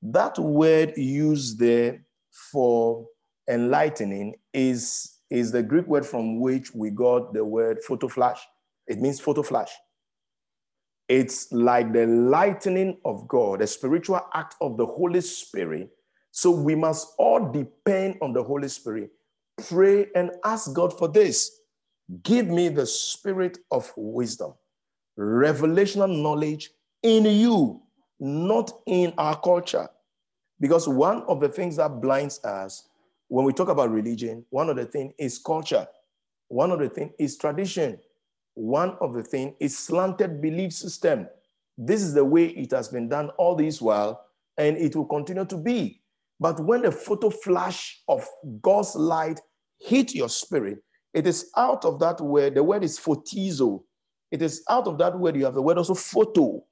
That 0.00 0.38
word 0.38 0.94
used 0.96 1.58
there 1.58 2.04
for 2.30 3.06
enlightening 3.48 4.34
is, 4.52 5.18
is 5.30 5.52
the 5.52 5.62
Greek 5.62 5.86
word 5.86 6.06
from 6.06 6.40
which 6.40 6.74
we 6.74 6.90
got 6.90 7.32
the 7.32 7.44
word 7.44 7.82
photo 7.82 8.08
flash. 8.08 8.40
It 8.86 9.00
means 9.00 9.20
photo 9.20 9.42
flash. 9.42 9.70
It's 11.08 11.52
like 11.52 11.92
the 11.92 12.06
lightning 12.06 12.98
of 13.04 13.28
God, 13.28 13.60
a 13.60 13.66
spiritual 13.66 14.20
act 14.32 14.54
of 14.60 14.76
the 14.76 14.86
Holy 14.86 15.20
Spirit. 15.20 15.90
So 16.30 16.50
we 16.50 16.74
must 16.74 17.14
all 17.18 17.52
depend 17.52 18.16
on 18.22 18.32
the 18.32 18.42
Holy 18.42 18.68
Spirit. 18.68 19.10
Pray 19.68 20.06
and 20.14 20.30
ask 20.44 20.72
God 20.72 20.96
for 20.96 21.08
this. 21.08 21.60
Give 22.22 22.46
me 22.46 22.68
the 22.68 22.86
spirit 22.86 23.58
of 23.70 23.92
wisdom, 23.96 24.54
revelational 25.18 26.22
knowledge 26.22 26.70
in 27.02 27.24
you, 27.26 27.82
not 28.18 28.72
in 28.86 29.12
our 29.18 29.38
culture. 29.38 29.88
Because 30.60 30.88
one 30.88 31.22
of 31.24 31.40
the 31.40 31.48
things 31.48 31.76
that 31.76 32.00
blinds 32.00 32.42
us 32.44 32.88
when 33.32 33.46
we 33.46 33.54
talk 33.54 33.70
about 33.70 33.90
religion, 33.90 34.44
one 34.50 34.68
of 34.68 34.76
the 34.76 34.84
things 34.84 35.14
is 35.18 35.38
culture. 35.38 35.86
One 36.48 36.70
of 36.70 36.80
the 36.80 36.90
things 36.90 37.12
is 37.18 37.38
tradition. 37.38 37.98
One 38.52 38.90
of 39.00 39.14
the 39.14 39.22
things 39.22 39.54
is 39.58 39.78
slanted 39.78 40.42
belief 40.42 40.74
system. 40.74 41.28
This 41.78 42.02
is 42.02 42.12
the 42.12 42.26
way 42.26 42.48
it 42.48 42.72
has 42.72 42.88
been 42.88 43.08
done 43.08 43.30
all 43.38 43.56
this 43.56 43.80
while, 43.80 44.22
and 44.58 44.76
it 44.76 44.94
will 44.94 45.06
continue 45.06 45.46
to 45.46 45.56
be. 45.56 46.02
But 46.38 46.60
when 46.60 46.82
the 46.82 46.92
photo 46.92 47.30
flash 47.30 48.02
of 48.06 48.28
God's 48.60 48.96
light 48.96 49.40
hit 49.80 50.14
your 50.14 50.28
spirit, 50.28 50.80
it 51.14 51.26
is 51.26 51.50
out 51.56 51.86
of 51.86 52.00
that 52.00 52.20
word. 52.20 52.54
The 52.54 52.62
word 52.62 52.84
is 52.84 53.00
photizo. 53.00 53.82
It 54.30 54.42
is 54.42 54.62
out 54.68 54.86
of 54.86 54.98
that 54.98 55.18
word 55.18 55.36
you 55.36 55.46
have 55.46 55.54
the 55.54 55.62
word 55.62 55.78
also 55.78 55.94
photo. 55.94 56.62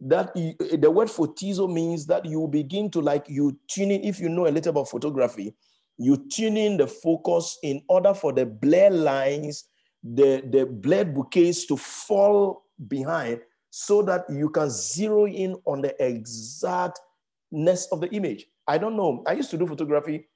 That 0.00 0.32
you, 0.34 0.54
the 0.58 0.90
word 0.90 1.06
photizo 1.06 1.72
means 1.72 2.06
that 2.06 2.24
you 2.24 2.48
begin 2.48 2.90
to 2.90 3.00
like 3.00 3.26
you 3.28 3.56
tune 3.68 3.92
in. 3.92 4.02
If 4.02 4.18
you 4.18 4.28
know 4.28 4.48
a 4.48 4.50
little 4.50 4.70
about 4.70 4.88
photography, 4.88 5.54
you 5.98 6.16
tune 6.30 6.56
in 6.56 6.76
the 6.76 6.86
focus 6.86 7.58
in 7.62 7.82
order 7.88 8.14
for 8.14 8.32
the 8.32 8.46
blur 8.46 8.90
lines 8.90 9.64
the, 10.02 10.42
the 10.50 10.64
blurred 10.64 11.14
bokehs 11.14 11.66
to 11.66 11.76
fall 11.76 12.64
behind 12.86 13.40
so 13.70 14.02
that 14.02 14.24
you 14.30 14.48
can 14.48 14.70
zero 14.70 15.26
in 15.26 15.56
on 15.64 15.82
the 15.82 15.94
exactness 16.04 17.86
of 17.92 18.00
the 18.00 18.08
image. 18.12 18.46
I 18.66 18.78
don't 18.78 18.96
know. 18.96 19.22
I 19.26 19.32
used 19.32 19.50
to 19.50 19.58
do 19.58 19.66
photography 19.66 20.28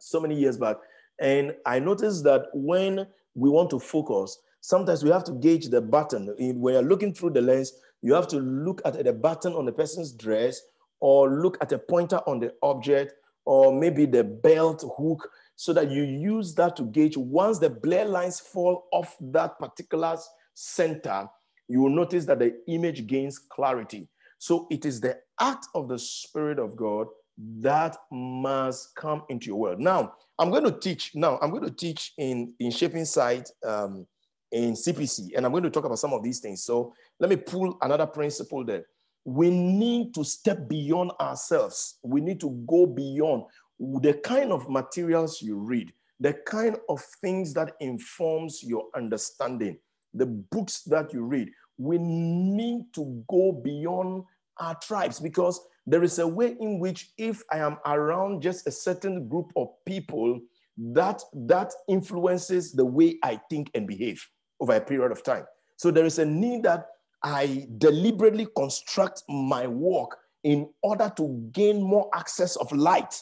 so 0.00 0.20
many 0.20 0.34
years 0.34 0.56
back, 0.56 0.76
and 1.20 1.54
I 1.66 1.78
noticed 1.78 2.24
that 2.24 2.46
when 2.52 3.06
we 3.34 3.50
want 3.50 3.70
to 3.70 3.78
focus, 3.78 4.38
sometimes 4.60 5.04
we 5.04 5.10
have 5.10 5.24
to 5.24 5.32
gauge 5.32 5.68
the 5.68 5.80
button. 5.80 6.34
When 6.38 6.74
you're 6.74 6.82
looking 6.82 7.12
through 7.12 7.30
the 7.30 7.42
lens, 7.42 7.72
you 8.02 8.14
have 8.14 8.28
to 8.28 8.38
look 8.38 8.82
at 8.84 9.02
the 9.02 9.12
button 9.12 9.52
on 9.54 9.66
the 9.66 9.72
person's 9.72 10.12
dress 10.12 10.60
or 11.00 11.30
look 11.30 11.58
at 11.60 11.72
a 11.72 11.78
pointer 11.78 12.20
on 12.26 12.38
the 12.40 12.52
object 12.62 13.14
or 13.44 13.72
maybe 13.72 14.06
the 14.06 14.24
belt 14.24 14.84
hook 14.96 15.30
so 15.56 15.72
that 15.72 15.90
you 15.90 16.02
use 16.02 16.54
that 16.54 16.76
to 16.76 16.84
gauge. 16.84 17.16
Once 17.16 17.58
the 17.58 17.70
blur 17.70 18.04
lines 18.04 18.40
fall 18.40 18.86
off 18.92 19.16
that 19.20 19.58
particular 19.58 20.16
center, 20.54 21.28
you 21.68 21.80
will 21.80 21.90
notice 21.90 22.24
that 22.26 22.38
the 22.38 22.54
image 22.68 23.06
gains 23.06 23.38
clarity. 23.38 24.08
So 24.38 24.66
it 24.70 24.84
is 24.84 25.00
the 25.00 25.18
act 25.40 25.66
of 25.74 25.88
the 25.88 25.98
Spirit 25.98 26.58
of 26.58 26.76
God 26.76 27.06
that 27.38 27.96
must 28.10 28.94
come 28.94 29.22
into 29.28 29.46
your 29.46 29.56
world. 29.56 29.80
Now, 29.80 30.14
I'm 30.38 30.50
going 30.50 30.64
to 30.64 30.72
teach. 30.72 31.12
Now, 31.14 31.38
I'm 31.40 31.50
going 31.50 31.64
to 31.64 31.70
teach 31.70 32.12
in, 32.18 32.54
in 32.60 32.70
Shaping 32.70 33.04
Sight 33.04 33.50
um, 33.64 34.06
in 34.52 34.74
CPC, 34.74 35.30
and 35.36 35.44
I'm 35.44 35.52
going 35.52 35.64
to 35.64 35.70
talk 35.70 35.84
about 35.84 35.98
some 35.98 36.12
of 36.12 36.22
these 36.22 36.40
things. 36.40 36.62
So 36.62 36.94
let 37.18 37.30
me 37.30 37.36
pull 37.36 37.76
another 37.82 38.06
principle 38.06 38.64
there. 38.64 38.84
We 39.24 39.50
need 39.50 40.14
to 40.14 40.24
step 40.24 40.68
beyond 40.68 41.12
ourselves. 41.20 41.98
We 42.02 42.20
need 42.20 42.40
to 42.40 42.50
go 42.68 42.86
beyond 42.86 43.44
the 43.78 44.14
kind 44.14 44.52
of 44.52 44.68
materials 44.68 45.40
you 45.40 45.56
read, 45.56 45.92
the 46.20 46.34
kind 46.46 46.76
of 46.88 47.02
things 47.20 47.54
that 47.54 47.72
informs 47.80 48.62
your 48.62 48.84
understanding, 48.94 49.78
the 50.12 50.26
books 50.26 50.82
that 50.82 51.12
you 51.12 51.22
read. 51.22 51.50
We 51.78 51.98
need 51.98 52.92
to 52.94 53.24
go 53.28 53.52
beyond 53.52 54.24
our 54.58 54.76
tribes 54.76 55.18
because 55.18 55.60
there 55.86 56.02
is 56.02 56.18
a 56.18 56.26
way 56.26 56.56
in 56.60 56.78
which 56.78 57.10
if 57.18 57.42
I 57.50 57.58
am 57.58 57.78
around 57.86 58.42
just 58.42 58.66
a 58.66 58.70
certain 58.70 59.28
group 59.28 59.52
of 59.56 59.68
people, 59.86 60.40
that 60.76 61.22
that 61.32 61.72
influences 61.88 62.72
the 62.72 62.84
way 62.84 63.18
I 63.22 63.40
think 63.50 63.70
and 63.74 63.86
behave 63.86 64.24
over 64.60 64.74
a 64.74 64.80
period 64.80 65.12
of 65.12 65.22
time. 65.22 65.44
So 65.76 65.90
there 65.90 66.04
is 66.04 66.18
a 66.18 66.24
need 66.24 66.62
that 66.64 66.86
I 67.24 67.66
deliberately 67.78 68.46
construct 68.54 69.22
my 69.28 69.66
work 69.66 70.18
in 70.44 70.68
order 70.82 71.10
to 71.16 71.48
gain 71.52 71.82
more 71.82 72.10
access 72.14 72.54
of 72.56 72.70
light 72.70 73.18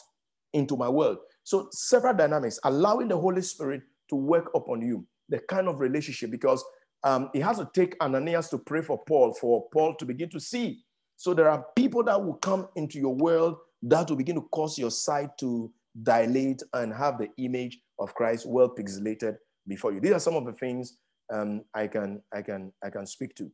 into 0.51 0.75
my 0.75 0.89
world. 0.89 1.17
So 1.43 1.69
several 1.71 2.13
dynamics, 2.13 2.59
allowing 2.65 3.07
the 3.07 3.17
Holy 3.17 3.41
Spirit 3.41 3.81
to 4.09 4.15
work 4.17 4.51
upon 4.55 4.81
you, 4.81 5.07
the 5.29 5.39
kind 5.39 5.69
of 5.69 5.79
relationship, 5.79 6.31
because 6.31 6.63
um, 7.05 7.29
it 7.33 7.41
has 7.43 7.57
to 7.59 7.69
take 7.73 7.95
Ananias 8.01 8.49
to 8.49 8.57
pray 8.57 8.81
for 8.81 9.01
Paul, 9.07 9.33
for 9.33 9.67
Paul 9.73 9.95
to 9.95 10.05
begin 10.05 10.29
to 10.31 10.39
see. 10.39 10.83
So 11.15 11.33
there 11.33 11.49
are 11.49 11.65
people 11.75 12.03
that 12.03 12.21
will 12.21 12.35
come 12.35 12.67
into 12.75 12.99
your 12.99 13.15
world 13.15 13.55
that 13.83 14.09
will 14.09 14.17
begin 14.17 14.35
to 14.35 14.47
cause 14.51 14.77
your 14.77 14.91
sight 14.91 15.29
to 15.39 15.71
dilate 16.01 16.61
and 16.73 16.93
have 16.93 17.17
the 17.19 17.29
image 17.37 17.79
of 17.99 18.13
Christ 18.15 18.45
well 18.47 18.69
pixelated 18.69 19.37
before 19.67 19.93
you. 19.93 20.01
These 20.01 20.13
are 20.13 20.19
some 20.19 20.35
of 20.35 20.45
the 20.45 20.53
things 20.53 20.97
um, 21.31 21.63
I 21.73 21.87
can 21.87 22.21
I 22.33 22.41
can 22.41 22.73
I 22.83 22.89
can 22.89 23.05
speak 23.05 23.35
to 23.35 23.49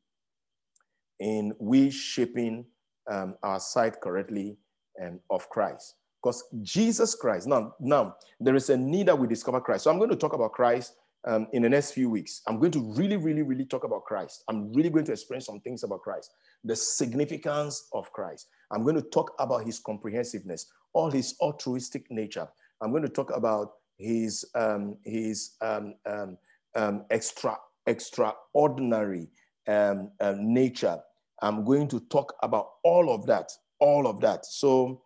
in 1.20 1.54
we 1.60 1.90
shaping 1.90 2.66
um, 3.10 3.36
our 3.44 3.60
sight 3.60 4.00
correctly 4.02 4.58
um, 5.04 5.20
of 5.30 5.50
Christ. 5.50 5.96
Because 6.22 6.44
Jesus 6.62 7.16
Christ, 7.16 7.48
now, 7.48 7.76
now 7.80 8.16
there 8.40 8.56
is 8.56 8.70
a 8.70 8.78
need 8.78 9.08
that 9.08 9.18
we 9.18 9.28
discover 9.28 9.62
Christ. 9.62 9.86
So 9.86 9.92
I'm 9.92 9.98
going 9.98 10.10
to 10.10 10.16
talk 10.16 10.34
about 10.34 10.52
Christ 10.52 10.96
um, 11.26 11.48
in 11.54 11.62
the 11.62 11.70
next 11.70 11.92
few 11.92 12.10
weeks. 12.10 12.42
I'm 12.48 12.60
going 12.60 12.72
to 12.74 12.94
really, 12.94 13.18
really, 13.18 13.42
really 13.42 13.66
talk 13.66 13.84
about 13.84 14.04
Christ. 14.04 14.44
I'm 14.48 14.74
really 14.74 14.90
going 14.90 15.06
to 15.06 15.14
explain 15.14 15.42
some 15.42 15.60
things 15.62 15.84
about 15.84 16.02
Christ, 16.02 16.32
the 16.64 16.76
significance 16.76 17.88
of 17.94 18.12
Christ. 18.12 18.48
I'm 18.72 18.84
going 18.84 18.96
to 18.96 19.02
talk 19.02 19.34
about 19.40 19.66
his 19.66 19.80
comprehensiveness, 19.80 20.68
all 20.94 21.10
his 21.10 21.36
altruistic 21.42 22.10
nature. 22.10 22.48
I'm 22.82 22.92
going 22.92 23.04
to 23.04 23.10
talk 23.10 23.36
about 23.36 23.74
his 23.98 24.46
um, 24.56 24.98
his 25.04 25.56
um, 25.62 25.96
um, 26.06 26.38
um 26.76 27.06
extra 27.10 27.58
extraordinary 27.86 29.28
um, 29.68 30.12
um, 30.22 30.54
nature. 30.54 31.00
I'm 31.42 31.64
going 31.64 31.88
to 31.90 32.00
talk 32.02 32.36
about 32.42 32.72
all 32.84 33.14
of 33.14 33.26
that, 33.28 33.52
all 33.80 34.08
of 34.08 34.20
that. 34.22 34.46
So 34.46 35.02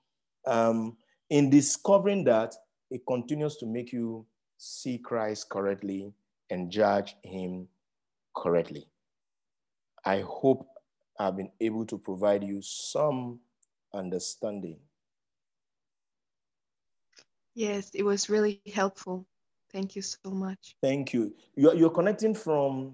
um, 0.48 0.98
in 1.30 1.50
discovering 1.50 2.24
that, 2.26 2.56
it 2.90 3.02
continues 3.08 3.58
to 3.58 3.66
make 3.66 3.92
you 3.92 4.26
see 4.58 4.98
Christ 4.98 5.50
correctly 5.50 6.14
and 6.50 6.72
judge 6.72 7.16
him 7.24 7.68
correctly. 8.36 8.88
I 10.06 10.24
hope 10.28 10.68
I've 11.20 11.38
been 11.38 11.52
able 11.62 11.86
to 11.88 11.98
provide 11.98 12.44
you 12.44 12.62
some 12.62 13.40
understanding. 13.94 14.80
Yes, 17.56 17.92
it 17.94 18.04
was 18.04 18.30
really 18.30 18.62
helpful. 18.74 19.28
Thank 19.72 19.96
you 19.96 20.02
so 20.02 20.32
much. 20.32 20.76
Thank 20.82 21.14
you. 21.14 21.34
You're, 21.56 21.76
you're 21.76 21.90
connecting 21.90 22.34
from 22.34 22.94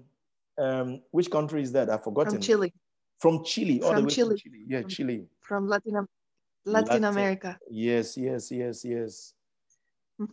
um, 0.58 1.02
which 1.10 1.30
country 1.30 1.62
is 1.62 1.72
that? 1.72 1.90
I've 1.90 2.04
forgotten. 2.04 2.32
From 2.32 2.42
Chile. 2.42 2.72
From 3.20 3.44
Chile. 3.44 3.80
From 3.80 4.08
Chile. 4.08 4.36
Chile. 4.36 4.64
Yeah, 4.66 4.82
Chile. 4.82 5.26
From 5.42 5.68
Latin, 5.68 5.92
Latin, 6.64 6.88
Latin 6.88 7.04
America. 7.04 7.58
Yes, 7.70 8.16
yes, 8.16 8.50
yes, 8.50 8.82
yes. 8.84 9.34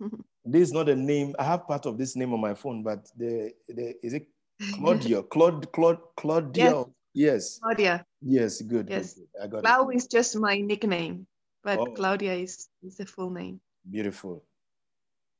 this 0.45 0.69
is 0.69 0.71
not 0.71 0.87
a 0.87 0.95
name. 0.95 1.35
I 1.37 1.43
have 1.43 1.67
part 1.67 1.85
of 1.85 1.97
this 1.97 2.15
name 2.15 2.33
on 2.33 2.39
my 2.39 2.53
phone, 2.53 2.83
but 2.83 3.09
the, 3.17 3.51
the 3.67 3.93
is 4.01 4.13
it 4.13 4.27
Claudia? 4.75 5.21
Claude, 5.33 5.69
Claude, 5.73 5.99
Claudia. 6.15 6.85
Yes. 7.13 7.59
yes. 7.59 7.59
Claudia. 7.61 8.05
Yes, 8.21 8.61
good. 8.61 8.87
Yes. 8.89 9.15
Good, 9.15 9.27
good. 9.33 9.43
I 9.43 9.47
got 9.47 9.63
Clau 9.63 9.89
it. 9.91 9.97
is 9.97 10.07
just 10.07 10.37
my 10.37 10.57
nickname. 10.57 11.27
but 11.63 11.79
oh. 11.79 11.85
Claudia 11.87 12.33
is, 12.33 12.69
is 12.81 12.95
the 12.95 13.05
full 13.05 13.31
name. 13.31 13.59
Beautiful. 13.89 14.45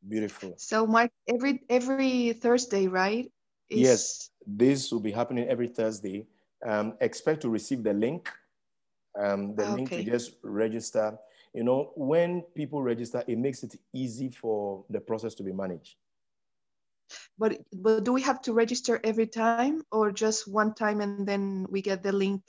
Beautiful. 0.05 0.53
So 0.57 0.85
Mark, 0.85 1.11
every 1.27 1.63
every 1.69 2.33
Thursday, 2.33 2.87
right? 2.87 3.31
Is... 3.69 3.79
Yes, 3.79 4.29
this 4.45 4.91
will 4.91 4.99
be 4.99 5.11
happening 5.11 5.47
every 5.47 5.67
Thursday. 5.67 6.27
Um, 6.65 6.95
expect 7.01 7.41
to 7.41 7.49
receive 7.49 7.83
the 7.83 7.93
link. 7.93 8.29
Um, 9.19 9.55
the 9.55 9.63
okay. 9.63 9.73
link 9.73 9.89
to 9.89 10.03
just 10.03 10.35
register. 10.43 11.17
You 11.53 11.63
know, 11.63 11.91
when 11.95 12.41
people 12.53 12.81
register, 12.81 13.23
it 13.27 13.37
makes 13.37 13.63
it 13.63 13.75
easy 13.93 14.29
for 14.29 14.85
the 14.89 14.99
process 14.99 15.33
to 15.35 15.43
be 15.43 15.51
managed. 15.51 15.95
But 17.37 17.61
but 17.73 18.03
do 18.03 18.13
we 18.13 18.21
have 18.21 18.41
to 18.43 18.53
register 18.53 18.99
every 19.03 19.27
time, 19.27 19.83
or 19.91 20.11
just 20.11 20.47
one 20.47 20.73
time 20.73 21.01
and 21.01 21.25
then 21.25 21.65
we 21.69 21.81
get 21.81 22.03
the 22.03 22.11
link? 22.11 22.43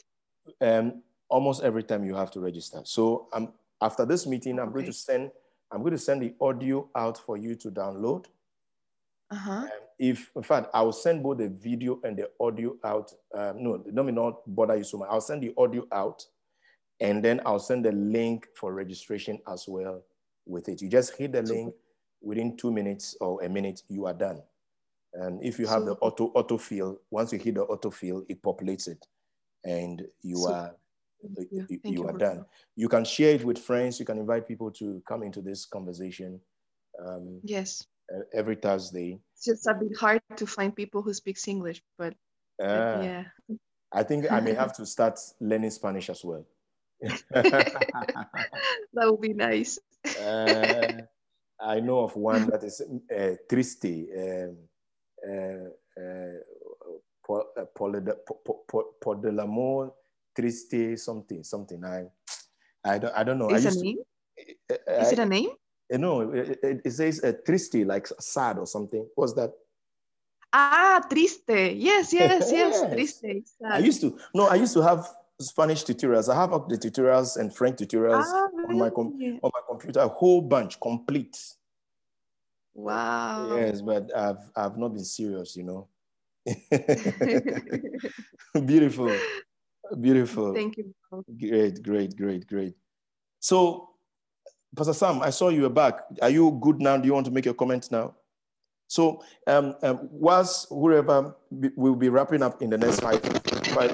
Um, 0.60 1.02
almost 1.28 1.62
every 1.62 1.82
time 1.82 2.04
you 2.04 2.14
have 2.14 2.30
to 2.32 2.40
register. 2.40 2.80
So 2.84 3.28
um, 3.32 3.52
after 3.80 4.04
this 4.04 4.26
meeting, 4.26 4.58
I'm 4.58 4.68
okay. 4.68 4.74
going 4.74 4.86
to 4.86 4.92
send 4.92 5.30
I'm 5.70 5.80
going 5.80 5.92
to 5.92 5.98
send 5.98 6.22
the 6.22 6.34
audio 6.40 6.88
out 6.96 7.18
for 7.18 7.36
you 7.36 7.54
to 7.56 7.70
download. 7.70 8.26
Uh-huh. 9.30 9.50
Um, 9.50 9.68
if, 9.98 10.30
in 10.36 10.42
fact, 10.42 10.68
I 10.72 10.82
will 10.82 10.92
send 10.92 11.22
both 11.22 11.38
the 11.38 11.48
video 11.48 12.00
and 12.04 12.16
the 12.16 12.30
audio 12.40 12.76
out. 12.84 13.12
Um, 13.34 13.62
no, 13.62 13.84
let 13.92 14.04
me 14.04 14.12
not 14.12 14.42
bother 14.46 14.76
you 14.76 14.84
so 14.84 14.98
much. 14.98 15.08
I'll 15.10 15.20
send 15.20 15.42
the 15.42 15.52
audio 15.56 15.86
out 15.92 16.24
and 17.00 17.24
then 17.24 17.40
I'll 17.44 17.58
send 17.58 17.84
the 17.84 17.92
link 17.92 18.46
for 18.54 18.72
registration 18.72 19.38
as 19.52 19.66
well 19.66 20.02
with 20.46 20.68
it. 20.68 20.82
You 20.82 20.88
just 20.88 21.16
hit 21.16 21.32
the 21.32 21.42
link 21.42 21.74
within 22.20 22.56
two 22.56 22.72
minutes 22.72 23.16
or 23.20 23.42
a 23.42 23.48
minute, 23.48 23.82
you 23.88 24.06
are 24.06 24.14
done. 24.14 24.42
And 25.14 25.42
if 25.42 25.58
you 25.58 25.66
have 25.66 25.84
the 25.84 25.92
auto 25.94 26.26
auto 26.34 26.58
fill, 26.58 27.00
once 27.10 27.32
you 27.32 27.38
hit 27.38 27.54
the 27.54 27.62
auto 27.62 27.90
fill, 27.90 28.24
it 28.28 28.42
populates 28.42 28.88
it 28.88 29.04
and 29.64 30.02
you 30.22 30.44
are 30.44 30.74
you, 31.50 31.66
you, 31.68 31.80
you 31.84 32.06
are 32.06 32.16
done. 32.16 32.44
You 32.76 32.88
can 32.88 33.04
share 33.04 33.34
it 33.34 33.44
with 33.44 33.58
friends. 33.58 33.98
You 33.98 34.06
can 34.06 34.18
invite 34.18 34.46
people 34.46 34.70
to 34.72 35.02
come 35.08 35.22
into 35.22 35.40
this 35.40 35.66
conversation. 35.66 36.40
Um, 37.04 37.40
yes. 37.42 37.86
Every 38.32 38.56
Thursday. 38.56 39.20
It's 39.34 39.44
just 39.44 39.66
a 39.66 39.74
bit 39.74 39.96
hard 39.98 40.22
to 40.36 40.46
find 40.46 40.74
people 40.74 41.02
who 41.02 41.12
speaks 41.12 41.46
English, 41.46 41.82
but 41.98 42.14
uh, 42.62 43.00
yeah. 43.02 43.24
I 43.92 44.02
think 44.02 44.30
I 44.30 44.40
may 44.40 44.54
have 44.54 44.72
to 44.78 44.86
start 44.86 45.18
learning 45.40 45.70
Spanish 45.70 46.10
as 46.10 46.24
well. 46.24 46.46
that 47.30 48.72
would 48.94 49.20
be 49.20 49.34
nice. 49.34 49.78
uh, 50.20 50.92
I 51.60 51.80
know 51.80 52.00
of 52.00 52.16
one 52.16 52.46
that 52.50 52.64
is 52.64 52.80
uh, 52.80 53.34
triste. 53.48 53.84
Um, 53.84 54.56
uh, 55.28 55.68
uh, 56.00 56.38
por, 57.24 59.16
de 59.20 59.30
l'amor 59.30 59.92
Triste 60.34 60.96
something, 60.96 61.42
something. 61.42 61.84
I, 61.84 62.04
I 62.84 62.98
don't, 62.98 63.14
I 63.14 63.24
don't 63.24 63.38
know. 63.38 63.50
Is, 63.50 63.64
a 63.64 63.82
name? 63.82 63.98
To, 64.68 64.78
I, 64.88 65.00
Is 65.00 65.12
it 65.12 65.18
a 65.18 65.26
name? 65.26 65.50
No, 65.90 66.32
it, 66.32 66.58
it, 66.84 66.92
says 66.92 67.24
uh, 67.24 67.32
triste, 67.44 67.86
like 67.86 68.06
sad 68.20 68.58
or 68.58 68.66
something. 68.66 69.06
What's 69.14 69.32
that? 69.34 69.52
Ah, 70.52 71.02
triste. 71.08 71.48
Yes, 71.48 71.76
yes, 72.12 72.14
yes. 72.52 72.52
yes. 72.52 72.80
Triste. 72.92 73.48
Sad. 73.58 73.72
I 73.72 73.78
used 73.78 74.00
to, 74.02 74.18
no, 74.34 74.46
I 74.46 74.56
used 74.56 74.74
to 74.74 74.82
have 74.82 75.08
Spanish 75.40 75.84
tutorials. 75.84 76.32
I 76.32 76.36
have 76.36 76.50
the 76.68 76.76
tutorials 76.76 77.36
and 77.36 77.54
French 77.54 77.78
tutorials 77.78 78.24
ah, 78.24 78.48
really? 78.52 78.68
on, 78.68 78.78
my 78.78 78.90
com- 78.90 79.38
on 79.42 79.50
my 79.54 79.60
computer, 79.68 80.00
a 80.00 80.08
whole 80.08 80.42
bunch, 80.42 80.78
complete. 80.80 81.38
Wow. 82.74 83.56
Yes, 83.56 83.82
but 83.82 84.14
I've, 84.16 84.50
I've 84.54 84.76
not 84.76 84.94
been 84.94 85.04
serious, 85.04 85.56
you 85.56 85.64
know. 85.64 85.88
Beautiful. 88.64 89.18
Beautiful. 90.00 90.54
Thank 90.54 90.76
you. 90.76 90.94
Great, 91.38 91.82
great, 91.82 92.16
great, 92.16 92.46
great. 92.46 92.74
So, 93.40 93.90
Pastor 94.76 94.92
Sam, 94.92 95.22
I 95.22 95.30
saw 95.30 95.48
you 95.48 95.62
were 95.62 95.70
back. 95.70 96.00
Are 96.20 96.30
you 96.30 96.58
good 96.60 96.80
now? 96.80 96.96
Do 96.96 97.06
you 97.06 97.14
want 97.14 97.26
to 97.26 97.32
make 97.32 97.46
a 97.46 97.54
comment 97.54 97.90
now? 97.90 98.14
So, 98.86 99.22
um, 99.46 99.74
um, 99.82 100.08
whilst 100.10 100.68
whoever 100.70 101.34
will 101.50 101.96
be 101.96 102.08
wrapping 102.08 102.42
up 102.42 102.62
in 102.62 102.70
the 102.70 102.78
next 102.78 103.00
five, 103.00 103.20
five 103.74 103.90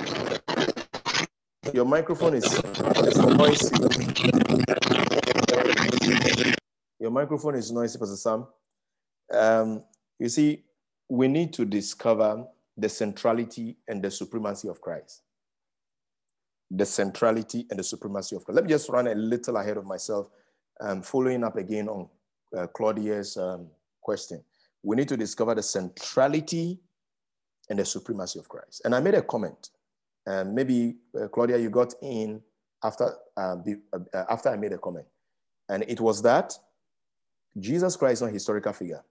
your 1.72 1.84
microphone 1.84 2.34
is, 2.34 2.44
is 2.44 3.18
noisy. 3.18 3.74
Your 7.01 7.10
microphone 7.10 7.56
is 7.56 7.72
noisy, 7.72 7.98
Pastor 7.98 8.16
Sam. 8.16 8.46
Um, 9.32 9.82
you 10.18 10.28
see, 10.28 10.64
we 11.09 11.28
need 11.28 11.52
to 11.55 11.64
discover 11.64 12.44
the 12.76 12.88
centrality 12.88 13.76
and 13.88 14.02
the 14.02 14.10
supremacy 14.10 14.68
of 14.68 14.80
Christ 14.80 15.22
the 16.70 16.86
centrality 16.86 17.66
and 17.70 17.78
the 17.78 17.84
supremacy 17.84 18.36
of 18.36 18.44
Christ. 18.44 18.56
Let 18.56 18.64
me 18.64 18.70
just 18.70 18.88
run 18.88 19.06
a 19.06 19.14
little 19.14 19.56
ahead 19.56 19.76
of 19.76 19.84
myself, 19.84 20.28
um, 20.80 21.02
following 21.02 21.44
up 21.44 21.56
again 21.56 21.88
on 21.88 22.09
uh, 22.56 22.66
Claudia's 22.68 23.36
um, 23.36 23.68
question. 24.01 24.42
We 24.82 24.96
need 24.96 25.09
to 25.09 25.16
discover 25.16 25.55
the 25.55 25.62
centrality 25.62 26.80
and 27.70 27.78
the 27.78 27.84
supremacy 27.84 28.38
of 28.38 28.48
Christ. 28.48 28.82
And 28.84 28.94
I 28.94 29.01
made 29.01 29.14
a 29.14 29.22
comment. 29.22 29.70
and 30.26 30.55
maybe 30.55 30.96
uh, 31.20 31.28
Claudia, 31.28 31.59
you 31.59 31.70
got 31.70 31.94
in 32.02 32.42
after 32.82 33.14
uh, 33.36 33.56
be, 33.56 33.76
uh, 33.92 34.24
after 34.28 34.51
I 34.51 34.56
made 34.56 34.72
a 34.72 34.78
comment, 34.78 35.06
and 35.68 35.84
it 35.88 36.01
was 36.01 36.20
that 36.22 36.52
Jesus 37.59 37.96
Christ 37.96 38.14
is 38.14 38.22
not 38.22 38.30
a 38.30 38.32
historical 38.32 38.72
figure. 38.72 39.02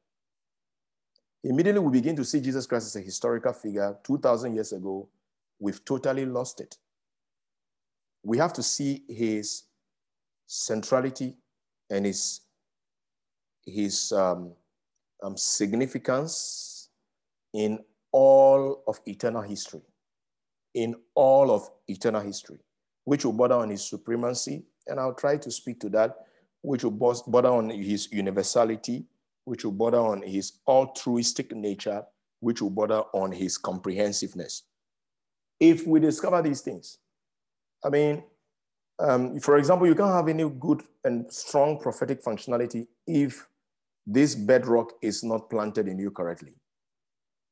Immediately, 1.44 1.80
we 1.80 1.92
begin 1.92 2.16
to 2.18 2.24
see 2.24 2.40
Jesus 2.40 2.66
Christ 2.68 2.88
as 2.88 2.96
a 2.96 3.02
historical 3.02 3.52
figure 3.54 3.98
2,000 4.04 4.54
years 4.54 4.72
ago. 4.72 5.10
We've 5.60 5.84
totally 5.84 6.26
lost 6.26 6.62
it 6.62 6.78
we 8.24 8.38
have 8.38 8.54
to 8.54 8.64
see 8.64 9.04
his 9.08 9.64
centrality 10.48 11.36
and 11.94 12.08
his, 12.08 12.42
his 13.66 14.12
um, 14.12 14.54
um, 15.22 15.38
significance 15.38 16.90
in 17.54 17.80
all 18.12 18.84
of 18.88 19.00
eternal 19.06 19.44
history, 19.44 19.82
in 20.74 20.96
all 21.14 21.52
of 21.52 21.70
eternal 21.88 22.22
history, 22.22 22.58
which 23.06 23.24
will 23.26 23.34
border 23.34 23.56
on 23.56 23.70
his 23.70 23.88
supremacy. 23.88 24.64
And 24.88 25.00
I'll 25.00 25.14
try 25.14 25.38
to 25.38 25.52
speak 25.52 25.80
to 25.82 25.90
that, 25.90 26.16
which 26.62 26.84
will 26.84 26.92
border 26.92 27.50
on 27.50 27.70
his 27.70 28.12
universality, 28.12 29.06
which 29.46 29.64
will 29.64 29.72
border 29.72 30.00
on 30.00 30.24
his 30.24 30.54
altruistic 30.68 31.56
nature, 31.56 32.04
which 32.40 32.62
will 32.62 32.72
border 32.72 33.04
on 33.14 33.32
his 33.32 33.58
comprehensiveness. 33.58 34.64
If 35.60 35.86
we 35.86 36.00
discover 36.00 36.42
these 36.42 36.62
things, 36.62 36.98
I 37.86 37.90
mean, 37.90 38.24
um, 39.00 39.40
for 39.40 39.58
example, 39.58 39.88
you 39.88 39.96
can't 39.96 40.14
have 40.14 40.28
any 40.28 40.48
good 40.50 40.84
and 41.04 41.32
strong 41.32 41.80
prophetic 41.80 42.24
functionality 42.24 42.88
if 43.08 43.48
this 44.06 44.36
bedrock 44.36 44.94
is 45.02 45.24
not 45.24 45.50
planted 45.50 45.88
in 45.88 45.98
you 45.98 46.12
correctly. 46.12 46.54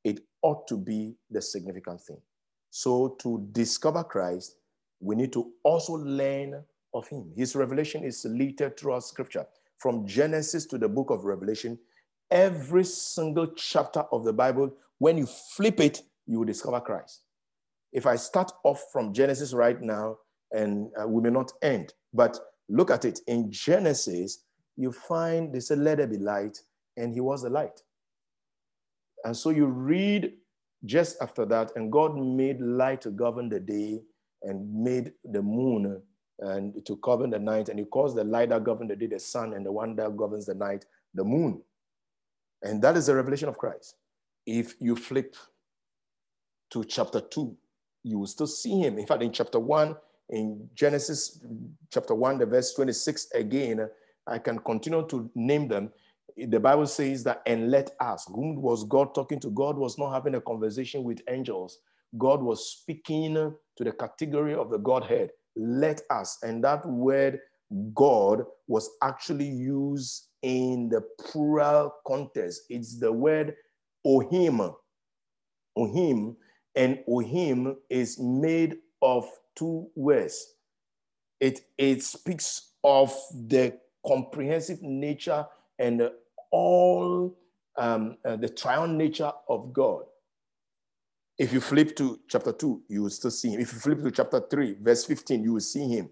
It 0.04 0.22
ought 0.42 0.68
to 0.68 0.78
be 0.78 1.16
the 1.30 1.42
significant 1.42 2.02
thing. 2.02 2.18
So, 2.70 3.16
to 3.22 3.48
discover 3.52 4.04
Christ, 4.04 4.56
we 5.00 5.16
need 5.16 5.34
to 5.34 5.52
also 5.64 5.94
learn 5.94 6.64
of 6.94 7.08
him. 7.08 7.32
His 7.36 7.56
revelation 7.56 8.04
is 8.04 8.26
littered 8.26 8.78
throughout 8.78 9.04
scripture. 9.04 9.46
From 9.78 10.06
Genesis 10.06 10.66
to 10.68 10.78
the 10.78 10.88
book 10.88 11.10
of 11.10 11.26
Revelation, 11.26 11.78
every 12.30 12.84
single 12.84 13.48
chapter 13.56 14.02
of 14.12 14.24
the 14.24 14.34
Bible, 14.34 14.72
when 15.00 15.18
you 15.18 15.26
flip 15.26 15.80
it, 15.80 16.02
you 16.28 16.40
will 16.40 16.46
discover 16.46 16.80
Christ. 16.80 17.22
If 17.92 18.06
I 18.06 18.16
start 18.16 18.52
off 18.64 18.84
from 18.92 19.14
Genesis 19.14 19.54
right 19.54 19.82
now, 19.82 20.18
and 20.52 20.90
uh, 21.02 21.08
we 21.08 21.22
may 21.22 21.30
not 21.30 21.52
end. 21.62 21.94
But 22.14 22.40
look 22.70 22.92
at 22.92 23.06
it 23.06 23.20
in 23.28 23.52
Genesis, 23.52 24.44
you 24.78 24.92
find 24.92 25.54
they 25.54 25.60
said, 25.60 25.80
Let 25.80 25.98
there 25.98 26.08
be 26.08 26.18
light, 26.18 26.60
and 26.98 27.14
he 27.14 27.22
was 27.22 27.44
the 27.44 27.50
light. 27.50 27.82
And 29.24 29.36
so 29.36 29.50
you 29.50 29.66
read 29.66 30.34
just 30.86 31.22
after 31.22 31.46
that, 31.46 31.72
and 31.76 31.92
God 31.92 32.18
made 32.18 32.60
light 32.60 33.02
to 33.02 33.12
govern 33.12 33.50
the 33.50 33.60
day 33.60 34.02
and 34.44 34.84
made 34.84 35.14
the 35.24 35.42
moon 35.42 36.02
and 36.40 36.84
to 36.86 36.96
govern 36.98 37.30
the 37.30 37.40
night, 37.40 37.70
and 37.70 37.78
he 37.78 37.86
calls 37.86 38.16
the 38.16 38.24
light 38.24 38.50
that 38.50 38.64
governs 38.64 38.90
the 38.90 38.96
day 38.96 39.06
the 39.06 39.20
sun, 39.20 39.54
and 39.54 39.66
the 39.66 39.72
one 39.72 39.96
that 39.96 40.18
governs 40.18 40.48
the 40.48 40.56
night 40.56 40.86
the 41.14 41.24
moon. 41.24 41.62
And 42.64 42.82
that 42.82 42.98
is 42.98 43.08
the 43.08 43.16
revelation 43.16 43.48
of 43.48 43.58
Christ. 43.58 43.96
If 44.46 44.76
you 44.80 44.96
flip 44.96 45.36
to 46.72 46.84
chapter 46.84 47.22
two, 47.22 47.56
you 48.04 48.20
will 48.20 48.28
still 48.28 48.48
see 48.48 48.80
him. 48.80 48.98
In 48.98 49.06
fact, 49.06 49.22
in 49.22 49.32
chapter 49.32 49.60
one, 49.60 49.96
in 50.30 50.70
Genesis 50.74 51.44
chapter 51.92 52.16
1, 52.16 52.38
the 52.38 52.46
verse 52.46 52.74
26 52.74 53.32
again, 53.34 53.90
I 54.28 54.38
can 54.38 54.60
continue 54.60 55.06
to 55.08 55.30
name 55.36 55.68
them. 55.68 55.92
The 56.38 56.60
Bible 56.60 56.88
says 56.88 57.24
that, 57.26 57.42
and 57.46 57.70
let 57.70 57.92
us, 58.00 58.26
whom 58.28 58.62
was 58.62 58.86
God 58.86 59.14
talking 59.14 59.40
to? 59.42 59.50
God 59.50 59.78
was 59.78 59.98
not 59.98 60.14
having 60.14 60.36
a 60.36 60.42
conversation 60.42 61.04
with 61.04 61.22
angels. 61.28 61.80
God 62.18 62.42
was 62.42 62.70
speaking 62.70 63.34
to 63.36 63.84
the 63.84 63.92
category 63.92 64.54
of 64.54 64.70
the 64.70 64.78
Godhead. 64.78 65.32
Let 65.56 66.02
us. 66.10 66.38
And 66.44 66.64
that 66.64 66.86
word 66.86 67.40
God 67.94 68.44
was 68.68 68.90
actually 69.02 69.50
used 69.50 70.28
in 70.42 70.90
the 70.90 71.02
plural 71.20 71.94
context. 72.06 72.64
It's 72.70 73.00
the 73.00 73.12
word 73.12 73.56
Elohim. 74.06 74.62
Elohim. 75.78 76.36
And 76.76 77.00
Elohim 77.08 77.76
is 77.90 78.20
made 78.20 78.78
of 79.02 79.30
two 79.56 79.90
words. 79.96 80.56
It, 81.40 81.62
it 81.78 82.04
speaks 82.04 82.74
of 82.84 83.14
the 83.34 83.78
comprehensive 84.06 84.82
nature 84.82 85.46
and 85.80 86.10
all 86.52 87.36
um, 87.78 88.18
uh, 88.26 88.36
the 88.36 88.50
triune 88.50 88.98
nature 88.98 89.32
of 89.50 89.74
God. 89.74 90.04
If 91.38 91.54
you 91.54 91.60
flip 91.60 91.96
to 91.96 92.20
chapter 92.28 92.52
2, 92.52 92.84
you 92.88 93.04
will 93.04 93.10
still 93.10 93.32
see 93.32 93.50
him. 93.50 93.62
If 93.62 93.74
you 93.74 93.80
flip 93.80 94.04
to 94.04 94.12
chapter 94.12 94.42
3, 94.42 94.78
verse 94.82 95.06
15, 95.06 95.44
you 95.44 95.54
will 95.54 95.60
see 95.60 95.88
him. 95.88 96.10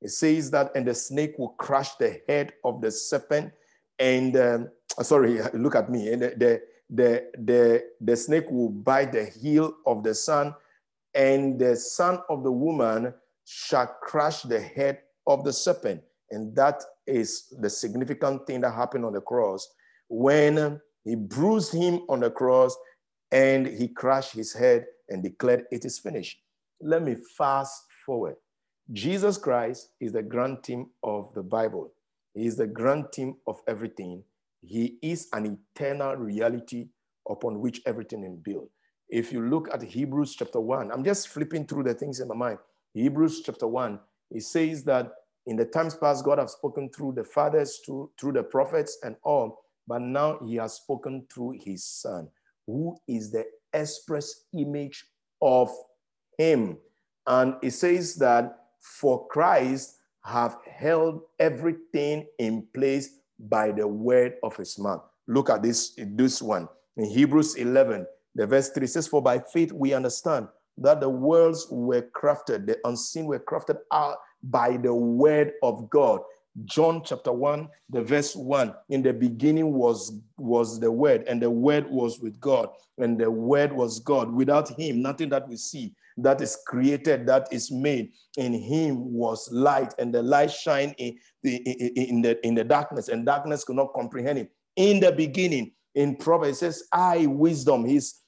It 0.00 0.10
says 0.10 0.50
that, 0.50 0.72
and 0.74 0.86
the 0.86 0.94
snake 0.94 1.38
will 1.38 1.50
crush 1.50 1.94
the 1.94 2.20
head 2.28 2.54
of 2.64 2.80
the 2.80 2.90
serpent. 2.90 3.52
And 3.98 4.36
um, 4.36 4.70
sorry, 5.02 5.40
look 5.54 5.76
at 5.76 5.90
me. 5.90 6.12
And 6.12 6.22
the, 6.22 6.34
the, 6.36 6.62
the, 6.90 7.30
the, 7.38 7.84
the 8.00 8.16
snake 8.16 8.50
will 8.50 8.70
bite 8.70 9.12
the 9.12 9.26
heel 9.26 9.74
of 9.86 10.02
the 10.02 10.14
son, 10.14 10.54
and 11.14 11.58
the 11.58 11.76
son 11.76 12.20
of 12.28 12.42
the 12.42 12.52
woman 12.52 13.14
shall 13.44 13.86
crush 14.02 14.42
the 14.42 14.60
head 14.60 15.00
of 15.26 15.44
the 15.44 15.52
serpent. 15.52 16.02
And 16.30 16.54
that 16.56 16.82
is 17.06 17.52
the 17.60 17.68
significant 17.68 18.46
thing 18.46 18.62
that 18.62 18.72
happened 18.72 19.04
on 19.04 19.12
the 19.12 19.20
cross 19.20 19.68
when 20.08 20.80
he 21.04 21.16
bruised 21.16 21.74
him 21.74 22.02
on 22.08 22.20
the 22.20 22.30
cross 22.30 22.76
and 23.30 23.66
he 23.66 23.88
crushed 23.88 24.32
his 24.32 24.52
head 24.52 24.86
and 25.08 25.22
declared, 25.22 25.64
It 25.70 25.84
is 25.84 25.98
finished. 25.98 26.38
Let 26.80 27.02
me 27.02 27.16
fast 27.36 27.84
forward. 28.04 28.36
Jesus 28.92 29.38
Christ 29.38 29.90
is 30.00 30.12
the 30.12 30.22
grand 30.22 30.62
theme 30.64 30.90
of 31.02 31.32
the 31.34 31.42
Bible. 31.42 31.92
He 32.34 32.46
is 32.46 32.56
the 32.56 32.66
grand 32.66 33.06
theme 33.14 33.36
of 33.46 33.60
everything. 33.68 34.22
He 34.62 34.98
is 35.02 35.28
an 35.32 35.58
eternal 35.76 36.16
reality 36.16 36.88
upon 37.28 37.60
which 37.60 37.80
everything 37.86 38.24
is 38.24 38.36
built. 38.36 38.68
If 39.12 39.30
you 39.30 39.42
look 39.42 39.68
at 39.70 39.82
Hebrews 39.82 40.34
chapter 40.36 40.58
1, 40.58 40.90
I'm 40.90 41.04
just 41.04 41.28
flipping 41.28 41.66
through 41.66 41.82
the 41.82 41.92
things 41.92 42.20
in 42.20 42.28
my 42.28 42.34
mind. 42.34 42.58
Hebrews 42.94 43.42
chapter 43.44 43.66
1, 43.66 44.00
it 44.30 44.42
says 44.42 44.84
that 44.84 45.12
in 45.44 45.54
the 45.54 45.66
times 45.66 45.94
past, 45.94 46.24
God 46.24 46.38
has 46.38 46.52
spoken 46.52 46.88
through 46.88 47.12
the 47.12 47.24
fathers, 47.24 47.78
through, 47.84 48.10
through 48.18 48.32
the 48.32 48.42
prophets 48.42 48.96
and 49.02 49.16
all, 49.22 49.66
but 49.86 50.00
now 50.00 50.38
he 50.46 50.56
has 50.56 50.76
spoken 50.76 51.26
through 51.30 51.58
his 51.62 51.84
son, 51.84 52.26
who 52.66 52.96
is 53.06 53.30
the 53.30 53.44
express 53.74 54.46
image 54.54 55.04
of 55.42 55.68
him. 56.38 56.78
And 57.26 57.56
it 57.60 57.72
says 57.72 58.14
that 58.14 58.60
for 58.80 59.26
Christ 59.26 59.98
have 60.24 60.56
held 60.66 61.20
everything 61.38 62.28
in 62.38 62.66
place 62.72 63.18
by 63.38 63.72
the 63.72 63.86
word 63.86 64.36
of 64.42 64.56
his 64.56 64.78
mouth. 64.78 65.02
Look 65.26 65.50
at 65.50 65.62
this, 65.62 65.92
this 65.98 66.40
one. 66.40 66.66
In 66.96 67.04
Hebrews 67.04 67.56
11, 67.56 68.06
the 68.34 68.46
verse 68.46 68.70
3 68.70 68.86
says, 68.86 69.06
For 69.06 69.22
by 69.22 69.40
faith 69.52 69.72
we 69.72 69.92
understand 69.92 70.48
that 70.78 71.00
the 71.00 71.08
worlds 71.08 71.66
were 71.70 72.02
crafted, 72.14 72.66
the 72.66 72.78
unseen 72.84 73.26
were 73.26 73.40
crafted 73.40 73.78
out 73.92 74.16
by 74.42 74.76
the 74.76 74.94
word 74.94 75.52
of 75.62 75.88
God. 75.90 76.20
John 76.64 77.02
chapter 77.04 77.32
1, 77.32 77.68
the 77.90 78.02
verse 78.02 78.36
1. 78.36 78.74
In 78.90 79.02
the 79.02 79.12
beginning 79.12 79.72
was, 79.72 80.20
was 80.36 80.78
the 80.78 80.92
word, 80.92 81.24
and 81.26 81.40
the 81.40 81.50
word 81.50 81.88
was 81.90 82.20
with 82.20 82.38
God, 82.40 82.68
and 82.98 83.18
the 83.18 83.30
word 83.30 83.72
was 83.72 84.00
God. 84.00 84.30
Without 84.32 84.78
him, 84.78 85.00
nothing 85.00 85.30
that 85.30 85.48
we 85.48 85.56
see 85.56 85.94
that 86.18 86.40
is 86.42 86.58
created, 86.66 87.26
that 87.26 87.48
is 87.50 87.70
made. 87.70 88.12
In 88.36 88.52
him 88.52 89.12
was 89.12 89.48
light, 89.50 89.94
and 89.98 90.12
the 90.12 90.22
light 90.22 90.50
shine 90.50 90.94
in 90.98 91.16
the, 91.42 91.56
in 91.56 92.20
the, 92.20 92.46
in 92.46 92.54
the 92.54 92.64
darkness, 92.64 93.08
and 93.08 93.24
darkness 93.24 93.64
could 93.64 93.76
not 93.76 93.94
comprehend 93.94 94.38
it. 94.38 94.52
In 94.76 95.00
the 95.00 95.12
beginning, 95.12 95.72
in 95.94 96.16
Proverbs, 96.16 96.58
it 96.58 96.60
says, 96.60 96.84
I, 96.92 97.26
wisdom, 97.26 97.84
he's, 97.84 98.21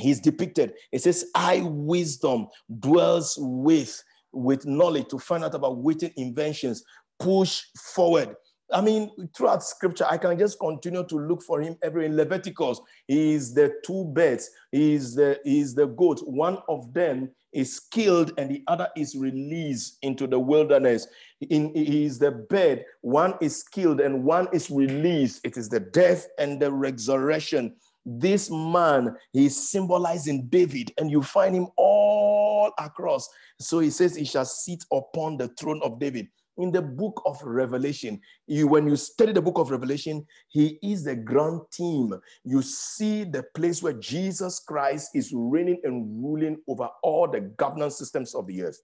he's 0.00 0.20
depicted. 0.20 0.74
It 0.92 1.02
says, 1.02 1.26
I, 1.34 1.62
wisdom, 1.64 2.48
dwells 2.78 3.36
with 3.38 4.02
with 4.32 4.64
knowledge 4.64 5.08
to 5.08 5.18
find 5.18 5.42
out 5.42 5.54
about 5.56 5.78
witty 5.78 6.12
inventions 6.16 6.84
push 7.18 7.62
forward. 7.94 8.34
I 8.72 8.80
mean, 8.80 9.10
throughout 9.36 9.64
scripture, 9.64 10.06
I 10.08 10.16
can 10.16 10.38
just 10.38 10.58
continue 10.60 11.04
to 11.04 11.16
look 11.16 11.42
for 11.42 11.60
him 11.60 11.76
every 11.82 12.06
in 12.06 12.16
Leviticus. 12.16 12.80
He 13.08 13.34
is 13.34 13.52
the 13.52 13.74
two 13.84 14.04
birds, 14.04 14.48
he 14.70 14.94
is 14.94 15.14
the, 15.14 15.40
he 15.44 15.60
is 15.60 15.74
the 15.74 15.86
goat. 15.86 16.20
One 16.24 16.58
of 16.68 16.92
them 16.94 17.30
is 17.52 17.80
killed 17.80 18.32
and 18.38 18.48
the 18.48 18.62
other 18.68 18.88
is 18.96 19.16
released 19.16 19.98
into 20.02 20.28
the 20.28 20.38
wilderness. 20.38 21.08
In, 21.48 21.74
he 21.74 22.04
is 22.04 22.20
the 22.20 22.30
bird, 22.30 22.84
one 23.00 23.34
is 23.40 23.64
killed 23.64 24.00
and 24.00 24.22
one 24.22 24.46
is 24.52 24.70
released. 24.70 25.40
It 25.44 25.56
is 25.56 25.68
the 25.68 25.80
death 25.80 26.28
and 26.38 26.60
the 26.60 26.70
resurrection. 26.70 27.74
This 28.04 28.50
man, 28.50 29.14
he 29.32 29.46
is 29.46 29.70
symbolizing 29.70 30.48
David, 30.48 30.92
and 30.98 31.10
you 31.10 31.22
find 31.22 31.54
him 31.54 31.68
all 31.76 32.72
across. 32.78 33.28
So 33.60 33.80
he 33.80 33.90
says, 33.90 34.16
He 34.16 34.24
shall 34.24 34.44
sit 34.44 34.84
upon 34.92 35.36
the 35.36 35.48
throne 35.48 35.80
of 35.82 35.98
David 35.98 36.28
in 36.60 36.70
the 36.70 36.82
book 36.82 37.22
of 37.24 37.40
Revelation, 37.42 38.20
you, 38.46 38.68
when 38.68 38.86
you 38.86 38.96
study 38.96 39.32
the 39.32 39.42
book 39.42 39.58
of 39.58 39.70
Revelation, 39.70 40.26
he 40.48 40.78
is 40.82 41.04
the 41.04 41.16
grand 41.16 41.60
team. 41.72 42.14
You 42.44 42.62
see 42.62 43.24
the 43.24 43.44
place 43.54 43.82
where 43.82 43.94
Jesus 43.94 44.60
Christ 44.60 45.10
is 45.14 45.32
reigning 45.34 45.80
and 45.84 46.22
ruling 46.22 46.58
over 46.68 46.88
all 47.02 47.28
the 47.28 47.40
governance 47.40 47.98
systems 47.98 48.34
of 48.34 48.46
the 48.46 48.64
earth. 48.64 48.80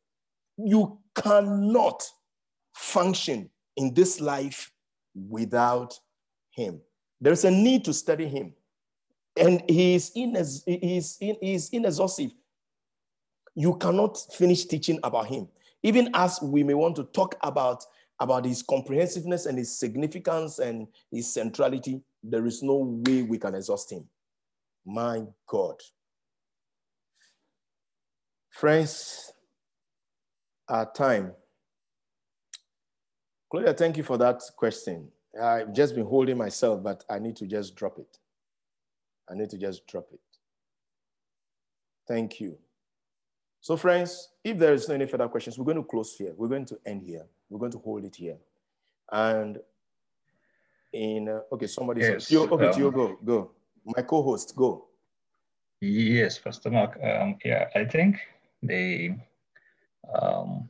You 0.57 0.99
cannot 1.15 2.03
function 2.75 3.51
in 3.77 3.93
this 3.93 4.21
life 4.21 4.73
without 5.15 5.95
him. 6.51 6.81
There's 7.21 7.45
a 7.45 7.51
need 7.51 7.85
to 7.85 7.93
study 7.93 8.27
him. 8.27 8.55
And 9.37 9.63
he 9.69 9.95
is, 9.95 10.13
he 10.15 10.25
is, 10.25 11.17
he 11.21 11.37
is 11.43 11.69
inexhaustive. 11.71 12.31
You 13.55 13.77
cannot 13.77 14.19
finish 14.33 14.65
teaching 14.65 14.99
about 15.03 15.27
him. 15.27 15.49
Even 15.83 16.11
as 16.15 16.41
we 16.43 16.63
may 16.63 16.75
want 16.75 16.97
to 16.97 17.05
talk 17.05 17.37
about, 17.43 17.85
about 18.19 18.45
his 18.45 18.63
comprehensiveness 18.63 19.47
and 19.47 19.59
his 19.59 19.79
significance 19.79 20.59
and 20.59 20.89
his 21.11 21.33
centrality, 21.33 22.01
there 22.23 22.47
is 22.47 22.63
no 22.63 23.03
way 23.07 23.23
we 23.23 23.39
can 23.39 23.55
exhaust 23.55 23.93
him. 23.93 24.05
My 24.85 25.23
God. 25.47 25.81
Friends, 28.51 29.33
our 30.69 30.91
time. 30.91 31.33
Claudia, 33.51 33.75
thank 33.75 33.97
you 33.97 34.03
for 34.03 34.17
that 34.17 34.43
question. 34.57 35.09
I've 35.41 35.73
just 35.75 35.95
been 35.95 36.07
holding 36.07 36.39
myself, 36.39 36.83
but 36.83 37.05
I 37.11 37.19
need 37.19 37.37
to 37.37 37.47
just 37.47 37.77
drop 37.77 37.99
it. 37.99 38.19
I 39.29 39.35
need 39.35 39.51
to 39.51 39.59
just 39.59 39.87
drop 39.87 40.07
it. 40.13 40.21
Thank 42.07 42.41
you. 42.41 42.57
So, 43.61 43.77
friends, 43.77 44.29
if 44.45 44.59
there 44.59 44.75
is 44.75 44.89
no 44.89 44.95
any 44.95 45.07
further 45.07 45.29
questions, 45.29 45.59
we're 45.59 45.65
going 45.65 45.79
to 45.79 45.83
close 45.83 46.15
here. 46.17 46.33
We're 46.37 46.49
going 46.49 46.67
to 46.67 46.79
end 46.87 47.03
here. 47.03 47.27
We're 47.51 47.59
going 47.59 47.73
to 47.73 47.79
hold 47.79 48.05
it 48.05 48.15
here. 48.15 48.37
And 49.11 49.59
in 50.93 51.29
uh, 51.29 51.41
okay, 51.53 51.67
somebody 51.67 52.01
yes, 52.01 52.29
said, 52.29 52.39
okay, 52.39 52.67
um, 52.69 52.73
Theo, 52.73 52.91
go, 52.91 53.19
go. 53.25 53.51
My 53.85 54.03
co-host, 54.03 54.55
go. 54.57 54.87
Yes, 55.81 56.39
Pastor 56.39 56.71
Mark. 56.71 56.99
Um, 57.03 57.37
yeah, 57.45 57.67
I 57.75 57.85
think 57.85 58.19
the 58.63 59.17
um, 60.15 60.69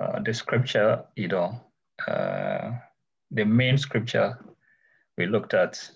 uh, 0.00 0.20
the 0.20 0.32
scripture, 0.32 1.04
you 1.16 1.28
know, 1.28 1.60
uh, 2.08 2.72
the 3.30 3.44
main 3.44 3.76
scripture 3.76 4.38
we 5.16 5.26
looked 5.26 5.54
at, 5.54 5.90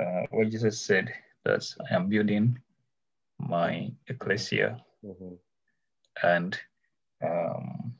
uh, 0.00 0.22
what 0.30 0.50
Jesus 0.50 0.80
said 0.80 1.12
that 1.44 1.64
I 1.90 1.94
am 1.94 2.08
building 2.08 2.58
my 3.38 3.90
ecclesia 4.08 4.82
mm-hmm. 5.04 5.34
and 6.22 6.58
um, 7.22 7.94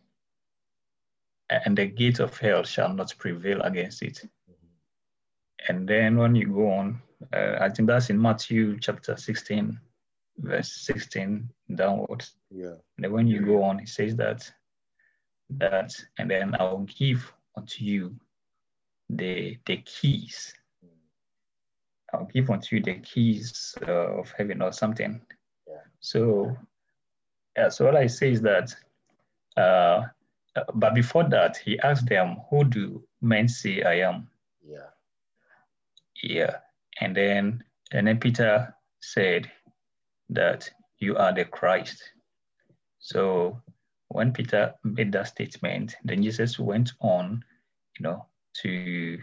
and 1.48 1.78
the 1.78 1.86
gate 1.86 2.18
of 2.18 2.36
hell 2.38 2.64
shall 2.64 2.92
not 2.92 3.14
prevail 3.18 3.60
against 3.62 4.02
it 4.02 4.22
mm-hmm. 4.50 4.66
and 5.68 5.88
then 5.88 6.16
when 6.16 6.34
you 6.34 6.46
go 6.48 6.70
on 6.70 7.00
uh, 7.34 7.56
i 7.60 7.68
think 7.68 7.88
that's 7.88 8.10
in 8.10 8.20
matthew 8.20 8.78
chapter 8.78 9.16
16 9.16 9.78
verse 10.38 10.72
16 10.86 11.48
downwards 11.74 12.34
yeah 12.50 12.74
and 12.96 13.04
then 13.04 13.12
when 13.12 13.26
you 13.26 13.40
go 13.40 13.62
on 13.62 13.80
it 13.80 13.88
says 13.88 14.16
that 14.16 14.50
that 15.50 15.94
and 16.18 16.30
then 16.30 16.54
i 16.56 16.64
will 16.64 16.86
give 16.98 17.32
unto 17.56 17.84
you 17.84 18.14
the 19.10 19.56
the 19.66 19.76
keys 19.78 20.54
give 22.24 22.50
unto 22.50 22.76
you 22.76 22.82
the 22.82 22.94
keys 22.94 23.76
uh, 23.86 24.18
of 24.18 24.32
heaven 24.36 24.62
or 24.62 24.72
something. 24.72 25.20
Yeah. 25.66 25.74
So, 26.00 26.56
yeah, 27.56 27.68
so 27.68 27.84
what 27.86 27.96
I 27.96 28.06
say 28.06 28.32
is 28.32 28.42
that, 28.42 28.74
uh, 29.56 30.06
but 30.74 30.94
before 30.94 31.24
that, 31.24 31.56
he 31.56 31.78
asked 31.80 32.08
them, 32.08 32.38
Who 32.50 32.64
do 32.64 33.02
men 33.20 33.48
say 33.48 33.82
I 33.82 34.00
am? 34.08 34.28
Yeah. 34.66 34.90
Yeah. 36.22 36.56
And 37.00 37.16
then, 37.16 37.64
and 37.92 38.06
then 38.06 38.18
Peter 38.18 38.74
said 39.00 39.50
that 40.30 40.68
you 40.98 41.16
are 41.16 41.32
the 41.32 41.44
Christ. 41.44 42.02
So 42.98 43.60
when 44.08 44.32
Peter 44.32 44.74
made 44.82 45.12
that 45.12 45.28
statement, 45.28 45.96
then 46.04 46.22
Jesus 46.22 46.58
went 46.58 46.92
on, 47.00 47.44
you 47.98 48.02
know, 48.02 48.26
to 48.62 49.18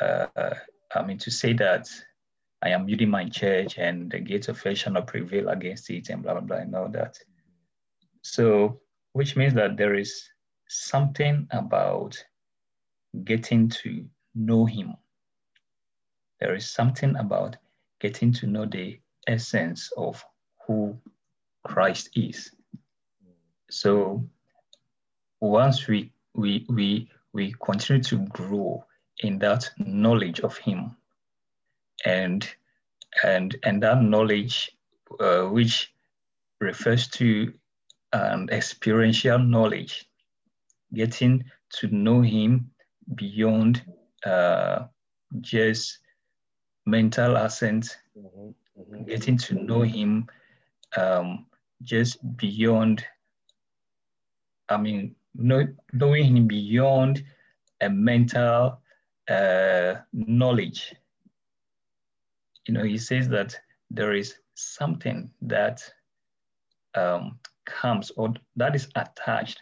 uh, 0.00 0.54
I 0.94 1.02
mean, 1.02 1.18
to 1.18 1.30
say 1.30 1.52
that 1.54 1.88
I 2.62 2.70
am 2.70 2.86
building 2.86 3.10
my 3.10 3.28
church 3.28 3.78
and 3.78 4.10
the 4.10 4.18
gates 4.18 4.48
of 4.48 4.60
hell 4.62 4.74
shall 4.74 4.92
not 4.92 5.06
prevail 5.06 5.48
against 5.48 5.90
it 5.90 6.08
and 6.10 6.22
blah, 6.22 6.32
blah, 6.32 6.42
blah, 6.42 6.56
and 6.58 6.74
all 6.74 6.88
that. 6.88 7.18
So, 8.22 8.80
which 9.12 9.36
means 9.36 9.54
that 9.54 9.76
there 9.76 9.94
is 9.94 10.28
something 10.68 11.46
about 11.50 12.22
getting 13.24 13.68
to 13.68 14.06
know 14.34 14.64
Him. 14.64 14.94
There 16.40 16.54
is 16.54 16.70
something 16.70 17.16
about 17.16 17.56
getting 18.00 18.32
to 18.34 18.46
know 18.46 18.66
the 18.66 18.98
essence 19.26 19.90
of 19.96 20.24
who 20.66 20.98
Christ 21.64 22.10
is. 22.14 22.50
So 23.70 24.28
once 25.40 25.86
we 25.86 26.12
we 26.34 26.66
we 26.68 27.10
we 27.32 27.54
continue 27.64 28.02
to 28.04 28.18
grow 28.26 28.84
in 29.20 29.38
that 29.38 29.70
knowledge 29.78 30.40
of 30.40 30.56
Him, 30.58 30.96
and 32.04 32.48
and 33.24 33.56
and 33.64 33.82
that 33.82 34.02
knowledge, 34.02 34.70
uh, 35.20 35.42
which 35.44 35.92
refers 36.60 37.08
to 37.08 37.52
an 38.12 38.48
experiential 38.50 39.38
knowledge, 39.38 40.08
getting 40.94 41.44
to 41.70 41.88
know 41.88 42.20
Him 42.20 42.70
beyond 43.14 43.82
uh, 44.24 44.84
just 45.40 45.98
mental 46.86 47.36
assent, 47.36 47.96
mm-hmm. 48.16 48.50
Mm-hmm. 48.80 49.04
getting 49.04 49.36
to 49.38 49.54
know 49.54 49.82
Him 49.82 50.26
um, 50.96 51.46
just 51.82 52.18
beyond. 52.36 53.04
I 54.68 54.76
mean, 54.76 55.14
know, 55.34 55.66
knowing 55.92 56.36
Him 56.36 56.46
beyond 56.46 57.24
a 57.80 57.88
mental 57.88 58.80
uh, 59.30 59.96
knowledge. 60.12 60.94
You 62.66 62.74
know, 62.74 62.84
He 62.84 62.98
says 62.98 63.28
that 63.28 63.58
there 63.90 64.14
is 64.14 64.34
something 64.54 65.30
that 65.42 65.82
um, 66.94 67.38
comes 67.64 68.10
or 68.16 68.34
that 68.56 68.74
is 68.74 68.88
attached 68.96 69.60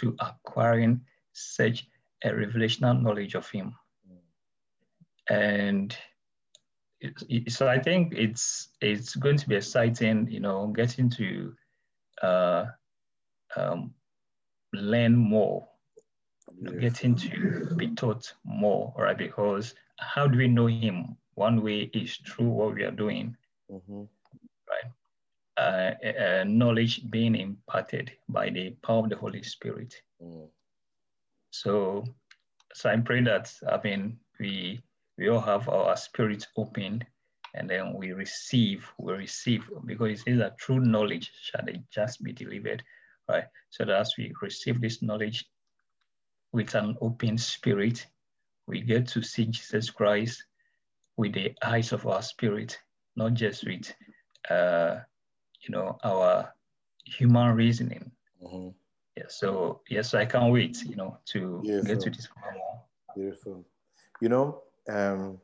to 0.00 0.16
acquiring 0.20 1.00
such 1.32 1.86
a 2.24 2.30
revelational 2.30 3.00
knowledge 3.00 3.34
of 3.34 3.48
him. 3.50 3.74
And 5.28 5.96
so 7.48 7.68
I 7.68 7.78
think 7.78 8.14
it's 8.14 8.68
it's 8.80 9.14
going 9.14 9.36
to 9.38 9.48
be 9.48 9.56
exciting, 9.56 10.28
you 10.30 10.40
know, 10.40 10.68
getting 10.68 11.10
to 11.10 11.54
uh, 12.22 12.64
um, 13.56 13.94
learn 14.72 15.16
more, 15.16 15.66
getting 16.80 17.14
to 17.16 17.74
be 17.76 17.88
taught 17.94 18.32
more, 18.44 18.94
right? 18.96 19.16
Because 19.16 19.74
how 19.98 20.26
do 20.26 20.38
we 20.38 20.48
know 20.48 20.66
him? 20.66 21.16
One 21.34 21.62
way 21.62 21.90
is 21.92 22.16
through 22.16 22.48
what 22.48 22.74
we 22.74 22.84
are 22.84 22.90
doing, 22.90 23.36
mm-hmm. 23.70 24.02
right? 24.70 24.90
Uh, 25.56 25.94
uh, 26.06 26.44
knowledge 26.46 27.08
being 27.10 27.34
imparted 27.34 28.12
by 28.28 28.50
the 28.50 28.70
power 28.82 29.04
of 29.04 29.10
the 29.10 29.16
Holy 29.16 29.42
Spirit. 29.42 29.94
Mm. 30.22 30.48
So, 31.50 32.04
so 32.72 32.90
I'm 32.90 33.04
praying 33.04 33.24
that 33.24 33.52
I 33.68 33.80
mean 33.82 34.18
we 34.40 34.82
we 35.16 35.28
all 35.28 35.40
have 35.40 35.68
our 35.68 35.96
spirits 35.96 36.46
opened, 36.56 37.06
and 37.54 37.70
then 37.70 37.94
we 37.94 38.12
receive, 38.12 38.90
we 38.98 39.12
receive 39.12 39.68
because 39.84 40.20
it 40.20 40.22
says 40.24 40.38
that 40.38 40.58
true 40.58 40.80
knowledge 40.80 41.30
shall 41.40 41.66
it 41.68 41.80
just 41.90 42.22
be 42.22 42.32
delivered, 42.32 42.82
right? 43.28 43.44
So 43.70 43.84
that 43.84 44.00
as 44.00 44.14
we 44.18 44.32
receive 44.42 44.80
this 44.80 45.02
knowledge 45.02 45.44
with 46.54 46.74
an 46.74 46.96
open 47.00 47.36
spirit, 47.36 48.06
we 48.66 48.80
get 48.80 49.06
to 49.08 49.22
see 49.22 49.46
Jesus 49.46 49.90
Christ 49.90 50.44
with 51.16 51.34
the 51.34 51.54
eyes 51.62 51.92
of 51.92 52.06
our 52.06 52.22
spirit, 52.22 52.78
not 53.16 53.34
just 53.34 53.66
with, 53.66 53.92
uh, 54.48 55.00
you 55.60 55.74
know, 55.74 55.98
our 56.02 56.54
human 57.04 57.54
reasoning. 57.54 58.10
Mm-hmm 58.42 58.70
yeah, 59.16 59.24
so 59.28 59.80
yes, 59.88 60.14
I 60.14 60.24
can't 60.24 60.52
wait, 60.52 60.82
you 60.82 60.96
know, 60.96 61.18
to 61.26 61.60
Beautiful. 61.62 61.94
get 61.94 62.00
to 62.02 62.10
this 62.10 62.28
more. 62.40 62.82
Beautiful. 63.14 63.64
You 64.20 64.28
know, 64.28 64.62
um, 64.88 65.38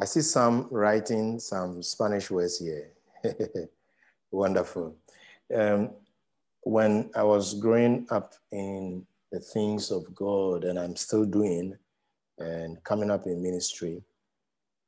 I 0.00 0.04
see 0.06 0.22
some 0.22 0.68
writing 0.70 1.38
some 1.38 1.82
Spanish 1.82 2.30
words 2.30 2.58
here. 2.58 2.92
Wonderful. 4.30 4.96
Um, 5.54 5.90
when 6.62 7.10
I 7.14 7.22
was 7.22 7.54
growing 7.54 8.06
up 8.10 8.34
in 8.52 9.06
the 9.32 9.40
things 9.40 9.90
of 9.90 10.14
God, 10.14 10.64
and 10.64 10.78
I'm 10.78 10.96
still 10.96 11.24
doing, 11.24 11.76
and 12.38 12.82
coming 12.84 13.10
up 13.10 13.26
in 13.26 13.42
ministry, 13.42 14.02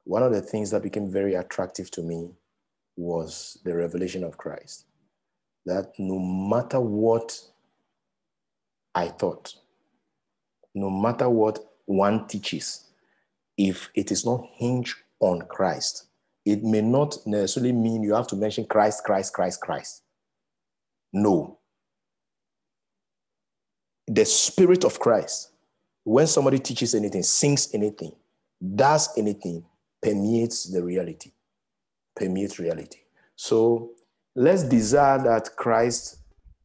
one 0.04 0.22
of 0.22 0.32
the 0.32 0.40
things 0.42 0.70
that 0.70 0.82
became 0.82 1.10
very 1.10 1.34
attractive 1.34 1.90
to 1.92 2.02
me 2.02 2.30
was 2.96 3.58
the 3.64 3.74
revelation 3.74 4.24
of 4.24 4.36
Christ. 4.36 4.86
That 5.64 5.92
no 5.98 6.18
matter 6.18 6.80
what 6.80 7.38
I 8.94 9.08
thought, 9.08 9.54
no 10.74 10.90
matter 10.90 11.28
what 11.28 11.60
one 11.84 12.26
teaches, 12.26 12.88
if 13.56 13.90
it 13.94 14.10
is 14.10 14.26
not 14.26 14.44
hinged 14.54 14.96
on 15.20 15.42
Christ, 15.42 16.06
it 16.44 16.64
may 16.64 16.80
not 16.80 17.16
necessarily 17.26 17.72
mean 17.72 18.02
you 18.02 18.14
have 18.14 18.26
to 18.28 18.36
mention 18.36 18.66
Christ, 18.66 19.04
Christ, 19.04 19.32
Christ, 19.32 19.60
Christ. 19.60 20.02
No. 21.12 21.58
The 24.08 24.24
Spirit 24.24 24.84
of 24.84 24.98
Christ, 24.98 25.52
when 26.04 26.26
somebody 26.26 26.58
teaches 26.58 26.94
anything, 26.94 27.22
sings 27.22 27.72
anything, 27.72 28.12
does 28.74 29.16
anything, 29.16 29.64
permeates 30.02 30.64
the 30.64 30.82
reality, 30.82 31.32
permeates 32.16 32.58
reality. 32.58 32.98
So 33.36 33.92
let's 34.34 34.64
desire 34.64 35.22
that 35.22 35.50
Christ 35.56 36.18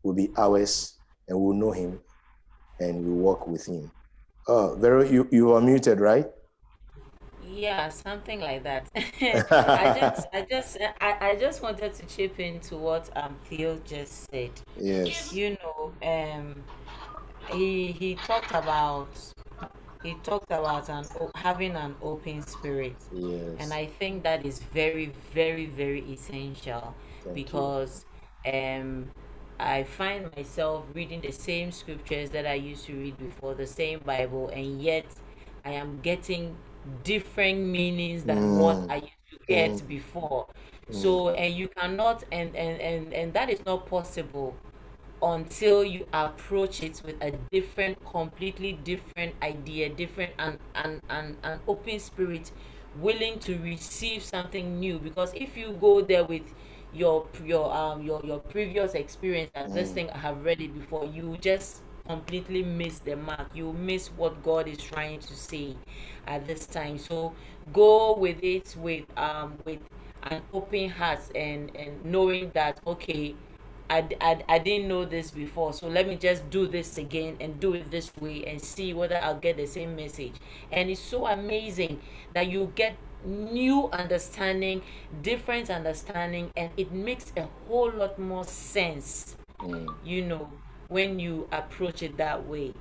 will 0.03 0.14
be 0.14 0.30
ours 0.38 0.97
and 1.27 1.39
we'll 1.39 1.55
know 1.55 1.72
him 1.72 1.99
and 2.80 3.05
we'll 3.05 3.15
walk 3.15 3.47
with 3.47 3.68
him. 3.68 3.91
Oh, 4.47 4.76
Vero, 4.80 5.03
you, 5.03 5.27
you 5.31 5.51
are 5.53 5.61
muted, 5.61 5.99
right? 5.99 6.26
Yeah, 7.45 7.89
something 7.89 8.39
like 8.39 8.64
that. 8.64 8.88
I 8.95 9.97
just, 9.99 10.27
I 10.34 10.47
just, 10.49 10.77
I, 11.01 11.30
I 11.30 11.35
just 11.35 11.61
wanted 11.61 11.93
to 11.93 12.05
chip 12.05 12.39
into 12.39 12.77
what 12.77 13.09
um 13.18 13.35
Theo 13.45 13.80
just 13.85 14.30
said. 14.30 14.51
Yes. 14.77 15.34
You 15.34 15.57
know, 15.64 15.91
um, 16.03 16.55
he 17.52 17.91
he 17.91 18.15
talked 18.15 18.52
about 18.52 19.10
he 20.03 20.14
talked 20.24 20.52
about 20.52 20.90
an 20.90 21.06
having 21.36 21.76
an 21.76 21.95
open 22.02 22.41
spirit. 22.41 22.95
Yes. 23.11 23.56
And 23.60 23.74
I 23.74 23.88
think 23.88 24.24
that 24.24 24.45
is 24.45 24.60
very, 24.60 25.11
very, 25.34 25.65
very 25.65 26.02
essential 26.11 26.95
Thank 27.24 27.36
because 27.36 28.06
you. 28.45 28.52
um 28.52 29.11
I 29.60 29.84
find 29.84 30.30
myself 30.36 30.86
reading 30.94 31.22
the 31.22 31.32
same 31.32 31.72
scriptures 31.72 32.30
that 32.30 32.45
I 32.45 32.53
used 32.53 32.86
to 32.86 32.94
read 32.94 33.18
before, 33.18 33.56
the 33.56 33.65
same 33.65 33.99
Bible, 33.99 34.49
and 34.49 34.80
yet 34.82 35.06
I 35.65 35.72
am 35.72 35.99
getting 36.02 36.56
different 37.03 37.60
meanings 37.60 38.24
than 38.24 38.38
mm. 38.38 38.60
what 38.60 38.90
I 38.90 38.98
used 38.98 39.32
to 39.32 39.40
get 39.48 39.72
mm. 39.72 39.88
before. 39.88 40.45
Mm. 40.91 40.95
So, 40.95 41.30
and 41.30 41.56
you 41.56 41.69
cannot, 41.69 42.24
and, 42.32 42.56
and, 42.56 42.80
and, 42.80 43.14
and 43.14 43.34
that 43.34 43.49
is 43.49 43.65
not 43.65 43.88
possible 43.88 44.56
until 45.22 45.84
you 45.84 46.06
approach 46.14 46.84
it 46.84 47.02
with 47.06 47.15
a 47.22 47.31
different, 47.52 47.98
completely 48.06 48.73
different 48.84 49.34
idea, 49.41 49.89
different 49.89 50.31
and, 50.38 50.60
and, 50.76 51.02
and, 51.10 51.38
and 51.44 51.60
open 51.68 51.99
spirit, 51.99 52.52
willing 52.99 53.39
to 53.39 53.57
receive 53.60 54.23
something 54.23 54.80
new. 54.80 54.99
Because 54.99 55.34
if 55.34 55.57
you 55.57 55.72
go 55.80 56.02
there 56.02 56.23
with 56.23 56.44
your 56.94 57.27
your 57.44 57.72
um 57.76 58.02
your 58.02 58.22
your 58.23 58.39
previous 58.39 58.94
experience 58.94 59.52
and 59.56 59.73
this 59.73 59.89
mm. 59.89 59.94
thing 59.94 60.10
I 60.11 60.18
have 60.18 60.44
read 60.45 60.61
it 60.61 60.73
before, 60.73 61.06
you 61.06 61.38
just 61.41 61.81
completely 62.07 62.64
miss 62.64 62.99
the 62.99 63.15
mark. 63.15 63.49
You 63.53 63.73
miss 63.73 64.07
what 64.07 64.41
God 64.44 64.68
is 64.68 64.77
trying 64.77 65.19
to 65.19 65.35
say 65.35 65.76
at 66.27 66.48
this 66.48 66.65
time. 66.65 66.98
So 66.98 67.34
go 67.73 68.15
with 68.15 68.41
it 68.44 68.76
with 68.77 69.06
um 69.18 69.57
with 69.65 69.80
an 70.23 70.41
open 70.53 70.89
heart 70.89 71.19
and 71.35 71.76
and 71.76 72.03
knowing 72.06 72.52
that 72.53 72.80
okay 72.88 73.35
I, 73.89 74.07
I, 74.19 74.43
I 74.49 74.59
didn't 74.59 74.88
know 74.88 75.05
this 75.05 75.31
before 75.31 75.73
so 75.73 75.88
let 75.88 76.07
me 76.07 76.15
just 76.18 76.49
do 76.49 76.68
this 76.68 76.97
again 76.97 77.38
and 77.39 77.59
do 77.59 77.73
it 77.73 77.89
this 77.89 78.11
way 78.19 78.45
and 78.45 78.61
see 78.61 78.93
whether 78.93 79.18
i'll 79.18 79.39
get 79.39 79.57
the 79.57 79.65
same 79.65 79.95
message 79.95 80.34
and 80.72 80.89
it's 80.89 80.99
so 80.99 81.27
amazing 81.27 82.01
that 82.34 82.47
you 82.47 82.72
get 82.76 82.97
new 83.26 83.89
understanding, 83.91 84.81
different 85.22 85.69
understanding, 85.69 86.51
and 86.55 86.69
it 86.77 86.91
makes 86.91 87.31
a 87.38 87.47
whole 87.68 87.91
lot 87.91 88.18
more 88.18 88.45
sense, 88.45 89.35
mm. 89.59 89.88
you 90.05 90.23
know, 90.23 90.49
when 90.88 91.19
you 91.19 91.47
approach 91.51 92.03
it 92.03 92.18
that 92.18 92.45
way. 92.47 92.73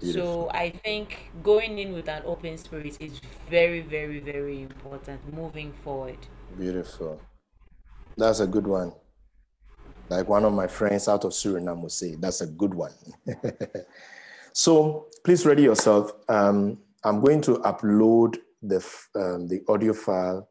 Beautiful. 0.00 0.44
So 0.44 0.50
I 0.50 0.70
think 0.70 1.30
going 1.42 1.78
in 1.78 1.92
with 1.92 2.08
an 2.08 2.22
open 2.24 2.56
spirit 2.56 2.96
is 3.00 3.20
very, 3.50 3.80
very, 3.80 4.20
very 4.20 4.62
important 4.62 5.20
moving 5.34 5.72
forward. 5.72 6.18
Beautiful. 6.56 7.20
That's 8.16 8.40
a 8.40 8.46
good 8.46 8.66
one. 8.66 8.92
Like 10.08 10.28
one 10.28 10.44
of 10.44 10.52
my 10.52 10.66
friends 10.66 11.08
out 11.08 11.24
of 11.24 11.32
Suriname 11.32 11.82
would 11.82 11.92
say, 11.92 12.14
that's 12.14 12.40
a 12.40 12.46
good 12.46 12.74
one. 12.74 12.92
so 14.52 15.06
please 15.24 15.44
ready 15.44 15.62
yourself. 15.62 16.12
Um, 16.28 16.78
I'm 17.04 17.20
going 17.20 17.42
to 17.42 17.56
upload 17.58 18.38
the, 18.62 18.84
um, 19.14 19.48
the 19.48 19.62
audio 19.68 19.92
file 19.92 20.48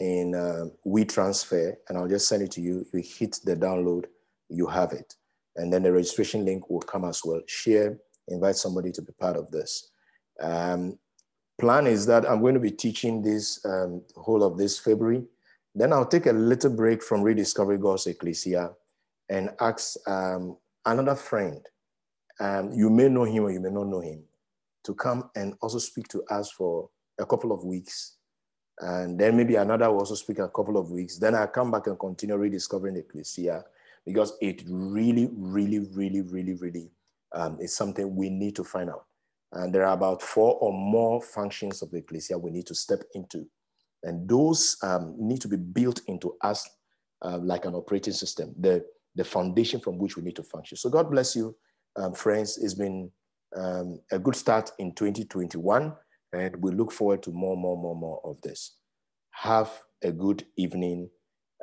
in 0.00 0.34
uh, 0.34 0.66
WeTransfer, 0.86 1.74
and 1.88 1.98
I'll 1.98 2.08
just 2.08 2.28
send 2.28 2.42
it 2.42 2.52
to 2.52 2.60
you. 2.60 2.86
You 2.92 3.02
hit 3.04 3.40
the 3.44 3.56
download, 3.56 4.06
you 4.48 4.66
have 4.66 4.92
it. 4.92 5.14
And 5.56 5.72
then 5.72 5.82
the 5.82 5.92
registration 5.92 6.44
link 6.44 6.68
will 6.70 6.80
come 6.80 7.04
as 7.04 7.22
well. 7.24 7.40
Share 7.46 7.98
invite 8.28 8.56
somebody 8.56 8.90
to 8.92 9.02
be 9.02 9.12
part 9.12 9.36
of 9.36 9.50
this. 9.50 9.90
Um, 10.40 10.98
plan 11.60 11.86
is 11.86 12.06
that 12.06 12.28
I'm 12.28 12.40
going 12.40 12.54
to 12.54 12.60
be 12.60 12.70
teaching 12.70 13.22
this 13.22 13.64
um, 13.64 14.02
whole 14.16 14.42
of 14.42 14.58
this 14.58 14.78
February. 14.78 15.24
Then 15.74 15.92
I'll 15.92 16.06
take 16.06 16.26
a 16.26 16.32
little 16.32 16.70
break 16.70 17.02
from 17.02 17.22
Rediscovery 17.22 17.78
God's 17.78 18.06
Ecclesia 18.06 18.70
and 19.28 19.50
ask 19.60 19.96
um, 20.08 20.56
another 20.84 21.14
friend. 21.14 21.60
Um, 22.40 22.72
you 22.72 22.90
may 22.90 23.08
know 23.08 23.24
him 23.24 23.44
or 23.44 23.50
you 23.50 23.60
may 23.60 23.70
not 23.70 23.86
know 23.86 24.00
him 24.00 24.24
to 24.84 24.94
come 24.94 25.30
and 25.34 25.54
also 25.60 25.78
speak 25.78 26.08
to 26.08 26.22
us 26.24 26.50
for 26.50 26.90
a 27.18 27.26
couple 27.26 27.52
of 27.52 27.64
weeks. 27.64 28.16
And 28.80 29.18
then 29.18 29.36
maybe 29.36 29.54
another 29.54 29.90
will 29.90 30.00
also 30.00 30.16
speak 30.16 30.40
a 30.40 30.48
couple 30.48 30.76
of 30.76 30.90
weeks. 30.90 31.18
Then 31.18 31.34
I 31.34 31.46
come 31.46 31.70
back 31.70 31.86
and 31.86 31.98
continue 31.98 32.36
rediscovering 32.36 32.94
the 32.94 33.00
ecclesia 33.00 33.64
because 34.04 34.36
it 34.40 34.62
really, 34.68 35.30
really, 35.32 35.78
really, 35.78 36.22
really, 36.22 36.54
really 36.54 36.90
um, 37.34 37.58
is 37.60 37.74
something 37.74 38.14
we 38.14 38.30
need 38.30 38.56
to 38.56 38.64
find 38.64 38.90
out. 38.90 39.06
And 39.52 39.72
there 39.72 39.86
are 39.86 39.94
about 39.94 40.20
four 40.20 40.58
or 40.60 40.72
more 40.72 41.22
functions 41.22 41.80
of 41.82 41.90
the 41.92 41.98
ecclesia 41.98 42.36
we 42.36 42.50
need 42.50 42.66
to 42.66 42.74
step 42.74 43.02
into. 43.14 43.46
And 44.02 44.28
those 44.28 44.76
um, 44.82 45.14
need 45.16 45.40
to 45.42 45.48
be 45.48 45.56
built 45.56 46.00
into 46.08 46.36
us 46.42 46.68
uh, 47.22 47.38
like 47.38 47.64
an 47.64 47.74
operating 47.74 48.12
system, 48.12 48.54
the, 48.58 48.84
the 49.14 49.24
foundation 49.24 49.80
from 49.80 49.98
which 49.98 50.16
we 50.16 50.22
need 50.22 50.36
to 50.36 50.42
function. 50.42 50.76
So 50.76 50.90
God 50.90 51.10
bless 51.10 51.36
you, 51.36 51.56
um, 51.96 52.14
friends. 52.14 52.58
It's 52.58 52.74
been 52.74 53.10
um, 53.56 54.00
a 54.10 54.18
good 54.18 54.36
start 54.36 54.70
in 54.78 54.94
2021, 54.94 55.94
and 56.32 56.56
we 56.62 56.72
look 56.72 56.92
forward 56.92 57.22
to 57.24 57.30
more, 57.30 57.56
more, 57.56 57.76
more, 57.76 57.96
more 57.96 58.20
of 58.24 58.40
this. 58.42 58.76
Have 59.30 59.70
a 60.02 60.10
good 60.10 60.44
evening. 60.56 61.10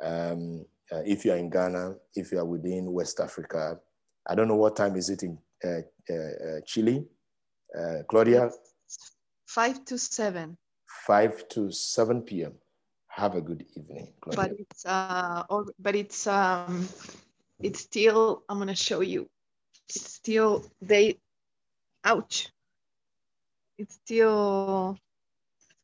Um, 0.02 0.64
uh, 0.90 1.02
if 1.06 1.24
you 1.24 1.32
are 1.32 1.36
in 1.36 1.50
Ghana, 1.50 1.94
if 2.14 2.32
you 2.32 2.38
are 2.38 2.44
within 2.44 2.92
West 2.92 3.20
Africa, 3.20 3.78
I 4.26 4.34
don't 4.34 4.48
know 4.48 4.56
what 4.56 4.76
time 4.76 4.96
is 4.96 5.10
it 5.10 5.22
in 5.22 5.38
uh, 5.64 5.82
uh, 6.10 6.14
uh 6.14 6.60
Chile, 6.66 7.04
uh, 7.78 8.02
Claudia? 8.08 8.50
Five 9.46 9.84
to 9.86 9.98
seven. 9.98 10.56
Five 11.06 11.48
to 11.50 11.70
seven 11.70 12.22
p.m. 12.22 12.54
Have 13.08 13.34
a 13.34 13.40
good 13.40 13.64
evening, 13.76 14.12
Claudia. 14.20 14.48
But 14.48 14.60
it's 14.60 14.86
uh, 14.86 15.42
but 15.78 15.94
it's 15.94 16.26
um, 16.26 16.88
it's 17.62 17.80
still. 17.80 18.44
I'm 18.48 18.58
gonna 18.58 18.74
show 18.74 19.00
you. 19.00 19.28
It's 19.88 20.12
still 20.14 20.64
they 20.80 21.18
ouch. 22.04 22.48
It's 23.78 23.94
still 23.94 24.98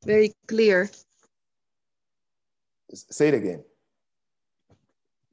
very 0.04 0.34
clear. 0.46 0.90
Say 2.92 3.28
it 3.28 3.34
again. 3.34 3.64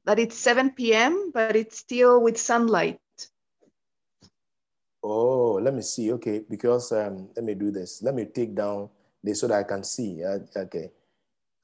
That 0.04 0.18
it's 0.18 0.36
7 0.36 0.70
p.m., 0.70 1.32
but 1.34 1.56
it's 1.56 1.78
still 1.78 2.22
with 2.22 2.38
sunlight. 2.38 3.00
Oh, 5.02 5.54
let 5.62 5.74
me 5.74 5.82
see. 5.82 6.12
Okay, 6.12 6.44
because 6.48 6.92
um, 6.92 7.28
let 7.34 7.44
me 7.44 7.54
do 7.54 7.70
this. 7.70 8.02
Let 8.02 8.14
me 8.14 8.26
take 8.26 8.54
down 8.54 8.88
this 9.22 9.40
so 9.40 9.48
that 9.48 9.58
I 9.58 9.62
can 9.62 9.82
see. 9.84 10.22
Uh, 10.24 10.38
okay. 10.56 10.90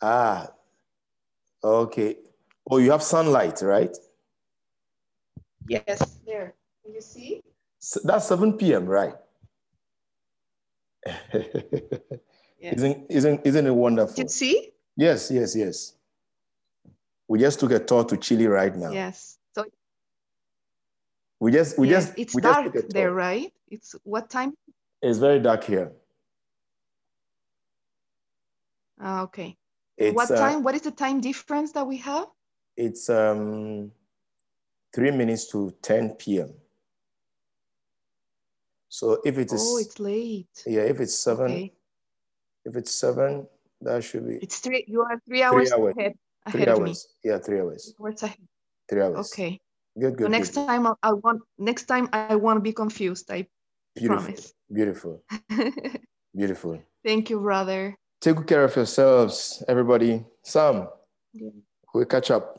Ah, 0.00 0.48
okay. 1.62 2.16
Oh, 2.70 2.78
you 2.78 2.90
have 2.90 3.02
sunlight, 3.02 3.62
right? 3.62 3.96
Yes, 5.68 6.18
there. 6.26 6.54
Can 6.84 6.94
you 6.94 7.00
see? 7.00 7.42
That's 8.04 8.26
7 8.28 8.54
p.m., 8.54 8.86
right? 8.86 9.14
yeah. 11.06 12.74
Isn't, 12.74 13.06
isn't, 13.10 13.40
isn't 13.44 13.66
it 13.66 13.74
wonderful? 13.74 14.14
Did 14.14 14.24
you 14.24 14.28
see? 14.28 14.70
Yes, 14.96 15.30
yes, 15.30 15.56
yes. 15.56 15.94
We 17.28 17.38
just 17.38 17.60
took 17.60 17.72
a 17.72 17.78
tour 17.78 18.04
to 18.04 18.16
Chile 18.16 18.46
right 18.46 18.74
now. 18.74 18.92
Yes. 18.92 19.38
So 19.54 19.64
we 21.40 21.50
just 21.50 21.78
we 21.78 21.88
yes, 21.88 22.06
just 22.06 22.18
it's 22.18 22.34
we 22.34 22.42
dark 22.42 22.72
just 22.74 22.90
there, 22.90 23.12
right? 23.12 23.52
It's 23.68 23.94
what 24.02 24.28
time? 24.28 24.54
It's 25.00 25.18
very 25.18 25.40
dark 25.40 25.64
here. 25.64 25.92
Uh, 29.02 29.22
okay. 29.22 29.56
It's, 29.96 30.14
what 30.14 30.30
uh, 30.30 30.36
time? 30.36 30.58
Uh, 30.58 30.60
what 30.60 30.74
is 30.74 30.82
the 30.82 30.90
time 30.90 31.20
difference 31.20 31.72
that 31.72 31.86
we 31.86 31.96
have? 31.98 32.26
It's 32.76 33.08
um 33.08 33.92
three 34.92 35.10
minutes 35.10 35.48
to 35.48 35.72
10 35.82 36.10
p.m. 36.10 36.52
So 38.88 39.20
if 39.24 39.38
it 39.38 39.52
is, 39.52 39.64
oh, 39.64 39.78
it's 39.78 39.98
late. 39.98 40.62
Yeah, 40.66 40.82
if 40.82 41.00
it's 41.00 41.18
seven, 41.18 41.50
okay. 41.50 41.72
if 42.66 42.76
it's 42.76 42.92
seven, 42.92 43.46
that 43.80 44.04
should 44.04 44.28
be. 44.28 44.36
It's 44.36 44.58
three. 44.58 44.84
You 44.86 45.00
are 45.00 45.18
three 45.26 45.42
hours, 45.42 45.70
three 45.70 45.80
hours 45.80 45.94
ahead. 45.96 46.12
Three 46.50 46.62
ahead 46.62 46.78
hours. 46.78 47.08
Yeah, 47.24 47.38
three 47.38 47.60
hours. 47.60 47.94
Three 47.96 48.06
hours 48.06 48.22
ahead. 48.22 48.48
Three 48.90 49.00
hours. 49.00 49.32
Okay. 49.32 49.60
Good. 49.98 50.16
Good. 50.18 50.24
So 50.24 50.28
next 50.28 50.54
good. 50.54 50.66
time 50.66 50.86
I, 50.86 50.92
I 51.02 51.12
want. 51.14 51.40
Next 51.58 51.84
time 51.84 52.10
I 52.12 52.36
want 52.36 52.58
to 52.58 52.60
be 52.60 52.74
confused. 52.74 53.30
I 53.30 53.46
Beautiful. 53.94 54.24
promise. 54.24 54.54
Beautiful. 54.70 55.24
Beautiful. 56.36 56.82
Thank 57.02 57.30
you, 57.30 57.40
brother. 57.40 57.96
Take 58.20 58.36
good 58.36 58.46
care 58.46 58.64
of 58.64 58.76
yourselves, 58.76 59.64
everybody. 59.66 60.22
Sam, 60.42 60.86
yeah. 61.32 61.48
we'll 61.94 62.04
catch 62.04 62.30
up. 62.30 62.58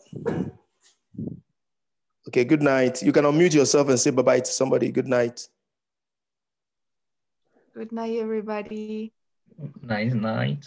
Okay, 2.27 2.45
good 2.45 2.61
night. 2.61 3.01
You 3.03 3.11
can 3.11 3.25
unmute 3.25 3.53
yourself 3.53 3.89
and 3.89 3.99
say 3.99 4.11
bye 4.11 4.21
bye 4.21 4.39
to 4.39 4.51
somebody. 4.51 4.91
Good 4.91 5.07
night. 5.07 5.47
Good 7.73 7.91
night, 7.91 8.17
everybody. 8.19 9.11
Nice 9.81 10.13
night. 10.13 10.63